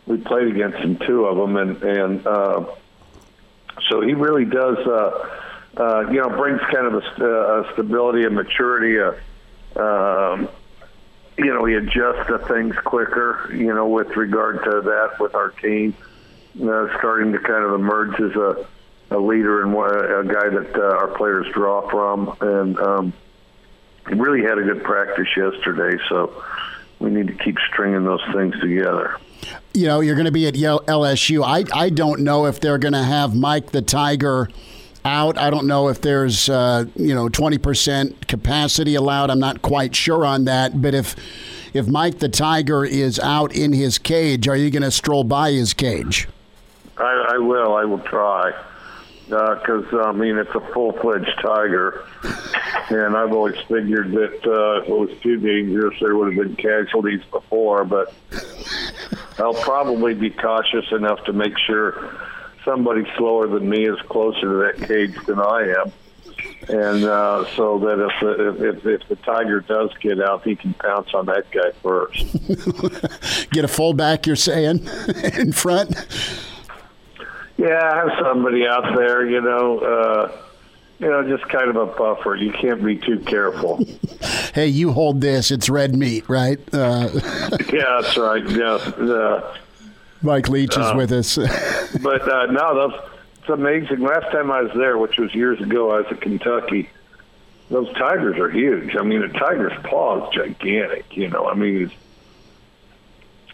We 0.06 0.18
played 0.18 0.48
against 0.48 0.78
him 0.78 0.96
two 0.96 1.26
of 1.26 1.36
them, 1.36 1.56
and 1.56 1.82
and 1.82 2.26
uh, 2.26 2.64
so 3.88 4.00
he 4.00 4.14
really 4.14 4.44
does 4.44 4.78
uh, 4.78 5.42
uh, 5.76 6.10
you 6.10 6.20
know, 6.20 6.28
brings 6.28 6.60
kind 6.72 6.86
of 6.86 6.94
a, 6.94 7.02
st- 7.02 7.22
a 7.22 7.70
stability 7.72 8.24
and 8.24 8.34
maturity. 8.34 8.98
Uh, 8.98 9.80
um, 9.80 10.48
you 11.38 11.46
know, 11.46 11.64
he 11.64 11.74
adjusts 11.74 12.26
to 12.26 12.38
things 12.46 12.74
quicker. 12.84 13.50
You 13.52 13.74
know, 13.74 13.88
with 13.88 14.14
regard 14.16 14.62
to 14.64 14.82
that, 14.82 15.18
with 15.18 15.34
our 15.34 15.50
team, 15.50 15.94
uh, 16.62 16.88
starting 16.98 17.32
to 17.32 17.38
kind 17.38 17.64
of 17.64 17.72
emerge 17.72 18.20
as 18.20 18.36
a, 18.36 18.66
a 19.12 19.18
leader 19.18 19.62
and 19.62 19.72
a 19.72 20.32
guy 20.32 20.48
that 20.50 20.76
uh, 20.76 20.96
our 20.96 21.08
players 21.08 21.46
draw 21.54 21.88
from, 21.88 22.36
and 22.40 22.78
um, 22.78 23.12
really 24.06 24.42
had 24.42 24.58
a 24.58 24.62
good 24.62 24.82
practice 24.82 25.28
yesterday. 25.36 26.02
So 26.08 26.42
we 26.98 27.10
need 27.10 27.26
to 27.28 27.34
keep 27.34 27.56
stringing 27.68 28.04
those 28.04 28.22
things 28.32 28.58
together. 28.60 29.16
You 29.74 29.86
know, 29.86 30.00
you're 30.00 30.14
going 30.14 30.26
to 30.26 30.32
be 30.32 30.46
at 30.46 30.54
LSU. 30.54 31.44
I, 31.44 31.64
I 31.78 31.90
don't 31.90 32.20
know 32.20 32.46
if 32.46 32.60
they're 32.60 32.78
going 32.78 32.92
to 32.92 33.02
have 33.02 33.34
Mike 33.34 33.72
the 33.72 33.82
Tiger 33.82 34.48
out. 35.04 35.36
I 35.36 35.50
don't 35.50 35.66
know 35.66 35.88
if 35.88 36.00
there's, 36.00 36.48
uh, 36.48 36.84
you 36.94 37.14
know, 37.14 37.28
20% 37.28 38.28
capacity 38.28 38.94
allowed. 38.94 39.30
I'm 39.30 39.40
not 39.40 39.62
quite 39.62 39.96
sure 39.96 40.24
on 40.24 40.44
that. 40.44 40.80
But 40.80 40.94
if 40.94 41.16
if 41.74 41.88
Mike 41.88 42.18
the 42.18 42.28
Tiger 42.28 42.84
is 42.84 43.18
out 43.18 43.54
in 43.54 43.72
his 43.72 43.98
cage, 43.98 44.46
are 44.46 44.56
you 44.56 44.70
going 44.70 44.82
to 44.82 44.90
stroll 44.90 45.24
by 45.24 45.52
his 45.52 45.72
cage? 45.72 46.28
I, 46.98 47.32
I 47.34 47.38
will. 47.38 47.74
I 47.74 47.84
will 47.84 48.00
try. 48.00 48.52
Because, 49.28 49.84
I 49.92 50.12
mean, 50.12 50.36
it's 50.36 50.54
a 50.54 50.60
full 50.72 50.92
fledged 50.92 51.38
tiger. 51.40 52.04
And 52.90 53.16
I've 53.16 53.32
always 53.32 53.56
figured 53.68 54.12
that 54.12 54.46
uh, 54.46 54.82
if 54.82 54.88
it 54.88 54.98
was 54.98 55.10
too 55.22 55.38
dangerous, 55.38 55.98
there 56.00 56.16
would 56.16 56.34
have 56.34 56.46
been 56.46 56.56
casualties 56.56 57.22
before. 57.30 57.84
But 57.84 58.12
I'll 59.38 59.54
probably 59.54 60.14
be 60.14 60.30
cautious 60.30 60.90
enough 60.92 61.24
to 61.24 61.32
make 61.32 61.56
sure 61.58 62.14
somebody 62.64 63.04
slower 63.16 63.46
than 63.48 63.68
me 63.68 63.86
is 63.86 64.00
closer 64.08 64.40
to 64.40 64.78
that 64.78 64.88
cage 64.88 65.14
than 65.26 65.40
I 65.40 65.74
am. 65.80 65.92
And 66.68 67.04
uh, 67.04 67.44
so 67.56 67.78
that 67.80 67.98
if 67.98 68.20
the, 68.20 68.68
if, 68.68 68.86
if 68.86 69.08
the 69.08 69.16
tiger 69.16 69.60
does 69.60 69.90
get 70.00 70.20
out, 70.20 70.44
he 70.44 70.54
can 70.54 70.74
pounce 70.74 71.12
on 71.12 71.26
that 71.26 71.50
guy 71.50 71.72
first. 71.82 73.50
Get 73.50 73.64
a 73.64 73.68
fullback, 73.68 74.26
you're 74.26 74.36
saying, 74.36 74.88
in 75.38 75.52
front? 75.52 75.94
Yeah, 77.62 77.94
have 77.94 78.18
somebody 78.20 78.66
out 78.66 78.96
there, 78.96 79.24
you 79.24 79.40
know, 79.40 79.78
uh, 79.78 80.32
you 80.98 81.08
know, 81.08 81.22
just 81.28 81.48
kind 81.48 81.70
of 81.70 81.76
a 81.76 81.86
buffer. 81.86 82.34
You 82.34 82.50
can't 82.50 82.84
be 82.84 82.96
too 82.96 83.20
careful. 83.20 83.84
Hey, 84.54 84.66
you 84.66 84.92
hold 84.92 85.22
this. 85.22 85.50
It's 85.50 85.70
red 85.70 85.96
meat, 85.96 86.28
right? 86.28 86.58
Uh, 86.74 87.08
yeah, 87.72 88.00
that's 88.02 88.18
right. 88.18 88.46
Yeah, 88.50 88.74
uh, 88.74 89.56
Mike 90.20 90.50
Leach 90.50 90.72
is 90.72 90.84
Uh, 90.84 90.92
with 90.94 91.10
us. 91.10 91.36
but 92.02 92.30
uh, 92.30 92.46
no, 92.52 92.74
those 92.90 93.00
it's 93.40 93.48
amazing. 93.48 94.00
Last 94.00 94.30
time 94.30 94.50
I 94.50 94.60
was 94.60 94.72
there, 94.76 94.98
which 94.98 95.16
was 95.18 95.34
years 95.34 95.58
ago, 95.62 95.90
I 95.90 96.02
was 96.02 96.06
at 96.10 96.20
Kentucky. 96.20 96.90
Those 97.70 97.90
tigers 97.94 98.38
are 98.38 98.50
huge. 98.50 98.94
I 98.94 99.02
mean, 99.02 99.22
a 99.22 99.28
tiger's 99.30 99.72
paw 99.84 100.28
is 100.28 100.34
gigantic. 100.34 101.16
You 101.16 101.28
know, 101.30 101.48
I 101.48 101.54
mean, 101.54 101.88
his, 101.88 101.90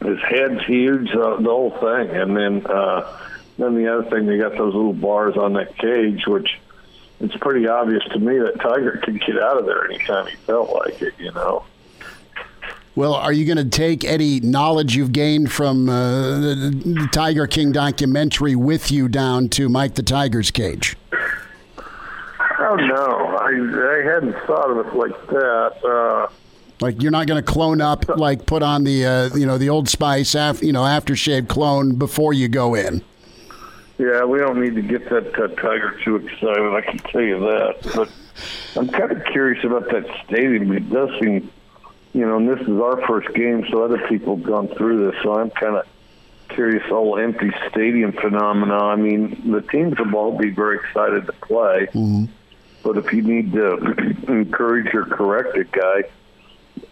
his 0.05 0.19
head's 0.29 0.65
huge, 0.65 1.11
uh, 1.13 1.37
the 1.37 1.45
whole 1.49 1.71
thing. 1.71 2.11
And 2.11 2.37
then, 2.37 2.67
uh, 2.67 3.21
then 3.59 3.75
the 3.75 3.93
other 3.93 4.09
thing, 4.09 4.27
they 4.27 4.39
got 4.39 4.53
those 4.53 4.75
little 4.75 4.93
bars 4.93 5.37
on 5.37 5.53
that 5.55 5.77
cage, 5.79 6.27
which 6.27 6.59
it's 7.21 7.37
pretty 7.37 7.67
obvious 7.67 8.05
to 8.13 8.19
me 8.19 8.39
that 8.39 8.61
tiger 8.61 9.01
could 9.03 9.21
get 9.21 9.39
out 9.39 9.59
of 9.59 9.67
there 9.67 9.85
anytime 9.87 10.27
he 10.27 10.37
felt 10.37 10.71
like 10.71 11.01
it. 11.03 11.15
You 11.19 11.33
know. 11.33 11.65
Well, 12.95 13.15
are 13.15 13.33
you 13.33 13.45
going 13.45 13.59
to 13.59 13.77
take 13.77 14.05
any 14.05 14.41
knowledge 14.41 14.97
you've 14.97 15.13
gained 15.13 15.53
from 15.53 15.89
uh, 15.89 16.39
the, 16.41 17.09
Tiger 17.13 17.47
King 17.47 17.71
documentary 17.71 18.57
with 18.57 18.91
you 18.91 19.09
down 19.09 19.49
to 19.51 19.69
Mike 19.69 19.95
the 19.95 20.03
Tiger's 20.03 20.51
cage? 20.51 20.97
Oh 22.61 22.75
no, 22.75 23.37
I 23.39 24.01
I 24.01 24.15
hadn't 24.15 24.35
thought 24.47 24.71
of 24.71 24.87
it 24.87 24.95
like 24.95 25.27
that. 25.29 25.73
Uh, 25.85 26.33
Like 26.81 27.03
you're 27.03 27.13
not 27.13 27.27
going 27.27 27.43
to 27.43 27.53
clone 27.53 27.81
up, 27.81 28.09
like 28.09 28.47
put 28.47 28.63
on 28.63 28.85
the 28.85 29.05
uh, 29.05 29.37
you 29.37 29.47
know 29.47 29.59
the 29.59 29.69
Old 29.69 29.89
Spice, 29.89 30.35
af- 30.35 30.63
you 30.63 30.73
know 30.73 30.83
aftershave 30.83 31.49
clone 31.49 31.97
before 31.97 32.33
you 32.33 32.49
go 32.49 32.75
in. 32.75 33.03
Yeah, 33.99 34.25
we 34.25 34.39
don't 34.39 34.61
need 34.61 34.77
to 34.77 34.83
get 34.83 35.09
that 35.11 35.35
uh, 35.35 35.49
tiger 35.49 35.99
too 36.05 36.17
excited. 36.17 36.75
I 36.75 36.81
can 36.83 36.99
tell 36.99 37.21
you 37.21 37.41
that. 37.41 37.93
But 37.97 38.11
I'm 38.77 38.89
kind 38.89 39.11
of 39.11 39.25
curious 39.27 39.65
about 39.65 39.91
that 39.91 40.07
stadium. 40.25 40.73
It 40.73 40.89
does 40.89 41.11
seem, 41.21 41.51
you 42.13 42.25
know, 42.25 42.37
and 42.37 42.49
this 42.49 42.61
is 42.61 42.81
our 42.81 43.05
first 43.09 43.35
game, 43.35 43.67
so 43.71 43.83
other 43.83 44.07
people 44.09 44.37
have 44.37 44.47
gone 44.47 44.69
through 44.69 45.11
this. 45.11 45.21
So 45.25 45.35
I'm 45.35 45.51
kind 45.51 45.77
of 45.77 45.87
curious. 46.51 46.85
Whole 46.89 47.19
empty 47.19 47.51
stadium 47.71 48.13
phenomena. 48.13 48.79
I 48.79 48.95
mean, 48.95 49.51
the 49.51 49.63
teams 49.63 49.99
will 49.99 50.15
all 50.15 50.39
be 50.39 50.51
very 50.51 50.77
excited 50.79 51.27
to 51.27 51.33
play. 51.33 51.89
But 52.85 52.99
if 52.99 53.13
you 53.13 53.23
need 53.23 53.53
to 53.55 53.75
encourage 54.29 54.95
or 54.95 55.05
correct 55.07 55.57
a 55.57 55.65
guy, 55.65 56.05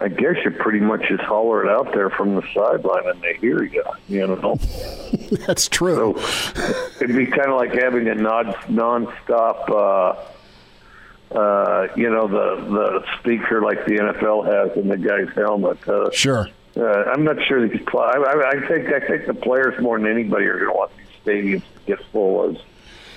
I 0.01 0.09
guess 0.09 0.37
you 0.45 0.51
pretty 0.51 0.81
much 0.81 1.09
just 1.09 1.23
holler 1.23 1.65
it 1.65 1.71
out 1.71 1.93
there 1.95 2.11
from 2.11 2.35
the 2.37 2.43
sideline 2.55 3.09
and 3.09 3.21
they 3.23 3.35
hear 3.35 3.63
you. 3.65 3.83
You 4.09 4.27
know. 4.27 4.57
That's 5.47 5.69
true. 5.69 6.15
So 6.19 6.89
it'd 7.01 7.17
be 7.17 7.27
kind 7.27 7.51
of 7.51 7.57
like 7.57 7.73
having 7.73 8.07
a 8.09 8.15
non 8.15 8.53
nonstop, 8.69 9.71
uh, 9.71 11.35
uh, 11.35 11.89
you 11.97 12.11
know, 12.11 12.29
the 12.29 12.63
the 12.71 13.05
speaker 13.19 13.63
like 13.63 13.85
the 13.87 13.93
NFL 13.97 14.47
has 14.47 14.77
in 14.77 14.89
the 14.89 14.97
guy's 14.99 15.35
helmet. 15.35 15.79
Uh, 15.89 16.11
Sure. 16.13 16.49
uh, 16.77 16.83
I'm 17.05 17.25
not 17.25 17.37
sure 17.47 17.67
these. 17.67 17.81
Pl- 17.87 18.01
I, 18.01 18.17
I 18.19 18.51
I 18.51 18.69
think 18.69 18.93
I 18.93 19.01
think 19.01 19.27
the 19.27 19.35
players 19.35 19.81
more 19.81 19.99
than 19.99 20.09
anybody 20.11 20.45
are 20.47 20.59
going 20.59 20.71
to 20.71 20.77
want 20.77 20.91
these 20.97 21.07
stadiums 21.25 21.63
to 21.63 21.97
get 21.97 22.05
full 22.13 22.51
as 22.51 22.57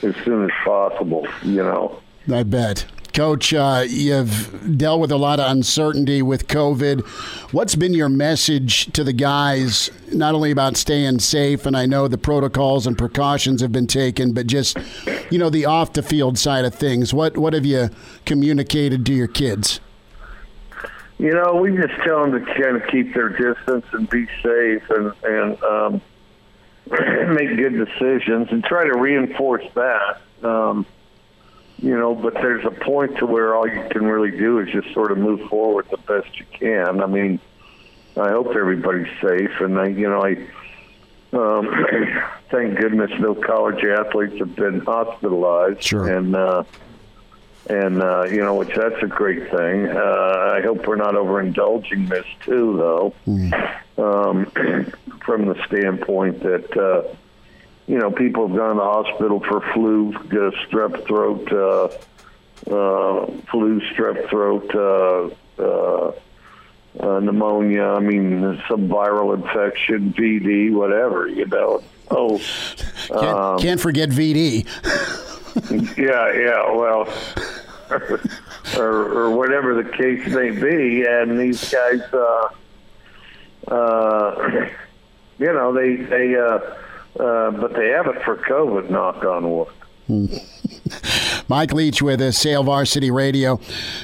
as 0.04 0.16
soon 0.24 0.46
as 0.46 0.52
possible. 0.64 1.28
You 1.44 1.64
know. 1.64 2.00
I 2.34 2.44
bet. 2.44 2.86
Coach, 3.14 3.54
uh, 3.54 3.86
you've 3.88 4.78
dealt 4.78 5.00
with 5.00 5.12
a 5.12 5.18
lot 5.18 5.40
of 5.40 5.52
uncertainty 5.52 6.22
with 6.22 6.48
COVID. 6.48 7.06
What's 7.54 7.76
been 7.76 7.94
your 7.94 8.10
message 8.10 8.92
to 8.94 9.04
the 9.04 9.14
guys, 9.14 9.90
not 10.14 10.36
only 10.36 10.52
about 10.52 10.78
staying 10.78 11.20
safe, 11.20 11.66
and 11.66 11.76
I 11.76 11.86
know 11.86 12.08
the 12.08 12.18
protocols 12.18 12.88
and 12.88 12.98
precautions 12.98 13.62
have 13.62 13.72
been 13.72 13.88
taken, 13.88 14.34
but 14.34 14.48
just, 14.48 14.78
you 15.30 15.38
know, 15.38 15.50
the 15.50 15.66
off 15.66 15.94
the 15.94 16.04
field 16.04 16.38
side 16.38 16.66
of 16.66 16.76
things? 16.76 17.14
What, 17.14 17.38
what 17.38 17.54
have 17.54 17.66
you 17.66 17.90
communicated 18.26 19.06
to 19.08 19.14
your 19.14 19.28
kids? 19.28 19.80
You 21.18 21.34
know, 21.34 21.56
we 21.56 21.76
just 21.76 21.94
tell 22.04 22.22
them 22.22 22.32
to 22.32 22.54
kind 22.54 22.78
of 22.78 22.88
keep 22.88 23.14
their 23.14 23.30
distance 23.30 23.86
and 23.92 24.10
be 24.10 24.26
safe 24.42 24.90
and 24.90 25.14
and 25.24 25.64
um, 25.64 26.02
make 27.36 27.58
good 27.58 27.86
decisions 27.86 28.48
and 28.52 28.64
try 28.64 28.86
to 28.86 28.98
reinforce 28.98 29.66
that. 29.76 30.22
Um, 30.44 30.86
you 31.82 31.98
know, 31.98 32.14
but 32.14 32.34
there's 32.36 32.66
a 32.66 32.72
point 32.72 33.18
to 33.18 33.26
where 33.26 33.56
all 33.56 33.68
you 33.68 33.88
can 33.90 34.06
really 34.06 34.32
do 34.38 34.60
is 34.60 34.70
just 34.70 34.94
sort 34.94 35.12
of 35.12 35.18
move 35.18 35.48
forward 35.50 35.88
the 35.90 35.98
best 35.98 36.40
you 36.40 36.46
can. 36.52 37.02
I 37.02 37.06
mean, 37.06 37.40
I 38.18 38.30
hope 38.30 38.48
everybody's 38.56 39.08
safe, 39.22 39.62
and 39.62 39.80
I, 39.80 39.88
you 39.88 40.10
know, 40.10 40.22
I 40.22 40.36
um, 41.32 41.70
thank 42.52 42.78
goodness 42.80 43.12
no 43.20 43.34
college 43.34 43.84
athletes 43.86 44.40
have 44.40 44.56
been 44.56 44.82
hospitalized. 44.82 45.84
Sure. 45.84 46.18
And 46.18 46.36
uh, 46.36 46.64
and 47.70 48.02
uh, 48.02 48.24
you 48.26 48.40
know, 48.40 48.56
which 48.56 48.76
that's 48.76 49.02
a 49.02 49.08
great 49.08 49.50
thing. 49.50 49.88
Uh, 49.88 50.54
I 50.56 50.62
hope 50.62 50.86
we're 50.86 50.96
not 50.96 51.14
overindulging 51.14 52.10
this 52.10 52.26
too, 52.44 52.78
though, 52.78 53.14
um, 53.98 54.46
from 55.26 55.46
the 55.46 55.64
standpoint 55.66 56.42
that 56.42 56.78
uh, 56.78 57.16
you 57.90 57.98
know 57.98 58.12
people 58.12 58.48
have 58.48 58.56
gone 58.56 58.76
to 58.76 58.82
the 58.82 58.86
hospital 58.86 59.40
for 59.40 59.62
flu, 59.74 60.14
uh, 60.14 60.52
strep 60.68 61.06
throat, 61.08 61.52
uh, 61.52 61.86
uh, 62.72 63.26
flu, 63.50 63.82
strep 63.82 64.30
throat. 64.30 64.74
Uh, 64.76 65.62
uh, 65.62 66.12
uh, 67.00 67.20
pneumonia, 67.20 67.84
I 67.84 68.00
mean, 68.00 68.62
some 68.68 68.90
viral 68.90 69.36
infection, 69.36 70.12
VD, 70.14 70.72
whatever, 70.74 71.28
you 71.28 71.46
know. 71.46 71.82
Oh, 72.10 72.42
Can't, 73.08 73.24
um, 73.24 73.60
can't 73.60 73.80
forget 73.80 74.10
VD. 74.10 74.66
yeah, 75.98 76.34
yeah, 76.34 76.72
well, 76.72 77.08
or, 78.78 79.18
or 79.18 79.36
whatever 79.36 79.82
the 79.82 79.90
case 79.90 80.28
may 80.28 80.50
be, 80.50 81.06
and 81.06 81.40
these 81.40 81.72
guys, 81.72 82.02
uh, 82.12 82.50
uh, 83.68 84.70
you 85.40 85.54
know, 85.54 85.74
they 85.74 85.96
they, 85.96 86.36
uh, 86.36 86.60
uh, 87.18 87.52
but 87.52 87.74
they 87.74 87.90
have 87.90 88.08
it 88.08 88.22
for 88.24 88.38
COVID. 88.38 88.90
Knock 88.90 89.24
on 89.24 89.50
wood. 89.52 89.68
Mike 91.48 91.72
Leach 91.72 92.02
with 92.02 92.22
us, 92.22 92.42
Hail 92.44 92.64
Varsity 92.64 93.12
Radio. 93.12 93.60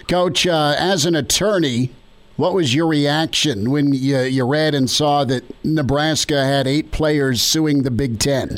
Coach, 0.08 0.46
uh, 0.46 0.76
as 0.78 1.06
an 1.06 1.16
attorney, 1.16 1.90
what 2.38 2.54
was 2.54 2.76
your 2.76 2.88
reaction 2.88 3.72
when 3.72 3.94
you, 3.94 4.20
you 4.22 4.46
read 4.46 4.76
and 4.76 4.90
saw 4.90 5.24
that 5.26 5.44
Nebraska 5.64 6.44
had 6.46 6.68
eight 6.68 6.92
players 6.92 7.42
suing 7.42 7.84
the 7.84 7.92
Big 7.92 8.20
Ten? 8.20 8.58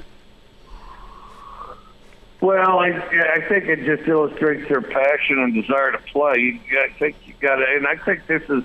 Well, 2.41 2.79
I, 2.79 2.89
I 2.89 3.45
think 3.47 3.65
it 3.65 3.83
just 3.83 4.07
illustrates 4.07 4.67
their 4.69 4.81
passion 4.81 5.39
and 5.39 5.53
desire 5.53 5.91
to 5.91 5.97
play. 5.99 6.59
I 6.71 6.89
think 6.99 7.15
you 7.25 7.33
got 7.39 7.55
to, 7.55 7.65
and 7.65 7.87
I 7.87 7.95
think 7.97 8.27
this 8.27 8.43
is, 8.49 8.63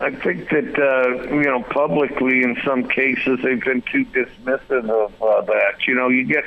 I 0.00 0.10
think 0.10 0.48
that 0.50 0.78
uh, 0.78 1.34
you 1.34 1.44
know 1.44 1.62
publicly 1.62 2.42
in 2.42 2.56
some 2.64 2.88
cases 2.88 3.38
they've 3.42 3.62
been 3.62 3.82
too 3.82 4.04
dismissive 4.06 4.90
of 4.90 5.22
uh, 5.22 5.42
that. 5.42 5.86
You 5.86 5.94
know, 5.94 6.08
you 6.08 6.24
get, 6.24 6.44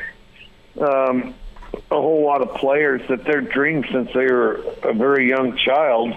um, 0.82 1.34
a 1.90 1.96
whole 1.96 2.26
lot 2.26 2.42
of 2.42 2.56
players 2.56 3.02
that 3.08 3.24
their 3.24 3.42
dream 3.42 3.86
since 3.92 4.12
they 4.14 4.26
were 4.26 4.64
a 4.84 4.94
very 4.94 5.30
young 5.30 5.58
child 5.58 6.14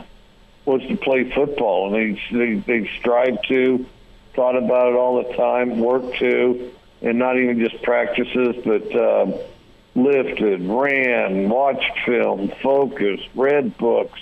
was 0.64 0.82
to 0.82 0.96
play 0.96 1.30
football, 1.30 1.94
and 1.94 1.94
they 1.94 2.36
they, 2.36 2.54
they 2.54 2.90
strive 2.98 3.40
to, 3.42 3.86
thought 4.34 4.56
about 4.56 4.92
it 4.92 4.96
all 4.96 5.22
the 5.22 5.34
time, 5.34 5.78
worked 5.78 6.18
to, 6.18 6.72
and 7.00 7.18
not 7.18 7.38
even 7.38 7.60
just 7.60 7.82
practices, 7.82 8.56
but 8.64 8.94
um, 8.96 9.34
lifted, 9.94 10.62
ran, 10.62 11.48
watched 11.48 11.92
film, 12.04 12.52
focused, 12.62 13.28
read 13.34 13.76
books, 13.78 14.20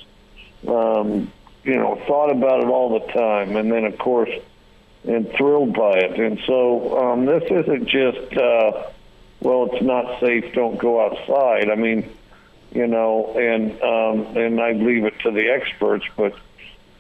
um, 0.67 1.33
you 1.69 1.77
know, 1.77 2.01
thought 2.07 2.31
about 2.31 2.63
it 2.63 2.67
all 2.67 2.99
the 2.99 3.13
time, 3.13 3.55
and 3.57 3.71
then 3.71 3.85
of 3.85 3.99
course, 3.99 4.31
and 5.07 5.31
thrilled 5.37 5.75
by 5.75 5.99
it. 5.99 6.19
And 6.19 6.41
so 6.47 6.99
um, 6.99 7.27
this 7.27 7.43
isn't 7.45 7.87
just, 7.87 8.37
uh, 8.37 8.87
well, 9.41 9.69
it's 9.71 9.85
not 9.85 10.19
safe, 10.19 10.55
don't 10.55 10.79
go 10.79 11.05
outside. 11.05 11.71
I 11.71 11.75
mean, 11.75 12.11
you 12.73 12.87
know, 12.87 13.35
and 13.37 13.73
um, 13.83 14.37
and 14.37 14.61
I 14.61 14.73
leave 14.73 15.05
it 15.05 15.21
to 15.21 15.31
the 15.31 15.51
experts, 15.51 16.07
but 16.17 16.35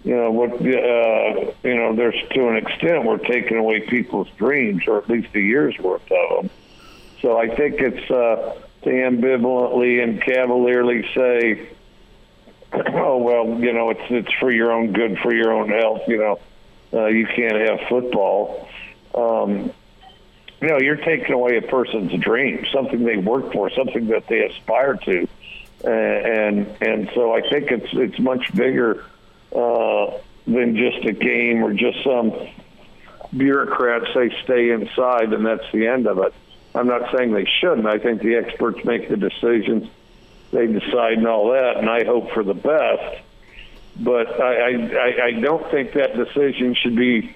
you 0.04 0.14
know 0.14 0.30
what, 0.30 0.52
uh, 0.52 1.52
you 1.62 1.74
know, 1.74 1.94
there's 1.96 2.20
to 2.34 2.48
an 2.48 2.56
extent 2.56 3.04
we're 3.04 3.16
taking 3.18 3.56
away 3.56 3.80
people's 3.80 4.28
dreams, 4.36 4.82
or 4.86 4.98
at 4.98 5.08
least 5.08 5.34
a 5.34 5.40
year's 5.40 5.78
worth 5.78 6.12
of 6.12 6.42
them. 6.42 6.50
So 7.22 7.38
I 7.38 7.48
think 7.48 7.80
it's 7.80 8.10
uh, 8.10 8.54
to 8.82 8.90
ambivalently 8.90 10.02
and 10.02 10.20
cavalierly 10.20 11.08
say, 11.14 11.68
oh 12.72 13.18
well, 13.18 13.60
you 13.60 13.72
know, 13.72 13.90
it's 13.90 14.00
it's 14.10 14.32
for 14.34 14.50
your 14.50 14.72
own 14.72 14.92
good, 14.92 15.18
for 15.18 15.34
your 15.34 15.52
own 15.52 15.68
health. 15.68 16.02
You 16.06 16.18
know, 16.18 16.40
uh, 16.92 17.06
you 17.06 17.26
can't 17.26 17.56
have 17.56 17.88
football. 17.88 18.68
Um, 19.14 19.72
you 20.60 20.68
know, 20.68 20.78
you're 20.80 20.96
taking 20.96 21.32
away 21.32 21.56
a 21.56 21.62
person's 21.62 22.12
dream, 22.20 22.66
something 22.72 23.04
they 23.04 23.16
work 23.16 23.52
for, 23.52 23.70
something 23.70 24.08
that 24.08 24.26
they 24.26 24.40
aspire 24.40 24.94
to, 24.94 25.28
uh, 25.84 25.88
and 25.88 26.66
and 26.80 27.10
so 27.14 27.34
I 27.34 27.48
think 27.48 27.70
it's 27.70 27.88
it's 27.92 28.18
much 28.18 28.52
bigger 28.54 29.04
uh, 29.54 30.18
than 30.46 30.76
just 30.76 31.06
a 31.06 31.12
game 31.12 31.62
or 31.62 31.72
just 31.72 32.02
some 32.02 32.32
bureaucrats 33.36 34.06
say 34.14 34.34
stay 34.42 34.70
inside 34.70 35.32
and 35.32 35.44
that's 35.44 35.70
the 35.72 35.86
end 35.86 36.06
of 36.06 36.18
it. 36.18 36.34
I'm 36.74 36.86
not 36.86 37.14
saying 37.14 37.32
they 37.32 37.46
shouldn't. 37.60 37.86
I 37.86 37.98
think 37.98 38.22
the 38.22 38.36
experts 38.36 38.84
make 38.84 39.08
the 39.08 39.16
decisions, 39.16 39.88
they 40.50 40.66
decide 40.66 41.18
and 41.18 41.26
all 41.26 41.52
that, 41.52 41.76
and 41.76 41.88
I 41.88 42.04
hope 42.04 42.30
for 42.32 42.42
the 42.42 42.54
best. 42.54 43.22
But 44.00 44.40
I, 44.40 44.74
I, 44.74 45.24
I 45.24 45.32
don't 45.32 45.68
think 45.70 45.92
that 45.94 46.14
decision 46.14 46.74
should 46.74 46.96
be 46.96 47.34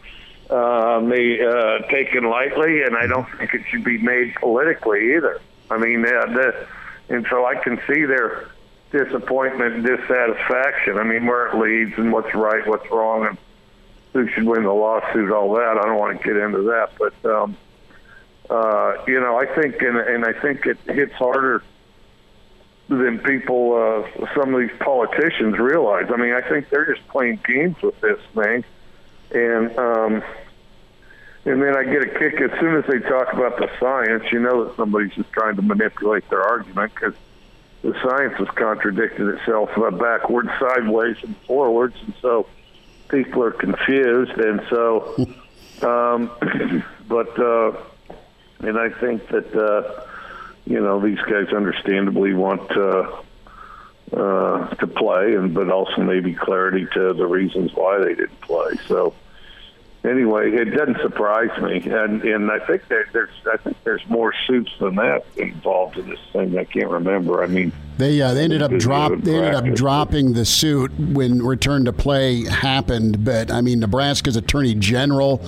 uh, 0.49 1.01
made, 1.03 1.43
uh, 1.43 1.79
taken 1.89 2.25
lightly, 2.25 2.83
and 2.83 2.97
I 2.97 3.07
don't 3.07 3.27
think 3.37 3.55
it 3.55 3.63
should 3.69 3.85
be 3.85 3.99
made 3.99 4.35
politically 4.37 5.17
either. 5.17 5.41
I 5.71 5.79
mean, 5.79 6.05
uh, 6.05 6.27
the, 6.27 6.67
and 7.09 7.27
so 7.29 7.45
I 7.47 7.57
can 7.57 7.81
see 7.89 8.05
their 8.05 8.49
disappointment 8.93 9.75
and 9.75 9.85
dissatisfaction. 9.85 10.99
I 10.99 11.03
mean, 11.03 11.27
where 11.27 11.49
it 11.49 11.57
leads 11.57 11.99
and 11.99 12.13
what's 12.13 12.35
right, 12.35 12.67
what's 12.67 12.89
wrong, 12.91 13.27
and 13.27 13.39
who 14.13 14.29
should 14.29 14.45
win 14.45 14.63
the 14.65 14.73
lawsuit, 14.73 15.33
all 15.33 15.55
that. 15.55 15.79
I 15.79 15.87
don't 15.87 15.99
want 15.99 16.21
to 16.21 16.25
get 16.25 16.37
into 16.37 16.63
that, 16.63 16.91
but 16.99 17.31
um, 17.31 17.57
uh, 18.51 19.03
you 19.07 19.19
know, 19.19 19.39
I 19.39 19.47
think, 19.47 19.81
and, 19.81 19.97
and 19.97 20.25
I 20.25 20.33
think 20.33 20.67
it 20.67 20.79
hits 20.87 21.15
harder 21.15 21.63
than 22.99 23.19
people, 23.19 23.75
uh, 23.75 24.27
some 24.35 24.55
of 24.55 24.61
these 24.61 24.77
politicians 24.79 25.59
realize. 25.59 26.07
I 26.13 26.17
mean, 26.17 26.33
I 26.33 26.47
think 26.49 26.69
they're 26.71 26.95
just 26.95 27.07
playing 27.09 27.41
games 27.47 27.81
with 27.83 28.01
this 28.01 28.21
thing, 28.35 28.65
and 29.33 29.79
um, 29.79 30.23
and 31.45 31.63
then 31.63 31.77
I 31.77 31.85
get 31.85 32.03
a 32.03 32.19
kick 32.19 32.41
as 32.41 32.59
soon 32.61 32.77
as 32.77 32.85
they 32.87 33.01
talk 33.01 33.33
about 33.33 33.59
the 33.59 33.69
science. 33.81 34.25
You 34.31 34.41
know 34.41 34.65
that 34.65 34.77
somebody's 34.77 35.13
just 35.13 35.33
trying 35.33 35.57
to 35.57 35.63
manipulate 35.63 36.29
their 36.31 36.43
argument 36.43 36.95
because 36.95 37.15
the 37.83 37.95
science 38.03 38.35
has 38.39 38.49
contradicted 38.49 39.29
itself 39.29 39.71
uh, 39.77 39.91
backwards, 39.91 40.51
sideways, 40.61 41.17
and 41.23 41.37
forwards, 41.47 41.97
and 42.05 42.15
so 42.21 42.47
people 43.09 43.43
are 43.43 43.51
confused. 43.51 44.39
And 44.39 44.63
so, 44.71 45.15
um, 45.83 46.31
but 47.09 47.39
uh, 47.39 47.73
and 48.61 48.79
I 48.79 48.91
think 48.91 49.27
that 49.29 49.55
uh, 49.55 50.07
you 50.67 50.81
know 50.81 51.01
these 51.01 51.21
guys 51.21 51.49
understandably 51.49 52.35
want 52.35 52.71
uh, 52.77 53.23
uh, 54.13 54.69
to 54.75 54.87
play, 54.87 55.35
and 55.35 55.55
but 55.55 55.71
also 55.71 56.03
maybe 56.03 56.35
clarity 56.35 56.87
to 56.95 57.13
the 57.13 57.27
reasons 57.27 57.73
why 57.75 57.99
they 57.99 58.15
didn't 58.15 58.41
play. 58.41 58.75
So 58.87 59.15
anyway, 60.05 60.53
it 60.53 60.67
doesn't 60.67 61.01
surprise 61.01 61.51
me, 61.61 61.83
and 61.91 62.23
and 62.23 62.51
I 62.51 62.59
think 62.67 62.87
that 62.89 63.07
there's 63.13 63.31
I 63.51 63.57
think 63.57 63.77
there's 63.85 64.07
more 64.09 64.35
suits 64.47 64.73
than 64.79 64.97
that 64.97 65.25
involved 65.37 65.99
in 65.99 66.09
this 66.09 66.21
thing. 66.33 66.59
I 66.59 66.65
can't 66.65 66.91
remember. 66.91 67.43
I 67.43 67.47
mean, 67.47 67.73
they 67.99 68.21
uh, 68.21 68.35
they 68.35 68.45
ended 68.45 68.63
up 68.63 68.73
drop 68.73 69.13
they 69.19 69.37
ended 69.37 69.55
up 69.55 69.65
dropping 69.75 70.33
the 70.33 70.45
suit 70.45 70.93
when 70.99 71.43
return 71.43 71.85
to 71.87 71.93
play 71.93 72.45
happened. 72.45 73.25
But 73.25 73.51
I 73.51 73.61
mean, 73.61 73.81
Nebraska's 73.81 74.37
attorney 74.37 74.75
general 74.75 75.43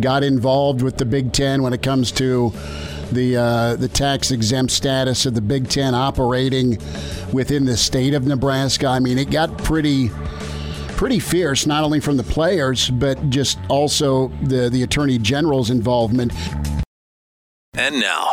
got 0.00 0.22
involved 0.22 0.82
with 0.82 0.98
the 0.98 1.04
Big 1.04 1.32
Ten 1.32 1.62
when 1.62 1.72
it 1.72 1.82
comes 1.82 2.12
to 2.12 2.52
the 3.12 3.36
uh, 3.36 3.76
the 3.76 3.88
tax 3.88 4.30
exempt 4.30 4.72
status 4.72 5.26
of 5.26 5.34
the 5.34 5.40
Big 5.40 5.68
Ten 5.68 5.94
operating 5.94 6.78
within 7.32 7.64
the 7.64 7.76
state 7.76 8.14
of 8.14 8.26
Nebraska. 8.26 8.86
I 8.86 9.00
mean, 9.00 9.18
it 9.18 9.30
got 9.30 9.56
pretty 9.58 10.10
pretty 11.02 11.18
fierce, 11.18 11.66
not 11.66 11.82
only 11.82 11.98
from 11.98 12.16
the 12.16 12.22
players, 12.22 12.88
but 12.90 13.28
just 13.28 13.58
also 13.68 14.28
the, 14.44 14.70
the 14.70 14.84
Attorney 14.84 15.18
General's 15.18 15.68
involvement. 15.68 16.32
And 17.74 17.98
now. 17.98 18.30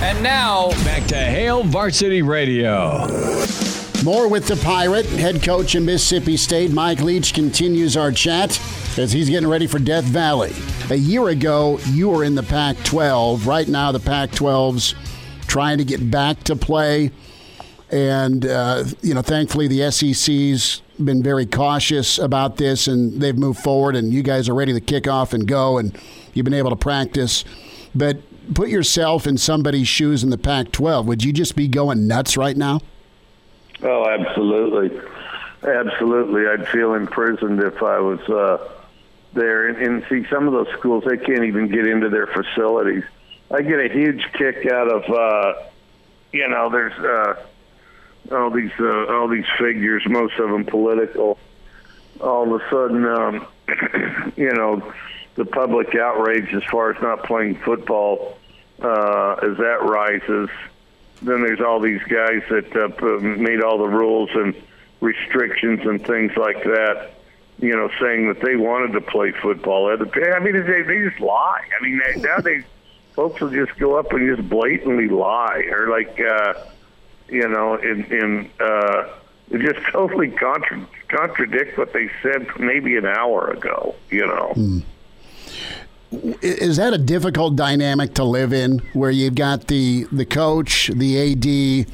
And 0.00 0.22
now, 0.22 0.68
back 0.84 1.06
to 1.08 1.16
Hail 1.16 1.64
Varsity 1.64 2.22
Radio. 2.22 3.06
More 4.04 4.28
with 4.28 4.46
the 4.46 4.60
Pirate. 4.62 5.06
Head 5.06 5.42
coach 5.42 5.74
of 5.74 5.82
Mississippi 5.82 6.36
State, 6.36 6.70
Mike 6.70 7.00
Leach, 7.00 7.34
continues 7.34 7.96
our 7.96 8.12
chat 8.12 8.60
as 8.98 9.12
he's 9.12 9.30
getting 9.30 9.48
ready 9.48 9.66
for 9.66 9.78
Death 9.78 10.04
Valley. 10.04 10.52
A 10.90 10.96
year 10.96 11.28
ago, 11.28 11.78
you 11.90 12.08
were 12.08 12.24
in 12.24 12.34
the 12.34 12.42
Pac 12.42 12.76
12. 12.84 13.46
Right 13.46 13.68
now, 13.68 13.92
the 13.92 14.00
Pac 14.00 14.30
12's 14.30 14.94
trying 15.46 15.78
to 15.78 15.84
get 15.84 16.10
back 16.10 16.42
to 16.44 16.56
play. 16.56 17.12
And, 17.90 18.44
uh, 18.44 18.84
you 19.00 19.14
know, 19.14 19.22
thankfully, 19.22 19.68
the 19.68 19.90
SEC's 19.90 20.82
been 21.02 21.22
very 21.22 21.46
cautious 21.46 22.18
about 22.18 22.56
this 22.56 22.88
and 22.88 23.20
they've 23.20 23.36
moved 23.36 23.60
forward, 23.60 23.94
and 23.94 24.12
you 24.12 24.22
guys 24.22 24.48
are 24.48 24.54
ready 24.54 24.72
to 24.72 24.80
kick 24.80 25.06
off 25.06 25.32
and 25.32 25.46
go, 25.46 25.78
and 25.78 25.96
you've 26.34 26.44
been 26.44 26.54
able 26.54 26.70
to 26.70 26.76
practice. 26.76 27.44
But 27.94 28.18
put 28.54 28.68
yourself 28.68 29.26
in 29.26 29.38
somebody's 29.38 29.88
shoes 29.88 30.24
in 30.24 30.30
the 30.30 30.38
Pac 30.38 30.72
12. 30.72 31.06
Would 31.06 31.24
you 31.24 31.32
just 31.32 31.54
be 31.54 31.68
going 31.68 32.08
nuts 32.08 32.36
right 32.36 32.56
now? 32.56 32.80
Oh, 33.82 34.08
absolutely. 34.08 35.00
Absolutely. 35.62 36.46
I'd 36.46 36.68
feel 36.68 36.94
imprisoned 36.94 37.60
if 37.60 37.82
I 37.82 37.98
was 38.00 38.20
uh, 38.28 38.72
there. 39.34 39.68
And, 39.68 39.76
and 39.78 40.06
see, 40.08 40.28
some 40.30 40.46
of 40.46 40.52
those 40.52 40.72
schools, 40.78 41.04
they 41.08 41.16
can't 41.16 41.44
even 41.44 41.68
get 41.68 41.86
into 41.86 42.08
their 42.08 42.26
facilities. 42.26 43.04
I 43.50 43.62
get 43.62 43.80
a 43.80 43.88
huge 43.88 44.22
kick 44.34 44.66
out 44.70 44.88
of, 44.88 45.10
uh, 45.10 45.62
you 46.32 46.48
know, 46.48 46.70
there's. 46.70 46.92
Uh, 46.92 47.42
all 48.32 48.50
these 48.50 48.72
uh, 48.78 49.06
all 49.06 49.28
these 49.28 49.46
figures, 49.58 50.02
most 50.06 50.38
of 50.38 50.50
them 50.50 50.64
political. 50.64 51.38
All 52.20 52.54
of 52.54 52.60
a 52.60 52.70
sudden, 52.70 53.04
um, 53.06 53.46
you 54.36 54.52
know, 54.52 54.92
the 55.36 55.44
public 55.44 55.94
outrage 55.94 56.52
as 56.52 56.64
far 56.64 56.90
as 56.90 57.00
not 57.00 57.24
playing 57.24 57.56
football 57.56 58.38
uh, 58.82 59.34
as 59.34 59.56
that 59.58 59.78
rises. 59.82 60.48
Then 61.22 61.42
there's 61.42 61.60
all 61.60 61.80
these 61.80 62.02
guys 62.02 62.42
that 62.50 62.76
uh, 62.76 63.18
made 63.20 63.62
all 63.62 63.78
the 63.78 63.88
rules 63.88 64.30
and 64.34 64.54
restrictions 65.00 65.80
and 65.84 66.04
things 66.04 66.36
like 66.36 66.62
that. 66.64 67.12
You 67.60 67.74
know, 67.74 67.90
saying 68.00 68.28
that 68.28 68.40
they 68.40 68.54
wanted 68.54 68.92
to 68.92 69.00
play 69.00 69.32
football. 69.32 69.90
I 69.90 70.38
mean, 70.38 70.52
they, 70.52 70.82
they 70.82 71.08
just 71.08 71.20
lie. 71.20 71.64
I 71.78 71.82
mean, 71.82 72.00
now 72.18 72.38
they, 72.38 72.62
folks 73.14 73.40
will 73.40 73.50
just 73.50 73.76
go 73.78 73.98
up 73.98 74.12
and 74.12 74.36
just 74.36 74.48
blatantly 74.48 75.08
lie, 75.08 75.64
or 75.70 75.88
like. 75.88 76.20
Uh, 76.20 76.54
you 77.28 77.46
know, 77.46 77.76
in, 77.76 78.04
in 78.04 78.50
uh, 78.60 79.08
just 79.50 79.80
totally 79.92 80.30
contra- 80.30 80.86
contradict 81.08 81.78
what 81.78 81.92
they 81.92 82.10
said 82.22 82.46
maybe 82.58 82.96
an 82.96 83.06
hour 83.06 83.50
ago, 83.50 83.94
you 84.10 84.26
know. 84.26 84.52
Hmm. 84.54 84.78
Is 86.40 86.78
that 86.78 86.94
a 86.94 86.98
difficult 86.98 87.54
dynamic 87.54 88.14
to 88.14 88.24
live 88.24 88.54
in 88.54 88.78
where 88.94 89.10
you've 89.10 89.34
got 89.34 89.66
the, 89.66 90.04
the 90.10 90.24
coach, 90.24 90.90
the 90.94 91.32
AD, 91.32 91.86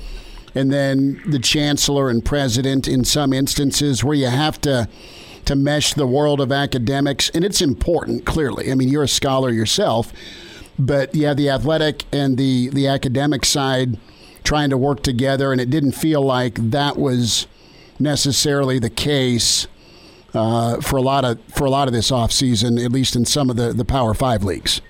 and 0.54 0.72
then 0.72 1.20
the 1.26 1.40
chancellor 1.40 2.08
and 2.10 2.24
president 2.24 2.86
in 2.86 3.04
some 3.04 3.32
instances 3.32 4.04
where 4.04 4.14
you 4.14 4.28
have 4.28 4.60
to 4.60 4.88
to 5.44 5.54
mesh 5.54 5.94
the 5.94 6.06
world 6.06 6.40
of 6.40 6.50
academics 6.50 7.30
and 7.30 7.44
it's 7.44 7.60
important 7.60 8.24
clearly 8.24 8.70
i 8.70 8.74
mean 8.74 8.88
you're 8.88 9.02
a 9.02 9.08
scholar 9.08 9.50
yourself 9.50 10.12
but 10.78 11.14
you 11.14 11.26
have 11.26 11.36
the 11.36 11.48
athletic 11.48 12.04
and 12.12 12.36
the 12.36 12.68
the 12.70 12.86
academic 12.88 13.44
side 13.44 13.98
trying 14.44 14.70
to 14.70 14.76
work 14.76 15.02
together, 15.02 15.50
and 15.50 15.60
it 15.60 15.70
didn't 15.70 15.92
feel 15.92 16.22
like 16.22 16.54
that 16.70 16.96
was 16.96 17.46
necessarily 17.98 18.78
the 18.78 18.90
case 18.90 19.66
uh, 20.34 20.80
for 20.80 20.96
a 20.96 21.02
lot 21.02 21.24
of 21.24 21.40
for 21.54 21.64
a 21.64 21.70
lot 21.70 21.88
of 21.88 21.94
this 21.94 22.10
offseason, 22.10 22.82
at 22.84 22.92
least 22.92 23.16
in 23.16 23.24
some 23.24 23.50
of 23.50 23.56
the, 23.56 23.72
the 23.72 23.84
Power 23.84 24.14
Five 24.14 24.44
leagues. 24.44 24.80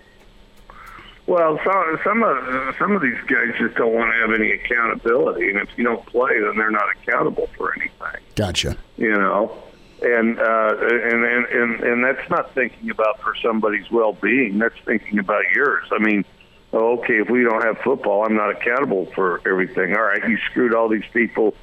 Well, 1.26 1.59
some 1.64 2.01
some 2.05 2.22
of 2.22 2.74
some 2.78 2.93
of 2.93 3.01
these 3.01 3.20
guys 3.26 3.55
just 3.59 3.76
don't 3.76 3.94
want 3.94 4.12
to 4.12 4.20
have 4.20 4.32
any 4.32 4.51
accountability, 4.52 5.48
and 5.48 5.59
if 5.59 5.68
you 5.76 5.85
don't 5.85 6.05
play, 6.06 6.39
then 6.40 6.56
they're 6.56 6.70
not 6.70 6.86
accountable 6.97 7.48
for 7.56 7.72
anything. 7.74 8.20
Gotcha. 8.35 8.76
You 8.98 9.12
know, 9.12 9.56
and 10.05 10.39
uh, 10.39 10.76
and, 10.81 11.24
and 11.24 11.47
and 11.47 11.81
and 11.82 12.05
that's 12.05 12.28
not 12.31 12.55
thinking 12.55 12.90
about 12.90 13.20
for 13.20 13.35
somebody's 13.43 13.90
well-being. 13.90 14.59
That's 14.59 14.78
thinking 14.85 15.18
about 15.18 15.44
yours. 15.55 15.86
I 15.90 15.98
mean, 15.98 16.24
okay, 16.72 17.20
if 17.20 17.31
we 17.31 17.43
don't 17.43 17.62
have 17.62 17.78
football, 17.78 18.24
I'm 18.24 18.36
not 18.36 18.51
accountable 18.51 19.06
for 19.14 19.40
everything. 19.47 19.94
All 19.94 20.02
right, 20.02 20.28
you 20.28 20.39
screwed 20.51 20.74
all 20.74 20.89
these 20.89 21.06
people 21.12 21.55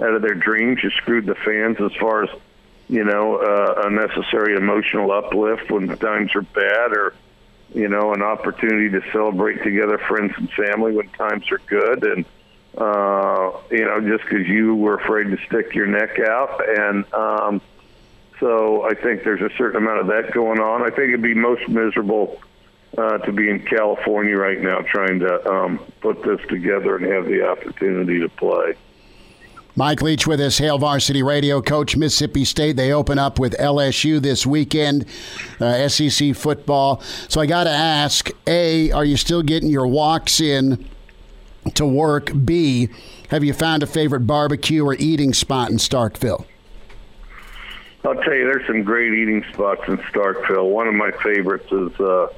out 0.00 0.14
of 0.14 0.22
their 0.22 0.34
dreams. 0.34 0.80
You 0.82 0.90
screwed 0.90 1.26
the 1.26 1.34
fans 1.34 1.76
as 1.80 1.92
far 2.00 2.24
as 2.24 2.30
you 2.90 3.04
know, 3.04 3.36
uh, 3.36 3.82
unnecessary 3.86 4.56
emotional 4.56 5.12
uplift 5.12 5.70
when 5.70 5.86
times 5.98 6.34
are 6.34 6.42
bad, 6.42 6.92
or 6.92 7.14
you 7.72 7.86
know, 7.88 8.12
an 8.12 8.20
opportunity 8.20 8.90
to 8.90 9.12
celebrate 9.12 9.62
together, 9.62 9.96
friends 9.96 10.32
and 10.36 10.50
family 10.50 10.92
when 10.92 11.08
times 11.10 11.44
are 11.52 11.60
good, 11.66 12.02
and 12.02 12.24
uh, 12.76 13.52
you 13.70 13.84
know, 13.84 14.00
just 14.00 14.24
because 14.24 14.48
you 14.48 14.74
were 14.74 14.94
afraid 14.94 15.24
to 15.30 15.38
stick 15.46 15.72
your 15.72 15.86
neck 15.86 16.18
out, 16.18 16.60
and 16.68 17.14
um, 17.14 17.60
so 18.40 18.82
I 18.82 18.94
think 18.94 19.22
there's 19.22 19.42
a 19.42 19.54
certain 19.56 19.82
amount 19.82 20.00
of 20.00 20.06
that 20.08 20.32
going 20.32 20.58
on. 20.58 20.82
I 20.82 20.88
think 20.88 21.08
it'd 21.10 21.22
be 21.22 21.34
most 21.34 21.68
miserable 21.68 22.40
uh, 22.98 23.18
to 23.18 23.32
be 23.32 23.48
in 23.48 23.60
California 23.66 24.36
right 24.36 24.60
now, 24.60 24.80
trying 24.80 25.20
to 25.20 25.48
um, 25.48 25.78
put 26.00 26.22
this 26.24 26.40
together 26.48 26.96
and 26.96 27.06
have 27.06 27.26
the 27.26 27.46
opportunity 27.46 28.18
to 28.18 28.28
play. 28.30 28.74
Mike 29.76 30.02
Leach 30.02 30.26
with 30.26 30.40
us, 30.40 30.58
Hail 30.58 30.78
Varsity 30.78 31.22
Radio, 31.22 31.62
Coach 31.62 31.96
Mississippi 31.96 32.44
State. 32.44 32.76
They 32.76 32.92
open 32.92 33.18
up 33.18 33.38
with 33.38 33.56
LSU 33.58 34.20
this 34.20 34.44
weekend, 34.44 35.06
uh, 35.60 35.88
SEC 35.88 36.34
football. 36.34 37.00
So 37.28 37.40
I 37.40 37.46
got 37.46 37.64
to 37.64 37.70
ask: 37.70 38.30
A, 38.48 38.90
are 38.90 39.04
you 39.04 39.16
still 39.16 39.42
getting 39.42 39.70
your 39.70 39.86
walks 39.86 40.40
in 40.40 40.88
to 41.74 41.86
work? 41.86 42.32
B, 42.44 42.88
have 43.28 43.44
you 43.44 43.52
found 43.52 43.84
a 43.84 43.86
favorite 43.86 44.26
barbecue 44.26 44.84
or 44.84 44.94
eating 44.94 45.32
spot 45.32 45.70
in 45.70 45.76
Starkville? 45.76 46.46
I'll 48.04 48.14
tell 48.14 48.34
you, 48.34 48.44
there's 48.44 48.66
some 48.66 48.82
great 48.82 49.12
eating 49.12 49.44
spots 49.52 49.82
in 49.88 49.98
Starkville. 49.98 50.70
One 50.70 50.88
of 50.88 50.94
my 50.94 51.10
favorites 51.22 51.70
is 51.70 51.92
uh, 52.00 52.24
uh, 52.24 52.28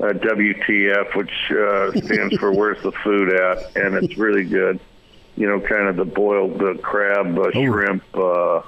WTF, 0.00 1.14
which 1.14 1.50
uh, 1.50 1.92
stands 2.06 2.36
for 2.36 2.52
Where's 2.56 2.82
the 2.82 2.92
Food 2.92 3.32
At, 3.32 3.76
and 3.76 3.94
it's 3.94 4.16
really 4.18 4.44
good 4.44 4.80
you 5.36 5.46
know, 5.46 5.60
kind 5.60 5.86
of 5.86 5.96
the 5.96 6.04
boiled 6.04 6.60
uh, 6.62 6.74
crab, 6.78 7.38
uh, 7.38 7.50
shrimp, 7.52 8.02
uh, 8.14 8.62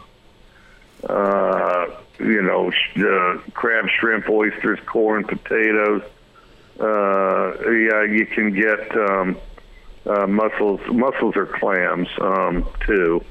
uh, 1.08 1.86
you 2.20 2.42
know, 2.42 2.70
sh- 2.70 2.98
uh, 2.98 3.38
crab, 3.54 3.86
shrimp, 3.88 4.28
oysters, 4.28 4.78
corn, 4.86 5.24
potatoes. 5.24 6.02
Uh, 6.78 7.70
yeah, 7.70 8.04
you 8.04 8.26
can 8.26 8.52
get 8.52 8.96
um, 8.96 9.36
uh, 10.06 10.26
mussels, 10.26 10.80
mussels 10.92 11.36
or 11.36 11.46
clams 11.46 12.08
um, 12.20 12.66
too. 12.86 13.24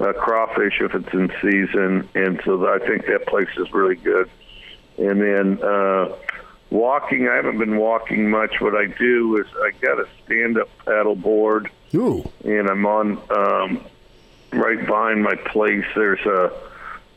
Uh, 0.00 0.12
crawfish 0.12 0.80
if 0.80 0.92
it's 0.92 1.12
in 1.12 1.30
season, 1.40 2.08
and 2.14 2.40
so 2.44 2.66
I 2.66 2.80
think 2.80 3.06
that 3.06 3.26
place 3.26 3.48
is 3.56 3.72
really 3.72 3.94
good. 3.94 4.28
And 4.98 5.20
then 5.20 5.62
uh, 5.62 6.12
walking, 6.70 7.28
I 7.28 7.36
haven't 7.36 7.58
been 7.58 7.76
walking 7.76 8.28
much. 8.28 8.60
What 8.60 8.74
I 8.74 8.86
do 8.86 9.36
is 9.38 9.46
I 9.62 9.70
got 9.80 10.00
a 10.00 10.08
stand-up 10.24 10.68
paddle 10.84 11.14
board 11.14 11.70
Ooh. 11.94 12.28
And 12.44 12.68
I'm 12.68 12.84
on 12.86 13.18
um, 13.30 13.84
right 14.52 14.84
behind 14.84 15.22
my 15.22 15.34
place. 15.36 15.84
There's 15.94 16.24
a 16.26 16.52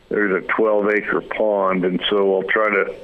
there's 0.08 0.42
a 0.42 0.46
12 0.46 0.88
acre 0.90 1.20
pond, 1.20 1.84
and 1.84 2.02
so 2.08 2.36
I'll 2.36 2.48
try 2.48 2.70
to 2.70 2.94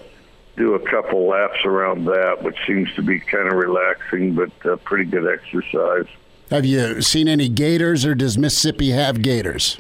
do 0.57 0.75
a 0.75 0.91
couple 0.91 1.27
laps 1.27 1.65
around 1.65 2.07
that, 2.07 2.43
which 2.43 2.57
seems 2.67 2.93
to 2.95 3.03
be 3.03 3.21
kind 3.21 3.49
of 3.49 3.55
relaxing, 3.55 4.35
but 4.35 4.51
uh, 4.65 4.77
pretty 4.77 5.05
good 5.05 5.27
exercise. 5.31 6.07
Have 6.51 6.65
you 6.65 7.03
seen 7.03 7.29
any 7.29 7.49
gators, 7.49 8.05
or 8.05 8.15
does 8.15 8.37
Mississippi 8.37 8.91
have 8.91 9.23
gators? 9.23 9.79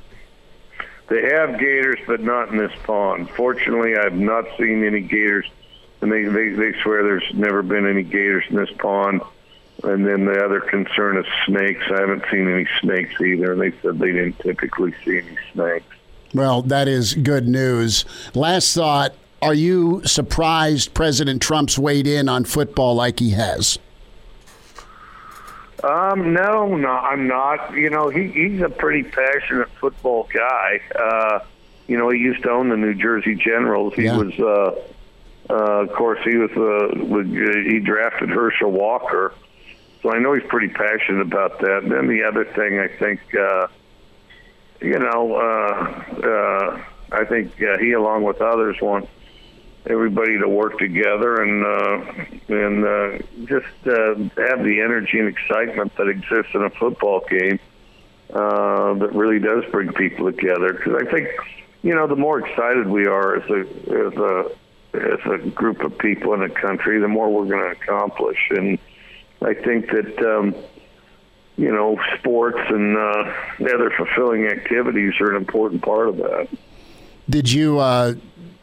They 1.09 1.23
have 1.23 1.59
gators, 1.59 1.99
but 2.07 2.20
not 2.20 2.49
in 2.49 2.57
this 2.57 2.73
pond. 2.85 3.28
Fortunately, 3.31 3.97
I've 3.97 4.15
not 4.15 4.45
seen 4.59 4.85
any 4.85 5.01
gators, 5.01 5.47
and 6.01 6.11
they, 6.11 6.24
they, 6.24 6.49
they 6.49 6.73
swear 6.81 7.03
there's 7.03 7.31
never 7.35 7.62
been 7.62 7.86
any 7.86 8.03
gators 8.03 8.45
in 8.49 8.57
this 8.57 8.70
pond. 8.78 9.20
And 9.82 10.07
then 10.07 10.24
the 10.24 10.43
other 10.43 10.61
concern 10.61 11.19
is 11.19 11.27
snakes. 11.45 11.85
I 11.91 12.01
haven't 12.01 12.24
seen 12.31 12.49
any 12.51 12.66
snakes 12.81 13.20
either. 13.20 13.55
They 13.55 13.73
said 13.82 13.99
they 13.99 14.12
didn't 14.12 14.39
typically 14.39 14.95
see 15.05 15.19
any 15.19 15.36
snakes. 15.53 15.85
Well, 16.32 16.62
that 16.62 16.89
is 16.89 17.15
good 17.15 17.47
news. 17.49 18.05
Last 18.35 18.74
thought 18.74 19.15
Are 19.43 19.53
you 19.55 20.01
surprised 20.07 20.95
President 20.95 21.43
Trump's 21.43 21.78
weighed 21.78 22.07
in 22.07 22.31
on 22.31 22.45
football 22.45 22.95
like 22.95 23.19
he 23.19 23.31
has? 23.32 23.78
Um, 25.85 26.32
no, 26.32 26.74
no, 26.77 26.89
I'm 26.89 27.27
not. 27.27 27.74
You 27.74 27.90
know, 27.90 28.09
he, 28.09 28.28
he's 28.28 28.61
a 28.62 28.69
pretty 28.70 29.02
passionate 29.02 29.69
football 29.81 30.28
guy. 30.32 30.81
Uh, 30.94 31.40
you 31.86 31.98
know, 31.98 32.09
he 32.09 32.19
used 32.19 32.43
to 32.44 32.51
own 32.51 32.70
the 32.70 32.77
New 32.77 32.94
Jersey 32.94 33.35
Generals. 33.35 33.93
He 33.94 34.05
Yeah. 34.05 34.16
was, 34.16 34.32
uh, 34.40 35.52
uh, 35.52 35.82
of 35.82 35.93
course, 35.93 36.20
he 36.24 36.36
was 36.36 36.51
uh, 36.52 37.69
he 37.69 37.81
drafted 37.81 38.31
Herschel 38.31 38.70
Walker. 38.70 39.35
So 40.02 40.11
I 40.15 40.19
know 40.19 40.32
he's 40.32 40.48
pretty 40.48 40.69
passionate 40.69 41.20
about 41.23 41.59
that. 41.61 41.82
And 41.82 41.93
then 41.93 42.09
the 42.09 42.24
other 42.24 42.44
thing, 42.44 42.78
I 42.78 42.89
think, 42.89 43.20
uh, 43.35 43.66
you 44.81 44.98
know, 44.98 45.35
uh, 45.35 46.27
uh, 46.27 46.82
I 47.12 47.24
think 47.24 47.52
uh, 47.62 47.78
he, 47.78 47.93
along 47.93 48.23
with 48.24 48.40
others, 48.40 48.77
want 48.81 49.09
everybody 49.86 50.39
to 50.39 50.48
work 50.48 50.78
together 50.78 51.43
and 51.43 51.65
uh, 51.65 52.24
and 52.48 52.85
uh, 52.85 53.19
just 53.44 53.66
uh, 53.86 54.15
have 54.40 54.65
the 54.65 54.81
energy 54.82 55.19
and 55.19 55.28
excitement 55.28 55.94
that 55.97 56.09
exists 56.09 56.52
in 56.55 56.62
a 56.62 56.70
football 56.70 57.24
game 57.28 57.59
uh, 58.32 58.94
that 58.94 59.11
really 59.12 59.39
does 59.39 59.65
bring 59.70 59.93
people 59.93 60.31
together. 60.32 60.73
Because 60.73 61.02
I 61.06 61.11
think, 61.11 61.28
you 61.82 61.94
know, 61.94 62.06
the 62.06 62.16
more 62.16 62.40
excited 62.40 62.86
we 62.86 63.06
are 63.06 63.36
as 63.36 63.51
a 63.51 63.61
as 63.61 64.15
a 64.15 64.51
as 64.94 65.20
a 65.27 65.48
group 65.51 65.81
of 65.82 65.98
people 65.98 66.35
in 66.35 66.43
a 66.43 66.48
country, 66.48 67.01
the 67.01 67.09
more 67.09 67.31
we're 67.31 67.47
going 67.47 67.74
to 67.74 67.81
accomplish. 67.81 68.39
And 68.51 68.78
I 69.43 69.55
think 69.55 69.90
that 69.90 70.19
um, 70.19 70.55
you 71.56 71.73
know 71.73 71.98
sports 72.19 72.61
and 72.69 72.97
uh, 72.97 73.32
other 73.61 73.90
fulfilling 73.90 74.47
activities 74.47 75.15
are 75.20 75.31
an 75.31 75.36
important 75.36 75.82
part 75.82 76.09
of 76.09 76.16
that. 76.16 76.48
Did 77.28 77.51
you? 77.51 77.78
Uh, 77.78 78.15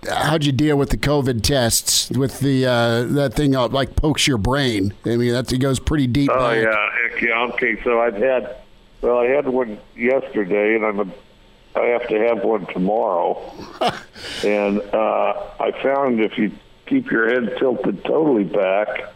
how'd 0.10 0.45
you 0.45 0.52
deal 0.52 0.78
with 0.78 0.90
the 0.90 0.98
COVID 0.98 1.41
tests? 1.44 2.10
With 2.10 2.40
the 2.40 2.65
uh, 2.65 3.03
that 3.03 3.34
thing 3.34 3.56
uh, 3.56 3.68
like 3.68 3.95
pokes 3.95 4.28
your 4.28 4.38
brain. 4.38 4.94
I 5.06 5.15
mean, 5.15 5.34
that 5.34 5.57
goes 5.60 5.80
pretty 5.80 6.07
deep. 6.07 6.30
Oh 6.34 6.40
back. 6.40 6.64
yeah, 6.64 7.10
heck 7.10 7.22
yeah. 7.22 7.41
Okay, 7.53 7.82
so 7.84 7.99
I've 7.99 8.15
had 8.15 8.56
well, 9.02 9.18
I 9.19 9.26
had 9.26 9.48
one 9.48 9.80
yesterday, 9.95 10.76
and 10.76 10.86
I'm 10.86 10.99
a, 10.99 11.80
I 11.80 11.86
have 11.88 12.07
to 12.07 12.19
have 12.28 12.44
one 12.44 12.65
tomorrow. 12.68 13.52
and 14.44 14.82
uh, 14.94 15.48
I 15.60 15.72
found 15.82 16.19
if 16.19 16.38
you 16.38 16.52
keep 16.86 17.10
your 17.10 17.30
head 17.30 17.57
tilted 17.57 18.03
totally 18.03 18.44
back, 18.44 19.14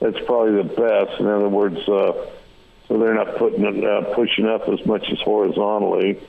that's 0.00 0.18
probably 0.26 0.62
the 0.62 0.68
best. 0.68 1.20
In 1.20 1.26
other 1.26 1.48
words, 1.48 1.78
uh, 1.88 2.12
so 2.88 2.98
they're 2.98 3.14
not 3.14 3.36
putting 3.36 3.64
it, 3.64 3.84
uh, 3.84 4.12
pushing 4.14 4.46
up 4.46 4.68
as 4.68 4.84
much 4.84 5.08
as 5.10 5.20
horizontally. 5.20 6.20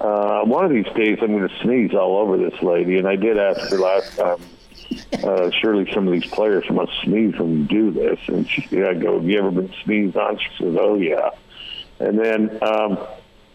Uh, 0.00 0.44
one 0.44 0.64
of 0.64 0.70
these 0.70 0.92
days, 0.94 1.18
I'm 1.22 1.36
going 1.36 1.48
to 1.48 1.58
sneeze 1.62 1.94
all 1.94 2.18
over 2.18 2.36
this 2.36 2.62
lady, 2.62 2.98
and 2.98 3.08
I 3.08 3.16
did 3.16 3.38
ask 3.38 3.70
her 3.70 3.78
last 3.78 4.16
time. 4.16 4.40
Uh, 5.24 5.50
surely 5.50 5.90
some 5.92 6.06
of 6.06 6.12
these 6.12 6.26
players 6.26 6.68
must 6.70 6.92
sneeze 7.02 7.36
when 7.38 7.58
you 7.58 7.64
do 7.64 7.90
this. 7.90 8.18
And 8.28 8.48
she, 8.48 8.62
I 8.82 8.94
go, 8.94 9.18
"Have 9.18 9.28
you 9.28 9.38
ever 9.38 9.50
been 9.50 9.72
sneezed 9.84 10.16
on?" 10.16 10.38
She 10.38 10.48
says, 10.58 10.76
"Oh 10.78 10.96
yeah." 10.96 11.30
And 11.98 12.18
then, 12.18 12.58
um, 12.62 12.98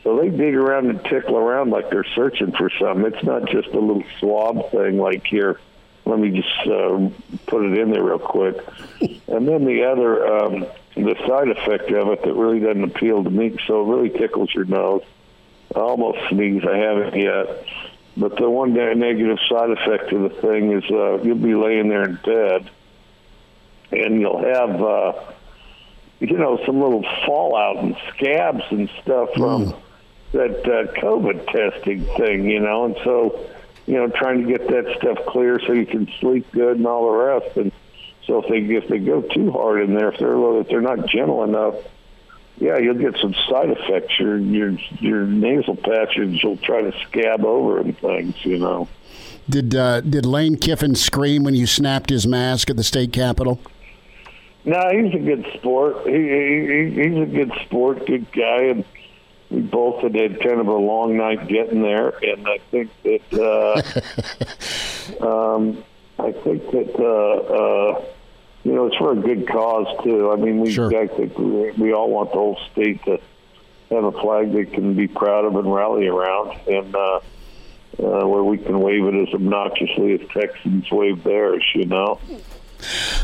so 0.03 0.19
they 0.19 0.29
dig 0.29 0.55
around 0.55 0.89
and 0.89 1.03
tickle 1.05 1.37
around 1.37 1.69
like 1.69 1.89
they're 1.89 2.05
searching 2.15 2.51
for 2.53 2.69
something. 2.79 3.05
It's 3.13 3.23
not 3.23 3.47
just 3.49 3.69
a 3.69 3.79
little 3.79 4.03
swab 4.19 4.71
thing 4.71 4.97
like 4.97 5.25
here. 5.25 5.59
Let 6.05 6.19
me 6.19 6.31
just 6.31 6.67
uh, 6.67 7.09
put 7.45 7.63
it 7.63 7.77
in 7.77 7.91
there 7.91 8.03
real 8.03 8.19
quick. 8.19 8.57
And 9.27 9.47
then 9.47 9.65
the 9.65 9.83
other, 9.83 10.25
um, 10.25 10.65
the 10.95 11.15
side 11.27 11.49
effect 11.49 11.91
of 11.91 12.09
it 12.09 12.23
that 12.23 12.33
really 12.33 12.59
doesn't 12.59 12.83
appeal 12.83 13.23
to 13.23 13.29
me, 13.29 13.55
so 13.67 13.83
it 13.83 13.95
really 13.95 14.09
tickles 14.09 14.53
your 14.53 14.65
nose. 14.65 15.03
I 15.75 15.79
almost 15.79 16.19
sneeze. 16.29 16.63
I 16.65 16.77
haven't 16.77 17.15
yet. 17.15 17.65
But 18.17 18.35
the 18.35 18.49
one 18.49 18.73
negative 18.73 19.37
side 19.49 19.69
effect 19.69 20.11
of 20.11 20.23
the 20.23 20.41
thing 20.41 20.71
is 20.73 20.83
uh, 20.91 21.21
you'll 21.21 21.37
be 21.37 21.55
laying 21.55 21.87
there 21.87 22.03
in 22.03 22.15
bed, 22.23 22.69
and 23.91 24.19
you'll 24.19 24.43
have, 24.43 24.81
uh, 24.81 25.13
you 26.19 26.37
know, 26.37 26.59
some 26.65 26.81
little 26.81 27.03
fallout 27.25 27.77
and 27.77 27.95
scabs 28.13 28.63
and 28.69 28.89
stuff 29.01 29.29
from 29.35 29.73
that 30.33 30.59
uh, 30.65 30.91
COVID 31.01 31.45
testing 31.47 32.03
thing, 32.17 32.49
you 32.49 32.59
know, 32.59 32.85
and 32.85 32.97
so, 33.03 33.49
you 33.85 33.95
know, 33.95 34.07
trying 34.07 34.45
to 34.45 34.57
get 34.57 34.67
that 34.67 34.97
stuff 34.97 35.25
clear 35.27 35.59
so 35.65 35.73
you 35.73 35.85
can 35.85 36.09
sleep 36.19 36.49
good 36.51 36.77
and 36.77 36.87
all 36.87 37.11
the 37.11 37.17
rest. 37.17 37.57
And 37.57 37.71
so 38.25 38.43
if 38.43 38.49
they 38.49 38.75
if 38.75 38.87
they 38.87 38.99
go 38.99 39.21
too 39.21 39.51
hard 39.51 39.81
in 39.81 39.93
there, 39.93 40.11
if 40.11 40.19
they're 40.19 40.59
if 40.59 40.67
they're 40.67 40.81
not 40.81 41.05
gentle 41.07 41.43
enough, 41.43 41.75
yeah, 42.61 42.77
you'll 42.77 42.93
get 42.93 43.17
some 43.19 43.33
side 43.49 43.71
effects. 43.71 44.19
Your 44.19 44.37
your 44.37 44.69
your 44.99 45.25
nasal 45.25 45.75
patches 45.75 46.43
will 46.43 46.57
try 46.57 46.81
to 46.81 46.93
scab 47.07 47.43
over 47.43 47.79
and 47.79 47.97
things, 47.97 48.35
you 48.45 48.59
know. 48.59 48.87
Did 49.49 49.73
uh, 49.73 50.01
did 50.01 50.27
Lane 50.27 50.57
Kiffin 50.57 50.93
scream 50.93 51.43
when 51.43 51.55
you 51.55 51.65
snapped 51.65 52.11
his 52.11 52.27
mask 52.27 52.69
at 52.69 52.77
the 52.77 52.83
state 52.83 53.11
capitol? 53.11 53.59
No, 54.63 54.79
he's 54.91 55.15
a 55.15 55.17
good 55.17 55.43
sport. 55.55 56.05
He, 56.05 56.13
he 56.13 56.89
he's 56.91 57.17
a 57.17 57.25
good 57.25 57.51
sport, 57.65 58.05
good 58.05 58.31
guy, 58.31 58.65
and 58.65 58.85
we 59.49 59.61
both 59.61 60.03
had 60.03 60.13
had 60.13 60.39
kind 60.39 60.59
of 60.59 60.67
a 60.67 60.75
long 60.75 61.17
night 61.17 61.47
getting 61.47 61.81
there. 61.81 62.09
And 62.09 62.47
I 62.47 62.59
think 62.69 62.91
that 63.01 64.05
uh, 65.19 65.25
um, 65.55 65.83
I 66.19 66.31
think 66.31 66.69
that 66.69 66.95
uh, 66.99 67.97
uh, 67.97 68.05
you 68.63 68.73
know 68.73 68.87
it's 68.87 68.97
for 68.97 69.13
a 69.13 69.15
good 69.15 69.47
cause 69.47 69.87
too. 70.03 70.31
I 70.31 70.35
mean, 70.35 70.59
we 70.59 70.71
Sure. 70.71 70.89
We, 70.89 71.71
we 71.71 71.93
all 71.93 72.09
want 72.09 72.31
the 72.31 72.37
whole 72.37 72.59
state 72.71 73.03
to 73.05 73.19
have 73.89 74.03
a 74.03 74.11
flag 74.11 74.53
they 74.53 74.65
can 74.65 74.95
be 74.95 75.07
proud 75.07 75.45
of 75.45 75.55
and 75.55 75.73
rally 75.73 76.07
around, 76.07 76.59
and 76.67 76.95
uh, 76.95 77.19
uh, 77.99 78.27
where 78.27 78.43
we 78.43 78.57
can 78.57 78.79
wave 78.79 79.05
it 79.05 79.27
as 79.27 79.33
obnoxiously 79.33 80.13
as 80.13 80.29
Texans 80.29 80.89
wave 80.91 81.23
theirs. 81.23 81.63
You 81.75 81.85
know. 81.85 82.19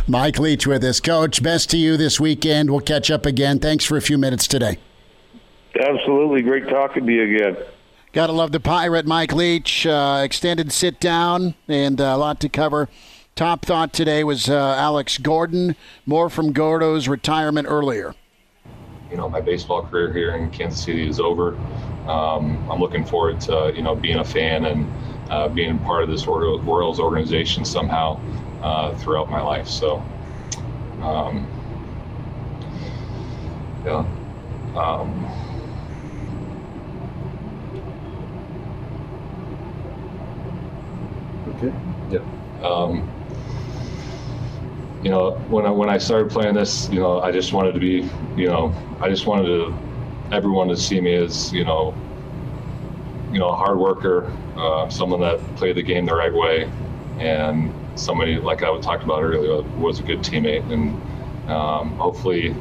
Mike 0.07 0.37
Leach 0.37 0.67
with 0.67 0.83
us. 0.83 0.99
Coach, 0.99 1.41
best 1.41 1.71
to 1.71 1.77
you 1.77 1.97
this 1.97 2.19
weekend. 2.19 2.69
We'll 2.69 2.79
catch 2.79 3.09
up 3.09 3.25
again. 3.25 3.59
Thanks 3.59 3.85
for 3.85 3.97
a 3.97 4.01
few 4.01 4.17
minutes 4.17 4.47
today. 4.47 4.77
Absolutely, 5.79 6.41
great 6.41 6.67
talking 6.69 7.05
to 7.05 7.11
you 7.11 7.35
again. 7.35 7.57
Gotta 8.13 8.33
love 8.33 8.51
the 8.51 8.59
pirate, 8.59 9.05
Mike 9.05 9.33
Leach. 9.33 9.85
Uh, 9.85 10.21
extended 10.23 10.71
sit 10.71 10.99
down 10.99 11.55
and 11.67 11.99
uh, 12.01 12.05
a 12.05 12.17
lot 12.17 12.39
to 12.41 12.49
cover. 12.49 12.89
Top 13.37 13.63
thought 13.65 13.93
today 13.93 14.23
was 14.23 14.49
uh, 14.49 14.73
Alex 14.79 15.19
Gordon. 15.19 15.75
More 16.07 16.27
from 16.27 16.53
Gordo's 16.53 17.07
retirement 17.07 17.67
earlier. 17.69 18.15
you 19.11 19.15
know 19.15 19.29
my 19.29 19.39
baseball 19.41 19.83
career 19.85 20.11
here 20.11 20.31
in 20.35 20.49
Kansas 20.49 20.83
City 20.83 21.07
is 21.07 21.19
over. 21.19 21.55
Um, 22.07 22.67
I'm 22.67 22.79
looking 22.79 23.05
forward 23.05 23.39
to 23.41 23.71
you 23.75 23.83
know 23.83 23.93
being 23.95 24.17
a 24.17 24.25
fan 24.25 24.65
and 24.65 24.91
uh, 25.29 25.49
being 25.49 25.77
part 25.77 26.01
of 26.01 26.09
this 26.09 26.25
Royal- 26.25 26.59
Royals 26.63 26.99
organization 26.99 27.63
somehow 27.63 28.19
uh, 28.63 28.95
throughout 28.97 29.29
my 29.29 29.41
life. 29.43 29.67
So, 29.67 29.97
um, 31.03 31.45
yeah. 33.85 34.03
Um, 34.75 35.25
Okay. 41.47 41.73
Yeah. 42.11 42.19
um, 42.67 43.09
you 45.03 45.09
know, 45.09 45.31
when 45.49 45.65
I 45.65 45.69
when 45.71 45.89
I 45.89 45.97
started 45.97 46.31
playing 46.31 46.55
this, 46.55 46.89
you 46.89 46.99
know, 46.99 47.19
I 47.21 47.31
just 47.31 47.53
wanted 47.53 47.73
to 47.73 47.79
be, 47.79 48.09
you 48.35 48.47
know, 48.47 48.73
I 48.99 49.09
just 49.09 49.25
wanted 49.27 49.47
to 49.47 49.77
everyone 50.31 50.67
to 50.67 50.77
see 50.77 50.99
me 50.99 51.13
as, 51.15 51.53
you 51.53 51.63
know, 51.63 51.93
you 53.31 53.39
know, 53.39 53.49
a 53.49 53.55
hard 53.55 53.77
worker, 53.77 54.31
uh, 54.55 54.89
someone 54.89 55.21
that 55.21 55.39
played 55.55 55.75
the 55.75 55.83
game 55.83 56.05
the 56.05 56.15
right 56.15 56.33
way, 56.33 56.69
and 57.19 57.73
somebody 57.95 58.37
like 58.37 58.63
I 58.63 58.79
talked 58.79 59.03
about 59.03 59.23
earlier 59.23 59.61
was 59.77 59.99
a 59.99 60.03
good 60.03 60.19
teammate, 60.19 60.69
and 60.71 60.95
um, 61.49 61.91
hopefully, 61.97 62.55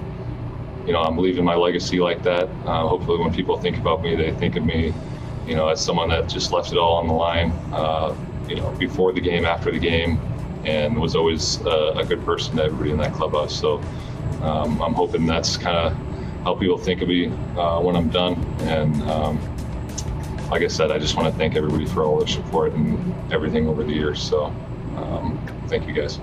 you 0.86 0.92
know, 0.92 1.00
I'm 1.00 1.16
leaving 1.18 1.44
my 1.44 1.54
legacy 1.54 2.00
like 2.00 2.22
that. 2.24 2.48
Uh, 2.64 2.86
hopefully, 2.86 3.18
when 3.18 3.32
people 3.32 3.58
think 3.60 3.78
about 3.78 4.02
me, 4.02 4.14
they 4.14 4.32
think 4.32 4.56
of 4.56 4.64
me, 4.64 4.92
you 5.46 5.54
know, 5.54 5.68
as 5.68 5.82
someone 5.84 6.08
that 6.10 6.28
just 6.28 6.52
left 6.52 6.72
it 6.72 6.78
all 6.78 6.96
on 6.96 7.06
the 7.06 7.14
line, 7.14 7.50
uh, 7.72 8.14
you 8.48 8.56
know, 8.56 8.70
before 8.72 9.12
the 9.12 9.20
game, 9.20 9.44
after 9.44 9.70
the 9.70 9.78
game, 9.78 10.20
and 10.66 11.00
was 11.00 11.14
always 11.16 11.64
uh, 11.64 11.94
a 11.96 12.04
good 12.04 12.24
person 12.24 12.56
to 12.56 12.64
everybody 12.64 12.90
in 12.90 12.98
that 12.98 13.14
clubhouse. 13.14 13.58
So 13.58 13.80
um, 14.42 14.82
I'm 14.82 14.94
hoping 14.94 15.24
that's 15.24 15.56
kind 15.56 15.76
of 15.76 15.92
how 16.44 16.54
people 16.54 16.76
think 16.76 17.02
of 17.02 17.08
me 17.08 17.28
uh, 17.56 17.80
when 17.80 17.96
I'm 17.96 18.10
done. 18.10 18.34
And 18.60 19.02
um, 19.04 19.40
like 20.50 20.62
I 20.62 20.68
said, 20.68 20.90
I 20.90 20.98
just 20.98 21.16
want 21.16 21.32
to 21.32 21.38
thank 21.38 21.56
everybody 21.56 21.86
for 21.86 22.04
all 22.04 22.18
their 22.18 22.28
support 22.28 22.72
and 22.72 23.32
everything 23.32 23.68
over 23.68 23.82
the 23.84 23.92
years. 23.92 24.20
So 24.20 24.46
um, 24.96 25.40
thank 25.68 25.86
you 25.86 25.94
guys. 25.94 26.20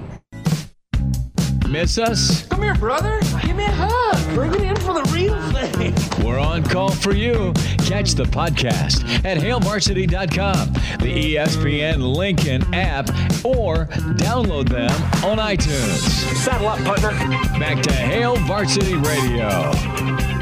Miss 1.74 1.98
us? 1.98 2.46
Come 2.50 2.62
here, 2.62 2.76
brother. 2.76 3.20
Give 3.42 3.56
me 3.56 3.66
a 3.66 3.72
hug. 3.72 4.36
Bring 4.36 4.54
it 4.54 4.62
in 4.62 4.76
for 4.76 4.94
the 4.94 5.10
real 5.12 5.42
thing. 5.52 6.24
We're 6.24 6.38
on 6.38 6.62
call 6.64 6.92
for 6.92 7.16
you. 7.16 7.52
Catch 7.80 8.12
the 8.12 8.26
podcast 8.26 9.04
at 9.26 9.40
hailvarsity.com, 9.40 10.72
the 11.00 11.34
ESPN 11.36 12.16
Lincoln 12.16 12.72
app, 12.76 13.10
or 13.44 13.88
download 14.18 14.70
them 14.70 14.92
on 15.26 15.40
iTunes. 15.40 15.98
Saddle 16.44 16.68
up, 16.68 16.80
partner. 16.84 17.10
Back 17.58 17.82
to 17.82 17.92
Hail 17.92 18.36
Varsity 18.36 18.94
Radio. 18.94 19.72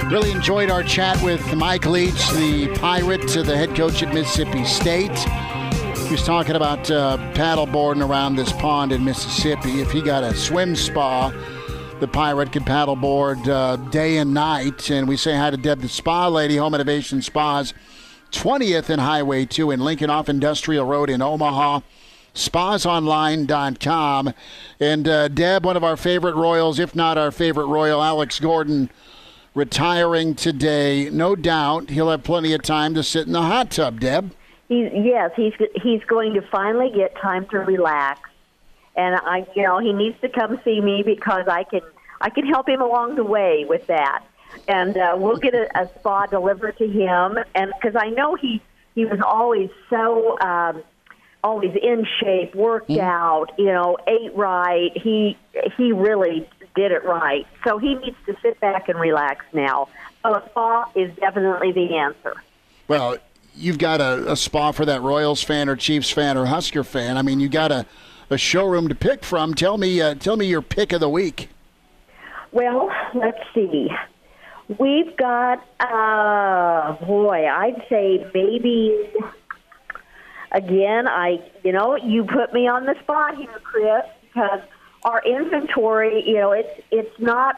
Really 0.09 0.31
enjoyed 0.31 0.69
our 0.69 0.83
chat 0.83 1.23
with 1.23 1.55
Mike 1.55 1.85
Leach, 1.85 2.29
the 2.31 2.75
Pirate, 2.75 3.25
to 3.29 3.41
the 3.41 3.55
head 3.55 3.73
coach 3.73 4.03
at 4.03 4.13
Mississippi 4.13 4.65
State. 4.65 5.17
He 6.11 6.15
was 6.15 6.25
talking 6.25 6.57
about 6.57 6.91
uh, 6.91 7.17
paddleboarding 7.35 8.05
around 8.05 8.35
this 8.35 8.51
pond 8.51 8.91
in 8.91 9.01
Mississippi. 9.01 9.79
If 9.79 9.91
he 9.91 10.01
got 10.01 10.25
a 10.25 10.35
swim 10.35 10.75
spa, 10.75 11.31
the 12.01 12.07
Pirate 12.09 12.51
could 12.51 12.63
paddleboard 12.63 13.47
uh, 13.47 13.77
day 13.91 14.17
and 14.17 14.33
night. 14.33 14.91
And 14.91 15.07
we 15.07 15.15
say 15.15 15.37
hi 15.37 15.51
to 15.51 15.55
Deb, 15.55 15.79
the 15.79 15.87
spa 15.87 16.27
lady, 16.27 16.57
Home 16.57 16.75
Innovation 16.75 17.21
Spas, 17.21 17.73
20th 18.33 18.89
and 18.89 18.99
Highway 18.99 19.45
2 19.45 19.71
in 19.71 19.79
Lincoln 19.79 20.09
off 20.09 20.27
Industrial 20.27 20.85
Road 20.85 21.09
in 21.09 21.21
Omaha. 21.21 21.79
SpasOnline.com. 22.35 24.33
And 24.81 25.07
uh, 25.07 25.29
Deb, 25.29 25.63
one 25.63 25.77
of 25.77 25.83
our 25.85 25.95
favorite 25.95 26.35
Royals, 26.35 26.77
if 26.77 26.93
not 26.93 27.17
our 27.17 27.31
favorite 27.31 27.67
Royal, 27.67 28.03
Alex 28.03 28.37
Gordon, 28.37 28.89
retiring 29.55 30.35
today. 30.35 31.09
No 31.09 31.37
doubt 31.37 31.89
he'll 31.89 32.09
have 32.09 32.23
plenty 32.23 32.51
of 32.51 32.63
time 32.63 32.95
to 32.95 33.01
sit 33.01 33.27
in 33.27 33.31
the 33.31 33.43
hot 33.43 33.71
tub, 33.71 34.01
Deb. 34.01 34.33
He's 34.71 34.89
yes, 34.93 35.31
he's 35.35 35.51
he's 35.83 36.01
going 36.05 36.33
to 36.35 36.41
finally 36.43 36.89
get 36.95 37.13
time 37.17 37.45
to 37.47 37.57
relax, 37.57 38.29
and 38.95 39.17
I, 39.17 39.45
you 39.53 39.63
know, 39.63 39.79
he 39.79 39.91
needs 39.91 40.15
to 40.21 40.29
come 40.29 40.61
see 40.63 40.79
me 40.79 41.03
because 41.03 41.45
I 41.49 41.65
can 41.65 41.81
I 42.21 42.29
can 42.29 42.45
help 42.45 42.69
him 42.69 42.79
along 42.81 43.15
the 43.15 43.25
way 43.25 43.65
with 43.67 43.87
that, 43.87 44.23
and 44.69 44.95
uh, 44.95 45.15
we'll 45.17 45.35
get 45.35 45.53
a, 45.53 45.67
a 45.77 45.89
spa 45.99 46.25
delivered 46.27 46.77
to 46.77 46.87
him, 46.87 47.37
and 47.53 47.73
because 47.81 47.97
I 48.01 48.11
know 48.11 48.35
he 48.35 48.61
he 48.95 49.03
was 49.03 49.19
always 49.19 49.69
so 49.89 50.39
um, 50.39 50.83
always 51.43 51.75
in 51.75 52.07
shape, 52.21 52.55
worked 52.55 52.91
out, 52.91 53.47
you 53.57 53.65
know, 53.65 53.97
ate 54.07 54.33
right. 54.33 54.91
He 54.95 55.37
he 55.75 55.91
really 55.91 56.47
did 56.77 56.93
it 56.93 57.03
right, 57.03 57.45
so 57.65 57.77
he 57.77 57.95
needs 57.95 58.15
to 58.25 58.37
sit 58.41 58.57
back 58.61 58.87
and 58.87 58.97
relax 58.97 59.43
now. 59.51 59.89
So 60.23 60.33
a 60.33 60.49
spa 60.49 60.89
is 60.95 61.13
definitely 61.17 61.73
the 61.73 61.97
answer. 61.97 62.41
Well, 62.87 63.17
you've 63.55 63.77
got 63.77 64.01
a, 64.01 64.31
a 64.31 64.35
spa 64.35 64.71
for 64.71 64.85
that 64.85 65.01
Royals 65.01 65.43
fan 65.43 65.69
or 65.69 65.75
Chiefs 65.75 66.09
fan 66.09 66.37
or 66.37 66.45
Husker 66.45 66.83
fan. 66.83 67.17
I 67.17 67.21
mean, 67.21 67.39
you 67.39 67.49
got 67.49 67.71
a, 67.71 67.85
a 68.29 68.37
showroom 68.37 68.87
to 68.89 68.95
pick 68.95 69.23
from. 69.23 69.53
Tell 69.53 69.77
me, 69.77 70.01
uh, 70.01 70.15
tell 70.15 70.37
me 70.37 70.45
your 70.45 70.61
pick 70.61 70.93
of 70.93 70.99
the 70.99 71.09
week. 71.09 71.49
Well, 72.51 72.91
let's 73.13 73.39
see. 73.53 73.89
We've 74.79 75.15
got, 75.17 75.65
uh, 75.79 76.93
boy, 77.05 77.45
I'd 77.47 77.85
say 77.89 78.25
maybe, 78.33 79.09
again, 80.51 81.07
I, 81.07 81.41
you 81.63 81.73
know, 81.73 81.95
you 81.97 82.23
put 82.23 82.53
me 82.53 82.67
on 82.67 82.85
the 82.85 82.95
spot 83.01 83.35
here, 83.35 83.59
Chris, 83.63 84.05
because 84.21 84.61
our 85.03 85.21
inventory, 85.25 86.27
you 86.27 86.35
know, 86.35 86.51
it's, 86.51 86.81
it's 86.89 87.19
not, 87.19 87.57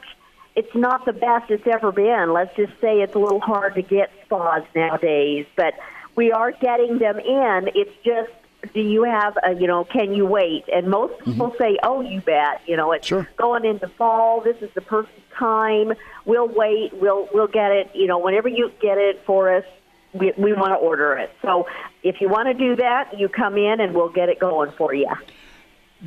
it's 0.56 0.74
not 0.76 1.06
the 1.06 1.14
best 1.14 1.50
it's 1.50 1.68
ever 1.68 1.92
been. 1.92 2.34
Let's 2.34 2.56
just 2.56 2.74
say 2.80 3.02
it's 3.02 3.16
a 3.16 3.20
little 3.20 3.40
hard 3.40 3.76
to 3.76 3.82
get 3.82 4.12
spas 4.26 4.64
nowadays, 4.76 5.46
but 5.56 5.74
we 6.16 6.32
are 6.32 6.52
getting 6.52 7.00
them 7.00 7.20
in. 7.20 7.70
It's 7.74 7.96
just, 8.04 8.32
do 8.74 8.80
you 8.80 9.04
have 9.04 9.38
a, 9.44 9.54
you 9.56 9.68
know, 9.68 9.84
can 9.84 10.14
you 10.14 10.26
wait? 10.26 10.66
And 10.74 10.88
most 10.88 11.14
mm-hmm. 11.14 11.32
people 11.32 11.56
say, 11.58 11.78
oh, 11.84 12.02
you 12.02 12.22
bet. 12.22 12.62
You 12.68 12.78
know, 12.78 12.92
it's 12.92 13.12
going 13.36 13.66
into 13.66 13.88
fall. 13.88 14.42
This 14.42 14.62
is 14.62 14.70
the 14.76 14.82
perfect 14.82 15.20
time. 15.34 15.94
We'll 16.26 16.48
wait. 16.48 16.94
We'll 16.94 17.28
we'll 17.34 17.48
get 17.48 17.72
it. 17.72 17.90
You 17.94 18.08
know, 18.08 18.20
whenever 18.20 18.48
you 18.48 18.72
get 18.80 18.98
it 18.98 19.22
for 19.26 19.54
us, 19.54 19.66
we 20.14 20.32
we 20.38 20.54
want 20.54 20.70
to 20.72 20.76
order 20.76 21.16
it. 21.16 21.32
So 21.42 21.68
if 22.04 22.22
you 22.22 22.30
want 22.30 22.48
to 22.48 22.54
do 22.54 22.76
that, 22.78 23.20
you 23.20 23.28
come 23.28 23.58
in 23.58 23.82
and 23.82 23.94
we'll 23.94 24.10
get 24.10 24.30
it 24.30 24.40
going 24.40 24.72
for 24.78 24.94
you. 24.94 25.12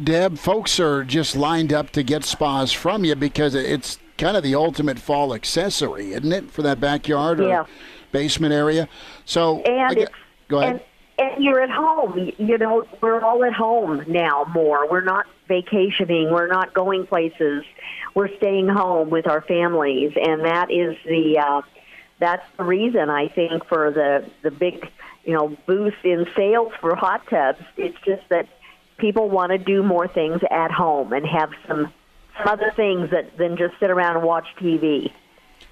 Deb, 0.03 0.39
folks 0.39 0.79
are 0.79 1.05
just 1.05 1.37
lined 1.37 1.73
up 1.73 1.91
to 1.91 2.03
get 2.03 2.25
spas 2.25 2.71
from 2.71 3.05
you 3.05 3.17
because 3.17 3.55
it's 3.55 3.99
kind 4.19 4.37
of 4.37 4.43
the 4.43 4.55
ultimate 4.55 4.99
fall 4.99 5.35
accessory, 5.35 6.13
isn't 6.13 6.33
it, 6.33 6.51
for 6.51 6.63
that 6.63 6.81
backyard 6.81 7.41
or 7.41 7.49
Yeah. 7.49 7.65
basement 8.13 8.53
area? 8.53 8.89
So, 9.25 9.61
And 9.63 9.99
it's 9.99 10.11
go 10.49 10.61
ahead. 10.61 10.83
And, 11.19 11.31
and 11.35 11.45
you're 11.45 11.61
at 11.61 11.71
home. 11.71 12.33
You 12.39 12.59
know, 12.59 12.87
we're 13.01 13.21
all 13.21 13.45
at 13.45 13.53
home 13.53 14.05
now 14.07 14.45
more. 14.55 14.87
We're 14.91 15.01
not 15.05 15.27
vacationing. 15.49 16.31
We're 16.31 16.47
not 16.49 16.75
going 16.75 17.07
places. 17.07 17.65
We're 18.15 18.35
staying 18.37 18.69
home 18.69 19.11
with 19.11 19.27
our 19.27 19.41
families, 19.43 20.13
and 20.17 20.45
that 20.45 20.71
is 20.71 20.97
the 21.05 21.39
uh, 21.39 21.63
that's 22.19 22.45
the 22.57 22.65
reason 22.65 23.11
I 23.11 23.29
think 23.29 23.65
for 23.67 23.91
the 23.91 24.29
the 24.43 24.51
big 24.51 24.89
you 25.25 25.35
know 25.35 25.57
boost 25.67 25.99
in 26.05 26.27
sales 26.35 26.73
for 26.81 26.95
hot 26.95 27.27
tubs. 27.29 27.61
It's 27.77 27.99
just 28.05 28.23
that 28.31 28.49
people 28.99 29.29
want 29.29 29.53
to 29.53 29.59
do 29.59 29.83
more 29.83 30.09
things 30.09 30.41
at 30.51 30.71
home 30.71 31.13
and 31.13 31.27
have 31.27 31.51
some 31.69 31.93
some 32.39 32.49
other 32.49 32.73
things 32.77 33.11
that 33.11 33.37
than 33.37 33.57
just 33.57 33.75
sit 33.81 33.91
around 33.91 34.17
and 34.17 34.25
watch 34.25 34.47
TV. 34.61 35.13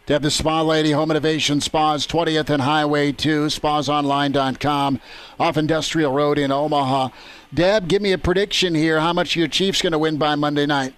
Deb, 0.06 0.20
the 0.20 0.30
Spa 0.30 0.60
Lady, 0.60 0.90
Home 0.90 1.10
Innovation 1.10 1.62
Spas, 1.62 2.06
20th 2.06 2.50
and 2.50 2.60
Highway 2.60 3.10
2, 3.10 3.46
spasonline.com, 3.46 5.00
off 5.40 5.56
Industrial 5.56 6.12
Road 6.12 6.38
in 6.38 6.52
Omaha. 6.52 7.08
Deb, 7.54 7.88
give 7.88 8.02
me 8.02 8.12
a 8.12 8.18
prediction 8.18 8.74
here. 8.74 9.00
How 9.00 9.14
much 9.14 9.34
are 9.34 9.38
your 9.38 9.48
Chiefs 9.48 9.80
going 9.80 9.92
to 9.92 9.98
win 9.98 10.18
by 10.18 10.34
Monday 10.34 10.66
night? 10.66 10.94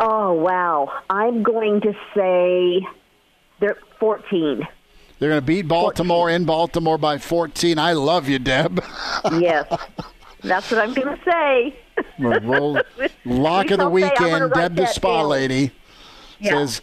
Oh 0.00 0.32
wow! 0.32 0.90
I'm 1.08 1.42
going 1.42 1.80
to 1.82 1.92
say 2.14 2.86
they're 3.60 3.78
14. 3.98 4.66
They're 5.18 5.30
going 5.30 5.40
to 5.40 5.46
beat 5.46 5.68
Baltimore 5.68 6.28
in 6.30 6.44
Baltimore 6.44 6.98
by 6.98 7.16
14. 7.16 7.78
I 7.78 7.94
love 7.94 8.28
you, 8.28 8.38
Deb. 8.38 8.84
yes, 9.32 9.66
that's 10.42 10.70
what 10.70 10.80
I'm 10.80 10.92
going 10.92 11.16
to 11.16 11.22
say. 11.24 11.76
Well, 12.18 12.82
lock 13.24 13.70
of 13.70 13.78
the 13.78 13.90
Please 13.90 14.04
don't 14.04 14.16
say 14.18 14.24
I'm 14.24 14.30
gonna 14.30 14.48
weekend, 14.48 14.52
Deb 14.52 14.76
the 14.76 14.86
Spa 14.86 15.20
down. 15.22 15.28
Lady 15.30 15.70
Yeah. 16.40 16.50
says 16.50 16.82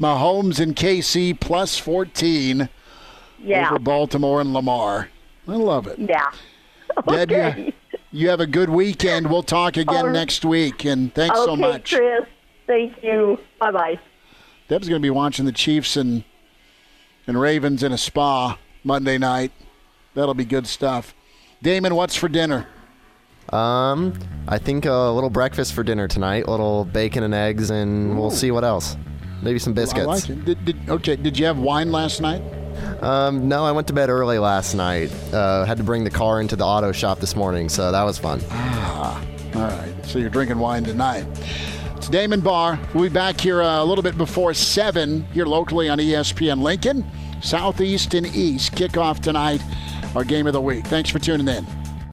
Mahomes 0.00 0.58
and 0.60 0.74
KC 0.76 1.38
plus 1.38 1.78
14 1.78 2.68
Yeah. 3.42 3.68
over 3.70 3.78
Baltimore 3.78 4.40
and 4.40 4.52
Lamar. 4.52 5.08
I 5.48 5.54
love 5.54 5.86
it. 5.86 5.98
Yeah. 5.98 6.30
Deb, 7.06 7.30
you, 7.30 7.72
you 8.12 8.28
have 8.28 8.40
a 8.40 8.46
good 8.46 8.70
weekend. 8.70 9.30
We'll 9.30 9.42
talk 9.42 9.76
again 9.76 10.06
right. 10.06 10.12
next 10.12 10.44
week. 10.44 10.84
And 10.84 11.14
thanks 11.14 11.38
okay, 11.38 11.46
so 11.46 11.56
much. 11.56 11.94
Chris. 11.94 12.24
Thank 12.66 13.02
you. 13.02 13.38
Bye 13.58 13.70
bye. 13.72 14.00
Deb's 14.68 14.88
going 14.88 15.00
to 15.00 15.04
be 15.04 15.10
watching 15.10 15.44
the 15.44 15.52
Chiefs 15.52 15.96
and 15.96 16.24
and 17.26 17.40
Ravens 17.40 17.82
in 17.82 17.92
a 17.92 17.98
spa 17.98 18.58
Monday 18.82 19.18
night. 19.18 19.52
That'll 20.14 20.34
be 20.34 20.44
good 20.44 20.66
stuff. 20.66 21.14
Damon, 21.62 21.94
what's 21.94 22.16
for 22.16 22.28
dinner? 22.28 22.66
Um, 23.52 24.14
I 24.46 24.58
think 24.58 24.84
a 24.84 25.10
little 25.10 25.30
breakfast 25.30 25.72
for 25.72 25.82
dinner 25.82 26.08
tonight, 26.08 26.44
a 26.46 26.50
little 26.50 26.84
bacon 26.84 27.22
and 27.22 27.34
eggs, 27.34 27.70
and 27.70 28.18
we'll 28.18 28.30
see 28.30 28.50
what 28.50 28.64
else. 28.64 28.96
Maybe 29.42 29.58
some 29.58 29.72
biscuits. 29.72 30.06
I 30.06 30.10
like 30.10 30.28
it. 30.28 30.44
Did, 30.44 30.64
did, 30.64 30.90
okay, 30.90 31.16
did 31.16 31.38
you 31.38 31.46
have 31.46 31.58
wine 31.58 31.90
last 31.90 32.20
night? 32.20 32.42
Um, 33.02 33.48
no, 33.48 33.64
I 33.64 33.72
went 33.72 33.86
to 33.88 33.92
bed 33.92 34.10
early 34.10 34.38
last 34.38 34.74
night. 34.74 35.10
Uh, 35.32 35.64
had 35.64 35.78
to 35.78 35.82
bring 35.82 36.04
the 36.04 36.10
car 36.10 36.40
into 36.40 36.56
the 36.56 36.64
auto 36.64 36.92
shop 36.92 37.18
this 37.20 37.34
morning, 37.34 37.68
so 37.68 37.90
that 37.90 38.02
was 38.02 38.18
fun. 38.18 38.40
Ah, 38.50 39.24
all 39.54 39.62
right. 39.62 39.94
So 40.04 40.18
you're 40.18 40.30
drinking 40.30 40.58
wine 40.58 40.84
tonight. 40.84 41.26
It's 41.96 42.08
Damon 42.08 42.40
Barr. 42.40 42.78
We'll 42.94 43.04
be 43.04 43.08
back 43.08 43.40
here 43.40 43.62
uh, 43.62 43.82
a 43.82 43.84
little 43.84 44.02
bit 44.02 44.16
before 44.18 44.54
7 44.54 45.22
here 45.32 45.46
locally 45.46 45.88
on 45.88 45.98
ESPN 45.98 46.62
Lincoln. 46.62 47.04
Southeast 47.42 48.12
and 48.14 48.26
East 48.26 48.72
kickoff 48.72 49.20
tonight, 49.20 49.62
our 50.14 50.24
game 50.24 50.46
of 50.46 50.52
the 50.52 50.60
week. 50.60 50.86
Thanks 50.86 51.08
for 51.08 51.18
tuning 51.18 51.48
in. 51.48 51.66